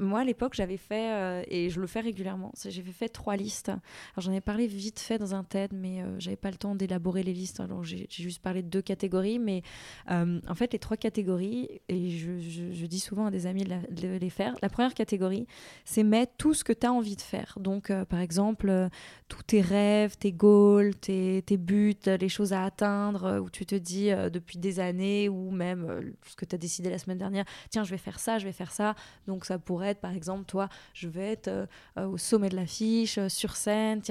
Moi, 0.04 0.20
à 0.20 0.24
l'époque, 0.24 0.54
j'avais 0.54 0.78
fait, 0.78 1.12
euh, 1.14 1.44
et 1.48 1.70
je 1.70 1.80
le 1.80 1.88
fais 1.88 2.02
régulièrement, 2.02 2.52
j'avais 2.64 2.92
fait 2.92 3.10
trois 3.10 3.36
listes. 3.36 3.72
J'en 4.18 4.32
ai 4.32 4.42
parlé 4.42 4.68
vite 4.68 5.00
fait 5.00 5.18
dans 5.18 5.34
un 5.36 5.44
TED, 5.44 5.72
mais 5.74 6.02
euh, 6.02 6.20
j'avais 6.20 6.36
pas 6.36 6.52
le 6.52 6.58
temps 6.58 6.76
d'élaborer 6.76 7.24
les 7.24 7.34
listes. 7.34 7.60
Alors, 7.60 7.84
j'ai 7.84 8.08
juste 8.10 8.42
parlé 8.42 8.62
de 8.62 8.68
deux 8.68 8.82
catégories, 8.82 9.40
mais 9.40 9.64
euh, 10.12 10.40
en 10.48 10.56
fait, 10.56 10.74
les 10.74 10.80
trois 10.80 10.98
catégories, 10.98 11.82
et 11.90 12.10
je, 12.12 12.86
dis 12.86 13.00
souvent 13.00 13.26
à 13.26 13.32
des 13.32 13.48
amis 13.48 13.64
de, 13.64 14.18
les 14.18 14.30
faire. 14.30 14.56
La 14.62 14.70
première 14.70 14.94
catégorie, 14.94 15.48
c'est 15.86 16.04
mettre 16.04 16.34
tout 16.38 16.54
ce 16.54 16.64
que 16.64 16.74
tu 16.74 16.86
as 16.86 16.94
envie 16.94 17.16
de 17.16 17.22
faire. 17.22 17.58
Donc, 17.60 17.92
par 18.10 18.20
exemple, 18.20 18.90
tous 19.30 19.44
tes 19.44 19.62
rêves, 19.62 20.18
tes 20.18 20.32
goals, 20.32 20.96
tes, 20.96 21.42
tes, 21.46 21.58
buts, 21.58 21.96
les 22.06 22.30
choses 22.30 22.54
à 22.54 22.64
atteindre, 22.64 23.40
où 23.40 23.50
tu 23.50 23.66
te 23.66 23.76
dis 23.76 24.10
depuis 24.32 24.60
des 24.60 24.80
années, 24.80 25.30
ou 25.30 25.50
même 25.50 26.14
ce 26.28 26.36
que 26.36 26.46
tu 26.46 26.56
as 26.56 26.58
décidé 26.58 26.90
la 26.90 27.00
semaine 27.00 27.18
dernière, 27.18 27.46
tiens, 27.70 27.84
je 27.84 27.90
vais 27.90 27.98
faire 27.98 28.20
ça, 28.20 28.38
je 28.38 28.46
vais 28.46 28.52
faire 28.52 28.72
ça. 28.72 28.96
Donc, 29.28 29.46
ça 29.46 29.58
pourrait 29.58 29.93
par 30.00 30.14
exemple, 30.14 30.46
toi, 30.46 30.70
je 30.94 31.08
vais 31.08 31.32
être 31.32 31.48
euh, 31.48 31.66
euh, 31.98 32.08
au 32.08 32.18
sommet 32.18 32.50
de 32.50 32.56
l'affiche, 32.56 33.18
euh, 33.18 33.30
sur 33.30 33.56
scène, 33.56 34.02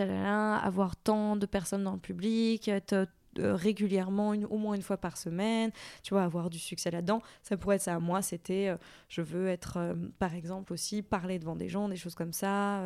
avoir 0.62 0.96
tant 0.96 1.36
de 1.36 1.46
personnes 1.46 1.84
dans 1.84 1.94
le 1.94 1.98
public, 1.98 2.68
être 2.68 3.06
régulièrement, 3.38 4.34
une, 4.34 4.44
au 4.44 4.58
moins 4.58 4.74
une 4.74 4.82
fois 4.82 4.98
par 4.98 5.16
semaine, 5.16 5.70
tu 6.02 6.12
vois, 6.12 6.22
avoir 6.22 6.50
du 6.50 6.58
succès 6.58 6.90
là-dedans. 6.90 7.22
Ça 7.42 7.56
pourrait 7.56 7.76
être 7.76 7.82
ça. 7.82 7.98
Moi, 7.98 8.20
c'était, 8.20 8.76
je 9.08 9.22
veux 9.22 9.48
être, 9.48 9.96
par 10.18 10.34
exemple, 10.34 10.74
aussi 10.74 11.00
parler 11.00 11.38
devant 11.38 11.56
des 11.56 11.70
gens, 11.70 11.88
des 11.88 11.96
choses 11.96 12.14
comme 12.14 12.34
ça, 12.34 12.82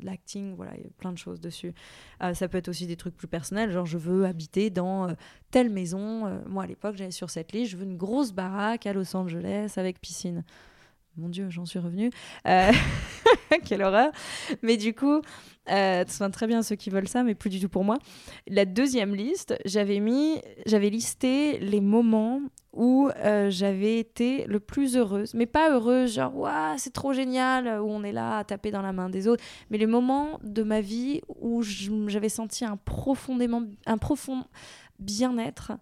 l'acting, 0.00 0.56
voilà, 0.56 0.72
il 0.78 0.84
y 0.84 0.86
a 0.86 0.90
plein 0.96 1.12
de 1.12 1.18
choses 1.18 1.42
dessus. 1.42 1.74
ça 2.32 2.48
peut 2.48 2.56
être 2.56 2.68
aussi 2.68 2.86
des 2.86 2.96
trucs 2.96 3.14
plus 3.14 3.28
personnels, 3.28 3.70
genre 3.70 3.84
je 3.84 3.98
veux 3.98 4.24
habiter 4.24 4.70
dans 4.70 5.14
telle 5.50 5.68
maison. 5.68 6.40
moi, 6.48 6.64
à 6.64 6.66
l'époque, 6.66 6.96
j'allais 6.96 7.10
sur 7.10 7.28
cette 7.28 7.52
liste, 7.52 7.72
je 7.72 7.76
veux 7.76 7.84
une 7.84 7.98
grosse 7.98 8.32
baraque 8.32 8.86
à 8.86 8.94
Los 8.94 9.14
Angeles 9.14 9.74
avec 9.76 10.00
piscine. 10.00 10.42
Mon 11.16 11.28
Dieu, 11.28 11.50
j'en 11.50 11.66
suis 11.66 11.78
revenue. 11.78 12.10
Euh, 12.46 12.70
quelle 13.64 13.82
horreur. 13.82 14.12
Mais 14.62 14.76
du 14.76 14.94
coup, 14.94 15.20
euh, 15.70 16.04
ça 16.06 16.30
très 16.30 16.46
bien 16.46 16.62
ceux 16.62 16.76
qui 16.76 16.90
veulent 16.90 17.08
ça, 17.08 17.22
mais 17.22 17.34
plus 17.34 17.50
du 17.50 17.60
tout 17.60 17.68
pour 17.68 17.84
moi. 17.84 17.98
La 18.46 18.64
deuxième 18.64 19.14
liste, 19.14 19.54
j'avais 19.64 19.98
mis, 19.98 20.40
j'avais 20.66 20.88
listé 20.88 21.58
les 21.58 21.80
moments 21.80 22.40
où 22.72 23.10
euh, 23.16 23.50
j'avais 23.50 23.98
été 23.98 24.46
le 24.46 24.60
plus 24.60 24.96
heureuse, 24.96 25.34
mais 25.34 25.46
pas 25.46 25.72
heureuse, 25.72 26.14
genre 26.14 26.48
c'est 26.78 26.92
trop 26.92 27.12
génial, 27.12 27.80
où 27.80 27.90
on 27.90 28.04
est 28.04 28.12
là 28.12 28.38
à 28.38 28.44
taper 28.44 28.70
dans 28.70 28.82
la 28.82 28.92
main 28.92 29.10
des 29.10 29.26
autres, 29.26 29.42
mais 29.70 29.78
les 29.78 29.86
moments 29.86 30.38
de 30.44 30.62
ma 30.62 30.80
vie 30.80 31.20
où 31.40 31.62
j'avais 31.62 32.28
senti 32.28 32.64
un 32.64 32.76
profondément, 32.76 33.64
un 33.86 33.98
profond 33.98 34.44
bien-être, 35.00 35.72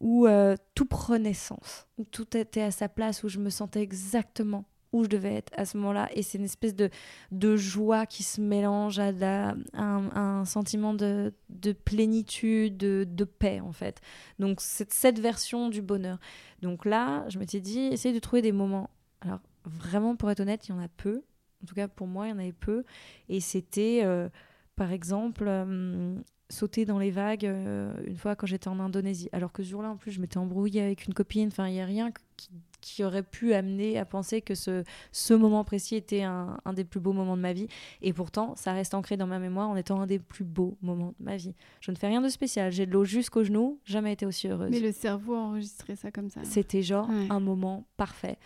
où 0.00 0.26
euh, 0.26 0.56
tout 0.74 0.84
prenait 0.84 1.32
sens, 1.32 1.86
où 1.96 2.04
tout 2.04 2.36
était 2.36 2.62
à 2.62 2.70
sa 2.72 2.88
place, 2.88 3.22
où 3.22 3.28
je 3.28 3.38
me 3.38 3.50
sentais 3.50 3.80
exactement 3.80 4.64
où 4.92 5.04
je 5.04 5.08
devais 5.08 5.34
être 5.34 5.52
à 5.56 5.64
ce 5.64 5.76
moment-là. 5.78 6.08
Et 6.14 6.22
c'est 6.22 6.38
une 6.38 6.44
espèce 6.44 6.74
de, 6.74 6.90
de 7.30 7.56
joie 7.56 8.06
qui 8.06 8.22
se 8.22 8.40
mélange 8.40 8.98
à, 8.98 9.54
un, 9.74 10.44
sentiment 10.44 10.94
de, 10.94 11.32
de 11.48 11.72
plénitude, 11.72 12.76
de, 12.76 13.06
de, 13.08 13.24
paix, 13.24 13.60
en 13.60 13.72
fait. 13.72 14.00
Donc, 14.38 14.60
c'est 14.60 14.92
cette 14.92 15.18
version 15.18 15.68
du 15.68 15.82
bonheur. 15.82 16.18
Donc 16.60 16.84
là, 16.84 17.24
je 17.28 17.38
m'étais 17.38 17.60
dit, 17.60 17.80
essaye 17.80 18.12
de 18.12 18.18
trouver 18.18 18.42
des 18.42 18.52
moments. 18.52 18.90
Alors, 19.20 19.40
vraiment, 19.64 20.16
pour 20.16 20.30
être 20.30 20.40
honnête, 20.40 20.68
il 20.68 20.72
y 20.72 20.74
en 20.74 20.80
a 20.80 20.88
peu. 20.88 21.22
En 21.62 21.66
tout 21.66 21.74
cas, 21.74 21.88
pour 21.88 22.06
moi, 22.06 22.26
il 22.26 22.30
y 22.30 22.32
en 22.32 22.38
avait 22.38 22.52
peu. 22.52 22.84
Et 23.28 23.40
c'était, 23.40 24.02
euh, 24.04 24.28
par 24.76 24.92
exemple, 24.92 25.44
euh, 25.46 26.16
sauter 26.52 26.84
dans 26.84 26.98
les 26.98 27.10
vagues 27.10 27.46
euh, 27.46 27.92
une 28.06 28.16
fois 28.16 28.36
quand 28.36 28.46
j'étais 28.46 28.68
en 28.68 28.78
Indonésie. 28.78 29.28
Alors 29.32 29.52
que 29.52 29.62
ce 29.62 29.70
jour-là, 29.70 29.90
en 29.90 29.96
plus, 29.96 30.12
je 30.12 30.20
m'étais 30.20 30.38
embrouillée 30.38 30.82
avec 30.82 31.06
une 31.06 31.14
copine. 31.14 31.48
Enfin, 31.48 31.68
il 31.68 31.74
n'y 31.74 31.80
a 31.80 31.86
rien 31.86 32.10
qui 32.36 32.48
qui 32.82 33.04
aurait 33.04 33.22
pu 33.22 33.54
amener 33.54 33.96
à 33.96 34.04
penser 34.04 34.42
que 34.42 34.54
ce, 34.54 34.84
ce 35.12 35.32
moment 35.32 35.64
précis 35.64 35.94
était 35.94 36.24
un, 36.24 36.58
un, 36.64 36.72
des 36.74 36.84
plus 36.84 37.00
beaux 37.00 37.12
moments 37.12 37.36
de 37.36 37.40
ma 37.40 37.52
vie. 37.54 37.68
Et 38.02 38.12
pourtant, 38.12 38.54
ça 38.56 38.72
reste 38.72 38.92
ancré 38.92 39.16
dans 39.16 39.28
ma 39.28 39.38
mémoire 39.38 39.70
en 39.70 39.76
étant 39.76 40.00
un 40.00 40.06
des 40.06 40.18
plus 40.18 40.44
beaux 40.44 40.76
moments 40.82 41.14
de 41.18 41.24
ma 41.24 41.36
vie. 41.36 41.54
Je 41.80 41.92
ne 41.92 41.96
fais 41.96 42.08
rien 42.08 42.20
de 42.20 42.28
spécial. 42.28 42.70
J'ai 42.72 42.84
de 42.84 42.90
l'eau 42.90 43.04
jusqu'aux 43.04 43.44
genoux, 43.44 43.78
jamais 43.84 44.12
été 44.12 44.26
aussi 44.26 44.48
heureuse. 44.48 44.70
Mais 44.70 44.80
le 44.80 44.92
cerveau 44.92 45.34
a 45.34 45.38
enregistré 45.38 45.96
ça 45.96 46.10
comme 46.10 46.28
ça. 46.28 46.40
C'était 46.42 46.82
genre 46.82 47.08
un 47.08 47.40
moment 47.40 47.86
parfait. 47.96 48.36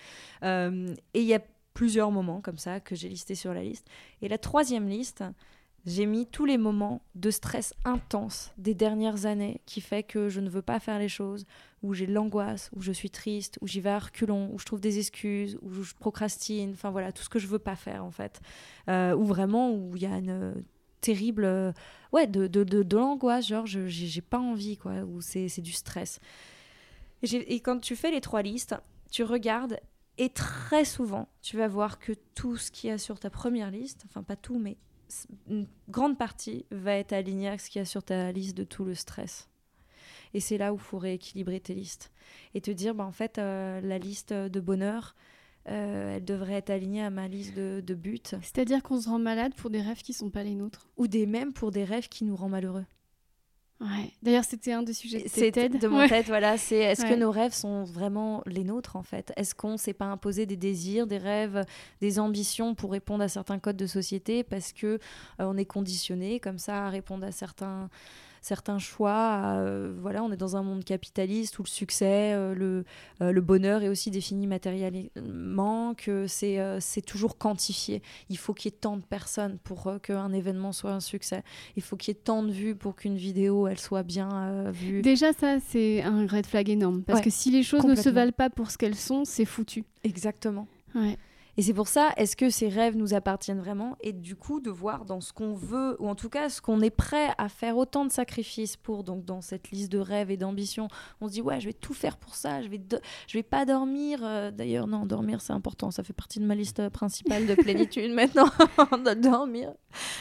Euh, 0.42 0.94
et 1.14 1.22
il 1.22 1.26
y 1.26 1.34
a 1.34 1.40
plusieurs 1.72 2.10
moments 2.10 2.40
comme 2.40 2.58
ça 2.58 2.80
que 2.80 2.94
j'ai 2.94 3.08
listés 3.08 3.34
sur 3.34 3.52
la 3.52 3.62
liste. 3.62 3.86
Et 4.22 4.28
la 4.28 4.38
troisième 4.38 4.88
liste, 4.88 5.24
j'ai 5.86 6.04
mis 6.04 6.26
tous 6.26 6.44
les 6.44 6.58
moments 6.58 7.00
de 7.14 7.30
stress 7.30 7.72
intense 7.84 8.52
des 8.58 8.74
dernières 8.74 9.24
années 9.24 9.60
qui 9.66 9.80
fait 9.80 10.02
que 10.02 10.28
je 10.28 10.40
ne 10.40 10.50
veux 10.50 10.62
pas 10.62 10.80
faire 10.80 10.98
les 10.98 11.08
choses, 11.08 11.44
où 11.82 11.94
j'ai 11.94 12.08
de 12.08 12.12
l'angoisse, 12.12 12.70
où 12.74 12.82
je 12.82 12.90
suis 12.90 13.10
triste, 13.10 13.56
où 13.60 13.68
j'y 13.68 13.80
vais 13.80 13.90
à 13.90 14.00
reculons, 14.00 14.50
où 14.52 14.58
je 14.58 14.64
trouve 14.64 14.80
des 14.80 14.98
excuses, 14.98 15.56
où 15.62 15.70
je 15.70 15.94
procrastine, 15.94 16.72
enfin 16.72 16.90
voilà, 16.90 17.12
tout 17.12 17.22
ce 17.22 17.28
que 17.28 17.38
je 17.38 17.46
veux 17.46 17.60
pas 17.60 17.76
faire 17.76 18.04
en 18.04 18.10
fait. 18.10 18.40
Euh, 18.88 19.14
ou 19.14 19.24
vraiment 19.24 19.72
où 19.72 19.94
il 19.94 20.02
y 20.02 20.06
a 20.06 20.18
une 20.18 20.64
terrible 21.00 21.44
euh, 21.44 21.72
ouais 22.12 22.26
de, 22.26 22.48
de, 22.48 22.64
de, 22.64 22.96
l'angoisse 22.96 23.46
genre 23.46 23.66
je 23.66 23.86
j'ai 23.86 24.22
pas 24.22 24.40
envie 24.40 24.76
quoi 24.76 25.02
ou 25.02 25.20
c'est 25.20 25.60
du 25.60 25.72
stress 25.72 26.18
et, 27.22 27.54
et, 27.54 27.60
quand 27.60 27.78
tu 27.78 27.94
fais 27.94 28.10
les 28.10 28.20
trois 28.20 28.42
listes 28.42 28.74
tu 29.12 29.22
regardes 29.22 29.78
et 30.18 30.30
très 30.30 30.84
souvent 30.84 31.28
tu 31.42 31.56
vas 31.58 31.68
voir 31.68 31.98
que 32.00 32.12
tout 32.34 32.56
ce 32.56 32.72
qu'il 32.72 32.90
y 32.90 32.92
a 32.92 32.98
sur 32.98 33.20
ta 33.20 33.30
première 33.30 33.70
liste 33.70 34.02
enfin 34.06 34.22
pas 34.22 34.36
tout 34.36 34.58
mais 34.58 34.78
une 35.48 35.66
grande 35.88 36.18
partie 36.18 36.66
va 36.70 36.94
être 36.94 37.12
aligné 37.12 37.48
avec 37.48 37.60
ce 37.60 37.70
qu'il 37.70 37.78
y 37.78 37.82
a 37.82 37.86
sur 37.86 38.02
ta 38.02 38.32
liste 38.32 38.56
de 38.56 38.64
tout 38.64 38.84
le 38.84 38.94
stress 38.94 39.48
et 40.34 40.40
c'est 40.40 40.58
là 40.58 40.72
où 40.72 40.76
il 40.76 40.82
faut 40.82 40.98
rééquilibrer 40.98 41.60
tes 41.60 41.74
listes 41.74 42.12
et 42.54 42.60
te 42.60 42.70
dire 42.70 42.94
bah 42.94 43.04
en 43.04 43.12
fait 43.12 43.38
euh, 43.38 43.80
la 43.80 43.98
liste 43.98 44.32
de 44.32 44.60
bonheur 44.60 45.14
euh, 45.68 46.16
elle 46.16 46.24
devrait 46.24 46.54
être 46.54 46.70
alignée 46.70 47.02
à 47.02 47.10
ma 47.10 47.26
liste 47.26 47.56
de, 47.56 47.82
de 47.84 47.94
buts. 47.94 48.20
C'est-à-dire 48.40 48.82
qu'on 48.82 49.00
se 49.00 49.08
rend 49.08 49.18
malade 49.18 49.52
pour 49.54 49.70
des 49.70 49.80
rêves 49.80 50.02
qui 50.02 50.12
sont 50.12 50.30
pas 50.30 50.44
les 50.44 50.54
nôtres? 50.54 50.88
Ou 50.96 51.08
des 51.08 51.26
mêmes 51.26 51.52
pour 51.52 51.72
des 51.72 51.84
rêves 51.84 52.08
qui 52.08 52.24
nous 52.24 52.36
rendent 52.36 52.52
malheureux. 52.52 52.84
Ouais. 53.78 54.10
D'ailleurs, 54.22 54.44
c'était 54.44 54.72
un 54.72 54.82
des 54.82 54.94
sujets 54.94 55.18
de, 55.22 55.78
de 55.78 55.88
mon 55.88 56.08
tête. 56.08 56.26
Voilà, 56.28 56.56
c'est 56.56 56.78
est-ce 56.78 57.04
que 57.04 57.14
nos 57.14 57.30
rêves 57.30 57.52
sont 57.52 57.84
vraiment 57.84 58.42
les 58.46 58.64
nôtres 58.64 58.96
en 58.96 59.02
fait? 59.02 59.32
Est-ce 59.36 59.54
qu'on 59.54 59.76
s'est 59.76 59.92
pas 59.92 60.06
imposé 60.06 60.46
des 60.46 60.56
désirs, 60.56 61.06
des 61.06 61.18
rêves, 61.18 61.62
des 62.00 62.18
ambitions 62.18 62.74
pour 62.74 62.92
répondre 62.92 63.22
à 63.22 63.28
certains 63.28 63.58
codes 63.58 63.76
de 63.76 63.86
société 63.86 64.44
parce 64.44 64.72
que 64.72 64.86
euh, 64.86 64.98
on 65.40 65.56
est 65.58 65.66
conditionné 65.66 66.40
comme 66.40 66.58
ça 66.58 66.86
à 66.86 66.88
répondre 66.88 67.26
à 67.26 67.32
certains 67.32 67.90
certains 68.46 68.78
choix. 68.78 69.54
Euh, 69.56 69.92
voilà, 70.00 70.22
on 70.22 70.30
est 70.30 70.36
dans 70.36 70.56
un 70.56 70.62
monde 70.62 70.84
capitaliste 70.84 71.58
où 71.58 71.64
le 71.64 71.68
succès, 71.68 72.32
euh, 72.32 72.54
le, 72.54 72.84
euh, 73.20 73.32
le 73.32 73.40
bonheur 73.40 73.82
est 73.82 73.88
aussi 73.88 74.12
défini 74.12 74.46
matériellement, 74.46 75.94
que 75.94 76.26
c'est 76.28 77.02
toujours 77.04 77.38
quantifié. 77.38 78.02
Il 78.28 78.38
faut 78.38 78.54
qu'il 78.54 78.70
y 78.70 78.74
ait 78.74 78.78
tant 78.78 78.96
de 78.96 79.02
personnes 79.02 79.58
pour 79.64 79.90
qu'un 80.00 80.32
événement 80.32 80.70
soit 80.72 80.92
un 80.92 81.00
succès. 81.00 81.42
Il 81.74 81.82
faut 81.82 81.96
qu'il 81.96 82.14
y 82.14 82.16
ait 82.16 82.20
tant 82.22 82.44
de 82.44 82.52
vues 82.52 82.76
pour 82.76 82.94
qu'une 82.94 83.16
vidéo 83.16 83.66
elle 83.66 83.78
soit 83.78 84.04
bien 84.04 84.70
vue. 84.70 85.02
Déjà 85.02 85.32
ça 85.32 85.58
c'est 85.58 86.02
un 86.02 86.26
red 86.26 86.46
flag 86.46 86.68
énorme 86.68 87.02
parce 87.02 87.20
que 87.20 87.30
si 87.30 87.50
les 87.50 87.64
choses 87.64 87.84
ne 87.84 87.96
se 87.96 88.08
valent 88.08 88.32
pas 88.32 88.48
pour 88.48 88.70
ce 88.70 88.78
qu'elles 88.78 88.94
sont, 88.94 89.24
c'est 89.24 89.44
foutu. 89.44 89.84
Exactement. 90.04 90.68
Ouais. 90.94 91.18
Et 91.58 91.62
c'est 91.62 91.72
pour 91.72 91.88
ça, 91.88 92.10
est-ce 92.18 92.36
que 92.36 92.50
ces 92.50 92.68
rêves 92.68 92.96
nous 92.96 93.14
appartiennent 93.14 93.60
vraiment? 93.60 93.96
Et 94.02 94.12
du 94.12 94.36
coup, 94.36 94.60
de 94.60 94.70
voir 94.70 95.06
dans 95.06 95.22
ce 95.22 95.32
qu'on 95.32 95.54
veut, 95.54 95.96
ou 96.00 96.08
en 96.08 96.14
tout 96.14 96.28
cas 96.28 96.50
ce 96.50 96.60
qu'on 96.60 96.82
est 96.82 96.90
prêt 96.90 97.30
à 97.38 97.48
faire 97.48 97.78
autant 97.78 98.04
de 98.04 98.12
sacrifices 98.12 98.76
pour, 98.76 99.04
donc 99.04 99.24
dans 99.24 99.40
cette 99.40 99.70
liste 99.70 99.90
de 99.90 99.98
rêves 99.98 100.30
et 100.30 100.36
d'ambitions, 100.36 100.88
on 101.22 101.28
se 101.28 101.32
dit, 101.32 101.40
ouais, 101.40 101.58
je 101.60 101.66
vais 101.66 101.72
tout 101.72 101.94
faire 101.94 102.18
pour 102.18 102.34
ça, 102.34 102.60
je 102.60 102.68
vais, 102.68 102.80
je 103.26 103.38
vais 103.38 103.42
pas 103.42 103.64
dormir. 103.64 104.20
Euh, 104.22 104.50
d'ailleurs, 104.50 104.86
non, 104.86 105.06
dormir, 105.06 105.40
c'est 105.40 105.54
important, 105.54 105.90
ça 105.90 106.02
fait 106.02 106.12
partie 106.12 106.40
de 106.40 106.44
ma 106.44 106.54
liste 106.54 106.90
principale 106.90 107.46
de 107.46 107.54
plénitude 107.54 108.10
maintenant, 108.14 108.50
de 108.92 109.14
dormir, 109.14 109.72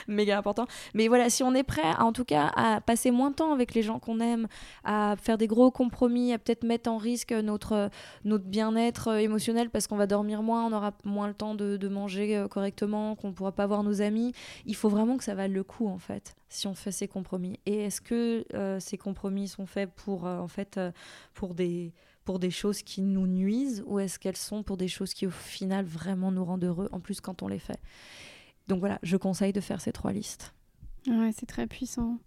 méga 0.07 0.37
important. 0.37 0.67
Mais 0.93 1.09
voilà, 1.09 1.29
si 1.29 1.43
on 1.43 1.53
est 1.53 1.63
prêt, 1.63 1.95
en 1.99 2.13
tout 2.13 2.25
cas, 2.25 2.51
à 2.55 2.79
passer 2.79 3.11
moins 3.11 3.31
de 3.31 3.35
temps 3.35 3.51
avec 3.51 3.73
les 3.73 3.81
gens 3.81 3.99
qu'on 3.99 4.21
aime, 4.21 4.47
à 4.85 5.15
faire 5.21 5.37
des 5.37 5.47
gros 5.47 5.69
compromis, 5.69 6.31
à 6.31 6.39
peut-être 6.39 6.63
mettre 6.63 6.89
en 6.89 6.97
risque 6.97 7.33
notre, 7.33 7.89
notre 8.23 8.45
bien-être 8.45 9.17
émotionnel 9.17 9.69
parce 9.69 9.87
qu'on 9.87 9.97
va 9.97 10.07
dormir 10.07 10.41
moins, 10.41 10.65
on 10.65 10.71
aura 10.71 10.91
moins 11.03 11.24
le 11.27 11.33
temps 11.33 11.55
de, 11.55 11.87
manger 11.87 12.37
euh, 12.37 12.47
correctement, 12.47 13.15
qu'on 13.15 13.29
ne 13.29 13.33
pourra 13.33 13.51
pas 13.51 13.67
voir 13.67 13.83
nos 13.83 14.01
amis. 14.01 14.33
Il 14.65 14.75
faut 14.75 14.89
vraiment 14.89 15.17
que 15.17 15.23
ça 15.23 15.35
vaille 15.35 15.51
le 15.51 15.63
coup, 15.63 15.87
en 15.87 15.99
fait, 15.99 16.35
si 16.49 16.67
on 16.67 16.75
fait 16.75 16.91
ces 16.91 17.07
compromis. 17.07 17.59
Et 17.65 17.83
est-ce 17.83 18.01
que 18.01 18.45
euh, 18.53 18.79
ces 18.79 18.97
compromis 18.97 19.47
sont 19.47 19.65
faits 19.65 19.91
pour, 19.95 20.25
euh, 20.25 20.37
en 20.39 20.47
fait, 20.47 20.79
pour 21.33 21.53
des 21.55 21.93
pour 22.23 22.39
des 22.39 22.49
choses 22.49 22.81
qui 22.81 23.03
nous 23.03 23.27
nuisent 23.27 23.83
ou 23.85 23.99
est-ce 23.99 24.17
qu'elles 24.17 24.35
sont 24.35 24.63
pour 24.63 24.77
des 24.77 24.87
choses 24.87 25.13
qui 25.13 25.27
au 25.27 25.31
final 25.31 25.85
vraiment 25.85 26.31
nous 26.31 26.43
rendent 26.43 26.63
heureux 26.63 26.89
en 26.91 26.99
plus 26.99 27.21
quand 27.21 27.43
on 27.43 27.47
les 27.47 27.59
fait? 27.59 27.79
Donc 28.67 28.79
voilà 28.79 28.97
je 29.03 29.15
conseille 29.15 29.53
de 29.53 29.61
faire 29.61 29.79
ces 29.79 29.91
trois 29.91 30.11
listes 30.11 30.55
Ouais, 31.07 31.31
c'est 31.37 31.45
très 31.45 31.67
puissant. 31.67 32.17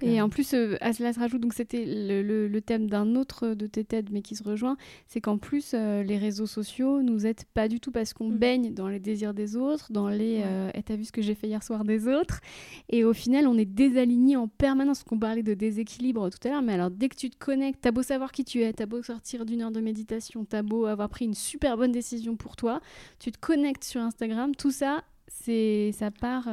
et 0.00 0.20
euh, 0.20 0.24
en 0.24 0.28
plus, 0.28 0.54
euh, 0.54 0.76
à 0.80 0.92
cela 0.92 1.12
se 1.12 1.18
rajoute, 1.18 1.40
donc 1.40 1.54
c'était 1.54 1.84
le, 1.84 2.46
le, 2.46 2.60
thème 2.60 2.88
d'un 2.88 3.16
autre 3.16 3.48
de 3.54 3.66
tes 3.66 3.84
TED, 3.84 4.10
mais 4.12 4.22
qui 4.22 4.36
se 4.36 4.44
rejoint, 4.44 4.76
c'est 5.08 5.20
qu'en 5.20 5.38
plus, 5.38 5.72
euh, 5.74 6.04
les 6.04 6.16
réseaux 6.16 6.46
sociaux 6.46 7.02
nous 7.02 7.26
aident 7.26 7.44
pas 7.52 7.66
du 7.68 7.80
tout 7.80 7.90
parce 7.90 8.12
qu'on 8.12 8.28
mm. 8.28 8.36
baigne 8.36 8.74
dans 8.74 8.88
les 8.88 9.00
désirs 9.00 9.34
des 9.34 9.56
autres, 9.56 9.90
dans 9.90 10.08
les 10.08 10.44
et 10.74 10.82
t'as 10.82 10.96
vu 10.96 11.04
ce 11.04 11.12
que 11.12 11.22
j'ai 11.22 11.34
fait 11.34 11.48
hier 11.48 11.62
soir 11.62 11.84
des 11.84 12.06
autres? 12.06 12.40
Et 12.88 13.04
au 13.04 13.12
final, 13.12 13.48
on 13.48 13.58
est 13.58 13.64
désaligné 13.64 14.36
en 14.36 14.48
permanence. 14.48 15.02
qu'on 15.02 15.18
parlait 15.18 15.42
de 15.42 15.54
déséquilibre 15.54 16.30
tout 16.30 16.38
à 16.46 16.50
l'heure, 16.50 16.62
mais 16.62 16.74
alors 16.74 16.90
dès 16.90 17.08
que 17.08 17.16
tu 17.16 17.30
te 17.30 17.36
connectes, 17.38 17.80
t'as 17.80 17.90
beau 17.90 18.02
savoir 18.02 18.30
qui 18.30 18.44
tu 18.44 18.62
es, 18.62 18.72
t'as 18.72 18.86
beau 18.86 19.02
sortir 19.02 19.44
d'une 19.44 19.62
heure 19.62 19.72
de 19.72 19.80
méditation, 19.80 20.44
t'as 20.44 20.62
beau 20.62 20.86
avoir 20.86 21.08
pris 21.08 21.24
une 21.24 21.34
super 21.34 21.76
bonne 21.76 21.92
décision 21.92 22.36
pour 22.36 22.56
toi, 22.56 22.80
tu 23.18 23.32
te 23.32 23.38
connectes 23.38 23.84
sur 23.84 24.00
Instagram, 24.00 24.54
tout 24.54 24.70
ça, 24.70 25.02
c'est 25.28 25.90
ça 25.92 26.10
part 26.10 26.48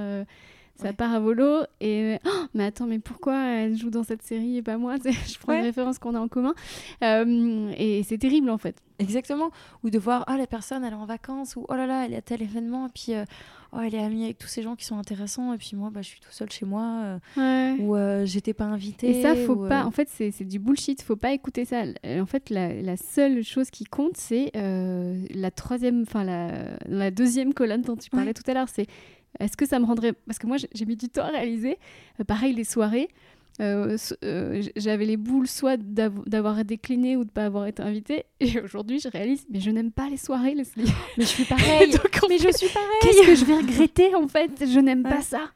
ça 0.75 0.91
part 0.91 1.13
à 1.13 1.19
volo 1.19 1.61
et 1.81 2.17
oh, 2.25 2.45
mais 2.53 2.65
attends 2.65 2.87
mais 2.87 2.99
pourquoi 2.99 3.37
elle 3.37 3.77
joue 3.77 3.91
dans 3.91 4.03
cette 4.03 4.23
série 4.23 4.57
et 4.57 4.61
pas 4.61 4.77
moi? 4.77 4.95
Je 5.03 5.37
prends 5.37 5.53
une 5.53 5.61
référence 5.61 5.99
qu'on 5.99 6.15
a 6.15 6.19
en 6.19 6.27
commun. 6.27 6.55
Euh, 7.03 7.71
et 7.77 8.03
c'est 8.03 8.17
terrible 8.17 8.49
en 8.49 8.57
fait. 8.57 8.75
Exactement. 8.99 9.51
Ou 9.83 9.89
de 9.89 9.99
voir 9.99 10.25
oh 10.27 10.35
la 10.35 10.47
personne 10.47 10.83
elle 10.83 10.93
est 10.93 10.95
en 10.95 11.05
vacances 11.05 11.55
ou 11.55 11.65
oh 11.69 11.75
là 11.75 11.85
là 11.85 12.05
elle 12.05 12.13
est 12.13 12.17
à 12.17 12.21
tel 12.21 12.41
événement 12.41 12.87
et 12.87 12.89
puis 12.89 13.13
euh, 13.13 13.23
oh 13.71 13.79
elle 13.83 13.93
est 13.93 14.03
amie 14.03 14.23
avec 14.23 14.39
tous 14.39 14.47
ces 14.47 14.63
gens 14.63 14.75
qui 14.75 14.85
sont 14.85 14.97
intéressants 14.97 15.53
et 15.53 15.57
puis 15.57 15.71
moi 15.75 15.89
bah, 15.91 16.01
je 16.01 16.07
suis 16.07 16.19
tout 16.19 16.31
seul 16.31 16.51
chez 16.51 16.65
moi 16.65 17.19
euh, 17.37 17.75
ou 17.77 18.25
j'étais 18.25 18.53
pas 18.53 18.65
invitée 18.65 19.19
et 19.19 19.21
ça 19.21 19.35
faut 19.35 19.55
pas 19.55 19.85
en 19.85 19.91
fait 19.91 20.09
c'est 20.09 20.43
du 20.43 20.57
bullshit. 20.57 21.03
Faut 21.03 21.15
pas 21.15 21.33
écouter 21.33 21.65
ça. 21.65 21.83
En 22.03 22.25
fait 22.25 22.49
la, 22.49 22.73
la 22.81 22.97
seule 22.97 23.43
chose 23.43 23.69
qui 23.69 23.83
compte 23.83 24.17
c'est 24.17 24.51
la 24.55 25.51
troisième 25.51 26.01
enfin 26.01 26.23
la, 26.23 26.77
la 26.87 27.11
deuxième 27.11 27.53
colonne 27.53 27.83
dont 27.83 27.95
tu 27.95 28.09
parlais 28.09 28.33
tout 28.33 28.49
à 28.49 28.55
l'heure 28.55 28.69
c'est 28.69 28.87
est-ce 29.39 29.57
que 29.57 29.65
ça 29.65 29.79
me 29.79 29.85
rendrait... 29.85 30.13
Parce 30.13 30.39
que 30.39 30.47
moi, 30.47 30.57
j'ai 30.57 30.85
mis 30.85 30.95
du 30.95 31.09
temps 31.09 31.23
à 31.23 31.29
réaliser. 31.29 31.77
Euh, 32.19 32.23
pareil, 32.23 32.53
les 32.53 32.63
soirées. 32.63 33.09
Euh, 33.61 33.97
euh, 34.23 34.63
j'avais 34.75 35.05
les 35.05 35.17
boules 35.17 35.47
soit 35.47 35.77
d'avoir 35.77 36.65
décliné 36.65 37.15
ou 37.15 37.23
de 37.23 37.29
pas 37.29 37.45
avoir 37.45 37.67
été 37.67 37.83
invitée. 37.83 38.25
Et 38.39 38.59
aujourd'hui 38.59 38.99
je 38.99 39.09
réalise 39.09 39.45
mais 39.47 39.59
je 39.59 39.69
n'aime 39.69 39.91
pas 39.91 40.09
les 40.09 40.17
soirées 40.17 40.55
Leslie. 40.55 40.91
Mais 41.19 41.23
je 41.23 41.29
suis 41.29 41.45
pareil 41.45 41.95
mais 42.29 42.39
je 42.39 42.49
suis 42.51 42.69
pareil 42.69 42.89
qu'est-ce 43.03 43.27
que 43.27 43.35
je 43.35 43.45
vais 43.45 43.57
regretter 43.57 44.15
en 44.15 44.27
fait? 44.27 44.49
Je 44.59 44.79
n'aime 44.79 45.03
pas 45.03 45.21
ça. 45.21 45.51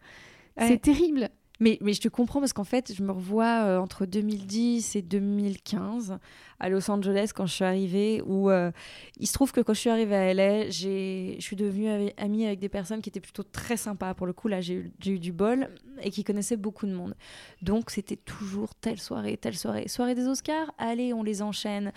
C'est 0.60 0.80
terrible. 0.80 1.30
Mais, 1.60 1.80
mais 1.82 1.94
je 1.94 2.02
te 2.02 2.08
comprends 2.08 2.40
parce 2.40 2.54
qu'en 2.54 2.64
fait 2.64 2.94
je 2.94 3.02
me 3.02 3.12
revois 3.12 3.82
entre 3.82 4.06
2010 4.06 4.96
et 4.96 5.02
2015 5.02 6.20
à 6.60 6.70
Los 6.70 6.90
Angeles 6.90 7.32
quand 7.36 7.46
je 7.46 7.54
suis 7.54 7.64
arrivée, 7.64 8.22
où 8.26 8.50
euh, 8.50 8.72
il 9.20 9.28
se 9.28 9.34
trouve 9.34 9.52
que 9.52 9.62
quand 9.62 9.74
je 9.74 9.80
suis 9.80 9.90
arrivée 9.90 10.16
à 10.16 10.34
LA, 10.34 10.70
je 10.70 11.36
suis 11.40 11.56
devenue 11.56 12.12
amie 12.18 12.46
avec 12.46 12.60
des 12.60 12.70
personnes 12.70 13.02
qui 13.02 13.10
étaient 13.10 13.20
plutôt 13.20 13.44
très 13.44 13.78
sympas. 13.78 14.14
Pour 14.14 14.26
le 14.26 14.34
coup, 14.34 14.48
là, 14.48 14.62
j'ai 14.62 14.74
eu, 14.74 15.20
du 15.20 15.32
bol 15.32 15.70
et 16.02 16.10
qui 16.10 16.24
connaissaient 16.24 16.58
beaucoup 16.58 16.86
de 16.86 16.94
monde. 16.94 17.16
Donc, 17.62 17.90
c'était 17.90 18.16
toujours 18.16 18.76
telle 18.76 19.00
soirée, 19.00 19.38
telle 19.38 19.58
soirée. 19.58 19.88
Soirée 19.88 20.16
des 20.16 20.28
Oscars, 20.28 20.72
allez, 20.78 21.14
on 21.14 21.24
les 21.24 21.42
enchaîne. 21.42 21.92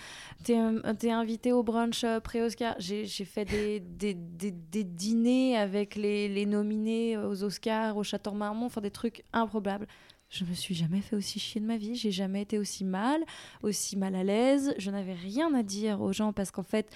T'es 0.44 0.54
es 0.54 1.10
invité 1.10 1.52
au 1.52 1.62
brunch 1.62 2.04
euh, 2.04 2.20
pré-Oscar. 2.20 2.74
J'ai 2.78 3.06
fait 3.06 3.44
des, 3.44 3.80
des, 3.80 4.14
des, 4.14 4.84
dîners 4.84 5.56
avec 5.56 5.96
les, 5.96 6.28
les 6.28 6.46
nominés 6.46 7.16
aux 7.16 7.42
Oscars, 7.44 7.96
au 7.96 8.02
Château 8.02 8.32
Marmont, 8.32 8.66
enfin 8.66 8.80
des 8.80 8.90
trucs 8.90 9.24
improbables. 9.32 9.86
Je 10.30 10.44
me 10.44 10.54
suis 10.54 10.76
jamais 10.76 11.00
fait 11.00 11.16
aussi 11.16 11.40
chier 11.40 11.60
de 11.60 11.66
ma 11.66 11.76
vie, 11.76 11.96
j'ai 11.96 12.12
jamais 12.12 12.42
été 12.42 12.58
aussi 12.58 12.84
mal, 12.84 13.20
aussi 13.62 13.96
mal 13.96 14.14
à 14.14 14.22
l'aise, 14.22 14.74
je 14.78 14.90
n'avais 14.90 15.12
rien 15.12 15.52
à 15.54 15.64
dire 15.64 16.00
aux 16.00 16.12
gens 16.12 16.32
parce 16.32 16.52
qu'en 16.52 16.62
fait, 16.62 16.88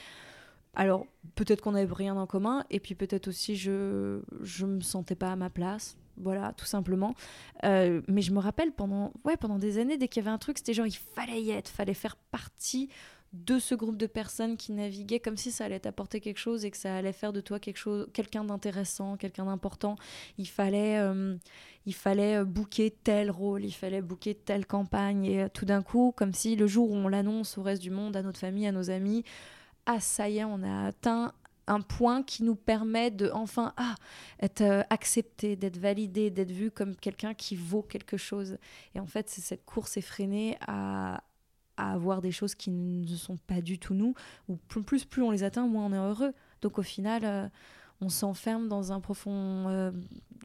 alors 0.74 1.04
peut-être 1.34 1.60
qu'on 1.60 1.72
n'avait 1.72 1.92
rien 1.92 2.16
en 2.16 2.26
commun 2.26 2.64
et 2.70 2.78
puis 2.78 2.94
peut-être 2.94 3.28
aussi 3.28 3.56
je 3.56 4.20
je 4.40 4.66
me 4.66 4.80
sentais 4.80 5.16
pas 5.16 5.32
à 5.32 5.36
ma 5.36 5.50
place, 5.50 5.96
voilà, 6.16 6.52
tout 6.52 6.64
simplement. 6.64 7.14
Euh, 7.64 8.02
mais 8.06 8.22
je 8.22 8.32
me 8.32 8.38
rappelle 8.38 8.70
pendant 8.70 9.12
ouais 9.24 9.36
pendant 9.36 9.58
des 9.58 9.78
années 9.78 9.96
dès 9.96 10.06
qu'il 10.06 10.22
y 10.22 10.26
avait 10.26 10.34
un 10.34 10.38
truc, 10.38 10.58
c'était 10.58 10.74
genre 10.74 10.86
il 10.86 10.96
fallait 10.96 11.42
y 11.42 11.50
être, 11.50 11.68
fallait 11.68 11.92
faire 11.94 12.16
partie 12.16 12.88
de 13.34 13.58
ce 13.58 13.74
groupe 13.74 13.96
de 13.96 14.06
personnes 14.06 14.56
qui 14.56 14.72
naviguaient 14.72 15.18
comme 15.18 15.36
si 15.36 15.50
ça 15.50 15.64
allait 15.64 15.80
t'apporter 15.80 16.20
quelque 16.20 16.38
chose 16.38 16.64
et 16.64 16.70
que 16.70 16.76
ça 16.76 16.96
allait 16.96 17.12
faire 17.12 17.32
de 17.32 17.40
toi 17.40 17.58
quelque 17.58 17.76
chose, 17.76 18.06
quelqu'un 18.12 18.44
d'intéressant, 18.44 19.16
quelqu'un 19.16 19.46
d'important. 19.46 19.96
Il 20.38 20.48
fallait, 20.48 20.98
euh, 20.98 21.36
il 21.84 21.94
fallait 21.94 22.36
euh, 22.36 22.44
booker 22.44 22.92
tel 22.92 23.32
rôle, 23.32 23.64
il 23.64 23.72
fallait 23.72 24.02
booker 24.02 24.34
telle 24.34 24.66
campagne 24.66 25.26
et 25.26 25.42
euh, 25.42 25.48
tout 25.52 25.64
d'un 25.64 25.82
coup, 25.82 26.12
comme 26.16 26.32
si 26.32 26.54
le 26.54 26.68
jour 26.68 26.92
où 26.92 26.94
on 26.94 27.08
l'annonce 27.08 27.58
au 27.58 27.62
reste 27.62 27.82
du 27.82 27.90
monde, 27.90 28.16
à 28.16 28.22
notre 28.22 28.38
famille, 28.38 28.68
à 28.68 28.72
nos 28.72 28.88
amis, 28.88 29.24
ah 29.86 29.98
ça 29.98 30.28
y 30.28 30.38
est, 30.38 30.44
on 30.44 30.62
a 30.62 30.86
atteint 30.86 31.32
un 31.66 31.80
point 31.80 32.22
qui 32.22 32.44
nous 32.44 32.54
permet 32.54 33.10
de 33.10 33.30
enfin 33.32 33.72
ah, 33.76 33.96
être 34.40 34.84
accepté, 34.90 35.56
d'être 35.56 35.78
validé, 35.78 36.30
d'être 36.30 36.52
vu 36.52 36.70
comme 36.70 36.94
quelqu'un 36.94 37.34
qui 37.34 37.56
vaut 37.56 37.82
quelque 37.82 38.16
chose. 38.16 38.58
Et 38.94 39.00
en 39.00 39.06
fait, 39.06 39.28
c'est 39.28 39.40
cette 39.40 39.64
course 39.64 39.96
effrénée 39.96 40.56
à, 40.68 41.22
à 41.76 41.92
avoir 41.92 42.20
des 42.20 42.32
choses 42.32 42.54
qui 42.54 42.70
ne 42.70 43.16
sont 43.16 43.36
pas 43.36 43.60
du 43.60 43.78
tout 43.78 43.94
nous, 43.94 44.14
ou 44.48 44.56
plus, 44.56 45.04
plus 45.04 45.22
on 45.22 45.30
les 45.30 45.42
atteint, 45.42 45.66
moins 45.66 45.86
on 45.86 45.92
est 45.92 45.96
heureux. 45.96 46.32
Donc 46.62 46.78
au 46.78 46.82
final, 46.82 47.22
euh, 47.24 47.48
on 48.00 48.08
s'enferme 48.08 48.68
dans 48.68 48.92
un 48.92 49.00
profond, 49.00 49.68
euh, 49.68 49.90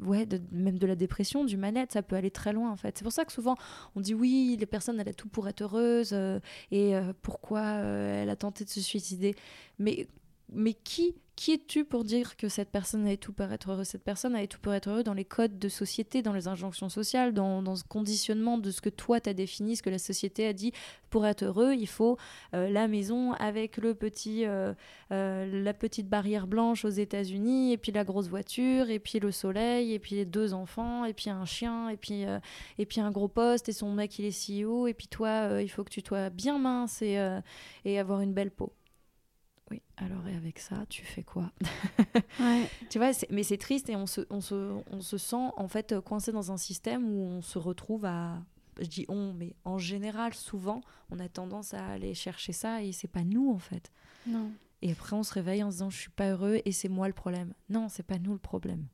ouais, 0.01 0.27
même 0.51 0.77
de 0.77 0.87
la 0.87 0.95
dépression, 0.95 1.45
du 1.45 1.57
mal-être. 1.57 1.91
Ça 1.91 2.01
peut 2.01 2.15
aller 2.15 2.31
très 2.31 2.53
loin 2.53 2.71
en 2.71 2.75
fait. 2.75 2.97
C'est 2.97 3.03
pour 3.03 3.13
ça 3.13 3.25
que 3.25 3.31
souvent 3.31 3.55
on 3.95 4.01
dit 4.01 4.13
oui, 4.13 4.57
les 4.59 4.65
personnes 4.65 4.99
elles 4.99 5.09
ont 5.09 5.13
tout 5.13 5.29
pour 5.29 5.47
être 5.47 5.61
heureuses 5.61 6.11
euh, 6.13 6.39
et 6.71 6.93
pourquoi 7.21 7.61
elle 7.61 8.29
a 8.29 8.35
tenté 8.35 8.65
de 8.65 8.69
se 8.69 8.81
suicider. 8.81 9.35
Mais 9.77 10.07
mais 10.51 10.73
qui 10.73 11.15
qui 11.39 11.53
es-tu 11.53 11.85
pour 11.85 12.03
dire 12.03 12.35
que 12.35 12.49
cette 12.49 12.69
personne 12.69 13.07
a 13.07 13.15
tout 13.15 13.31
pour 13.31 13.49
être 13.49 13.71
heureuse 13.71 13.87
Cette 13.87 14.03
personne 14.03 14.35
a 14.35 14.45
tout 14.45 14.59
pour 14.59 14.73
être 14.73 14.89
heureuse 14.89 15.05
dans 15.05 15.13
les 15.13 15.23
codes 15.23 15.57
de 15.57 15.69
société, 15.69 16.21
dans 16.21 16.33
les 16.33 16.49
injonctions 16.49 16.89
sociales, 16.89 17.33
dans, 17.33 17.61
dans 17.61 17.77
ce 17.77 17.85
conditionnement 17.85 18.57
de 18.57 18.71
ce 18.71 18.81
que 18.81 18.89
toi 18.89 19.21
t'as 19.21 19.31
défini, 19.31 19.77
ce 19.77 19.81
que 19.81 19.89
la 19.89 19.99
société 19.99 20.45
a 20.45 20.51
dit. 20.51 20.73
Pour 21.09 21.25
être 21.25 21.43
heureux, 21.43 21.75
il 21.75 21.87
faut 21.87 22.17
euh, 22.53 22.69
la 22.69 22.89
maison 22.89 23.31
avec 23.35 23.77
le 23.77 23.95
petit, 23.95 24.45
euh, 24.45 24.73
euh, 25.13 25.63
la 25.63 25.73
petite 25.73 26.09
barrière 26.09 26.45
blanche 26.45 26.83
aux 26.83 26.89
États-Unis, 26.89 27.71
et 27.71 27.77
puis 27.77 27.93
la 27.93 28.03
grosse 28.03 28.27
voiture, 28.27 28.89
et 28.89 28.99
puis 28.99 29.21
le 29.21 29.31
soleil, 29.31 29.93
et 29.93 29.99
puis 29.99 30.17
les 30.17 30.25
deux 30.25 30.53
enfants, 30.53 31.05
et 31.05 31.13
puis 31.13 31.29
un 31.29 31.45
chien, 31.45 31.87
et 31.87 31.95
puis, 31.95 32.25
et 32.77 32.85
puis 32.85 32.99
un 32.99 33.11
gros 33.11 33.29
poste, 33.29 33.69
et 33.69 33.73
son 33.73 33.93
mec 33.93 34.19
il 34.19 34.25
est 34.25 34.65
CEO, 34.65 34.87
et 34.87 34.93
puis 34.93 35.07
toi 35.07 35.61
il 35.61 35.69
faut 35.69 35.85
que 35.85 35.89
tu 35.89 36.01
sois 36.05 36.29
bien 36.29 36.59
mince 36.59 37.01
et, 37.01 37.17
et 37.85 37.97
avoir 37.97 38.19
une 38.19 38.33
belle 38.33 38.51
peau. 38.51 38.73
Oui, 39.71 39.81
alors 39.97 40.27
et 40.27 40.35
avec 40.35 40.59
ça, 40.59 40.85
tu 40.89 41.05
fais 41.05 41.23
quoi? 41.23 41.51
Ouais. 42.39 42.67
Tu 42.89 42.97
vois, 42.97 43.11
mais 43.29 43.43
c'est 43.43 43.57
triste 43.57 43.89
et 43.89 43.95
on 43.95 44.07
se, 44.07 44.21
on, 44.29 44.41
se, 44.41 44.81
on 44.89 45.01
se 45.01 45.17
sent 45.17 45.35
en 45.55 45.67
fait 45.67 45.99
coincé 45.99 46.31
dans 46.31 46.51
un 46.51 46.57
système 46.57 47.07
où 47.07 47.21
on 47.21 47.41
se 47.41 47.59
retrouve 47.59 48.05
à. 48.05 48.41
Je 48.81 48.87
dis 48.87 49.05
on, 49.09 49.33
mais 49.33 49.55
en 49.65 49.77
général, 49.77 50.33
souvent, 50.33 50.81
on 51.11 51.19
a 51.19 51.27
tendance 51.27 51.73
à 51.73 51.85
aller 51.85 52.13
chercher 52.13 52.53
ça 52.53 52.81
et 52.81 52.93
c'est 52.93 53.09
pas 53.09 53.23
nous 53.23 53.51
en 53.51 53.59
fait. 53.59 53.91
Non. 54.25 54.51
Et 54.81 54.91
après, 54.91 55.15
on 55.15 55.23
se 55.23 55.33
réveille 55.33 55.63
en 55.63 55.69
se 55.69 55.75
disant 55.75 55.89
je 55.89 55.97
suis 55.97 56.09
pas 56.09 56.29
heureux 56.31 56.61
et 56.63 56.71
c'est 56.71 56.89
moi 56.89 57.07
le 57.07 57.13
problème. 57.13 57.53
Non, 57.69 57.89
c'est 57.89 58.03
pas 58.03 58.17
nous 58.17 58.31
le 58.31 58.39
problème. 58.39 58.85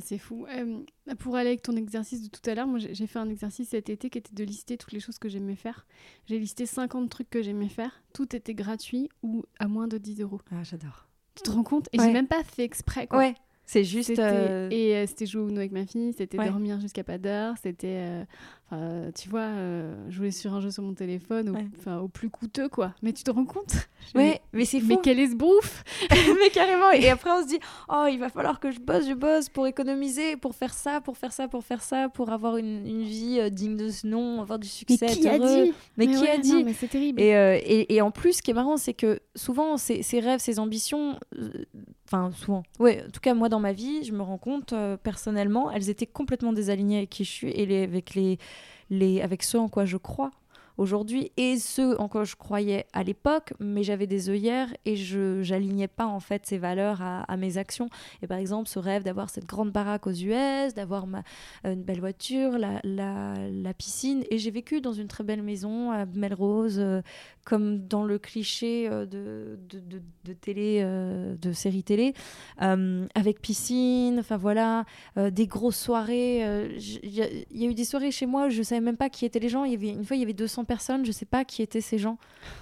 C'est 0.00 0.18
fou. 0.18 0.46
Euh, 0.48 0.82
pour 1.18 1.36
aller 1.36 1.48
avec 1.50 1.62
ton 1.62 1.76
exercice 1.76 2.22
de 2.22 2.28
tout 2.28 2.48
à 2.50 2.54
l'heure, 2.54 2.66
moi 2.66 2.78
j'ai 2.78 2.94
j'ai 2.94 3.06
fait 3.06 3.18
un 3.20 3.28
exercice 3.28 3.68
cet 3.68 3.88
été 3.90 4.10
qui 4.10 4.18
était 4.18 4.34
de 4.34 4.42
lister 4.44 4.76
toutes 4.76 4.92
les 4.92 5.00
choses 5.00 5.18
que 5.18 5.28
j'aimais 5.28 5.54
faire. 5.56 5.86
J'ai 6.26 6.38
listé 6.38 6.66
50 6.66 7.08
trucs 7.10 7.30
que 7.30 7.42
j'aimais 7.42 7.68
faire. 7.68 8.02
Tout 8.12 8.34
était 8.34 8.54
gratuit 8.54 9.08
ou 9.22 9.44
à 9.58 9.68
moins 9.68 9.86
de 9.86 9.98
10 9.98 10.20
euros. 10.22 10.40
Ah, 10.50 10.62
j'adore. 10.64 11.06
Tu 11.36 11.42
te 11.44 11.50
rends 11.50 11.62
compte? 11.64 11.88
Et 11.92 11.98
Ouais. 11.98 12.06
j'ai 12.06 12.12
même 12.12 12.26
pas 12.28 12.42
fait 12.44 12.64
exprès. 12.64 13.06
Quoi. 13.06 13.18
Ouais, 13.18 13.34
c'est 13.66 13.84
juste. 13.84 14.18
Euh, 14.18 14.68
Et 14.70 14.94
euh, 14.96 15.06
c'était 15.06 15.26
jouer 15.26 15.42
au 15.42 15.48
Uno 15.48 15.58
avec 15.58 15.72
ma 15.72 15.86
fille, 15.86 16.12
c'était 16.16 16.38
Ouais. 16.38 16.48
dormir 16.48 16.80
jusqu'à 16.80 17.04
pas 17.04 17.18
d'heure, 17.18 17.54
c'était, 17.62 18.24
euh, 18.72 19.10
tu 19.12 19.28
vois, 19.28 19.40
euh, 19.42 19.94
jouer 20.10 20.30
sur 20.32 20.52
un 20.54 20.60
jeu 20.60 20.70
sur 20.70 20.82
mon 20.82 20.94
téléphone, 20.94 21.48
au, 21.50 21.54
Ouais. 21.54 21.96
au 21.98 22.08
plus 22.08 22.28
coûteux, 22.28 22.68
quoi. 22.68 22.92
Mais 23.02 23.12
tu 23.12 23.22
te 23.22 23.30
rends 23.30 23.44
compte? 23.44 23.88
Ouais, 24.14 24.40
mais 24.52 24.64
c'est 24.64 24.80
fou. 24.80 24.86
Mais 24.88 24.98
quel 25.02 25.18
esbrouf 25.20 25.84
mais 26.10 26.50
carrément. 26.52 26.90
Et 26.90 27.08
après, 27.08 27.30
on 27.30 27.42
se 27.42 27.48
dit, 27.48 27.58
oh, 27.88 28.06
il 28.10 28.18
va 28.18 28.28
falloir 28.28 28.60
que 28.60 28.70
je 28.70 28.80
bosse, 28.80 29.06
je 29.08 29.14
bosse 29.14 29.48
pour 29.48 29.66
économiser, 29.66 30.36
pour 30.36 30.54
faire 30.54 30.74
ça, 30.74 31.00
pour 31.00 31.16
faire 31.16 31.32
ça, 31.32 31.48
pour 31.48 31.64
faire 31.64 31.82
ça, 31.82 32.08
pour 32.08 32.30
avoir 32.30 32.56
une, 32.58 32.86
une 32.86 33.02
vie 33.02 33.50
digne 33.50 33.76
de 33.76 33.88
ce 33.90 34.06
nom, 34.06 34.40
avoir 34.42 34.58
du 34.58 34.66
Mais 34.66 34.96
succès. 34.96 35.06
qui 35.06 35.26
être 35.26 35.42
a 35.42 35.64
dit? 35.64 35.72
Mais 35.96 36.06
qui 36.06 36.18
ouais, 36.18 36.28
a 36.30 36.36
non, 36.36 36.42
dit? 36.42 36.64
Mais 36.64 36.72
c'est 36.74 36.88
terrible. 36.88 37.20
et, 37.20 37.28
et, 37.64 37.94
et 37.94 38.00
en 38.02 38.10
plus, 38.10 38.34
ce 38.34 38.42
qui 38.42 38.50
est 38.50 38.54
marrant, 38.54 38.76
c'est 38.76 38.94
que 38.94 39.20
souvent, 39.34 39.76
ces, 39.76 40.02
ces 40.02 40.20
rêves, 40.20 40.40
ces 40.40 40.58
ambitions, 40.58 41.18
enfin, 42.14 42.30
souvent, 42.36 42.62
ouais, 42.78 43.02
en 43.06 43.10
tout 43.10 43.20
cas, 43.20 43.34
moi, 43.34 43.48
dans 43.48 43.60
ma 43.60 43.72
vie, 43.72 44.04
je 44.04 44.12
me 44.12 44.22
rends 44.22 44.38
compte, 44.38 44.72
euh, 44.72 44.96
personnellement, 44.96 45.70
elles 45.70 45.90
étaient 45.90 46.06
complètement 46.06 46.52
désalignées 46.52 46.98
avec 46.98 47.10
qui 47.10 47.24
je 47.24 47.30
suis 47.30 47.50
et 47.50 47.82
avec, 47.82 48.14
les, 48.14 48.38
les, 48.90 49.20
avec 49.20 49.42
ce 49.42 49.56
en 49.56 49.68
quoi 49.68 49.84
je 49.84 49.96
crois 49.96 50.30
aujourd'hui 50.76 51.30
et 51.36 51.56
ce 51.58 51.96
en 51.98 52.08
quoi 52.08 52.24
je 52.24 52.34
croyais 52.36 52.86
à 52.92 53.02
l'époque, 53.02 53.52
mais 53.60 53.82
j'avais 53.82 54.06
des 54.06 54.28
œillères 54.30 54.74
et 54.84 54.96
je 54.96 55.42
j'alignais 55.42 55.88
pas 55.88 56.06
en 56.06 56.20
fait 56.20 56.46
ces 56.46 56.58
valeurs 56.58 57.00
à, 57.02 57.36
mes 57.36 57.58
actions. 57.58 57.88
Et 58.22 58.26
par 58.26 58.38
exemple, 58.38 58.68
ce 58.68 58.78
rêve 58.78 59.02
d'avoir 59.02 59.30
cette 59.30 59.46
grande 59.46 59.70
baraque 59.72 60.06
aux 60.06 60.12
US, 60.12 60.74
d'avoir 60.74 61.06
ma 61.06 61.22
une 61.64 61.82
belle 61.82 62.00
voiture, 62.00 62.58
la, 62.58 62.80
la, 62.84 63.34
la 63.50 63.74
piscine, 63.74 64.24
et 64.30 64.38
j'ai 64.38 64.50
vécu 64.50 64.80
dans 64.80 64.92
une 64.92 65.08
très 65.08 65.24
belle 65.24 65.42
maison 65.42 65.90
à 65.92 66.06
Melrose, 66.06 66.76
euh, 66.78 67.02
comme 67.44 67.86
dans 67.86 68.04
le 68.04 68.18
cliché 68.18 68.88
euh, 68.90 69.04
de, 69.06 69.58
de, 69.68 70.02
de, 70.24 70.32
télé, 70.32 70.80
euh, 70.82 71.36
de 71.36 71.52
série 71.52 71.82
télé, 71.82 72.14
euh, 72.62 73.06
avec 73.14 73.40
piscine, 73.40 74.18
enfin 74.18 74.36
voilà, 74.36 74.84
euh, 75.18 75.30
des 75.30 75.46
grosses 75.46 75.78
soirées. 75.78 76.44
euh, 76.44 76.68
Il 77.02 77.10
y, 77.14 77.22
a- 77.22 77.68
eu 77.70 77.74
des 77.74 77.84
soirées 77.84 78.10
chez 78.10 78.26
moi, 78.26 78.48
je 78.48 78.62
savais 78.62 78.80
même 78.80 78.96
pas 78.96 79.08
qui 79.10 79.24
étaient 79.24 79.38
les 79.38 79.48
gens. 79.48 79.64
Y 79.64 79.74
avait, 79.74 79.88
une 79.90 80.04
fois, 80.04 80.16
il 80.16 80.20
y 80.20 80.22
avait 80.22 80.32
200 80.32 80.63
personnes, 80.64 81.04
je 81.04 81.12
sais 81.12 81.24
pas 81.26 81.44
qui 81.44 81.62
étaient 81.62 81.80
ces 81.80 81.98
gens. 81.98 82.18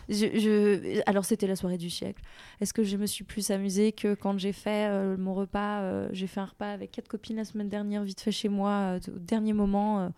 Je, 0.09 0.26
je- 0.38 1.00
Alors, 1.07 1.24
c'était 1.24 1.46
la 1.46 1.57
soirée 1.57 1.78
du 1.78 1.90
siècle. 1.90 2.22
Est-ce 2.61 2.72
que 2.72 2.82
je 2.84 2.96
me 2.96 3.07
suis 3.07 3.24
plus 3.24 3.50
amusée 3.50 3.92
que 3.92 4.14
quand 4.14 4.38
j'ai 4.38 4.53
fait 4.53 4.88
euh, 4.88 5.16
mon 5.16 5.34
repas 5.34 5.80
euh, 5.80 6.09
J'ai 6.12 6.26
fait 6.26 6.40
un 6.40 6.46
repas 6.46 6.70
avec 6.72 6.90
quatre 6.92 7.09
copines 7.09 7.36
la 7.36 7.44
semaine 7.44 7.68
dernière, 7.68 8.03
vite 8.05 8.20
fait 8.20 8.30
chez 8.32 8.48
moi, 8.48 8.70
euh, 8.70 9.00
au 9.14 9.18
dernier 9.18 9.53
moment. 9.53 10.11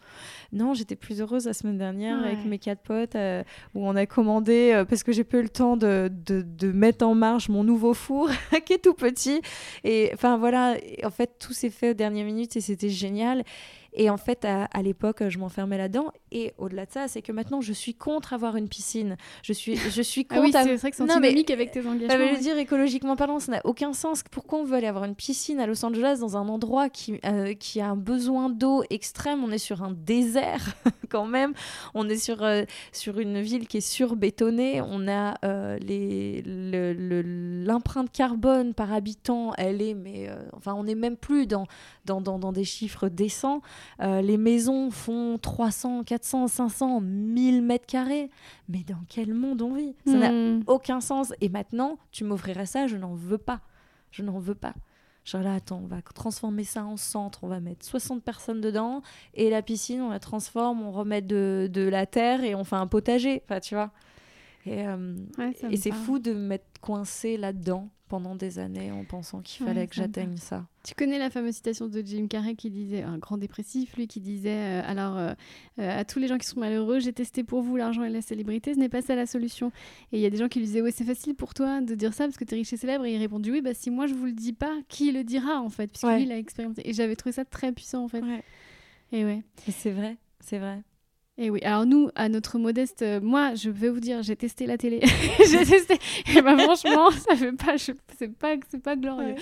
Non, 0.52 0.74
j'étais 0.74 0.96
plus 0.96 1.20
heureuse 1.20 1.46
la 1.46 1.52
semaine 1.52 1.78
dernière 1.78 2.18
avec 2.24 2.44
mes 2.44 2.58
quatre 2.58 2.82
potes, 2.82 3.16
où 3.74 3.86
on 3.86 3.96
a 3.96 4.06
commandé, 4.06 4.84
parce 4.88 5.02
que 5.02 5.12
j'ai 5.12 5.24
pas 5.24 5.38
eu 5.38 5.42
le 5.42 5.48
temps 5.48 5.76
de, 5.76 6.10
de, 6.26 6.42
de 6.42 6.72
mettre 6.72 7.06
en 7.06 7.14
marche 7.14 7.48
mon 7.48 7.64
nouveau 7.64 7.94
four, 7.94 8.28
qui 8.66 8.72
est 8.74 8.78
tout 8.78 8.94
petit. 8.94 9.40
Et 9.84 10.10
enfin 10.14 10.36
voilà, 10.36 10.76
en 11.04 11.10
fait, 11.10 11.38
tout 11.38 11.52
s'est 11.52 11.70
fait 11.70 11.90
aux 11.90 11.94
dernières 11.94 12.26
minutes 12.26 12.56
et 12.56 12.60
c'était 12.60 12.88
génial. 12.90 13.44
Et 13.94 14.10
en 14.10 14.16
fait, 14.16 14.44
à, 14.44 14.64
à 14.64 14.82
l'époque, 14.82 15.22
je 15.28 15.38
m'enfermais 15.38 15.78
là-dedans. 15.78 16.10
Et 16.32 16.52
au-delà 16.58 16.84
de 16.86 16.90
ça, 16.90 17.06
c'est 17.08 17.22
que 17.22 17.30
maintenant, 17.30 17.60
je 17.60 17.72
suis 17.72 17.94
contre 17.94 18.32
avoir 18.32 18.56
une 18.56 18.68
piscine. 18.68 19.16
Je 19.42 19.52
suis, 19.52 19.76
je 19.76 20.02
suis 20.02 20.26
ah 20.30 20.40
oui, 20.40 20.50
contre. 20.50 20.64
c'est 20.64 20.74
vrai 20.76 20.90
que 20.90 20.96
c'est 20.96 21.02
antinomique 21.04 21.50
avec 21.50 21.70
tes 21.70 21.80
engagements. 21.86 22.08
Ça 22.08 22.18
veut 22.18 22.24
ouais. 22.32 22.38
dire 22.38 22.58
écologiquement 22.58 23.14
parlant, 23.16 23.38
ça 23.38 23.52
n'a 23.52 23.60
aucun 23.64 23.92
sens. 23.92 24.22
Pourquoi 24.30 24.58
on 24.58 24.64
veut 24.64 24.74
aller 24.76 24.86
avoir 24.88 25.04
une 25.04 25.14
piscine 25.14 25.60
à 25.60 25.66
Los 25.66 25.84
Angeles 25.84 26.18
dans 26.20 26.36
un 26.36 26.48
endroit 26.48 26.88
qui, 26.88 27.20
euh, 27.24 27.54
qui 27.54 27.80
a 27.80 27.88
un 27.88 27.96
besoin 27.96 28.50
d'eau 28.50 28.82
extrême? 28.90 29.44
On 29.44 29.50
est 29.52 29.58
sur 29.58 29.82
un 29.84 29.92
désert 29.92 30.74
quand 31.08 31.26
même. 31.26 31.52
On 31.94 32.08
est 32.08 32.16
sur, 32.16 32.42
euh, 32.42 32.64
sur 32.92 33.20
une 33.20 33.40
ville 33.40 33.68
qui 33.68 33.76
est 33.76 33.80
surbétonnée. 33.80 34.80
On 34.82 35.06
a 35.06 35.36
euh, 35.44 35.78
les- 35.78 36.42
le- 36.44 36.92
le- 36.94 37.64
l'empreinte 37.64 38.10
carbone 38.10 38.74
par 38.74 38.92
habitant, 38.92 39.52
elle 39.56 39.80
est, 39.80 39.94
mais 39.94 40.28
enfin, 40.52 40.74
on 40.74 40.84
n'est 40.84 40.94
même 40.96 41.16
plus 41.16 41.46
dans, 41.46 41.66
dans, 42.04 42.20
dans, 42.20 42.38
dans 42.40 42.52
des 42.52 42.64
chiffres 42.64 43.08
décents. 43.08 43.62
Euh, 44.00 44.20
les 44.20 44.36
maisons 44.36 44.90
font 44.90 45.38
300, 45.38 46.04
400, 46.04 46.48
500, 46.48 47.00
1000 47.00 47.62
mètres 47.62 47.86
carrés. 47.86 48.30
Mais 48.68 48.82
dans 48.86 49.02
quel 49.08 49.34
monde 49.34 49.62
on 49.62 49.74
vit? 49.74 49.94
Ça 50.06 50.14
n'a 50.14 50.32
Hmm. 50.32 50.62
aucun 50.66 51.00
sens. 51.00 51.32
Et 51.40 51.48
maintenant, 51.48 51.98
tu 52.10 52.24
m'offrirais 52.24 52.66
ça, 52.66 52.86
je 52.86 52.96
n'en 52.96 53.14
veux 53.14 53.38
pas. 53.38 53.60
Je 54.10 54.22
n'en 54.22 54.38
veux 54.38 54.54
pas. 54.54 54.74
Genre 55.24 55.42
là, 55.42 55.54
attends, 55.54 55.80
on 55.82 55.86
va 55.86 56.02
transformer 56.02 56.64
ça 56.64 56.84
en 56.84 56.96
centre, 56.98 57.44
on 57.44 57.48
va 57.48 57.58
mettre 57.58 57.84
60 57.86 58.22
personnes 58.22 58.60
dedans, 58.60 59.00
et 59.32 59.48
la 59.48 59.62
piscine, 59.62 60.02
on 60.02 60.10
la 60.10 60.18
transforme, 60.20 60.82
on 60.82 60.90
remet 60.92 61.22
de, 61.22 61.66
de 61.72 61.80
la 61.88 62.04
terre 62.04 62.44
et 62.44 62.54
on 62.54 62.62
fait 62.64 62.76
un 62.76 62.86
potager. 62.86 63.42
Enfin, 63.44 63.58
tu 63.60 63.74
vois. 63.74 63.90
Et, 64.66 64.86
euh, 64.86 65.16
Ouais, 65.38 65.52
et 65.70 65.76
c'est 65.78 65.92
fou 65.92 66.18
de 66.18 66.32
me 66.34 66.40
mettre 66.46 66.66
coincé 66.82 67.36
là-dedans 67.38 67.88
pendant 68.08 68.34
des 68.36 68.58
années 68.58 68.92
en 68.92 69.04
pensant 69.04 69.40
qu'il 69.40 69.64
Ouais, 69.64 69.72
fallait 69.72 69.86
que 69.86 69.94
j'atteigne 69.94 70.36
ça. 70.36 70.66
Tu 70.84 70.94
connais 70.94 71.18
la 71.18 71.30
fameuse 71.30 71.54
citation 71.54 71.88
de 71.88 72.02
Jim 72.04 72.26
Carrey 72.28 72.54
qui 72.54 72.70
disait, 72.70 73.02
un 73.02 73.16
grand 73.18 73.38
dépressif, 73.38 73.96
lui, 73.96 74.06
qui 74.06 74.20
disait 74.20 74.50
euh, 74.54 74.82
Alors, 74.84 75.16
euh, 75.16 75.32
euh, 75.78 75.98
à 76.00 76.04
tous 76.04 76.18
les 76.18 76.28
gens 76.28 76.36
qui 76.36 76.46
sont 76.46 76.60
malheureux, 76.60 77.00
j'ai 77.00 77.12
testé 77.14 77.42
pour 77.44 77.62
vous 77.62 77.76
l'argent 77.76 78.04
et 78.04 78.10
la 78.10 78.20
célébrité, 78.20 78.74
ce 78.74 78.78
n'est 78.78 78.90
pas 78.90 79.00
ça 79.02 79.14
la 79.14 79.26
solution. 79.26 79.72
Et 80.12 80.18
il 80.18 80.20
y 80.20 80.26
a 80.26 80.30
des 80.30 80.36
gens 80.36 80.48
qui 80.48 80.58
lui 80.58 80.66
disaient 80.66 80.82
Ouais, 80.82 80.90
c'est 80.92 81.04
facile 81.04 81.34
pour 81.34 81.54
toi 81.54 81.80
de 81.80 81.94
dire 81.94 82.12
ça 82.12 82.24
parce 82.24 82.36
que 82.36 82.44
tu 82.44 82.54
es 82.54 82.58
riche 82.58 82.72
et 82.72 82.76
célèbre. 82.76 83.04
Et 83.06 83.14
il 83.14 83.18
répondit 83.18 83.50
Oui, 83.50 83.62
bah 83.62 83.72
si 83.74 83.90
moi 83.90 84.06
je 84.06 84.14
vous 84.14 84.26
le 84.26 84.32
dis 84.32 84.52
pas, 84.52 84.76
qui 84.88 85.10
le 85.10 85.24
dira 85.24 85.60
en 85.60 85.70
fait? 85.70 85.86
Puisque 85.86 86.04
Ouais. 86.04 86.18
lui, 86.18 86.24
il 86.24 86.32
a 86.32 86.38
expérimenté. 86.38 86.88
Et 86.88 86.92
j'avais 86.92 87.16
trouvé 87.16 87.32
ça 87.32 87.44
très 87.44 87.72
puissant 87.72 88.04
en 88.04 88.08
fait. 88.08 88.20
Ouais. 88.20 88.42
Et 89.12 89.24
ouais. 89.24 89.42
Et 89.66 89.70
c'est 89.72 89.92
vrai, 89.92 90.18
c'est 90.40 90.58
vrai. 90.58 90.82
Et 91.36 91.50
oui, 91.50 91.60
alors 91.64 91.84
nous, 91.84 92.10
à 92.14 92.28
notre 92.28 92.58
modeste, 92.60 93.02
euh, 93.02 93.20
moi, 93.20 93.56
je 93.56 93.68
vais 93.68 93.88
vous 93.88 93.98
dire, 93.98 94.22
j'ai 94.22 94.36
testé 94.36 94.66
la 94.66 94.78
télé. 94.78 95.00
j'ai 95.50 95.64
testé. 95.66 95.98
Et 96.32 96.40
bah 96.40 96.56
franchement, 96.56 97.10
ça 97.10 97.34
fait 97.34 97.50
pas, 97.50 97.76
je- 97.76 97.90
c'est 98.16 98.28
pas, 98.28 98.54
c'est 98.70 98.80
pas 98.80 98.94
glorieux. 98.94 99.34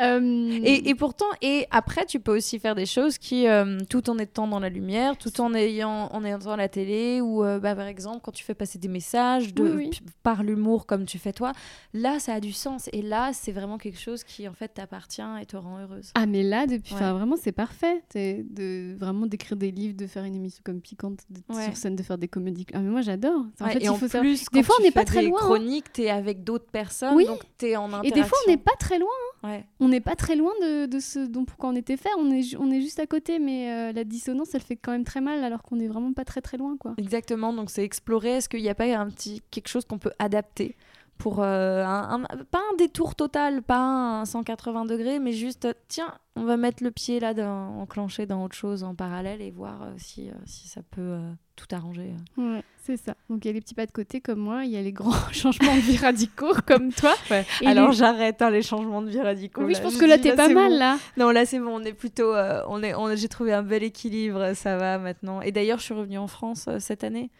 Euh, 0.00 0.60
Et, 0.64 0.88
et 0.88 0.94
pourtant, 0.96 1.26
et 1.42 1.68
après, 1.70 2.04
tu 2.04 2.18
peux 2.18 2.34
aussi 2.36 2.58
faire 2.58 2.74
des 2.74 2.84
choses 2.84 3.16
qui, 3.16 3.46
euh, 3.46 3.78
tout 3.88 4.10
en 4.10 4.18
étant 4.18 4.48
dans 4.48 4.58
la 4.58 4.68
lumière, 4.70 5.16
tout 5.16 5.40
en 5.40 5.54
ayant, 5.54 6.08
en 6.12 6.24
ayant 6.24 6.56
la 6.56 6.68
télé, 6.68 7.20
ou 7.20 7.42
bah, 7.42 7.76
par 7.76 7.86
exemple, 7.86 8.18
quand 8.24 8.32
tu 8.32 8.42
fais 8.42 8.54
passer 8.54 8.80
des 8.80 8.88
messages 8.88 9.54
de, 9.54 9.62
Oui, 9.62 9.70
oui. 9.76 9.90
p- 9.90 9.98
par 10.24 10.42
l'humour 10.42 10.84
comme 10.84 11.04
tu 11.06 11.18
fais 11.20 11.32
toi, 11.32 11.52
là, 11.94 12.18
ça 12.18 12.34
a 12.34 12.40
du 12.40 12.52
sens. 12.52 12.90
Et 12.92 13.02
là, 13.02 13.30
c'est 13.32 13.52
vraiment 13.52 13.78
quelque 13.78 14.00
chose 14.00 14.24
qui, 14.24 14.48
en 14.48 14.52
fait, 14.52 14.68
t'appartient 14.74 15.22
et 15.40 15.46
te 15.46 15.56
rend 15.56 15.78
heureuse. 15.78 16.10
Ah 16.16 16.26
mais 16.26 16.42
là, 16.42 16.66
depuis, 16.66 16.92
Ouais. 16.94 17.00
enfin 17.00 17.12
vraiment 17.12 17.36
c'est 17.40 17.52
parfait, 17.52 18.02
de 18.16 18.96
vraiment 18.98 19.26
d'écrire 19.26 19.56
des 19.56 19.70
livres, 19.70 19.96
de 19.96 20.08
faire 20.08 20.24
une 20.24 20.34
émission 20.34 20.60
comme 20.64 20.80
piquante, 20.80 21.20
Ouais. 21.48 21.64
sur 21.64 21.76
scène, 21.76 21.96
de 21.96 22.02
faire 22.02 22.18
des 22.18 22.28
comédies. 22.28 22.66
Ah 22.72 22.80
mais 22.80 22.90
moi 22.90 23.00
j'adore. 23.02 23.44
En 23.60 23.66
fait, 23.66 23.78
et 23.78 23.84
il 23.84 23.90
en 23.90 23.94
faut 23.94 24.06
savoir- 24.08 24.22
plus, 24.22 24.44
Des 24.52 24.62
fois, 24.62 24.74
on 24.80 24.82
n'est 24.82 24.90
pas 24.90 25.04
très 25.04 25.22
loin, 25.22 25.38
hein. 25.40 25.44
chroniques, 25.44 25.92
t'es 25.92 26.08
avec 26.10 26.44
d'autres 26.44 26.70
personnes, 26.70 27.14
Oui. 27.16 27.26
donc 27.26 27.40
t'es 27.58 27.76
en 27.76 27.82
Et 27.90 27.94
interaction. 27.94 28.14
des 28.22 28.28
fois, 28.28 28.38
on 28.46 28.50
n'est 28.50 28.56
pas 28.56 28.74
très 28.78 28.98
loin. 28.98 29.08
Ouais. 29.44 29.64
On 29.80 29.88
n'est 29.88 30.00
pas 30.00 30.16
très 30.16 30.34
loin 30.34 30.52
de, 30.62 30.86
de 30.86 30.98
ce 30.98 31.20
dont 31.20 31.44
pourquoi 31.44 31.68
on 31.70 31.76
était 31.76 31.96
fait. 31.96 32.08
On 32.18 32.30
est, 32.30 32.56
on 32.58 32.70
est 32.70 32.80
juste 32.80 32.98
à 32.98 33.06
côté, 33.06 33.38
mais 33.38 33.70
euh, 33.70 33.92
la 33.92 34.04
dissonance, 34.04 34.54
elle 34.54 34.62
fait 34.62 34.76
quand 34.76 34.92
même 34.92 35.04
très 35.04 35.20
mal, 35.20 35.44
alors 35.44 35.62
qu'on 35.62 35.78
est 35.78 35.86
vraiment 35.88 36.12
pas 36.12 36.24
très 36.24 36.40
très 36.40 36.56
loin, 36.56 36.76
quoi. 36.78 36.94
Exactement, 36.98 37.52
donc 37.52 37.70
c'est 37.70 37.84
explorer, 37.84 38.36
est-ce 38.36 38.48
qu'il 38.48 38.62
n'y 38.62 38.68
a 38.68 38.74
pas 38.74 38.84
un 38.86 39.08
petit 39.10 39.42
quelque 39.50 39.68
chose 39.68 39.84
qu'on 39.84 39.98
peut 39.98 40.12
adapter 40.18 40.76
pour 41.18 41.40
euh, 41.42 41.82
un, 41.84 42.22
un- 42.24 42.44
pas 42.50 42.58
un 42.72 42.76
détour 42.76 43.14
total, 43.14 43.62
pas 43.62 43.78
un 44.20 44.24
180 44.24 44.84
degrés, 44.84 45.18
mais 45.18 45.32
juste 45.32 45.66
tiens, 45.88 46.12
on 46.36 46.44
va 46.44 46.56
mettre 46.56 46.82
le 46.84 46.90
pied 46.90 47.20
là, 47.20 47.32
dans, 47.34 47.78
enclenché 47.80 48.26
dans 48.26 48.44
autre 48.44 48.54
chose 48.54 48.84
en 48.84 48.94
parallèle 48.94 49.40
et 49.40 49.50
voir 49.50 49.82
euh, 49.82 49.92
si, 49.96 50.28
euh, 50.28 50.32
si 50.44 50.68
ça 50.68 50.82
peut 50.90 51.18
tout 51.56 51.66
arranger. 51.74 52.12
Ouais, 52.36 52.62
c'est 52.82 52.98
ça. 52.98 53.14
Donc 53.30 53.44
il 53.44 53.48
y 53.48 53.50
a 53.50 53.54
les 53.54 53.62
petits 53.62 53.74
pas 53.74 53.86
de 53.86 53.92
côté 53.92 54.20
comme 54.20 54.40
moi, 54.40 54.64
il 54.66 54.70
y 54.72 54.76
a 54.76 54.82
les 54.82 54.92
grands 54.92 55.12
changements 55.32 55.74
de 55.74 55.80
vie 55.80 55.96
radicaux 55.96 56.52
comme 56.66 56.92
toi. 56.92 57.14
Et 57.62 57.66
Alors 57.66 57.88
les- 57.90 57.96
j'arrête 57.96 58.42
hein, 58.42 58.50
les 58.50 58.60
changements 58.62 59.00
de 59.00 59.08
vie 59.08 59.20
radicaux. 59.22 59.62
Oui, 59.64 59.74
je 59.74 59.80
pense 59.80 59.94
Je 59.94 59.98
que 59.98 60.04
là 60.04 60.18
t'es 60.18 60.34
pas 60.36 60.48
mal 60.48 60.72
bon. 60.72 60.78
là. 60.78 60.98
Non, 61.16 61.30
là 61.30 61.46
c'est 61.46 61.58
bon, 61.58 61.80
on 61.80 61.84
est 61.84 61.94
plutôt, 61.94 62.34
on 62.68 62.82
est, 62.82 62.94
on- 62.94 63.16
j'ai 63.16 63.28
trouvé 63.28 63.54
un 63.54 63.62
bel 63.62 63.82
équilibre, 63.82 64.52
ça 64.54 64.76
va 64.76 64.98
maintenant. 64.98 65.40
Et 65.40 65.50
d'ailleurs, 65.50 65.78
je 65.78 65.84
suis 65.84 65.94
revenue 65.94 66.18
en 66.18 66.26
France 66.28 66.68
cette 66.78 67.04
année. 67.04 67.30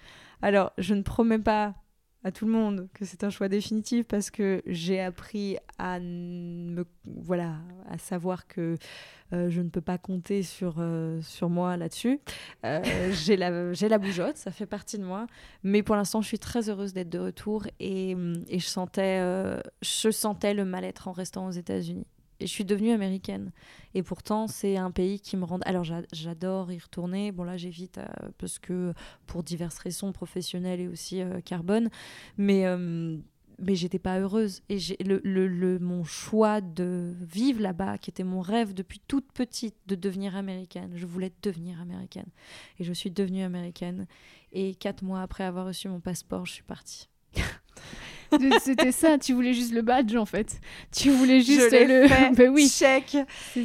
Alors, 0.42 0.72
je 0.78 0.94
ne 0.94 1.02
promets 1.02 1.38
pas 1.38 1.74
à 2.24 2.32
tout 2.32 2.44
le 2.46 2.52
monde 2.52 2.88
que 2.92 3.04
c'est 3.04 3.24
un 3.24 3.30
choix 3.30 3.48
définitif 3.48 4.06
parce 4.06 4.30
que 4.30 4.62
j'ai 4.66 5.00
appris 5.00 5.58
à 5.78 6.00
me, 6.00 6.84
voilà, 7.04 7.54
à 7.88 7.98
savoir 7.98 8.46
que 8.48 8.76
euh, 9.32 9.50
je 9.50 9.60
ne 9.60 9.68
peux 9.68 9.80
pas 9.80 9.98
compter 9.98 10.42
sur 10.42 10.76
euh, 10.78 11.20
sur 11.22 11.48
moi 11.48 11.76
là-dessus. 11.76 12.20
Euh, 12.64 12.82
j'ai 13.12 13.36
la, 13.36 13.72
j'ai 13.72 13.88
la 13.88 13.98
bougeotte, 13.98 14.36
ça 14.36 14.50
fait 14.50 14.66
partie 14.66 14.98
de 14.98 15.04
moi. 15.04 15.26
Mais 15.62 15.82
pour 15.82 15.96
l'instant, 15.96 16.20
je 16.20 16.28
suis 16.28 16.38
très 16.38 16.68
heureuse 16.68 16.92
d'être 16.92 17.10
de 17.10 17.18
retour 17.18 17.66
et, 17.80 18.16
et 18.48 18.58
je 18.58 18.66
sentais, 18.66 19.20
je 19.82 20.10
sentais 20.10 20.54
le 20.54 20.64
mal-être 20.64 21.08
en 21.08 21.12
restant 21.12 21.46
aux 21.46 21.52
États-Unis. 21.52 22.06
Et 22.40 22.46
je 22.46 22.52
suis 22.52 22.64
devenue 22.64 22.90
américaine. 22.92 23.50
Et 23.94 24.02
pourtant, 24.02 24.46
c'est 24.46 24.76
un 24.76 24.90
pays 24.90 25.20
qui 25.20 25.36
me 25.36 25.44
rend. 25.44 25.58
Alors, 25.64 25.84
j'a- 25.84 26.02
j'adore 26.12 26.70
y 26.72 26.78
retourner. 26.78 27.32
Bon, 27.32 27.44
là, 27.44 27.56
j'évite 27.56 27.98
euh, 27.98 28.04
parce 28.38 28.58
que 28.58 28.92
pour 29.26 29.42
diverses 29.42 29.78
raisons 29.78 30.12
professionnelles 30.12 30.80
et 30.80 30.88
aussi 30.88 31.22
euh, 31.22 31.40
carbone. 31.40 31.88
Mais, 32.36 32.66
euh, 32.66 33.16
mais 33.58 33.74
j'étais 33.74 33.98
pas 33.98 34.18
heureuse. 34.20 34.60
Et 34.68 34.78
le, 35.02 35.20
le, 35.24 35.46
le- 35.48 35.78
mon 35.78 36.04
choix 36.04 36.60
de 36.60 37.14
vivre 37.22 37.62
là-bas, 37.62 37.96
qui 37.98 38.10
était 38.10 38.24
mon 38.24 38.40
rêve 38.40 38.74
depuis 38.74 39.00
toute 39.08 39.32
petite, 39.32 39.76
de 39.86 39.94
devenir 39.94 40.36
américaine. 40.36 40.92
Je 40.94 41.06
voulais 41.06 41.32
devenir 41.42 41.80
américaine. 41.80 42.28
Et 42.78 42.84
je 42.84 42.92
suis 42.92 43.10
devenue 43.10 43.42
américaine. 43.42 44.06
Et 44.52 44.74
quatre 44.74 45.02
mois 45.02 45.22
après 45.22 45.44
avoir 45.44 45.66
reçu 45.66 45.88
mon 45.88 46.00
passeport, 46.00 46.44
je 46.46 46.52
suis 46.52 46.62
partie. 46.64 47.08
C'était 48.60 48.92
ça, 48.92 49.18
tu 49.18 49.32
voulais 49.32 49.54
juste 49.54 49.72
le 49.72 49.82
badge 49.82 50.14
en 50.16 50.24
fait. 50.26 50.60
Tu 50.92 51.10
voulais 51.10 51.40
juste 51.40 51.70
le. 51.72 52.08
fait. 52.08 52.30
Ben 52.36 52.50
oui, 52.50 52.68
Chèque. 52.68 53.16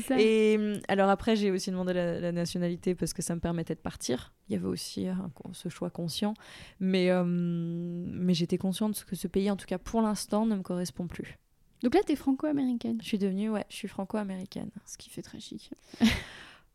ça. 0.08 0.16
Et 0.20 0.58
hum, 0.58 0.80
alors 0.88 1.10
après, 1.10 1.36
j'ai 1.36 1.52
aussi 1.52 1.72
demandé 1.72 1.94
la, 1.94 2.20
la 2.20 2.32
nationalité 2.32 2.96
parce 2.96 3.14
que 3.14 3.22
ça 3.22 3.36
me 3.36 3.40
permettait 3.40 3.76
de 3.76 3.80
partir. 3.80 4.34
Il 4.50 4.54
y 4.54 4.56
avait 4.56 4.68
aussi 4.68 5.08
euh, 5.08 5.12
un 5.14 5.54
ce 5.54 5.70
choix 5.70 5.90
conscient. 5.90 6.34
Mais, 6.80 7.12
hum, 7.12 8.06
mais 8.14 8.34
j'étais 8.34 8.58
consciente 8.58 9.06
que 9.06 9.16
ce 9.16 9.28
pays, 9.28 9.50
en 9.50 9.56
tout 9.56 9.66
cas 9.66 9.78
pour 9.78 10.02
l'instant, 10.02 10.46
ne 10.46 10.56
me 10.56 10.62
correspond 10.62 11.08
plus. 11.08 11.38
Donc 11.84 11.96
là 11.96 12.02
t'es 12.06 12.16
franco-américaine, 12.16 13.00
Je 13.02 13.08
suis 13.08 13.18
devenue, 13.18 13.50
ouais, 13.50 13.66
je 13.70 13.76
suis 13.76 13.88
franco-américaine. 13.88 14.70
ce 14.86 14.98
qui 14.98 15.10
fait 15.10 15.24
très 15.24 15.40
chic. 15.42 15.72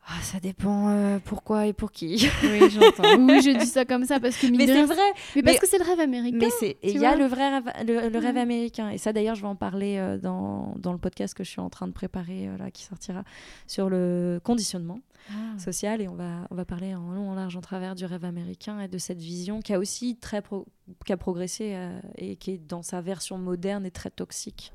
Ah, 0.08 0.22
ça 0.22 0.38
dépend 0.38 0.88
euh, 0.88 1.18
pourquoi 1.24 1.66
et 1.66 1.72
pour 1.72 1.90
qui. 1.90 2.28
Oui, 2.44 2.60
j'entends. 2.70 3.18
oui, 3.18 3.42
je 3.42 3.58
dis 3.58 3.66
ça 3.66 3.84
comme 3.84 4.04
ça 4.04 4.20
parce 4.20 4.36
que 4.36 4.46
mais 4.46 4.64
c'est 4.66 4.84
vrai. 4.84 4.96
Mais 5.34 5.42
parce 5.42 5.58
que 5.58 5.66
c'est 5.66 5.78
le 5.78 5.84
rêve 5.84 5.98
américain. 5.98 6.38
Mais 6.38 6.50
c'est 6.60 6.76
il 6.84 6.98
y 6.98 7.04
a 7.04 7.16
le 7.16 7.24
vrai 7.26 7.50
rêve, 7.58 7.64
le, 7.84 8.08
le 8.08 8.18
rêve 8.20 8.36
Ouais. 8.36 8.40
américain 8.40 8.90
et 8.90 8.98
ça 8.98 9.12
d'ailleurs 9.12 9.34
je 9.34 9.42
vais 9.42 9.48
en 9.48 9.56
parler 9.56 9.96
euh, 9.98 10.16
dans, 10.16 10.74
dans 10.78 10.92
le 10.92 10.98
podcast 10.98 11.34
que 11.34 11.42
je 11.42 11.50
suis 11.50 11.60
en 11.60 11.70
train 11.70 11.88
de 11.88 11.92
préparer 11.92 12.46
euh, 12.46 12.56
là 12.56 12.70
qui 12.70 12.84
sortira 12.84 13.24
sur 13.66 13.90
le 13.90 14.40
conditionnement. 14.44 15.00
Ah. 15.28 15.58
social 15.58 16.00
et 16.00 16.06
on 16.06 16.14
va, 16.14 16.46
on 16.52 16.54
va 16.54 16.64
parler 16.64 16.94
en 16.94 17.10
long, 17.10 17.30
en 17.30 17.34
large, 17.34 17.56
en 17.56 17.60
travers 17.60 17.96
du 17.96 18.04
rêve 18.04 18.24
américain 18.24 18.78
et 18.78 18.86
de 18.86 18.96
cette 18.96 19.18
vision 19.20 19.60
qui 19.60 19.74
a 19.74 19.78
aussi 19.80 20.14
très 20.14 20.40
pro- 20.40 20.66
qui 21.04 21.12
a 21.12 21.16
progressé 21.16 21.76
et 22.16 22.36
qui 22.36 22.52
est 22.52 22.58
dans 22.58 22.82
sa 22.82 23.00
version 23.00 23.36
moderne 23.36 23.84
et 23.84 23.90
très 23.90 24.10
toxique 24.10 24.70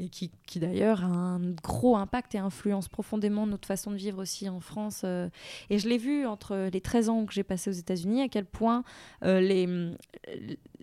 et 0.00 0.08
qui, 0.08 0.30
qui 0.46 0.60
d'ailleurs 0.60 1.02
a 1.04 1.08
un 1.08 1.50
gros 1.62 1.96
impact 1.96 2.34
et 2.34 2.38
influence 2.38 2.88
profondément 2.88 3.46
notre 3.46 3.66
façon 3.66 3.90
de 3.90 3.96
vivre 3.96 4.22
aussi 4.22 4.48
en 4.48 4.60
France. 4.60 5.02
euh. 5.04 5.28
et 5.70 5.78
je 5.78 5.88
l'ai 5.88 5.98
vu 5.98 6.24
entre 6.26 6.68
les 6.72 6.80
13 6.80 7.08
ans 7.08 7.26
que 7.26 7.32
j'ai 7.32 7.42
passé 7.42 7.70
aux 7.70 7.74
États-Unis, 7.74 8.22
à 8.22 8.28
quel 8.28 8.44
point 8.44 8.84
euh, 9.24 9.40
les, 9.40 9.68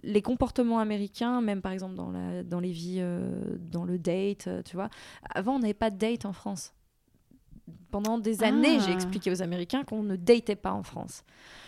les 0.04 0.22
comportements 0.22 0.80
américains, 0.80 1.40
même 1.42 1.62
par 1.62 1.72
exemple 1.72 1.96
dans, 1.96 2.12
la, 2.12 2.44
dans 2.44 2.60
les 2.60 2.72
vies, 2.72 2.98
euh, 3.00 3.58
dans 3.60 3.86
le 3.86 3.98
date, 3.98 4.50
tu 4.66 4.76
vois, 4.76 4.90
avant 5.34 5.56
on 5.56 5.60
n'avait 5.60 5.74
pas 5.74 5.90
de 5.92 5.98
date 5.98 6.26
en 6.26 6.34
France. 6.34 6.74
Pendant 7.90 8.20
des 8.20 8.44
années, 8.44 8.78
Ah. 8.80 8.84
j'ai 8.86 8.92
expliqué 8.92 9.32
aux 9.32 9.42
Américains 9.42 9.84
qu'on 9.84 10.04
ne 10.04 10.16
datait 10.18 10.56
pas 10.56 10.74
en 10.74 10.84
France. 10.84 11.24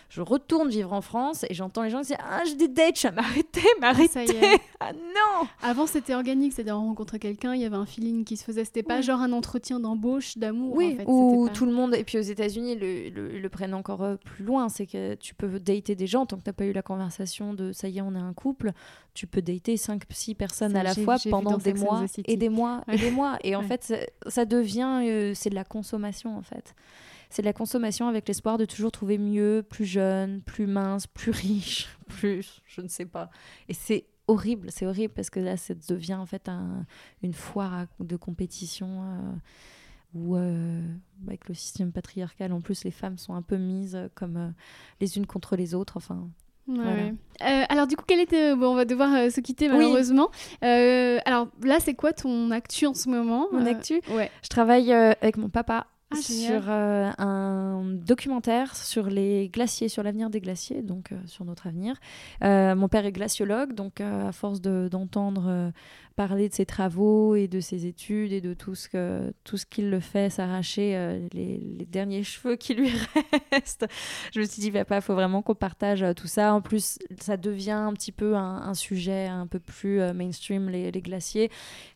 Je 0.09 0.21
retourne 0.21 0.69
vivre 0.69 0.93
en 0.93 1.01
France 1.01 1.43
et 1.49 1.53
j'entends 1.53 1.83
les 1.83 1.89
gens 1.89 1.99
disent 2.01 2.15
Ah, 2.19 2.41
j'ai 2.45 2.55
des 2.55 2.67
dates, 2.69 2.99
je 2.99 3.07
m'arrêter, 3.09 3.61
m'arrêter. 3.81 4.21
est. 4.23 4.59
Ah 4.79 4.93
non 4.93 5.47
Avant, 5.63 5.87
c'était 5.87 6.13
organique, 6.13 6.53
c'est-à-dire 6.53 6.77
on 6.77 6.85
rencontrait 6.89 7.17
quelqu'un, 7.17 7.55
il 7.55 7.61
y 7.61 7.65
avait 7.65 7.75
un 7.75 7.87
feeling 7.87 8.23
qui 8.25 8.37
se 8.37 8.43
faisait. 8.43 8.63
C'était 8.63 8.83
pas 8.83 9.01
genre 9.01 9.21
un 9.21 9.31
entretien 9.31 9.79
d'embauche, 9.79 10.37
d'amour. 10.37 10.75
Oui, 10.75 10.93
en 10.93 10.97
fait. 10.97 11.05
pas- 11.05 11.53
tout 11.53 11.65
le 11.65 11.71
monde, 11.71 11.95
et 11.95 12.03
puis 12.03 12.19
aux 12.19 12.21
États-Unis, 12.21 12.75
le, 12.75 13.09
le- 13.09 13.39
le 13.39 13.49
prennent 13.49 13.73
encore 13.73 14.03
euh, 14.03 14.15
plus 14.17 14.45
loin. 14.45 14.69
C'est 14.69 14.85
que 14.85 15.15
tu 15.15 15.33
peux 15.33 15.59
dater 15.59 15.95
des 15.95 16.05
gens 16.07 16.25
tant 16.27 16.37
que 16.37 16.43
tu 16.43 16.49
n'as 16.49 16.53
pas 16.53 16.65
eu 16.65 16.73
la 16.73 16.83
conversation 16.83 17.53
de 17.55 17.71
ça 17.71 17.87
y 17.89 17.97
est, 17.97 18.01
on 18.01 18.13
est 18.13 18.19
un 18.19 18.33
couple. 18.33 18.71
Tu 19.17 19.25
peux 19.25 19.41
dater 19.41 19.77
5-6 19.77 20.35
personnes 20.35 20.75
à 20.75 20.83
la 20.83 20.93
fois 20.93 21.17
pendant 21.31 21.57
des 21.57 21.73
mois 21.73 22.05
et 22.25 22.37
des 22.37 22.49
mois 22.49 22.83
et 22.87 22.97
des 22.97 23.09
mois. 23.09 23.39
Et 23.43 23.55
en 23.55 23.61
Ouais. 23.61 23.67
fait, 23.67 23.83
ça, 23.83 23.95
ça 24.27 24.45
devient, 24.45 25.01
euh, 25.07 25.33
c'est 25.33 25.49
de 25.49 25.55
la 25.55 25.63
consommation 25.63 26.37
en 26.37 26.43
fait. 26.43 26.75
C'est 27.31 27.41
de 27.41 27.47
la 27.47 27.53
consommation 27.53 28.07
avec 28.07 28.27
l'espoir 28.27 28.59
de 28.59 28.65
toujours 28.65 28.91
trouver 28.91 29.17
mieux, 29.17 29.65
plus 29.67 29.85
jeune, 29.85 30.41
plus 30.43 30.67
mince, 30.67 31.07
plus 31.07 31.31
riche, 31.31 31.87
plus, 32.07 32.61
je 32.67 32.81
ne 32.81 32.87
sais 32.87 33.07
pas. 33.07 33.31
Et 33.67 33.73
c'est 33.73 34.05
horrible, 34.27 34.71
c'est 34.71 34.85
horrible 34.85 35.13
parce 35.15 35.31
que 35.31 35.39
là, 35.39 35.57
ça 35.57 35.73
devient 35.89 36.13
en 36.13 36.27
fait 36.27 36.47
un- 36.47 36.85
une 37.23 37.33
foire 37.33 37.87
de 37.99 38.17
compétition 38.17 39.01
euh, 39.03 39.31
où, 40.13 40.35
euh, 40.35 40.81
avec 41.25 41.49
le 41.49 41.55
système 41.55 41.91
patriarcal, 41.91 42.53
en 42.53 42.61
plus, 42.61 42.83
les 42.83 42.91
femmes 42.91 43.17
sont 43.17 43.33
un 43.33 43.41
peu 43.41 43.57
mises 43.57 43.95
euh, 43.95 44.09
comme 44.13 44.53
les 45.01 45.17
unes 45.17 45.25
contre 45.25 45.55
les 45.55 45.73
autres. 45.73 45.97
Enfin, 45.97 46.29
Ouais, 46.67 46.75
Voilà. 46.75 46.91
ouais. 46.91 47.13
Euh, 47.43 47.63
alors 47.69 47.87
du 47.87 47.95
coup, 47.95 48.03
quel 48.07 48.19
était 48.19 48.55
bon, 48.55 48.67
On 48.69 48.75
va 48.75 48.85
devoir 48.85 49.13
euh, 49.13 49.29
se 49.29 49.39
quitter 49.41 49.69
Oui. 49.69 49.77
malheureusement. 49.77 50.29
Euh, 50.63 51.19
alors 51.25 51.47
là, 51.63 51.77
c'est 51.79 51.93
quoi 51.93 52.11
ton 52.13 52.51
actu 52.51 52.85
en 52.87 52.93
ce 52.93 53.09
moment 53.09 53.47
mon 53.51 53.65
actu. 53.65 54.01
Ouais. 54.11 54.29
Je 54.43 54.49
travaille 54.49 54.91
avec 54.91 55.37
mon 55.37 55.49
papa 55.49 55.87
Ah, 56.11 56.15
sur 56.15 56.69
un 56.69 57.83
documentaire 57.85 58.75
sur 58.75 59.07
les 59.07 59.49
glaciers, 59.49 59.89
sur 59.89 60.03
l'avenir 60.03 60.29
des 60.29 60.39
glaciers, 60.41 60.81
donc 60.81 61.09
sur 61.25 61.45
notre 61.45 61.67
avenir. 61.67 61.95
Mon 62.41 62.87
père 62.87 63.05
est 63.05 63.11
glaciologue, 63.11 63.73
donc 63.73 64.01
à 64.01 64.31
force 64.31 64.61
de- 64.61 64.87
d'entendre 64.89 65.71
parler 66.17 66.49
de 66.49 66.53
ses 66.53 66.65
travaux 66.65 67.35
et 67.35 67.47
de 67.47 67.59
ses 67.59 67.85
études 67.85 68.33
et 68.33 68.41
de 68.41 68.55
tout 68.55 68.73
ce 68.73 68.89
que 68.89 69.31
tout 69.43 69.55
ce 69.55 69.67
qu'il 69.67 69.91
le 69.91 69.99
fait 69.99 70.31
s'arracher 70.31 70.97
euh, 70.97 71.19
les, 71.31 71.85
derniers 71.85 72.23
cheveux 72.23 72.55
qui 72.55 72.73
lui 72.73 72.91
restent, 73.51 73.85
je 74.33 74.39
me 74.39 74.45
suis 74.45 74.61
dit 74.61 74.71
papa, 74.71 74.95
il 74.95 75.01
faut 75.03 75.13
vraiment 75.13 75.43
qu'on 75.43 75.53
partage 75.53 76.01
euh, 76.01 76.13
tout 76.13 76.25
ça. 76.25 76.55
En 76.55 76.61
plus, 76.61 76.97
ça 77.21 77.37
devient 77.37 77.71
un 77.71 77.93
petit 77.93 78.11
peu 78.11 78.35
un, 78.35 78.73
sujet 78.73 79.27
un 79.27 79.45
peu 79.45 79.59
plus 79.59 80.01
euh, 80.01 80.11
mainstream 80.11 80.69
les, 80.69 80.91
les 80.91 81.01
glaciers. 81.01 81.51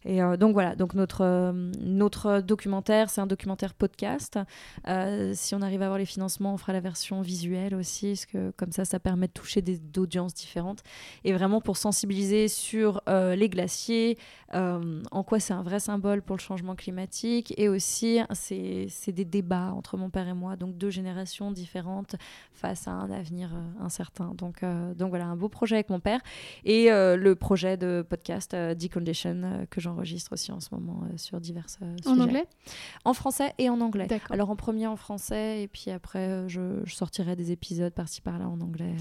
Et 0.05 0.19
donc 0.37 0.53
voilà, 0.53 0.75
donc 0.75 0.93
notre, 0.93 1.51
notre 1.79 2.41
documentaire, 2.41 3.09
c'est 3.09 3.21
un 3.21 3.27
documentaire 3.27 3.73
podcast. 3.73 4.37
Si 5.33 5.55
on 5.55 5.61
arrive 5.61 5.81
à 5.81 5.85
avoir 5.85 5.97
les 5.97 6.05
financements, 6.05 6.53
on 6.53 6.57
fera 6.57 6.73
la 6.73 6.79
version 6.79 7.21
visuelle 7.21 7.73
aussi, 7.75 8.09
parce 8.09 8.25
que 8.25 8.51
comme 8.51 8.71
ça, 8.71 8.85
ça 8.85 8.99
permet 8.99 9.27
de 9.27 9.33
toucher 9.33 9.61
des 9.61 9.77
d'audiences 9.77 10.33
différentes. 10.33 10.83
Et 11.23 11.33
vraiment 11.33 11.61
pour 11.61 11.77
sensibiliser 11.77 12.47
sur 12.47 13.01
les 13.07 13.49
glaciers, 13.49 14.10
euh, 14.53 15.01
en 15.11 15.23
quoi 15.23 15.39
c'est 15.39 15.53
un 15.53 15.63
vrai 15.63 15.79
symbole 15.79 16.21
pour 16.21 16.35
le 16.35 16.41
changement 16.41 16.75
climatique. 16.75 17.53
Et 17.57 17.69
aussi, 17.69 18.19
c'est 18.31 19.11
des 19.11 19.25
débats 19.25 19.73
entre 19.73 19.97
mon 19.97 20.09
père 20.09 20.27
et 20.27 20.33
moi, 20.33 20.55
donc 20.55 20.77
deux 20.77 20.89
générations 20.89 21.51
différentes 21.51 22.15
face 22.53 22.87
à 22.87 22.91
un 22.91 23.11
avenir 23.11 23.51
euh, 23.53 23.85
incertain. 23.85 24.33
Donc, 24.35 24.63
euh, 24.63 24.93
donc 24.93 25.09
voilà, 25.09 25.25
un 25.25 25.35
beau 25.35 25.49
projet 25.49 25.75
avec 25.75 25.89
mon 25.89 25.99
père. 25.99 26.21
Et 26.65 26.89
le 26.91 27.33
projet 27.33 27.77
de 27.77 28.05
podcast 28.07 28.55
Decondition 28.55 29.65
que 29.69 29.81
j'enregistre 29.81 30.33
aussi 30.33 30.51
en 30.51 30.59
ce 30.59 30.69
moment 30.73 31.03
sur 31.17 31.39
divers 31.39 31.65
euh, 31.81 31.95
En 32.05 32.11
sujets. 32.13 32.21
anglais? 32.21 32.45
En 33.05 33.13
français 33.13 33.53
et 33.57 33.69
en 33.69 33.81
anglais. 33.81 34.07
Alors 34.29 34.49
en 34.49 34.55
premier 34.55 34.87
en 34.87 34.95
français 34.95 35.63
et 35.63 35.67
puis 35.67 35.91
après 35.91 36.47
je, 36.47 36.81
je 36.83 36.95
sortirai 36.95 37.35
des 37.35 37.51
épisodes 37.51 37.93
par-ci 37.93 38.21
par-là 38.21 38.47
en 38.47 38.59
anglais. 38.61 38.95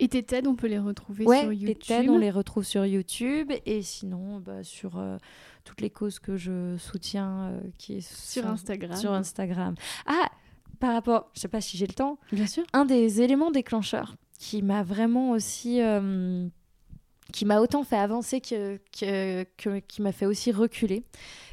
Et 0.00 0.08
tes 0.08 0.22
TED, 0.22 0.46
on 0.46 0.56
peut 0.56 0.66
les 0.66 0.78
retrouver 0.78 1.26
ouais, 1.26 1.42
sur 1.42 1.52
YouTube. 1.52 1.86
TED, 1.86 2.08
on 2.08 2.16
les 2.16 2.30
retrouve 2.30 2.64
sur 2.64 2.86
YouTube 2.86 3.52
et 3.66 3.82
sinon 3.82 4.40
bah, 4.40 4.64
sur 4.64 4.98
euh, 4.98 5.18
toutes 5.64 5.82
les 5.82 5.90
causes 5.90 6.18
que 6.18 6.38
je 6.38 6.76
soutiens 6.78 7.50
euh, 7.50 7.60
qui 7.76 7.98
est 7.98 8.00
sur 8.00 8.46
Instagram. 8.46 8.96
Sur 8.96 9.12
Instagram. 9.12 9.74
Ah, 10.06 10.30
par 10.78 10.94
rapport, 10.94 11.30
je 11.34 11.40
sais 11.40 11.48
pas 11.48 11.60
si 11.60 11.76
j'ai 11.76 11.86
le 11.86 11.92
temps, 11.92 12.18
Bien 12.32 12.46
sûr. 12.46 12.64
un 12.72 12.86
des 12.86 13.20
éléments 13.20 13.50
déclencheurs 13.50 14.16
qui 14.38 14.62
m'a 14.62 14.82
vraiment 14.82 15.32
aussi 15.32 15.82
euh, 15.82 16.48
qui 17.32 17.44
m'a 17.44 17.60
autant 17.60 17.84
fait 17.84 17.96
avancer 17.96 18.40
que, 18.40 18.78
qui 18.92 20.02
m'a 20.02 20.12
fait 20.12 20.26
aussi 20.26 20.52
reculer. 20.52 21.04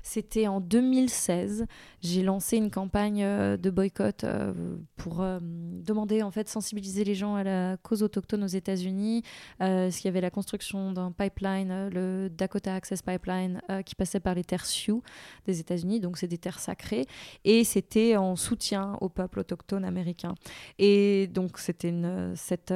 C'était 0.08 0.48
en 0.48 0.62
2016. 0.62 1.66
J'ai 2.00 2.24
lancé 2.24 2.56
une 2.56 2.72
campagne 2.72 3.24
euh, 3.24 3.58
de 3.58 3.70
boycott 3.70 4.24
euh, 4.24 4.54
pour 4.96 5.22
euh, 5.22 5.40
demander 5.42 6.24
en 6.24 6.32
fait 6.32 6.48
sensibiliser 6.48 7.04
les 7.04 7.14
gens 7.14 7.36
à 7.36 7.44
la 7.44 7.76
cause 7.76 8.04
autochtone 8.04 8.46
aux 8.46 8.48
États-Unis. 8.48 9.24
Euh, 9.62 9.90
qu'il 9.90 10.06
y 10.06 10.08
avait 10.08 10.22
la 10.22 10.30
construction 10.30 10.94
d'un 10.94 11.12
pipeline, 11.12 11.90
le 11.90 12.30
Dakota 12.30 12.76
Access 12.76 13.02
Pipeline, 13.02 13.62
qui 13.86 13.96
passait 13.96 14.20
par 14.20 14.36
les 14.36 14.44
terres 14.44 14.66
Sioux 14.66 15.02
des 15.46 15.60
États-Unis. 15.60 16.00
Donc 16.00 16.18
c'est 16.18 16.28
des 16.28 16.38
terres 16.38 16.60
sacrées 16.60 17.06
et 17.44 17.64
c'était 17.64 18.16
en 18.16 18.36
soutien 18.36 18.96
au 19.02 19.10
peuple 19.10 19.40
autochtone 19.40 19.84
américain. 19.84 20.36
Et 20.78 21.28
donc 21.28 21.58
c'était 21.58 21.94
cette 22.36 22.74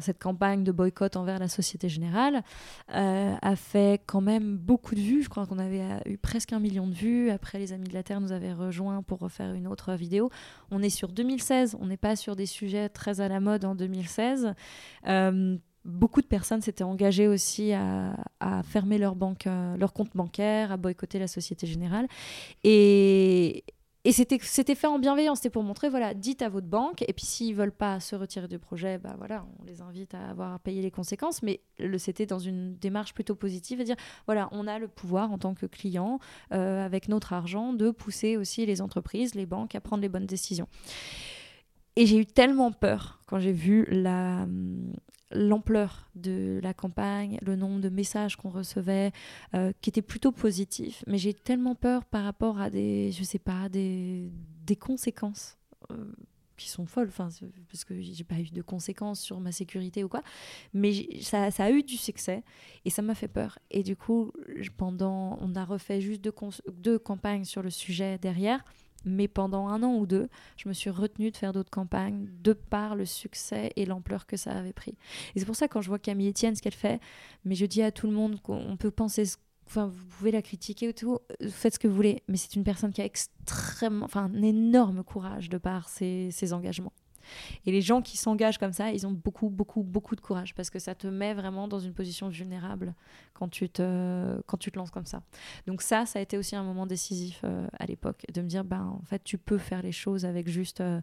cette 0.00 0.18
campagne 0.18 0.62
de 0.62 0.72
boycott 0.72 1.16
envers 1.16 1.38
la 1.38 1.48
Société 1.48 1.88
Générale 1.88 2.37
a 2.88 3.56
fait 3.56 4.02
quand 4.06 4.20
même 4.20 4.56
beaucoup 4.56 4.94
de 4.94 5.00
vues. 5.00 5.22
Je 5.22 5.28
crois 5.28 5.46
qu'on 5.46 5.58
avait 5.58 5.82
eu 6.06 6.18
presque 6.18 6.52
un 6.52 6.60
million 6.60 6.86
de 6.86 6.94
vues. 6.94 7.30
Après, 7.30 7.58
les 7.58 7.72
Amis 7.72 7.88
de 7.88 7.94
la 7.94 8.02
Terre 8.02 8.20
nous 8.20 8.32
avaient 8.32 8.52
rejoints 8.52 9.02
pour 9.02 9.18
refaire 9.18 9.54
une 9.54 9.66
autre 9.66 9.94
vidéo. 9.94 10.30
On 10.70 10.82
est 10.82 10.90
sur 10.90 11.08
2016, 11.08 11.76
on 11.80 11.86
n'est 11.86 11.96
pas 11.96 12.16
sur 12.16 12.36
des 12.36 12.46
sujets 12.46 12.88
très 12.88 13.20
à 13.20 13.28
la 13.28 13.40
mode 13.40 13.64
en 13.64 13.74
2016. 13.74 14.54
Euh, 15.06 15.56
beaucoup 15.84 16.20
de 16.20 16.26
personnes 16.26 16.60
s'étaient 16.60 16.84
engagées 16.84 17.28
aussi 17.28 17.72
à, 17.72 18.14
fermer 18.64 18.98
leur, 18.98 19.16
euh, 19.46 19.76
leur 19.76 19.92
compte 19.92 20.10
bancaire, 20.14 20.72
à 20.72 20.76
boycotter 20.76 21.18
la 21.18 21.28
Société 21.28 21.66
Générale. 21.66 22.06
Et 24.04 24.12
c'était, 24.12 24.38
fait 24.38 24.86
en 24.86 24.98
bienveillance, 24.98 25.38
c'était 25.38 25.50
pour 25.50 25.64
montrer, 25.64 25.88
voilà, 25.88 26.14
dites 26.14 26.40
à 26.42 26.48
votre 26.48 26.68
banque, 26.68 27.02
et 27.02 27.12
puis 27.12 27.26
s'ils 27.26 27.54
veulent 27.54 27.72
pas 27.72 27.98
se 27.98 28.14
retirer 28.14 28.46
du 28.46 28.58
projet, 28.58 28.96
bah 28.96 29.14
voilà, 29.18 29.44
on 29.60 29.64
les 29.64 29.82
invite 29.82 30.14
à 30.14 30.30
avoir 30.30 30.54
à 30.54 30.58
payer 30.60 30.82
les 30.82 30.90
conséquences, 30.90 31.42
mais 31.42 31.60
c'était 31.98 32.24
dans 32.24 32.38
une 32.38 32.76
démarche 32.76 33.12
plutôt 33.12 33.34
positive, 33.34 33.80
à 33.80 33.84
dire, 33.84 33.96
voilà, 34.26 34.48
on 34.52 34.66
a 34.66 34.78
le 34.78 34.86
pouvoir 34.86 35.32
en 35.32 35.38
tant 35.38 35.54
que 35.54 35.66
client, 35.66 36.20
euh, 36.52 36.84
avec 36.84 37.08
notre 37.08 37.32
argent, 37.32 37.72
de 37.72 37.90
pousser 37.90 38.36
aussi 38.36 38.64
les 38.66 38.80
entreprises, 38.80 39.34
les 39.34 39.46
banques 39.46 39.74
à 39.74 39.80
prendre 39.80 40.02
les 40.02 40.08
bonnes 40.08 40.26
décisions. 40.26 40.68
Et 41.96 42.06
j'ai 42.06 42.18
eu 42.18 42.26
tellement 42.26 42.70
peur 42.70 43.20
quand 43.26 43.40
j'ai 43.40 43.52
vu 43.52 43.84
la, 43.90 44.46
l'ampleur 45.30 46.10
de 46.14 46.60
la 46.62 46.74
campagne, 46.74 47.38
le 47.42 47.56
nombre 47.56 47.80
de 47.80 47.88
messages 47.88 48.36
qu'on 48.36 48.50
recevait, 48.50 49.12
euh, 49.54 49.72
qui 49.80 49.90
étaient 49.90 50.02
plutôt 50.02 50.32
positifs. 50.32 51.04
Mais 51.06 51.18
j'ai 51.18 51.34
tellement 51.34 51.74
peur 51.74 52.04
par 52.04 52.24
rapport 52.24 52.60
à 52.60 52.70
des, 52.70 53.12
je 53.12 53.22
sais 53.24 53.38
pas, 53.38 53.68
des, 53.68 54.30
des 54.64 54.76
conséquences 54.76 55.58
euh, 55.90 56.12
qui 56.56 56.68
sont 56.68 56.86
folles, 56.86 57.10
parce 57.16 57.84
que 57.84 58.00
j'ai 58.00 58.24
pas 58.24 58.40
eu 58.40 58.50
de 58.50 58.62
conséquences 58.62 59.20
sur 59.20 59.38
ma 59.38 59.52
sécurité 59.52 60.02
ou 60.02 60.08
quoi. 60.08 60.22
Mais 60.74 61.20
ça, 61.22 61.50
ça, 61.50 61.64
a 61.64 61.70
eu 61.70 61.82
du 61.82 61.96
succès 61.96 62.42
et 62.84 62.90
ça 62.90 63.00
m'a 63.00 63.14
fait 63.14 63.28
peur. 63.28 63.58
Et 63.70 63.82
du 63.82 63.96
coup, 63.96 64.32
pendant, 64.76 65.38
on 65.40 65.54
a 65.54 65.64
refait 65.64 66.00
juste 66.00 66.22
deux, 66.22 66.34
deux 66.72 66.98
campagnes 66.98 67.44
sur 67.44 67.62
le 67.62 67.70
sujet 67.70 68.18
derrière. 68.18 68.64
Mais 69.04 69.28
pendant 69.28 69.68
un 69.68 69.82
an 69.82 69.94
ou 69.94 70.06
deux, 70.06 70.28
je 70.56 70.68
me 70.68 70.74
suis 70.74 70.90
retenue 70.90 71.30
de 71.30 71.36
faire 71.36 71.52
d'autres 71.52 71.70
campagnes 71.70 72.28
de 72.42 72.52
par 72.52 72.96
le 72.96 73.04
succès 73.04 73.72
et 73.76 73.86
l'ampleur 73.86 74.26
que 74.26 74.36
ça 74.36 74.52
avait 74.52 74.72
pris. 74.72 74.96
Et 75.34 75.38
c'est 75.38 75.46
pour 75.46 75.56
ça 75.56 75.68
quand 75.68 75.80
je 75.80 75.88
vois 75.88 75.98
Camille 75.98 76.30
Etienne, 76.30 76.56
ce 76.56 76.62
qu'elle 76.62 76.74
fait, 76.74 77.00
mais 77.44 77.54
je 77.54 77.64
dis 77.64 77.82
à 77.82 77.92
tout 77.92 78.06
le 78.06 78.12
monde 78.12 78.40
qu'on 78.42 78.76
peut 78.76 78.90
penser, 78.90 79.24
enfin 79.66 79.86
vous 79.86 80.04
pouvez 80.06 80.32
la 80.32 80.42
critiquer 80.42 80.88
ou 80.88 80.92
tout, 80.92 81.18
faites 81.48 81.74
ce 81.74 81.78
que 81.78 81.86
vous 81.86 81.94
voulez, 81.94 82.22
mais 82.26 82.36
c'est 82.36 82.56
une 82.56 82.64
personne 82.64 82.92
qui 82.92 83.00
a 83.00 83.04
extrêmement, 83.04 84.04
enfin 84.04 84.30
un 84.34 84.42
énorme 84.42 85.04
courage 85.04 85.48
de 85.48 85.58
par 85.58 85.88
ses 85.88 86.52
engagements. 86.52 86.92
Et 87.66 87.72
les 87.72 87.80
gens 87.80 88.02
qui 88.02 88.16
s'engagent 88.16 88.58
comme 88.58 88.72
ça, 88.72 88.90
ils 88.92 89.06
ont 89.06 89.12
beaucoup, 89.12 89.48
beaucoup, 89.48 89.82
beaucoup 89.82 90.16
de 90.16 90.20
courage 90.20 90.54
parce 90.54 90.70
que 90.70 90.78
ça 90.78 90.94
te 90.94 91.06
met 91.06 91.34
vraiment 91.34 91.68
dans 91.68 91.78
une 91.78 91.94
position 91.94 92.28
vulnérable 92.28 92.94
quand 93.34 93.48
tu 93.48 93.68
te, 93.68 94.40
quand 94.46 94.56
tu 94.56 94.70
te 94.70 94.78
lances 94.78 94.90
comme 94.90 95.06
ça. 95.06 95.22
Donc 95.66 95.82
ça, 95.82 96.06
ça 96.06 96.18
a 96.18 96.22
été 96.22 96.38
aussi 96.38 96.56
un 96.56 96.62
moment 96.62 96.86
décisif 96.86 97.40
euh, 97.44 97.66
à 97.78 97.86
l'époque, 97.86 98.24
de 98.32 98.40
me 98.40 98.48
dire, 98.48 98.64
ben, 98.64 98.98
en 99.00 99.04
fait, 99.04 99.22
tu 99.24 99.38
peux 99.38 99.58
faire 99.58 99.82
les 99.82 99.92
choses 99.92 100.24
avec 100.24 100.48
juste... 100.48 100.80
Euh, 100.80 101.00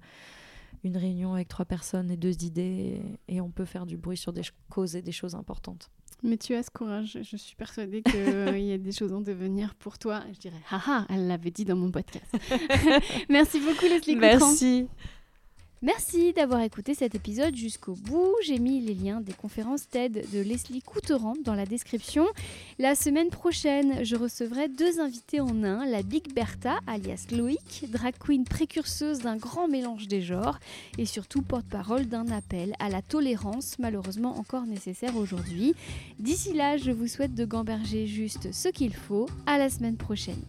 une 0.84 0.98
réunion 0.98 1.34
avec 1.34 1.48
trois 1.48 1.66
personnes 1.66 2.12
et 2.12 2.18
deux 2.18 2.44
idées 2.44 3.02
et, 3.28 3.42
on 3.42 3.50
peut 3.50 3.66
faire 3.66 3.86
du 3.86 3.98
bruit 3.98 4.18
sur 4.18 4.34
des 4.34 4.44
causes 4.70 4.96
et 4.96 5.02
des 5.02 5.12
choses 5.12 5.36
importantes. 5.36 5.90
Mais 6.24 6.38
tu 6.38 6.56
as 6.56 6.64
ce 6.64 6.72
courage. 6.72 7.20
Je 7.22 7.38
suis 7.38 7.56
persuadée 7.56 8.02
qu'il 8.02 8.16
euh, 8.16 8.58
y 8.58 8.72
a 8.72 8.78
des 8.78 8.92
choses 8.92 9.14
en 9.14 9.22
devenir 9.22 9.76
pour 9.76 10.00
toi. 10.00 10.24
Je 10.34 10.40
dirais, 10.40 10.62
haha, 10.72 11.06
elle 11.10 11.28
l'avait 11.28 11.52
dit 11.52 11.66
dans 11.66 11.76
mon 11.76 11.92
podcast. 11.92 12.26
Merci 13.30 13.60
beaucoup, 13.60 13.86
Leslie 13.86 14.16
Merci. 14.16 14.88
Merci 15.82 16.32
d'avoir 16.32 16.62
écouté 16.62 16.94
cet 16.96 17.16
épisode 17.16 17.54
jusqu'au 17.56 17.96
bout. 17.96 18.34
J'ai 18.44 18.60
mis 18.60 18.80
les 18.80 18.94
liens 18.94 19.20
des 19.20 19.34
conférences 19.34 19.90
TED 19.90 20.26
de 20.32 20.40
Leslie 20.40 20.82
Couterand 20.82 21.36
dans 21.44 21.54
la 21.54 21.66
description. 21.66 22.26
La 22.80 22.96
semaine 22.96 23.30
prochaine, 23.30 24.04
je 24.04 24.16
recevrai 24.16 24.70
deux 24.70 25.02
invités 25.02 25.42
en 25.42 25.64
un, 25.64 25.86
la 25.86 26.02
Big 26.02 26.34
Bertha, 26.34 26.80
alias 26.88 27.28
Loïc, 27.32 27.86
drag 27.92 28.16
queen 28.18 28.46
précurseuse 28.46 29.20
d'un 29.20 29.36
grand 29.36 29.68
mélange 29.68 30.08
des 30.08 30.22
genres 30.22 30.60
et 30.98 31.06
surtout 31.06 31.42
porte-parole 31.42 32.06
d'un 32.06 32.30
appel 32.30 32.74
à 32.80 32.90
la 32.90 33.02
tolérance, 33.02 33.78
malheureusement 33.78 34.40
encore 34.40 34.66
nécessaire 34.66 35.18
aujourd'hui. 35.18 35.76
D'ici 36.20 36.54
là, 36.54 36.78
je 36.78 36.92
vous 36.92 37.08
souhaite 37.08 37.36
de 37.36 37.46
gamberger 37.46 38.08
juste 38.08 38.54
ce 38.54 38.70
qu'il 38.70 38.96
faut. 38.96 39.28
À 39.46 39.58
la 39.58 39.70
semaine 39.70 39.98
prochaine. 39.98 40.42